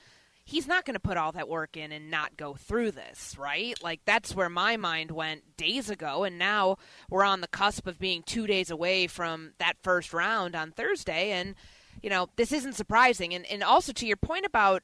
he's 0.47 0.65
not 0.65 0.85
going 0.85 0.93
to 0.93 0.99
put 0.99 1.17
all 1.17 1.33
that 1.33 1.49
work 1.49 1.75
in 1.75 1.91
and 1.91 2.09
not 2.09 2.37
go 2.37 2.53
through 2.53 2.89
this, 2.89 3.35
right? 3.37 3.75
Like 3.83 3.99
that's 4.05 4.33
where 4.33 4.49
my 4.49 4.77
mind 4.77 5.11
went 5.11 5.57
days 5.57 5.89
ago, 5.89 6.23
and 6.23 6.39
now 6.39 6.77
we're 7.09 7.25
on 7.25 7.41
the 7.41 7.47
cusp 7.47 7.85
of 7.85 7.99
being 7.99 8.23
two 8.23 8.47
days 8.47 8.71
away 8.71 9.07
from 9.07 9.51
that 9.59 9.75
first 9.83 10.13
round 10.13 10.55
on 10.55 10.71
Thursday, 10.71 11.31
and 11.31 11.53
you 12.01 12.09
know 12.09 12.29
this 12.37 12.51
isn't 12.53 12.73
surprising. 12.73 13.33
And 13.33 13.45
and 13.47 13.61
also 13.61 13.91
to 13.91 14.07
your 14.07 14.17
point 14.17 14.45
about 14.45 14.83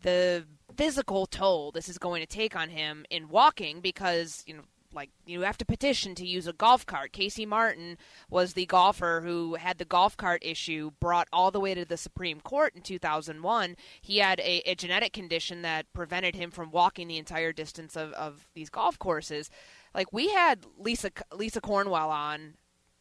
the 0.00 0.46
physical 0.76 1.26
toll 1.26 1.70
this 1.72 1.88
is 1.88 1.98
going 1.98 2.22
to 2.22 2.26
take 2.26 2.56
on 2.56 2.70
him 2.70 3.04
in 3.10 3.28
walking, 3.28 3.80
because 3.80 4.42
you 4.46 4.54
know 4.54 4.62
like 4.94 5.10
you 5.26 5.40
have 5.42 5.58
to 5.58 5.64
petition 5.64 6.14
to 6.14 6.26
use 6.26 6.46
a 6.46 6.52
golf 6.52 6.86
cart. 6.86 7.12
Casey 7.12 7.44
Martin 7.44 7.98
was 8.30 8.52
the 8.52 8.66
golfer 8.66 9.22
who 9.24 9.56
had 9.56 9.78
the 9.78 9.84
golf 9.84 10.16
cart 10.16 10.42
issue 10.44 10.92
brought 11.00 11.28
all 11.32 11.50
the 11.50 11.60
way 11.60 11.74
to 11.74 11.84
the 11.84 11.96
Supreme 11.96 12.40
Court 12.40 12.74
in 12.74 12.82
2001. 12.82 13.76
He 14.00 14.18
had 14.18 14.40
a, 14.40 14.62
a 14.70 14.74
genetic 14.74 15.12
condition 15.12 15.62
that 15.62 15.92
prevented 15.92 16.34
him 16.34 16.50
from 16.50 16.70
walking 16.70 17.08
the 17.08 17.18
entire 17.18 17.52
distance 17.52 17.96
of, 17.96 18.12
of 18.12 18.46
these 18.54 18.70
golf 18.70 18.98
courses. 18.98 19.50
Like 19.94 20.12
we 20.12 20.30
had 20.30 20.64
Lisa 20.78 21.10
Lisa 21.32 21.60
Cornwell 21.60 22.10
on 22.10 22.54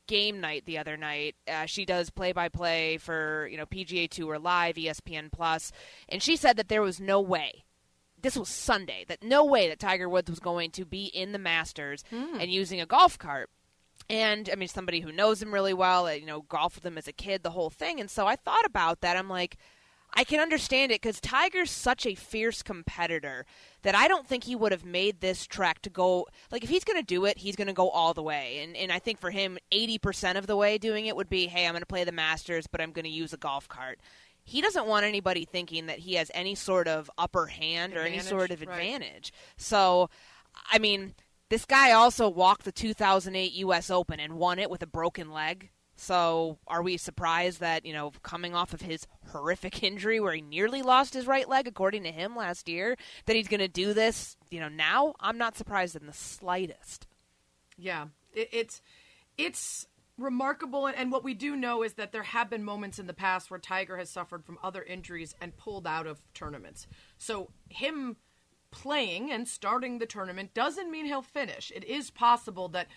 game 0.08 0.40
night 0.40 0.66
the 0.66 0.78
other 0.78 0.98
night. 0.98 1.36
Uh, 1.48 1.66
she 1.66 1.86
does 1.86 2.10
play 2.10 2.32
by 2.32 2.50
play 2.50 2.98
for 2.98 3.48
you 3.52 3.58
know 3.58 3.66
PGA 3.66 4.10
Tour 4.10 4.40
Live, 4.40 4.76
ESPN 4.76 5.32
Plus, 5.32 5.72
and 6.10 6.22
she 6.22 6.36
said 6.36 6.58
that 6.58 6.70
there 6.70 6.82
was 6.82 7.00
no 7.00 7.22
way 7.22 7.64
this 8.24 8.38
was 8.38 8.50
Sunday 8.50 9.06
that 9.08 9.22
no 9.22 9.46
way 9.46 9.68
that 9.68 9.80
Tiger 9.80 10.10
Woods 10.10 10.30
was 10.30 10.40
going 10.40 10.72
to 10.72 10.86
be 10.86 11.06
in 11.06 11.34
the 11.34 11.38
Masters 11.38 12.04
mm. 12.12 12.42
and 12.42 12.50
using 12.50 12.82
a 12.82 12.86
golf 12.86 13.20
cart. 13.20 13.50
And 14.10 14.50
I 14.52 14.56
mean, 14.56 14.70
somebody 14.70 15.02
who 15.02 15.12
knows 15.12 15.42
him 15.42 15.54
really 15.54 15.74
well, 15.74 16.12
you 16.14 16.26
know, 16.26 16.42
golfed 16.42 16.78
with 16.78 16.86
him 16.86 16.98
as 16.98 17.08
a 17.08 17.14
kid, 17.14 17.44
the 17.44 17.52
whole 17.52 17.70
thing. 17.70 18.00
And 18.00 18.10
so 18.10 18.26
I 18.26 18.36
thought 18.36 18.66
about 18.66 19.02
that. 19.02 19.18
I'm 19.18 19.30
like, 19.30 19.58
I 20.16 20.24
can 20.24 20.40
understand 20.40 20.92
it 20.92 21.02
because 21.02 21.20
Tiger's 21.20 21.72
such 21.72 22.06
a 22.06 22.16
fierce 22.16 22.62
competitor 22.62 23.46
that 23.82 23.96
I 23.96 24.08
don't 24.08 24.28
think 24.28 24.44
he 24.44 24.56
would 24.56 24.72
have 24.72 24.86
made 24.86 25.22
this 25.22 25.46
trek 25.46 25.82
to 25.82 25.90
go. 25.90 26.28
Like, 26.52 26.64
if 26.64 26.70
he's 26.70 26.84
going 26.84 27.00
to 27.00 27.06
do 27.06 27.26
it, 27.26 27.40
he's 27.40 27.56
going 27.56 27.68
to 27.68 27.74
go 27.74 27.90
all 27.90 28.14
the 28.14 28.22
way. 28.22 28.60
And, 28.64 28.76
and 28.76 28.92
I 28.92 29.00
think 29.00 29.20
for 29.20 29.32
him, 29.32 29.58
80% 29.72 30.38
of 30.38 30.46
the 30.46 30.56
way 30.56 30.78
doing 30.78 31.08
it 31.08 31.16
would 31.16 31.30
be 31.30 31.48
hey, 31.48 31.66
I'm 31.66 31.74
going 31.74 31.82
to 31.82 31.88
play 31.88 32.04
the 32.04 32.12
Masters, 32.12 32.68
but 32.68 32.80
I'm 32.80 32.92
going 32.92 33.06
to 33.06 33.12
use 33.12 33.34
a 33.34 33.38
golf 33.38 33.68
cart 33.68 34.00
he 34.46 34.62
doesn't 34.62 34.88
want 34.88 35.06
anybody 35.06 35.46
thinking 35.46 35.86
that 35.86 36.00
he 36.00 36.16
has 36.16 36.30
any 36.34 36.56
sort 36.56 36.88
of 36.88 37.10
upper 37.18 37.48
hand 37.48 37.94
advantage, 37.94 38.12
or 38.12 38.14
any 38.14 38.20
sort 38.20 38.52
of 38.52 38.62
advantage. 38.62 39.32
Right. 39.34 39.54
So, 39.58 40.10
I 40.72 40.80
mean, 40.80 41.16
this 41.50 41.66
guy 41.66 41.92
also 41.92 42.30
walked 42.30 42.66
the 42.66 42.72
2008 42.72 43.54
U.S. 43.54 43.90
Open 43.90 44.20
and 44.20 44.34
won 44.34 44.60
it 44.60 44.70
with 44.70 44.82
a 44.82 44.88
broken 44.88 45.32
leg. 45.32 45.70
So, 45.96 46.58
are 46.68 46.82
we 46.82 46.98
surprised 46.98 47.60
that, 47.60 47.86
you 47.86 47.94
know, 47.94 48.12
coming 48.24 48.56
off 48.56 48.74
of 48.74 48.82
his 48.82 49.08
horrific 49.32 49.84
injury 49.84 50.20
where 50.20 50.34
he 50.34 50.42
nearly 50.42 50.82
lost 50.82 51.14
his 51.14 51.28
right 51.28 51.48
leg, 51.48 51.68
according 51.68 52.04
to 52.04 52.12
him 52.12 52.36
last 52.36 52.68
year, 52.68 52.98
that 53.26 53.36
he's 53.36 53.48
going 53.48 53.60
to 53.60 53.68
do 53.68 53.94
this, 53.94 54.36
you 54.50 54.60
know, 54.60 54.70
now? 54.70 55.14
I'm 55.20 55.38
not 55.38 55.56
surprised 55.56 55.96
in 55.96 56.08
the 56.08 56.14
slightest. 56.14 57.08
Yeah. 57.78 58.08
It, 58.34 58.50
it's, 58.52 58.82
it's, 59.38 59.88
remarkable. 60.18 60.88
And 60.88 61.12
what 61.12 61.24
we 61.24 61.34
do 61.34 61.56
know 61.56 61.84
is 61.84 61.94
that 61.94 62.12
there 62.12 62.24
have 62.24 62.50
been 62.50 62.64
moments 62.64 63.00
in 63.00 63.08
the 63.08 63.14
past 63.14 63.50
where 63.50 63.60
Tiger 63.60 63.98
has 63.98 64.10
suffered 64.10 64.46
from 64.46 64.60
other 64.64 64.84
injuries 64.84 65.36
and 65.42 65.58
pulled 65.58 65.88
out 65.88 66.08
of 66.08 66.22
tournaments. 66.34 66.88
So 67.18 67.50
him 67.70 68.18
playing 68.72 69.32
and 69.32 69.48
starting 69.48 70.00
the 70.00 70.06
tournament 70.06 70.54
doesn't 70.54 70.92
mean 70.92 71.06
he'll 71.06 71.22
finish. 71.22 71.72
It 71.76 71.84
is 71.84 72.12
possible 72.12 72.68
that 72.70 72.88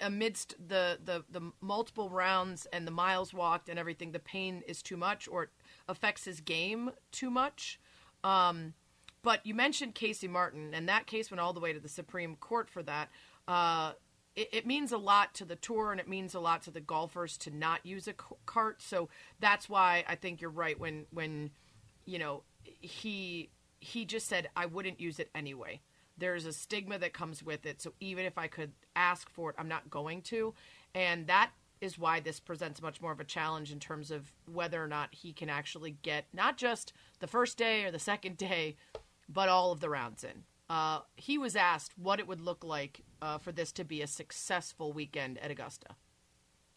amidst 0.00 0.54
the, 0.68 0.98
the, 1.02 1.24
the 1.30 1.52
multiple 1.60 2.10
rounds 2.10 2.66
and 2.72 2.86
the 2.86 2.90
miles 2.90 3.32
walked 3.32 3.68
and 3.68 3.78
everything, 3.78 4.12
the 4.12 4.18
pain 4.18 4.62
is 4.66 4.82
too 4.82 4.96
much 4.96 5.28
or 5.28 5.44
it 5.44 5.50
affects 5.88 6.24
his 6.24 6.40
game 6.40 6.90
too 7.12 7.30
much. 7.30 7.80
Um, 8.22 8.74
but 9.22 9.44
you 9.44 9.54
mentioned 9.54 9.94
Casey 9.94 10.28
Martin, 10.28 10.72
and 10.74 10.88
that 10.88 11.06
case 11.06 11.30
went 11.30 11.40
all 11.40 11.52
the 11.52 11.60
way 11.60 11.72
to 11.72 11.80
the 11.80 11.88
Supreme 11.88 12.36
Court 12.36 12.70
for 12.70 12.82
that. 12.82 13.10
Uh, 13.46 13.92
it, 14.36 14.48
it, 14.52 14.66
means 14.66 14.92
a 14.92 14.98
lot 14.98 15.34
to 15.34 15.44
the 15.44 15.56
tour 15.56 15.90
and 15.90 16.00
it 16.00 16.08
means 16.08 16.34
a 16.34 16.40
lot 16.40 16.62
to 16.62 16.70
the 16.70 16.80
golfers 16.80 17.36
to 17.38 17.50
not 17.50 17.84
use 17.84 18.06
a 18.06 18.14
cart. 18.46 18.80
So 18.80 19.08
that's 19.40 19.68
why 19.68 20.04
I 20.08 20.14
think 20.14 20.40
you're 20.40 20.50
right 20.50 20.78
when 20.78 21.06
when 21.10 21.50
you 22.06 22.18
know 22.18 22.44
he 22.62 23.50
he 23.80 24.04
just 24.04 24.28
said 24.28 24.48
I 24.56 24.66
wouldn't 24.66 25.00
use 25.00 25.18
it 25.18 25.30
anyway. 25.34 25.80
There's 26.20 26.46
a 26.46 26.52
stigma 26.52 26.98
that 26.98 27.12
comes 27.12 27.42
with 27.42 27.66
it. 27.66 27.82
So 27.82 27.92
even 27.98 28.24
if 28.24 28.38
I 28.38 28.46
could 28.46 28.70
ask 28.94 29.28
for 29.28 29.50
it, 29.50 29.56
I'm 29.58 29.68
not 29.68 29.90
going 29.90 30.22
to. 30.22 30.54
And 30.94 31.26
that 31.26 31.50
is 31.80 31.98
why 31.98 32.20
this 32.20 32.38
presents 32.38 32.82
much 32.82 33.00
more 33.00 33.10
of 33.10 33.20
a 33.20 33.24
challenge 33.24 33.72
in 33.72 33.80
terms 33.80 34.10
of 34.10 34.32
whether 34.52 34.82
or 34.82 34.86
not 34.86 35.08
he 35.12 35.32
can 35.32 35.48
actually 35.48 35.96
get 36.02 36.26
not 36.32 36.56
just 36.56 36.92
the 37.18 37.26
first 37.26 37.56
day 37.56 37.84
or 37.84 37.90
the 37.90 37.98
second 37.98 38.36
day, 38.50 38.76
but 39.28 39.48
all 39.48 39.72
of 39.72 39.80
the 39.80 39.88
rounds 39.88 40.22
in. 40.22 40.44
Uh, 40.68 41.00
he 41.16 41.36
was 41.36 41.56
asked 41.56 41.92
what 41.98 42.20
it 42.20 42.28
would 42.28 42.40
look 42.40 42.62
like 42.62 43.00
uh, 43.20 43.38
for 43.38 43.50
this 43.50 43.72
to 43.72 43.84
be 43.84 44.02
a 44.02 44.06
successful 44.06 44.92
weekend 44.92 45.36
at 45.38 45.50
Augusta. 45.50 45.88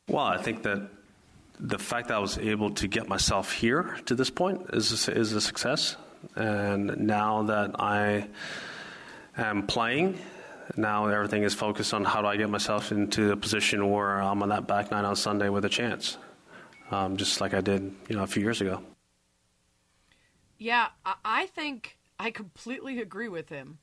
Well, 0.07 0.25
I 0.25 0.37
think 0.37 0.63
that 0.63 0.89
the 1.59 1.77
fact 1.77 2.07
that 2.07 2.15
I 2.15 2.19
was 2.19 2.37
able 2.37 2.71
to 2.71 2.87
get 2.87 3.07
myself 3.07 3.53
here 3.53 3.97
to 4.05 4.15
this 4.15 4.29
point 4.29 4.65
is 4.73 5.07
a, 5.07 5.11
is 5.11 5.33
a 5.33 5.41
success. 5.41 5.95
And 6.35 6.97
now 7.05 7.43
that 7.43 7.79
I 7.79 8.27
am 9.38 9.67
playing, 9.67 10.19
now 10.77 11.07
everything 11.07 11.43
is 11.43 11.53
focused 11.53 11.93
on 11.93 12.03
how 12.03 12.21
do 12.21 12.27
I 12.27 12.38
get 12.38 12.49
myself 12.49 12.91
into 12.91 13.31
a 13.31 13.38
position 13.38 13.89
where 13.89 14.21
I'm 14.21 14.41
on 14.41 14.49
that 14.49 14.67
back 14.67 14.91
nine 14.91 15.05
on 15.05 15.15
Sunday 15.15 15.49
with 15.49 15.65
a 15.65 15.69
chance, 15.69 16.17
um, 16.91 17.17
just 17.17 17.41
like 17.41 17.53
I 17.53 17.61
did, 17.61 17.93
you 18.07 18.15
know, 18.15 18.23
a 18.23 18.27
few 18.27 18.41
years 18.41 18.61
ago. 18.61 18.81
Yeah, 20.57 20.88
I 21.25 21.47
think 21.47 21.97
I 22.19 22.31
completely 22.31 23.01
agree 23.01 23.27
with 23.27 23.49
him. 23.49 23.79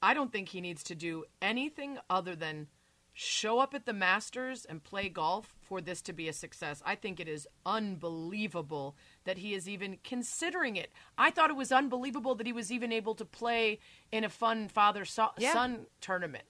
I 0.00 0.14
don't 0.14 0.32
think 0.32 0.48
he 0.48 0.60
needs 0.60 0.82
to 0.84 0.94
do 0.94 1.24
anything 1.40 1.98
other 2.08 2.34
than 2.34 2.68
show 3.12 3.58
up 3.58 3.74
at 3.74 3.84
the 3.84 3.92
Masters 3.92 4.64
and 4.64 4.82
play 4.82 5.08
golf 5.08 5.54
for 5.60 5.80
this 5.80 6.00
to 6.02 6.12
be 6.12 6.28
a 6.28 6.32
success. 6.32 6.82
I 6.86 6.94
think 6.94 7.20
it 7.20 7.28
is 7.28 7.46
unbelievable 7.66 8.96
that 9.24 9.38
he 9.38 9.54
is 9.54 9.68
even 9.68 9.98
considering 10.02 10.76
it. 10.76 10.90
I 11.16 11.30
thought 11.30 11.50
it 11.50 11.56
was 11.56 11.72
unbelievable 11.72 12.34
that 12.34 12.46
he 12.46 12.52
was 12.52 12.72
even 12.72 12.92
able 12.92 13.14
to 13.14 13.24
play 13.24 13.78
in 14.10 14.24
a 14.24 14.28
fun 14.28 14.68
father 14.68 15.04
son 15.04 15.30
yeah. 15.38 15.76
tournament. 16.00 16.44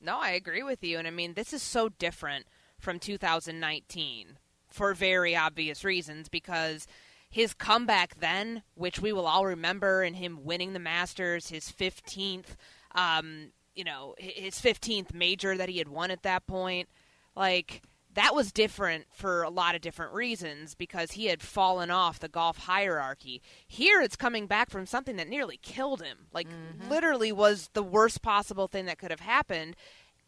No, 0.00 0.18
I 0.20 0.30
agree 0.30 0.62
with 0.62 0.82
you. 0.82 0.98
And 0.98 1.06
I 1.06 1.10
mean, 1.10 1.34
this 1.34 1.52
is 1.52 1.62
so 1.62 1.88
different 1.88 2.46
from 2.78 2.98
2019 2.98 4.38
for 4.68 4.94
very 4.94 5.36
obvious 5.36 5.84
reasons 5.84 6.28
because 6.28 6.86
his 7.30 7.54
comeback 7.54 8.18
then, 8.18 8.62
which 8.74 9.00
we 9.00 9.12
will 9.12 9.26
all 9.26 9.46
remember, 9.46 10.02
and 10.02 10.16
him 10.16 10.44
winning 10.44 10.72
the 10.72 10.78
Masters, 10.78 11.48
his 11.48 11.70
15th, 11.70 12.56
um, 12.94 13.52
you 13.74 13.84
know, 13.84 14.14
his 14.18 14.56
15th 14.56 15.14
major 15.14 15.56
that 15.56 15.68
he 15.68 15.78
had 15.78 15.88
won 15.88 16.10
at 16.10 16.22
that 16.24 16.46
point, 16.46 16.88
like 17.36 17.82
that 18.14 18.34
was 18.34 18.52
different 18.52 19.06
for 19.10 19.42
a 19.42 19.50
lot 19.50 19.74
of 19.74 19.80
different 19.80 20.12
reasons 20.12 20.74
because 20.74 21.12
he 21.12 21.26
had 21.26 21.42
fallen 21.42 21.90
off 21.90 22.18
the 22.18 22.28
golf 22.28 22.58
hierarchy. 22.58 23.40
Here 23.66 24.00
it's 24.00 24.16
coming 24.16 24.46
back 24.46 24.70
from 24.70 24.86
something 24.86 25.16
that 25.16 25.28
nearly 25.28 25.58
killed 25.62 26.02
him. 26.02 26.26
Like 26.32 26.48
mm-hmm. 26.48 26.90
literally 26.90 27.32
was 27.32 27.70
the 27.72 27.82
worst 27.82 28.22
possible 28.22 28.68
thing 28.68 28.86
that 28.86 28.98
could 28.98 29.10
have 29.10 29.20
happened. 29.20 29.76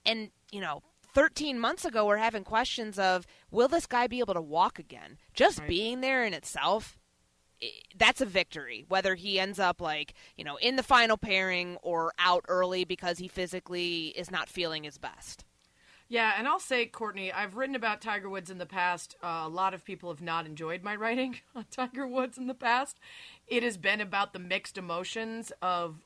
And, 0.07 0.31
you 0.51 0.61
know, 0.61 0.83
13 1.15 1.59
months 1.59 1.85
ago, 1.85 2.07
we're 2.07 2.17
having 2.17 2.45
questions 2.45 2.99
of 2.99 3.27
will 3.51 3.69
this 3.69 3.87
guy 3.87 4.07
be 4.07 4.21
able 4.21 4.35
to 4.35 4.43
walk 4.43 4.79
again? 4.79 5.19
Just 5.35 5.61
right. 5.61 5.69
being 5.69 6.01
there 6.01 6.25
in 6.25 6.35
itself 6.35 6.99
that's 7.97 8.21
a 8.21 8.27
victory. 8.27 8.85
Whether 8.89 9.15
he 9.15 9.39
ends 9.39 9.59
up 9.59 9.81
like 9.81 10.15
you 10.37 10.45
know 10.45 10.57
in 10.57 10.77
the 10.77 10.83
final 10.83 11.17
pairing 11.17 11.77
or 11.83 12.13
out 12.19 12.45
early 12.49 12.85
because 12.85 13.19
he 13.19 13.29
physically 13.29 14.09
is 14.09 14.31
not 14.31 14.49
feeling 14.49 14.85
his 14.85 14.99
best. 14.99 15.45
Yeah, 16.09 16.35
and 16.37 16.47
I'll 16.47 16.61
say, 16.61 16.87
Courtney, 16.87 17.33
I've 17.33 17.57
written 17.57 17.75
about 17.75 18.01
Tiger 18.01 18.29
Woods 18.29 18.51
in 18.51 18.59
the 18.59 18.67
past. 18.67 19.17
Uh, 19.23 19.43
a 19.45 19.49
lot 19.49 19.75
of 19.75 19.85
people 19.85 20.11
have 20.11 20.21
not 20.21 20.47
enjoyed 20.47 20.83
my 20.83 20.95
writing 20.95 21.37
on 21.55 21.65
Tiger 21.71 22.07
Woods 22.07 22.37
in 22.39 22.47
the 22.47 22.55
past. 22.55 22.99
It 23.47 23.63
has 23.63 23.77
been 23.77 24.01
about 24.01 24.33
the 24.33 24.39
mixed 24.39 24.77
emotions 24.77 25.51
of 25.63 26.05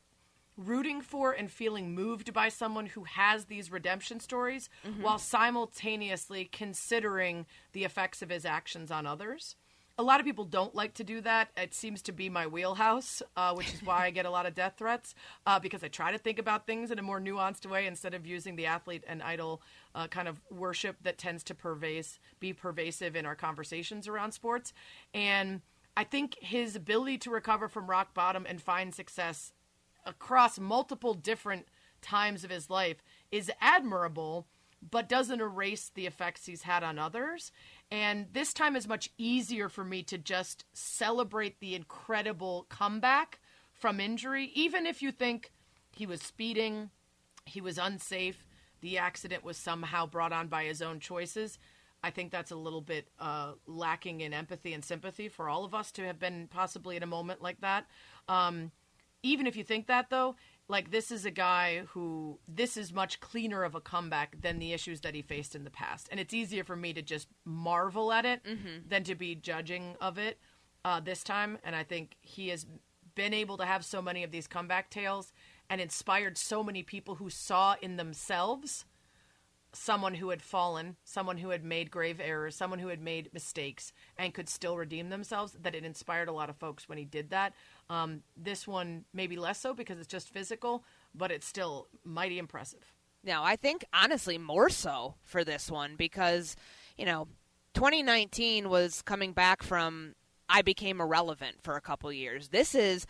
rooting 0.57 1.01
for 1.01 1.33
and 1.33 1.51
feeling 1.51 1.95
moved 1.95 2.33
by 2.33 2.49
someone 2.49 2.87
who 2.87 3.05
has 3.05 3.45
these 3.45 3.71
redemption 3.71 4.19
stories 4.19 4.69
mm-hmm. 4.87 5.03
while 5.03 5.19
simultaneously 5.19 6.49
considering 6.51 7.47
the 7.73 7.85
effects 7.85 8.23
of 8.23 8.31
his 8.31 8.45
actions 8.45 8.91
on 8.91 9.07
others 9.07 9.55
a 9.99 10.03
lot 10.03 10.21
of 10.21 10.27
people 10.27 10.45
don't 10.45 10.77
like 10.77 10.95
to 10.95 11.05
do 11.05 11.21
that. 11.23 11.49
It 11.57 11.75
seems 11.75 12.03
to 12.03 12.13
be 12.13 12.29
my 12.29 12.47
wheelhouse, 12.47 13.21
uh, 13.37 13.53
which 13.55 13.75
is 13.75 13.83
why 13.83 14.05
I 14.05 14.11
get 14.11 14.27
a 14.27 14.31
lot 14.31 14.47
of 14.47 14.55
death 14.55 14.75
threats 14.79 15.15
uh, 15.45 15.59
because 15.59 15.83
I 15.83 15.89
try 15.89 16.13
to 16.13 16.19
think 16.19 16.39
about 16.39 16.67
things 16.67 16.93
in 16.93 17.01
a 17.01 17.03
more 17.03 17.21
nuanced 17.21 17.67
way 17.67 17.87
instead 17.87 18.15
of 18.15 18.25
using 18.25 18.55
the 18.55 18.67
athlete 18.67 19.03
and 19.09 19.23
idol 19.23 19.61
uh, 19.97 20.07
kind 20.07 20.29
of 20.29 20.41
worship 20.51 20.97
that 21.03 21.19
tends 21.19 21.43
to 21.45 21.55
pervase, 21.55 22.21
be 22.39 22.53
pervasive 22.53 23.17
in 23.17 23.27
our 23.27 23.35
conversations 23.35 24.07
around 24.07 24.33
sports. 24.33 24.73
And 25.13 25.63
I 25.97 26.05
think 26.05 26.37
his 26.41 26.77
ability 26.77 27.19
to 27.19 27.31
recover 27.31 27.67
from 27.67 27.91
rock 27.91 28.15
bottom 28.15 28.47
and 28.49 28.63
find 28.63 28.95
success 28.95 29.53
across 30.07 30.61
multiple 30.61 31.13
different 31.13 31.67
times 32.01 32.45
of 32.45 32.51
his 32.51 32.71
life 32.71 33.03
is 33.33 33.51
admirable, 33.61 34.47
but 34.89 35.09
doesn't 35.09 35.41
erase 35.41 35.91
the 35.93 36.07
effects 36.07 36.47
he's 36.47 36.63
had 36.63 36.85
on 36.85 37.01
others. 37.01 37.51
And 37.91 38.27
this 38.33 38.53
time 38.53 38.77
is 38.77 38.87
much 38.87 39.11
easier 39.17 39.69
for 39.69 39.85
me 39.85 40.03
to 40.05 40.19
just 40.19 40.65
celebrate 40.73 41.61
the 41.61 41.75
incredible 41.75 42.67
comeback 42.69 43.41
from 43.73 44.01
injury, 44.01 44.51
even 44.55 44.87
if 44.87 45.03
you 45.03 45.13
think 45.13 45.53
he 45.93 46.05
was 46.05 46.21
speeding, 46.21 46.91
he 47.47 47.61
was 47.61 47.79
unsafe, 47.79 48.47
the 48.81 48.99
accident 48.99 49.45
was 49.45 49.57
somehow 49.57 50.07
brought 50.07 50.33
on 50.33 50.49
by 50.49 50.65
his 50.65 50.83
own 50.83 51.01
choices. 51.01 51.59
I 52.03 52.11
think 52.11 52.31
that's 52.31 52.51
a 52.51 52.57
little 52.57 52.81
bit 52.81 53.09
uh, 53.19 53.53
lacking 53.67 54.21
in 54.21 54.33
empathy 54.33 54.73
and 54.73 54.85
sympathy 54.85 55.29
for 55.29 55.49
all 55.49 55.65
of 55.65 55.75
us 55.75 55.91
to 55.93 56.05
have 56.07 56.19
been 56.19 56.49
possibly 56.49 56.97
in 56.97 57.03
a 57.03 57.07
moment 57.07 57.43
like 57.43 57.61
that. 57.61 57.87
Um, 58.29 58.71
even 59.23 59.47
if 59.47 59.57
you 59.57 59.65
think 59.65 59.87
that, 59.89 60.11
though, 60.11 60.37
like 60.69 60.91
this 60.91 61.11
is 61.11 61.25
a 61.25 61.31
guy 61.31 61.83
who 61.89 62.39
this 62.47 62.77
is 62.77 62.93
much 62.93 63.21
cleaner 63.21 63.65
of 63.65 63.75
a 63.75 63.81
comeback 63.81 64.41
than 64.41 64.59
the 64.59 64.73
issues 64.73 65.01
that 65.01 65.15
he 65.15 65.23
faced 65.23 65.55
in 65.55 65.65
the 65.65 65.71
past 65.71 66.09
and 66.11 66.21
it's 66.21 66.35
easier 66.35 66.65
for 66.65 66.77
me 66.77 66.93
to 66.93 67.03
just 67.03 67.29
marvel 67.45 68.13
at 68.13 68.25
it 68.25 68.43
mm-hmm. 68.45 68.89
than 68.89 69.03
to 69.05 69.15
be 69.15 69.35
judging 69.35 69.97
of 70.01 70.19
it 70.19 70.39
uh, 70.85 71.01
this 71.01 71.23
time 71.23 71.59
and 71.65 71.75
i 71.75 71.83
think 71.83 72.17
he 72.21 72.49
has 72.49 72.67
been 73.15 73.35
able 73.35 73.57
to 73.57 73.65
have 73.65 73.85
so 73.85 74.01
many 74.01 74.23
of 74.23 74.31
these 74.31 74.47
comeback 74.47 74.91
tales 74.91 75.33
and 75.69 75.81
inspired 75.81 76.39
so 76.39 76.63
many 76.63 76.83
people 76.83 77.17
who 77.17 77.29
saw 77.29 77.75
in 77.83 77.97
themselves 77.97 78.85
someone 79.73 80.15
who 80.15 80.31
had 80.31 80.43
fallen, 80.43 80.97
someone 81.05 81.37
who 81.37 81.51
had 81.51 81.65
made 81.65 81.91
grave 81.91 82.21
errors, 82.21 82.57
someone 82.57 82.79
who 82.79 82.89
had 82.89 83.03
made 83.03 83.33
mistakes 83.35 83.93
and 84.17 84.35
could 84.35 84.49
still 84.49 84.77
redeem 84.77 85.11
themselves, 85.11 85.57
that 85.61 85.75
it 85.75 85.85
inspired 85.85 86.29
a 86.29 86.33
lot 86.33 86.51
of 86.51 86.57
folks 86.57 86.89
when 86.89 86.99
he 86.99 87.05
did 87.05 87.31
that. 87.31 87.53
Um, 87.91 88.23
this 88.37 88.69
one 88.69 89.05
maybe 89.15 89.37
less 89.37 89.59
so 89.59 89.73
because 89.73 89.99
it's 89.99 90.09
just 90.09 90.29
physical, 90.29 90.85
but 91.15 91.31
it's 91.31 91.47
still 91.47 91.89
mighty 92.05 92.39
impressive. 92.39 92.93
Now, 93.25 93.45
I 93.45 93.57
think 93.57 93.85
honestly 93.93 94.39
more 94.39 94.69
so 94.69 95.15
for 95.23 95.43
this 95.43 95.71
one 95.71 95.97
because, 95.97 96.55
you 96.97 97.07
know, 97.07 97.29
2019 97.75 98.69
was 98.69 99.03
coming 99.03 99.33
back 99.33 99.63
from 99.63 100.15
I 100.49 100.63
became 100.63 101.01
irrelevant 101.01 101.57
for 101.63 101.77
a 101.77 101.81
couple 101.81 102.13
years. 102.13 102.49
This 102.49 102.75
is 102.75 103.07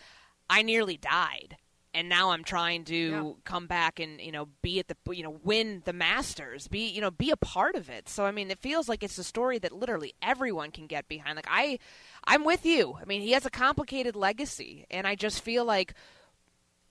I 0.48 0.62
nearly 0.62 0.96
died 0.96 1.56
and 1.94 2.08
now 2.08 2.30
I'm 2.30 2.44
trying 2.44 2.84
to 2.84 2.96
yeah. 2.96 3.32
come 3.44 3.66
back 3.66 3.98
and 3.98 4.20
you 4.20 4.30
know 4.30 4.48
be 4.62 4.78
at 4.78 4.88
the 4.88 4.96
you 5.12 5.22
know 5.22 5.38
win 5.42 5.82
the 5.84 5.92
Masters, 5.92 6.68
be 6.68 6.86
you 6.88 7.00
know 7.00 7.10
be 7.10 7.30
a 7.30 7.36
part 7.36 7.74
of 7.74 7.88
it. 7.88 8.08
So 8.08 8.24
I 8.24 8.30
mean, 8.30 8.50
it 8.50 8.58
feels 8.58 8.88
like 8.88 9.02
it's 9.02 9.18
a 9.18 9.24
story 9.24 9.58
that 9.58 9.72
literally 9.72 10.14
everyone 10.22 10.70
can 10.70 10.86
get 10.86 11.08
behind. 11.08 11.36
Like 11.36 11.48
I, 11.50 11.78
I'm 12.24 12.44
with 12.44 12.66
you. 12.66 12.96
I 13.00 13.04
mean, 13.04 13.20
he 13.22 13.32
has 13.32 13.46
a 13.46 13.50
complicated 13.50 14.16
legacy, 14.16 14.86
and 14.90 15.06
I 15.06 15.14
just 15.14 15.42
feel 15.42 15.64
like 15.64 15.94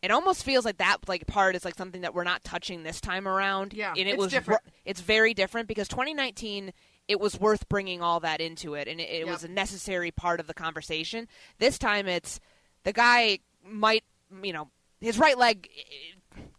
it 0.01 0.11
almost 0.11 0.43
feels 0.43 0.65
like 0.65 0.77
that 0.77 0.97
like 1.07 1.25
part 1.27 1.55
is 1.55 1.65
like 1.65 1.75
something 1.75 2.01
that 2.01 2.13
we're 2.13 2.23
not 2.23 2.43
touching 2.43 2.83
this 2.83 3.01
time 3.01 3.27
around. 3.27 3.73
Yeah, 3.73 3.91
and 3.91 3.99
it 3.99 4.13
it's 4.13 4.17
was 4.17 4.31
different. 4.31 4.61
it's 4.85 5.01
very 5.01 5.33
different 5.33 5.67
because 5.67 5.87
2019 5.87 6.73
it 7.07 7.19
was 7.19 7.39
worth 7.39 7.69
bringing 7.69 8.01
all 8.01 8.19
that 8.19 8.41
into 8.41 8.73
it, 8.73 8.87
and 8.87 8.99
it, 8.99 9.09
it 9.09 9.19
yep. 9.19 9.27
was 9.27 9.43
a 9.43 9.47
necessary 9.47 10.11
part 10.11 10.39
of 10.39 10.47
the 10.47 10.53
conversation. 10.53 11.27
This 11.57 11.77
time, 11.77 12.07
it's 12.07 12.39
the 12.83 12.93
guy 12.93 13.39
might 13.63 14.03
you 14.41 14.53
know 14.53 14.69
his 15.01 15.17
right 15.19 15.37
leg 15.37 15.69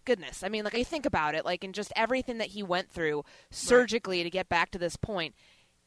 goodness 0.05 0.43
i 0.43 0.49
mean 0.49 0.65
like 0.65 0.75
i 0.75 0.83
think 0.83 1.07
about 1.07 1.35
it 1.35 1.45
like 1.45 1.65
in 1.65 1.73
just 1.73 1.93
everything 1.97 2.39
that 2.39 2.49
he 2.49 2.63
went 2.63 2.91
through 2.91 3.25
surgically 3.51 4.19
right. 4.19 4.25
to 4.25 4.31
get 4.31 4.49
back 4.49 4.71
to 4.71 4.79
this 4.79 4.97
point 4.97 5.35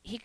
he, 0.03 0.19
he 0.19 0.21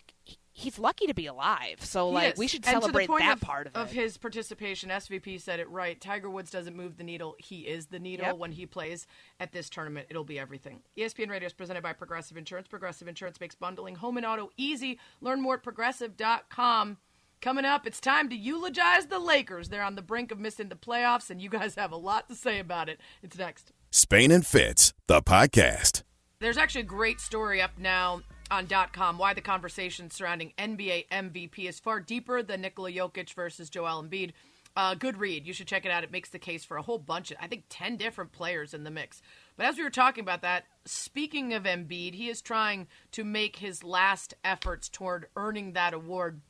he's 0.57 0.79
lucky 0.79 1.05
to 1.05 1.13
be 1.13 1.27
alive. 1.27 1.77
So 1.81 2.09
he 2.09 2.13
like 2.15 2.33
is. 2.33 2.39
we 2.39 2.47
should 2.47 2.65
and 2.65 2.81
celebrate 2.81 3.07
that 3.07 3.35
of, 3.35 3.41
part 3.41 3.67
of, 3.67 3.75
of 3.75 3.91
it. 3.91 3.95
his 3.95 4.17
participation. 4.17 4.89
SVP 4.89 5.39
said 5.39 5.59
it 5.59 5.69
right. 5.69 5.99
Tiger 6.01 6.29
Woods 6.29 6.49
doesn't 6.49 6.75
move 6.75 6.97
the 6.97 7.03
needle; 7.03 7.35
he 7.37 7.61
is 7.61 7.87
the 7.87 7.99
needle 7.99 8.25
yep. 8.25 8.37
when 8.37 8.51
he 8.51 8.65
plays 8.65 9.07
at 9.39 9.51
this 9.51 9.69
tournament. 9.69 10.07
It'll 10.09 10.23
be 10.23 10.39
everything. 10.39 10.81
ESPN 10.97 11.29
Radio 11.29 11.45
is 11.45 11.53
presented 11.53 11.83
by 11.83 11.93
Progressive 11.93 12.37
Insurance. 12.37 12.67
Progressive 12.67 13.07
Insurance 13.07 13.39
makes 13.39 13.55
bundling 13.55 13.95
home 13.95 14.17
and 14.17 14.25
auto 14.25 14.49
easy. 14.57 14.99
Learn 15.21 15.41
more 15.41 15.55
at 15.55 15.63
progressive.com. 15.63 16.97
Coming 17.39 17.65
up, 17.65 17.85
it's 17.85 18.01
time 18.01 18.29
to 18.29 18.35
eulogize 18.35 19.05
the 19.05 19.19
Lakers. 19.19 19.69
They're 19.69 19.83
on 19.83 19.93
the 19.93 20.01
brink 20.01 20.31
of 20.31 20.39
missing 20.39 20.69
the 20.69 20.75
playoffs, 20.75 21.29
and 21.29 21.39
you 21.39 21.51
guys 21.51 21.75
have 21.75 21.91
a 21.91 21.97
lot 21.97 22.27
to 22.29 22.35
say 22.35 22.57
about 22.57 22.89
it. 22.89 22.99
It's 23.21 23.37
next. 23.37 23.71
Spain 23.91 24.31
and 24.31 24.45
Fitz, 24.45 24.91
the 25.05 25.21
podcast. 25.21 26.01
There's 26.39 26.57
actually 26.57 26.81
a 26.81 26.85
great 26.85 27.19
story 27.19 27.61
up 27.61 27.77
now 27.77 28.21
on 28.49 28.65
dot 28.65 28.93
.com 28.93 29.17
why 29.17 29.33
the 29.33 29.41
conversation 29.41 30.09
surrounding 30.09 30.53
NBA 30.57 31.07
MVP 31.09 31.67
is 31.67 31.79
far 31.79 31.99
deeper 31.99 32.41
than 32.41 32.61
Nikola 32.61 32.91
Jokic 32.91 33.33
versus 33.33 33.69
Joel 33.69 34.03
Embiid. 34.03 34.31
Uh, 34.75 34.93
good 34.93 35.17
read. 35.17 35.47
You 35.47 35.53
should 35.53 35.67
check 35.67 35.85
it 35.85 35.91
out. 35.91 36.03
It 36.03 36.11
makes 36.11 36.29
the 36.29 36.37
case 36.37 36.63
for 36.63 36.77
a 36.77 36.83
whole 36.83 36.99
bunch 36.99 37.31
of, 37.31 37.37
I 37.41 37.47
think, 37.47 37.63
10 37.69 37.97
different 37.97 38.31
players 38.31 38.75
in 38.75 38.83
the 38.83 38.91
mix. 38.91 39.23
But 39.55 39.65
as 39.65 39.77
we 39.77 39.83
were 39.83 39.89
talking 39.89 40.21
about 40.21 40.43
that, 40.43 40.65
speaking 40.85 41.53
of 41.53 41.63
Embiid, 41.63 42.13
he 42.13 42.29
is 42.29 42.43
trying 42.43 42.87
to 43.13 43.23
make 43.23 43.55
his 43.55 43.83
last 43.83 44.35
efforts 44.43 44.87
toward 44.87 45.29
earning 45.35 45.73
that 45.73 45.95
award 45.95 46.41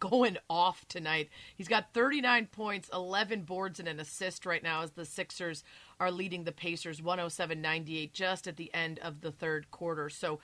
going 0.00 0.36
off 0.48 0.86
tonight. 0.88 1.28
He's 1.56 1.68
got 1.68 1.94
39 1.94 2.48
points, 2.50 2.90
11 2.92 3.42
boards, 3.42 3.78
and 3.78 3.88
an 3.88 4.00
assist 4.00 4.46
right 4.46 4.62
now 4.62 4.82
as 4.82 4.92
the 4.92 5.04
Sixers 5.04 5.62
are 5.98 6.10
leading 6.10 6.44
the 6.44 6.52
Pacers 6.52 7.00
107 7.00 7.60
98 7.60 8.12
just 8.12 8.46
at 8.46 8.56
the 8.56 8.72
end 8.74 8.98
of 8.98 9.20
the 9.20 9.32
third 9.32 9.70
quarter. 9.70 10.08
So 10.08 10.40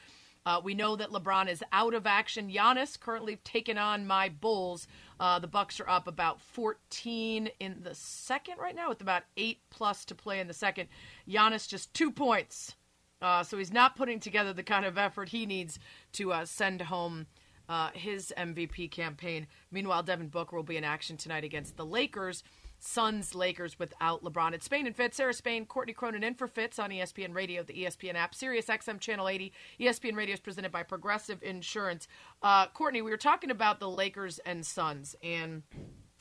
uh, 0.47 0.61
we 0.63 0.75
know 0.75 0.95
that 0.95 1.11
LeBron 1.11 1.51
is 1.51 1.63
out 1.73 1.93
of 1.93 2.07
action. 2.07 2.49
Giannis 2.49 2.99
currently 2.99 3.37
taking 3.43 3.77
on 3.77 4.07
my 4.07 4.29
Bulls. 4.29 4.87
Uh, 5.19 5.41
the 5.41 5.49
Bucks 5.49 5.81
are 5.81 5.89
up 5.89 6.07
about 6.07 6.41
14 6.41 7.51
in 7.59 7.77
the 7.83 7.95
second 7.95 8.59
right 8.59 8.75
now, 8.75 8.89
with 8.89 9.01
about 9.01 9.25
eight 9.37 9.59
plus 9.71 10.05
to 10.05 10.15
play 10.15 10.39
in 10.39 10.47
the 10.47 10.55
second. 10.55 10.89
Giannis 11.29 11.69
just 11.69 11.93
two 11.93 12.13
points, 12.13 12.77
uh, 13.21 13.43
so 13.43 13.59
he's 13.59 13.73
not 13.73 13.97
putting 13.97 14.21
together 14.21 14.53
the 14.53 14.63
kind 14.63 14.85
of 14.85 14.97
effort 14.97 15.31
he 15.31 15.47
needs 15.47 15.81
to 16.13 16.33
uh, 16.33 16.45
send 16.45 16.81
home 16.81 17.27
uh, 17.69 17.91
his 17.95 18.33
MVP 18.39 18.91
campaign. 18.93 19.49
Meanwhile, 19.73 20.05
Devin 20.05 20.29
Booker 20.29 20.55
will 20.55 20.63
be 20.63 20.77
in 20.77 20.85
action 20.85 21.17
tonight 21.17 21.43
against 21.43 21.77
the 21.77 21.85
Lakers. 21.85 22.45
Suns 22.79 23.35
Lakers 23.35 23.79
without 23.79 24.23
LeBron. 24.23 24.53
It's 24.53 24.65
Spain 24.65 24.87
and 24.87 24.95
Fitz. 24.95 25.17
Sarah 25.17 25.35
Spain, 25.35 25.67
Courtney 25.67 25.93
Cronin 25.93 26.25
in 26.25 26.35
for 26.35 26.47
Fitz 26.47 26.79
on 26.79 26.91
ESPN 26.91 27.35
Radio, 27.35 27.63
the 27.63 27.85
ESPN 27.85 28.15
app, 28.15 28.35
Sirius 28.35 28.67
XM 28.67 29.01
Channel 29.01 29.29
80. 29.29 29.53
ESPN 29.81 30.17
Radio 30.17 30.35
is 30.35 30.41
presented 30.41 30.73
by 30.73 30.83
Progressive 30.83 31.43
Insurance. 31.43 32.09
Uh, 32.43 32.67
Courtney, 32.69 33.03
we 33.03 33.11
were 33.11 33.17
talking 33.17 33.51
about 33.51 33.81
the 33.81 33.89
Lakers 33.89 34.39
and 34.41 34.65
Suns, 34.65 35.17
and 35.23 35.63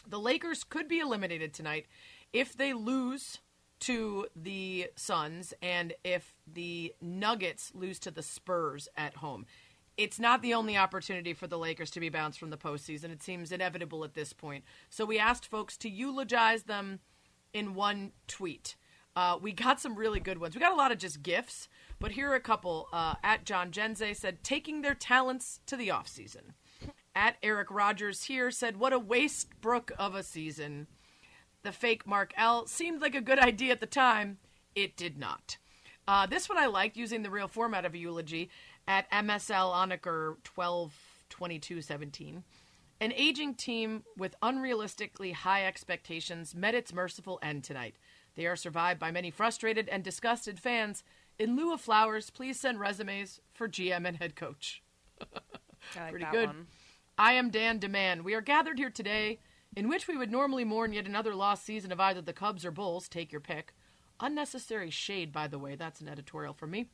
the 0.08 0.20
Lakers 0.20 0.64
could 0.64 0.88
be 0.88 1.00
eliminated 1.00 1.54
tonight 1.54 1.86
if 2.34 2.56
they 2.56 2.74
lose 2.74 3.40
to 3.82 4.26
the 4.36 4.88
Suns 4.96 5.54
and 5.62 5.94
if 6.04 6.34
the 6.52 6.94
Nuggets 7.02 7.72
lose 7.76 8.00
to 8.00 8.12
the 8.12 8.24
Spurs 8.24 8.88
at 8.96 9.18
home 9.18 9.46
it's 9.98 10.20
not 10.20 10.42
the 10.42 10.54
only 10.54 10.78
opportunity 10.78 11.34
for 11.34 11.48
the 11.48 11.58
Lakers 11.58 11.92
to 11.92 12.00
be 12.00 12.10
bounced 12.10 12.40
from 12.40 12.50
the 12.50 12.58
postseason. 12.58 13.12
It 13.12 13.24
seems 13.24 13.52
inevitable 13.52 14.04
at 14.04 14.14
this 14.14 14.34
point. 14.34 14.64
So 14.90 15.06
we 15.06 15.18
asked 15.20 15.48
folks 15.48 15.78
to 15.78 15.90
eulogize 15.90 16.64
them 16.64 17.00
in 17.54 17.74
one 17.74 18.12
tweet. 18.28 18.76
Uh, 19.16 19.38
we 19.42 19.54
got 19.54 19.80
some 19.80 19.96
really 19.96 20.20
good 20.20 20.40
ones. 20.40 20.56
We 20.56 20.60
got 20.60 20.74
a 20.74 20.76
lot 20.76 20.92
of 20.92 20.98
just 20.98 21.24
gifts, 21.24 21.70
but 22.02 22.12
here 22.12 22.30
are 22.32 22.36
a 22.36 22.42
couple. 22.42 22.90
Uh, 22.92 23.16
at 23.24 23.46
John 23.46 23.72
Genze 23.72 24.16
said, 24.16 24.44
taking 24.44 24.82
their 24.82 24.94
talents 24.94 25.62
to 25.68 25.78
the 25.78 25.88
offseason. 25.88 26.54
At 27.16 27.38
Eric 27.42 27.72
Rogers 27.72 28.26
here 28.26 28.52
said, 28.52 28.76
what 28.76 28.92
a 28.92 29.00
waste 29.00 29.62
brook 29.62 29.94
of 29.98 30.16
a 30.16 30.24
season. 30.24 30.88
The 31.64 31.72
fake 31.72 32.06
Mark 32.06 32.34
L 32.36 32.68
seemed 32.68 33.02
like 33.02 33.16
a 33.16 33.22
good 33.22 33.40
idea 33.40 33.72
at 33.72 33.80
the 33.80 33.86
time. 33.86 34.38
It 34.76 34.98
did 34.98 35.18
not. 35.18 35.58
Uh, 36.08 36.28
this 36.28 36.50
one 36.50 36.58
I 36.58 36.68
liked 36.68 36.98
using 36.98 37.24
the 37.24 37.32
real 37.32 37.48
format 37.48 37.86
of 37.86 37.94
a 37.94 37.98
eulogy 37.98 38.50
at 38.88 39.10
MSL 39.12 39.74
Onaker 39.74 40.36
12 40.44 40.94
22 41.30 41.82
17. 41.82 42.44
An 43.02 43.12
aging 43.14 43.56
team 43.56 44.04
with 44.18 44.40
unrealistically 44.42 45.34
high 45.34 45.66
expectations 45.66 46.56
met 46.56 46.76
its 46.76 46.94
merciful 46.94 47.40
end 47.42 47.64
tonight. 47.64 47.96
They 48.36 48.46
are 48.46 48.56
survived 48.56 49.00
by 49.00 49.12
many 49.12 49.32
frustrated 49.32 49.90
and 49.90 50.04
disgusted 50.04 50.60
fans. 50.60 51.04
In 51.38 51.56
lieu 51.56 51.74
of 51.74 51.82
flowers, 51.82 52.30
please 52.30 52.60
send 52.60 52.80
resumes 52.80 53.42
for 53.54 53.68
GM 53.68 54.08
and 54.08 54.18
head 54.18 54.36
coach. 54.36 54.82
I 55.22 56.00
like 56.00 56.12
Pretty 56.12 56.26
good. 56.32 56.48
one. 56.48 56.68
I 57.18 57.34
am 57.34 57.50
Dan 57.50 57.80
Demand. 57.80 58.24
We 58.24 58.34
are 58.34 58.42
gathered 58.42 58.78
here 58.78 58.90
today 58.90 59.40
in 59.76 59.90
which 59.90 60.08
we 60.08 60.18
would 60.18 60.32
normally 60.32 60.64
mourn 60.64 60.94
yet 60.94 61.06
another 61.06 61.36
lost 61.36 61.66
season 61.66 61.92
of 61.92 62.00
either 62.00 62.22
the 62.22 62.34
Cubs 62.34 62.66
or 62.66 62.72
Bulls, 62.72 63.10
take 63.10 63.32
your 63.32 63.42
pick. 63.42 63.74
Unnecessary 64.20 64.90
shade, 64.90 65.34
by 65.34 65.48
the 65.48 65.60
way, 65.60 65.76
that's 65.76 66.00
an 66.00 66.08
editorial 66.08 66.54
for 66.54 66.68
me. 66.68 66.88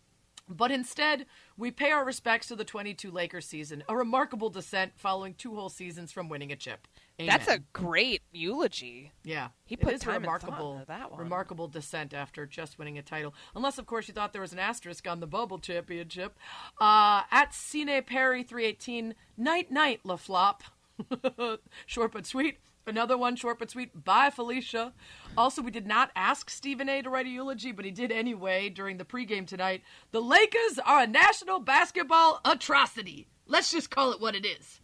But 0.58 0.72
instead, 0.72 1.26
we 1.58 1.72
pay 1.72 1.92
our 1.92 2.04
respects 2.06 2.48
to 2.48 2.56
the 2.56 2.64
22 2.66 3.10
Lakers 3.12 3.46
season, 3.48 3.84
a 3.88 3.96
remarkable 3.96 4.50
descent 4.50 4.94
following 4.96 5.34
two 5.34 5.56
whole 5.56 5.70
seasons 5.70 6.12
from 6.12 6.30
winning 6.30 6.52
a 6.52 6.56
chip. 6.56 6.88
That's 7.20 7.48
a 7.48 7.60
great 7.74 8.22
eulogy. 8.32 9.12
Yeah, 9.24 9.50
He 9.66 9.76
It 9.76 9.82
put 9.82 9.94
is 9.94 10.02
time 10.02 10.16
a 10.16 10.20
remarkable, 10.20 10.82
that 10.88 11.12
one. 11.12 11.20
remarkable 11.20 11.68
descent 11.68 12.14
after 12.16 12.46
just 12.48 12.80
winning 12.80 12.98
a 12.98 13.04
title. 13.04 13.34
Unless, 13.56 13.78
of 13.78 13.86
course, 13.86 14.08
you 14.08 14.14
thought 14.14 14.34
there 14.34 14.42
was 14.42 14.54
an 14.54 14.60
asterisk 14.60 15.08
on 15.08 15.20
the 15.20 15.28
bubble 15.28 15.60
championship. 15.60 16.38
Uh, 16.80 17.22
at 17.30 17.52
Cine 17.52 18.04
Perry 18.06 18.42
three 18.44 18.66
eighteen, 18.66 19.14
night 19.38 19.72
night 19.72 20.00
La 20.04 20.16
Flop, 20.16 20.64
short 21.86 22.12
but 22.12 22.26
sweet. 22.26 22.58
Another 22.88 23.18
one, 23.18 23.36
short 23.36 23.60
but 23.60 23.70
sweet. 23.70 24.04
Bye, 24.04 24.30
Felicia. 24.30 24.94
Also, 25.38 25.62
we 25.62 25.72
did 25.72 25.86
not 25.86 26.12
ask 26.16 26.50
Stephen 26.50 26.90
A. 26.90 27.02
to 27.02 27.10
write 27.10 27.28
a 27.28 27.30
eulogy, 27.30 27.72
but 27.72 27.86
he 27.86 27.92
did 27.92 28.12
anyway 28.12 28.70
during 28.70 28.98
the 28.98 29.06
pregame 29.06 29.46
tonight. 29.46 29.84
The 30.12 30.22
Lakers 30.22 30.80
are 30.84 31.04
a 31.04 31.08
national 31.08 31.60
basketball 31.60 32.42
atrocity. 32.44 33.28
Let's 33.46 33.72
just 33.72 33.92
call 33.92 34.12
it 34.12 34.22
what 34.22 34.36
it 34.36 34.46
is. 34.46 34.80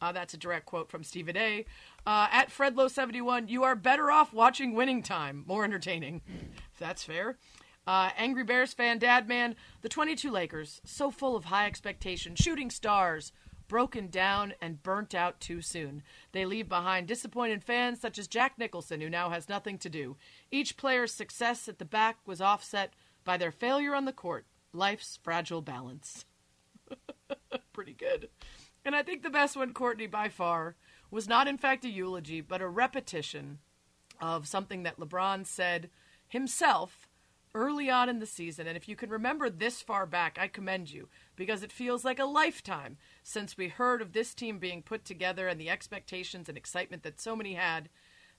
Uh, 0.00 0.12
that's 0.12 0.34
a 0.34 0.38
direct 0.38 0.66
quote 0.66 0.90
from 0.90 1.02
Stephen 1.04 1.36
A. 1.36 1.64
Uh, 2.06 2.28
at 2.30 2.50
Fredlow71, 2.50 3.48
you 3.48 3.62
are 3.64 3.74
better 3.74 4.10
off 4.10 4.32
watching 4.32 4.74
Winning 4.74 5.02
Time. 5.02 5.44
More 5.46 5.64
entertaining. 5.64 6.20
If 6.72 6.78
that's 6.78 7.04
fair. 7.04 7.38
Uh, 7.86 8.10
Angry 8.16 8.44
Bears 8.44 8.72
fan, 8.72 8.98
Dad 8.98 9.28
Man, 9.28 9.56
the 9.82 9.88
22 9.88 10.30
Lakers, 10.30 10.80
so 10.84 11.10
full 11.10 11.36
of 11.36 11.46
high 11.46 11.66
expectation, 11.66 12.34
shooting 12.34 12.70
stars, 12.70 13.32
broken 13.68 14.08
down 14.08 14.54
and 14.60 14.82
burnt 14.82 15.14
out 15.14 15.40
too 15.40 15.60
soon. 15.60 16.02
They 16.32 16.44
leave 16.44 16.68
behind 16.68 17.06
disappointed 17.06 17.64
fans 17.64 18.00
such 18.00 18.18
as 18.18 18.28
Jack 18.28 18.58
Nicholson, 18.58 19.00
who 19.00 19.10
now 19.10 19.30
has 19.30 19.48
nothing 19.48 19.78
to 19.78 19.88
do. 19.88 20.16
Each 20.50 20.76
player's 20.76 21.12
success 21.12 21.68
at 21.68 21.78
the 21.78 21.84
back 21.84 22.18
was 22.26 22.40
offset 22.40 22.92
by 23.24 23.36
their 23.36 23.52
failure 23.52 23.94
on 23.94 24.04
the 24.04 24.12
court. 24.12 24.46
Life's 24.72 25.18
fragile 25.22 25.62
balance. 25.62 26.24
Pretty 27.72 27.94
good. 27.94 28.28
And 28.84 28.94
I 28.94 29.02
think 29.02 29.22
the 29.22 29.30
best 29.30 29.56
one, 29.56 29.72
Courtney, 29.72 30.06
by 30.06 30.28
far, 30.28 30.76
was 31.10 31.28
not 31.28 31.48
in 31.48 31.56
fact 31.56 31.84
a 31.84 31.88
eulogy, 31.88 32.40
but 32.40 32.60
a 32.60 32.68
repetition 32.68 33.58
of 34.20 34.46
something 34.46 34.82
that 34.82 34.98
LeBron 34.98 35.46
said 35.46 35.90
himself 36.28 37.08
early 37.54 37.88
on 37.88 38.08
in 38.08 38.18
the 38.18 38.26
season. 38.26 38.66
And 38.66 38.76
if 38.76 38.88
you 38.88 38.96
can 38.96 39.10
remember 39.10 39.48
this 39.48 39.80
far 39.80 40.06
back, 40.06 40.38
I 40.40 40.48
commend 40.48 40.90
you 40.90 41.08
because 41.36 41.62
it 41.62 41.72
feels 41.72 42.04
like 42.04 42.18
a 42.18 42.24
lifetime 42.24 42.96
since 43.22 43.56
we 43.56 43.68
heard 43.68 44.00
of 44.02 44.12
this 44.12 44.34
team 44.34 44.58
being 44.58 44.82
put 44.82 45.04
together 45.04 45.48
and 45.48 45.60
the 45.60 45.70
expectations 45.70 46.48
and 46.48 46.56
excitement 46.58 47.02
that 47.02 47.20
so 47.20 47.34
many 47.34 47.54
had. 47.54 47.88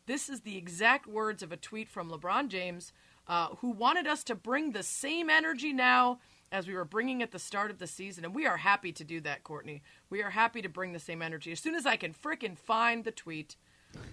This 0.06 0.30
is 0.30 0.42
the 0.42 0.58
exact 0.58 1.08
words 1.08 1.42
of 1.42 1.52
a 1.52 1.58
tweet 1.58 1.90
from 1.90 2.10
LeBron 2.10 2.48
James, 2.48 2.92
uh, 3.28 3.50
who 3.60 3.72
wanted 3.72 4.06
us 4.06 4.24
to 4.26 4.36
bring 4.36 4.72
the 4.72 4.84
same 4.84 5.30
energy 5.30 5.74
now 5.74 6.20
as 6.52 6.68
we 6.68 6.76
were 6.76 6.86
bringing 6.86 7.24
at 7.24 7.32
the 7.32 7.40
start 7.40 7.72
of 7.72 7.80
the 7.80 7.88
season. 7.88 8.24
And 8.24 8.36
we 8.36 8.46
are 8.46 8.58
happy 8.58 8.92
to 8.92 9.04
do 9.04 9.20
that, 9.22 9.44
Courtney. 9.44 9.82
We 10.10 10.22
are 10.22 10.30
happy 10.30 10.62
to 10.62 10.70
bring 10.70 10.94
the 10.94 11.00
same 11.00 11.22
energy. 11.22 11.52
As 11.52 11.60
soon 11.60 11.76
as 11.76 11.86
I 11.86 11.96
can 11.96 12.14
frickin' 12.14 12.58
find 12.58 13.04
the 13.04 13.12
tweet, 13.12 13.56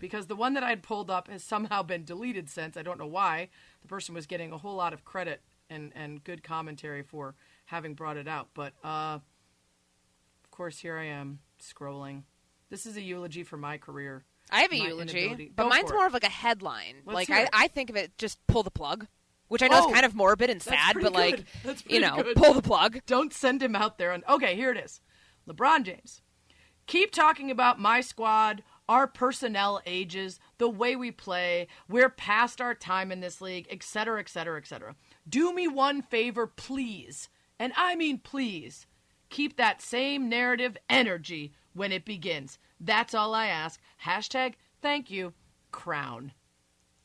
because 0.01 0.27
the 0.27 0.37
one 0.37 0.55
that 0.55 0.63
I 0.63 0.71
had 0.71 0.83
pulled 0.83 1.11
up 1.11 1.29
has 1.29 1.45
somehow 1.45 1.83
been 1.85 2.05
deleted 2.05 2.49
since. 2.49 2.77
I 2.77 2.83
don't 2.83 2.99
know 2.99 3.07
why. 3.07 3.49
The 3.83 3.89
person 3.89 4.15
was 4.15 4.27
getting 4.27 4.53
a 4.53 4.59
whole 4.59 4.77
lot 4.77 4.93
of 4.93 5.05
credit 5.05 5.43
and, 5.69 5.93
and 5.95 6.25
good 6.25 6.43
commentary 6.43 7.03
for 7.03 7.35
having 7.73 7.95
brought 7.95 8.17
it 8.19 8.29
out. 8.29 8.49
But, 8.55 8.75
uh, 8.85 9.19
of 10.45 10.51
course, 10.51 10.79
here 10.79 10.97
I 10.97 11.07
am 11.07 11.41
scrolling. 11.61 12.23
This 12.71 12.87
is 12.87 12.97
a 12.97 13.01
eulogy 13.01 13.43
for 13.43 13.57
my 13.57 13.79
career. 13.79 14.25
I 14.51 14.61
have 14.61 14.73
a 14.73 14.77
eulogy, 14.77 15.51
but 15.57 15.65
Go 15.65 15.69
mine's 15.71 15.91
more 15.91 16.05
it. 16.05 16.09
of 16.09 16.13
like 16.13 16.25
a 16.25 16.29
headline. 16.29 16.97
Let's 17.07 17.29
like 17.29 17.31
I. 17.31 17.49
I 17.53 17.69
think 17.69 17.89
of 17.91 17.97
it 17.97 18.17
just 18.19 18.39
pull 18.47 18.63
the 18.63 18.71
plug, 18.71 19.07
which 19.49 19.63
I 19.63 19.69
know 19.69 19.85
Oh, 19.85 19.89
is 19.89 19.95
kind 19.95 20.05
of 20.05 20.15
morbid 20.15 20.51
and 20.51 20.61
sad, 20.63 20.97
but 21.01 21.13
like 21.15 21.45
you 21.87 22.01
know, 22.01 22.23
good. 22.23 22.37
pull 22.37 22.53
the 22.53 22.61
plug. 22.61 22.99
Don't 23.07 23.33
send 23.33 23.63
him 23.63 23.75
out 23.75 23.97
there. 23.97 24.13
And 24.13 24.23
okay, 24.29 24.55
here 24.55 24.71
it 24.71 24.77
is. 24.77 25.01
LeBron 25.49 25.85
James. 25.85 26.21
Keep 26.87 27.13
talking 27.13 27.51
about 27.51 27.79
my 27.81 28.01
squad, 28.03 28.63
our 28.89 29.07
personnel 29.07 29.81
ages, 29.87 30.39
the 30.59 30.69
way 30.69 30.97
we 30.97 31.11
play. 31.11 31.69
We're 31.89 32.11
past 32.11 32.61
our 32.61 32.75
time 32.75 33.11
in 33.13 33.21
this 33.21 33.41
league, 33.41 33.67
et 33.71 33.83
cetera, 33.83 34.21
et 34.21 34.29
cetera, 34.29 34.59
et 34.59 34.67
cetera. 34.67 34.97
Do 35.27 35.55
me 35.55 35.69
one 35.69 36.03
favor, 36.03 36.47
please. 36.47 37.29
And 37.63 37.73
I 37.77 37.95
mean, 37.95 38.19
please. 38.19 38.89
Keep 39.31 39.57
that 39.57 39.81
same 39.81 40.29
narrative 40.29 40.77
energy 40.91 41.53
when 41.75 41.93
it 41.93 42.05
begins. 42.05 42.59
That's 42.81 43.15
all 43.15 43.35
I 43.35 43.47
ask. 43.47 43.81
Hashtag 44.05 44.55
thank 44.83 45.13
you, 45.13 45.33
crown. 45.71 46.33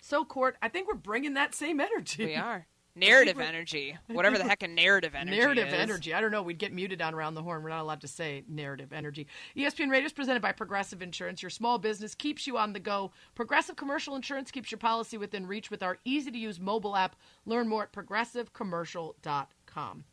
So, 0.02 0.26
Court, 0.26 0.58
I 0.60 0.68
think 0.68 0.88
we're 0.88 0.96
bringing 0.96 1.36
that 1.36 1.54
same 1.54 1.80
energy. 1.80 2.26
We 2.26 2.36
are 2.36 2.66
narrative 2.96 3.40
energy, 3.40 4.00
whatever 4.08 4.40
the 4.40 4.46
heck 4.46 4.64
a 4.64 4.68
narrative 4.68 5.14
energy 5.14 5.38
Narrative 5.38 5.68
is. 5.68 5.74
energy. 5.76 6.16
I 6.16 6.22
don't 6.22 6.32
know. 6.32 6.42
We'd 6.42 6.58
get 6.58 6.74
muted 6.74 7.04
on 7.04 7.14
around 7.14 7.36
the 7.36 7.44
horn. 7.44 7.62
We're 7.62 7.70
not 7.70 7.84
allowed 7.84 8.02
to 8.02 8.08
say 8.08 8.44
narrative 8.50 8.92
energy. 8.92 9.28
ESPN 9.56 9.92
Radio 9.92 10.08
is 10.08 10.14
presented 10.14 10.42
by 10.42 10.54
Progressive 10.54 11.04
Insurance. 11.04 11.44
Your 11.44 11.52
small 11.52 11.78
business 11.78 12.16
keeps 12.16 12.48
you 12.48 12.58
on 12.58 12.74
the 12.74 12.80
go. 12.80 13.12
Progressive 13.36 13.76
Commercial 13.76 14.16
Insurance 14.16 14.50
keeps 14.50 14.72
your 14.72 14.80
policy 14.80 15.20
within 15.20 15.46
reach 15.46 15.70
with 15.70 15.84
our 15.84 16.00
easy 16.04 16.32
to 16.32 16.40
use 16.40 16.60
mobile 16.60 16.96
app. 16.96 17.16
Learn 17.46 17.68
more 17.68 17.84
at 17.84 17.94
progressivecommercial.com. 17.94 20.04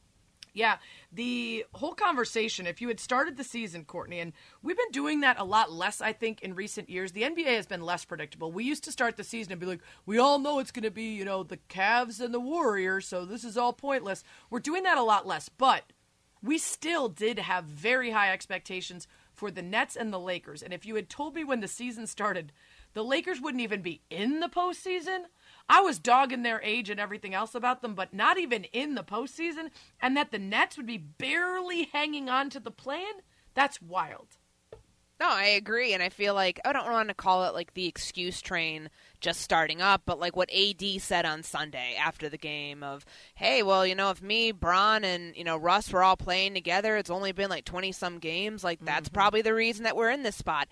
Yeah, 0.56 0.76
the 1.10 1.64
whole 1.74 1.94
conversation, 1.94 2.68
if 2.68 2.80
you 2.80 2.86
had 2.86 3.00
started 3.00 3.36
the 3.36 3.42
season, 3.42 3.84
Courtney, 3.84 4.20
and 4.20 4.32
we've 4.62 4.76
been 4.76 4.92
doing 4.92 5.20
that 5.20 5.40
a 5.40 5.44
lot 5.44 5.72
less, 5.72 6.00
I 6.00 6.12
think, 6.12 6.42
in 6.42 6.54
recent 6.54 6.88
years. 6.88 7.10
The 7.10 7.22
NBA 7.22 7.56
has 7.56 7.66
been 7.66 7.82
less 7.82 8.04
predictable. 8.04 8.52
We 8.52 8.62
used 8.62 8.84
to 8.84 8.92
start 8.92 9.16
the 9.16 9.24
season 9.24 9.52
and 9.52 9.60
be 9.60 9.66
like, 9.66 9.80
we 10.06 10.16
all 10.16 10.38
know 10.38 10.60
it's 10.60 10.70
going 10.70 10.84
to 10.84 10.92
be, 10.92 11.12
you 11.12 11.24
know, 11.24 11.42
the 11.42 11.58
Cavs 11.68 12.20
and 12.20 12.32
the 12.32 12.38
Warriors, 12.38 13.04
so 13.04 13.24
this 13.24 13.42
is 13.42 13.56
all 13.56 13.72
pointless. 13.72 14.22
We're 14.48 14.60
doing 14.60 14.84
that 14.84 14.96
a 14.96 15.02
lot 15.02 15.26
less, 15.26 15.48
but 15.48 15.92
we 16.40 16.56
still 16.56 17.08
did 17.08 17.40
have 17.40 17.64
very 17.64 18.12
high 18.12 18.32
expectations 18.32 19.08
for 19.32 19.50
the 19.50 19.62
Nets 19.62 19.96
and 19.96 20.12
the 20.12 20.20
Lakers. 20.20 20.62
And 20.62 20.72
if 20.72 20.86
you 20.86 20.94
had 20.94 21.08
told 21.08 21.34
me 21.34 21.42
when 21.42 21.60
the 21.60 21.68
season 21.68 22.06
started, 22.06 22.52
the 22.92 23.02
Lakers 23.02 23.40
wouldn't 23.40 23.62
even 23.62 23.82
be 23.82 24.02
in 24.08 24.38
the 24.38 24.48
postseason, 24.48 25.24
I 25.68 25.80
was 25.80 25.98
dogging 25.98 26.42
their 26.42 26.60
age 26.62 26.90
and 26.90 27.00
everything 27.00 27.34
else 27.34 27.54
about 27.54 27.82
them, 27.82 27.94
but 27.94 28.12
not 28.12 28.38
even 28.38 28.64
in 28.64 28.94
the 28.94 29.02
postseason, 29.02 29.70
and 30.00 30.16
that 30.16 30.30
the 30.30 30.38
Nets 30.38 30.76
would 30.76 30.86
be 30.86 30.98
barely 30.98 31.84
hanging 31.92 32.28
on 32.28 32.50
to 32.50 32.60
the 32.60 32.70
plan, 32.70 33.12
that's 33.54 33.80
wild. 33.80 34.36
No, 35.20 35.28
I 35.28 35.44
agree, 35.44 35.94
and 35.94 36.02
I 36.02 36.08
feel 36.08 36.34
like 36.34 36.60
I 36.64 36.72
don't 36.72 36.90
want 36.90 37.08
to 37.08 37.14
call 37.14 37.44
it 37.44 37.54
like 37.54 37.74
the 37.74 37.86
excuse 37.86 38.42
train 38.42 38.90
just 39.20 39.40
starting 39.40 39.80
up, 39.80 40.02
but 40.04 40.18
like 40.18 40.34
what 40.34 40.50
AD 40.52 40.82
said 41.00 41.24
on 41.24 41.44
Sunday 41.44 41.94
after 41.94 42.28
the 42.28 42.36
game 42.36 42.82
of, 42.82 43.06
hey, 43.36 43.62
well, 43.62 43.86
you 43.86 43.94
know, 43.94 44.10
if 44.10 44.20
me, 44.20 44.50
Bron, 44.50 45.04
and 45.04 45.36
you 45.36 45.44
know 45.44 45.56
Russ 45.56 45.92
were 45.92 46.02
all 46.02 46.16
playing 46.16 46.54
together, 46.54 46.96
it's 46.96 47.10
only 47.10 47.30
been 47.30 47.48
like 47.48 47.64
twenty 47.64 47.92
some 47.92 48.18
games. 48.18 48.64
Like 48.64 48.80
that's 48.84 49.08
mm-hmm. 49.08 49.14
probably 49.14 49.40
the 49.40 49.54
reason 49.54 49.84
that 49.84 49.96
we're 49.96 50.10
in 50.10 50.24
this 50.24 50.36
spot. 50.36 50.66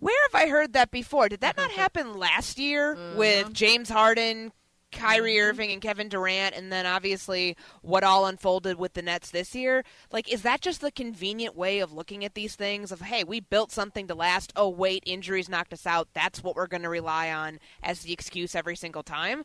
Where 0.00 0.16
have 0.30 0.42
I 0.42 0.48
heard 0.48 0.72
that 0.72 0.90
before? 0.90 1.28
Did 1.28 1.40
that 1.40 1.56
not 1.56 1.70
mm-hmm. 1.70 1.80
happen 1.80 2.18
last 2.18 2.58
year 2.58 2.96
mm-hmm. 2.96 3.18
with 3.18 3.52
James 3.52 3.90
Harden, 3.90 4.50
Kyrie 4.90 5.34
mm-hmm. 5.34 5.50
Irving, 5.50 5.72
and 5.72 5.82
Kevin 5.82 6.08
Durant, 6.08 6.56
and 6.56 6.72
then 6.72 6.86
obviously 6.86 7.54
what 7.82 8.02
all 8.02 8.24
unfolded 8.24 8.78
with 8.78 8.94
the 8.94 9.02
Nets 9.02 9.30
this 9.30 9.54
year? 9.54 9.84
Like, 10.10 10.32
is 10.32 10.40
that 10.42 10.62
just 10.62 10.80
the 10.80 10.90
convenient 10.90 11.54
way 11.54 11.80
of 11.80 11.92
looking 11.92 12.24
at 12.24 12.34
these 12.34 12.56
things? 12.56 12.90
Of 12.90 13.02
hey, 13.02 13.24
we 13.24 13.40
built 13.40 13.72
something 13.72 14.08
to 14.08 14.14
last. 14.14 14.54
Oh 14.56 14.70
wait, 14.70 15.02
injuries 15.06 15.50
knocked 15.50 15.74
us 15.74 15.86
out. 15.86 16.08
That's 16.14 16.42
what 16.42 16.56
we're 16.56 16.66
going 16.66 16.82
to 16.82 16.88
rely 16.88 17.30
on 17.30 17.60
as 17.82 18.00
the 18.00 18.14
excuse 18.14 18.54
every 18.54 18.76
single 18.76 19.02
time. 19.02 19.44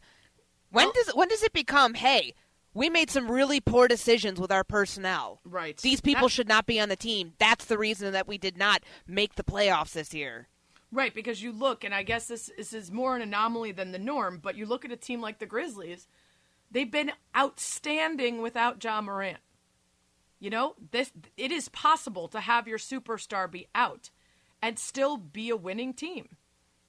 When 0.71 0.89
does 0.93 1.09
when 1.13 1.27
does 1.27 1.43
it 1.43 1.53
become 1.53 1.95
hey? 1.95 2.33
We 2.75 2.89
made 2.89 3.09
some 3.09 3.31
really 3.31 3.61
poor 3.61 3.87
decisions 3.87 4.39
with 4.39 4.51
our 4.51 4.63
personnel. 4.65 5.39
Right. 5.45 5.77
These 5.77 6.01
people 6.01 6.27
That- 6.27 6.33
should 6.33 6.47
not 6.47 6.65
be 6.67 6.79
on 6.79 6.89
the 6.89 6.95
team. 6.97 7.33
That's 7.39 7.65
the 7.65 7.77
reason 7.77 8.11
that 8.11 8.27
we 8.27 8.37
did 8.37 8.57
not 8.57 8.83
make 9.07 9.35
the 9.35 9.43
playoffs 9.43 9.93
this 9.93 10.13
year. 10.13 10.49
Right, 10.91 11.13
because 11.13 11.41
you 11.41 11.51
look, 11.51 11.83
and 11.83 11.95
I 11.95 12.03
guess 12.03 12.27
this, 12.27 12.51
this 12.57 12.73
is 12.73 12.91
more 12.91 13.15
an 13.15 13.21
anomaly 13.21 13.71
than 13.71 13.91
the 13.91 13.99
norm, 13.99 14.39
but 14.41 14.55
you 14.55 14.65
look 14.65 14.85
at 14.85 14.91
a 14.91 14.97
team 14.97 15.19
like 15.19 15.39
the 15.39 15.45
Grizzlies, 15.45 16.07
they've 16.69 16.91
been 16.91 17.11
outstanding 17.35 18.41
without 18.41 18.83
Ja 18.83 19.01
Morant. 19.01 19.39
You 20.39 20.49
know, 20.49 20.75
this 20.91 21.11
it 21.37 21.51
is 21.51 21.69
possible 21.69 22.27
to 22.27 22.41
have 22.41 22.67
your 22.67 22.77
superstar 22.77 23.49
be 23.49 23.67
out 23.73 24.09
and 24.61 24.77
still 24.77 25.17
be 25.17 25.49
a 25.49 25.55
winning 25.55 25.93
team. 25.93 26.35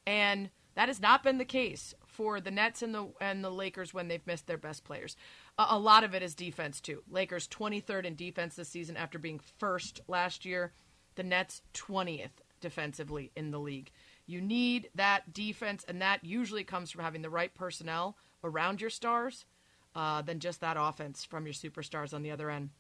And 0.07 0.51
that 0.75 0.89
has 0.89 1.01
not 1.01 1.23
been 1.23 1.39
the 1.39 1.45
case 1.45 1.95
for 2.07 2.41
the 2.41 2.51
Nets 2.51 2.83
and 2.83 2.95
the 2.95 3.09
and 3.21 3.43
the 3.43 3.51
Lakers 3.51 3.95
when 3.95 4.09
they've 4.09 4.27
missed 4.27 4.47
their 4.47 4.59
best 4.59 4.85
players. 4.85 5.17
A, 5.59 5.79
lot 5.79 6.05
of 6.05 6.15
it 6.15 6.23
is 6.23 6.35
defense 6.35 6.81
too. 6.81 7.03
Lakers 7.11 7.49
23rd 7.49 8.05
in 8.05 8.15
defense 8.15 8.57
this 8.57 8.69
season 8.69 8.97
after 8.97 9.19
being 9.19 9.41
first 9.59 10.01
last 10.07 10.45
year. 10.45 10.73
The 11.15 11.23
Nets 11.23 11.63
20th 11.73 12.43
defensively 12.61 13.33
in 13.37 13.51
the 13.51 13.59
league. 13.59 13.91
You 14.27 14.41
need 14.41 14.91
that 14.95 15.33
defense, 15.33 15.85
and 15.89 16.03
that 16.03 16.25
usually 16.25 16.65
comes 16.65 16.91
from 16.91 17.03
having 17.05 17.23
the 17.23 17.31
right 17.31 17.55
personnel 17.55 18.17
around 18.45 18.81
your 18.81 18.91
stars 18.91 19.47
uh, 19.95 20.21
than 20.23 20.41
just 20.41 20.61
that 20.61 20.77
offense 20.79 21.25
from 21.25 21.47
your 21.47 21.55
superstars 21.55 22.13
on 22.13 22.23
the 22.23 22.31
other 22.31 22.51
end. 22.51 22.71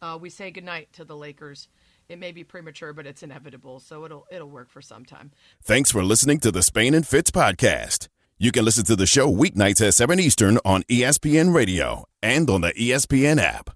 Uh, 0.00 0.18
we 0.20 0.30
say 0.30 0.50
goodnight 0.50 0.92
to 0.92 1.04
the 1.04 1.16
Lakers. 1.16 1.68
It 2.08 2.18
may 2.18 2.32
be 2.32 2.44
premature, 2.44 2.92
but 2.92 3.06
it's 3.06 3.22
inevitable, 3.22 3.80
so 3.80 4.04
it'll 4.04 4.26
it'll 4.30 4.50
work 4.50 4.70
for 4.70 4.82
some 4.82 5.04
time. 5.04 5.30
Thanks 5.62 5.90
for 5.90 6.02
listening 6.02 6.40
to 6.40 6.50
the 6.50 6.62
Spain 6.62 6.94
and 6.94 7.06
Fitz 7.06 7.30
podcast. 7.30 8.08
You 8.36 8.50
can 8.50 8.64
listen 8.64 8.84
to 8.86 8.96
the 8.96 9.06
show 9.06 9.32
weeknights 9.32 9.86
at 9.86 9.94
7 9.94 10.18
Eastern 10.18 10.58
on 10.64 10.82
ESPN 10.90 11.54
Radio 11.54 12.04
and 12.20 12.50
on 12.50 12.62
the 12.62 12.72
ESPN 12.72 13.40
app. 13.40 13.70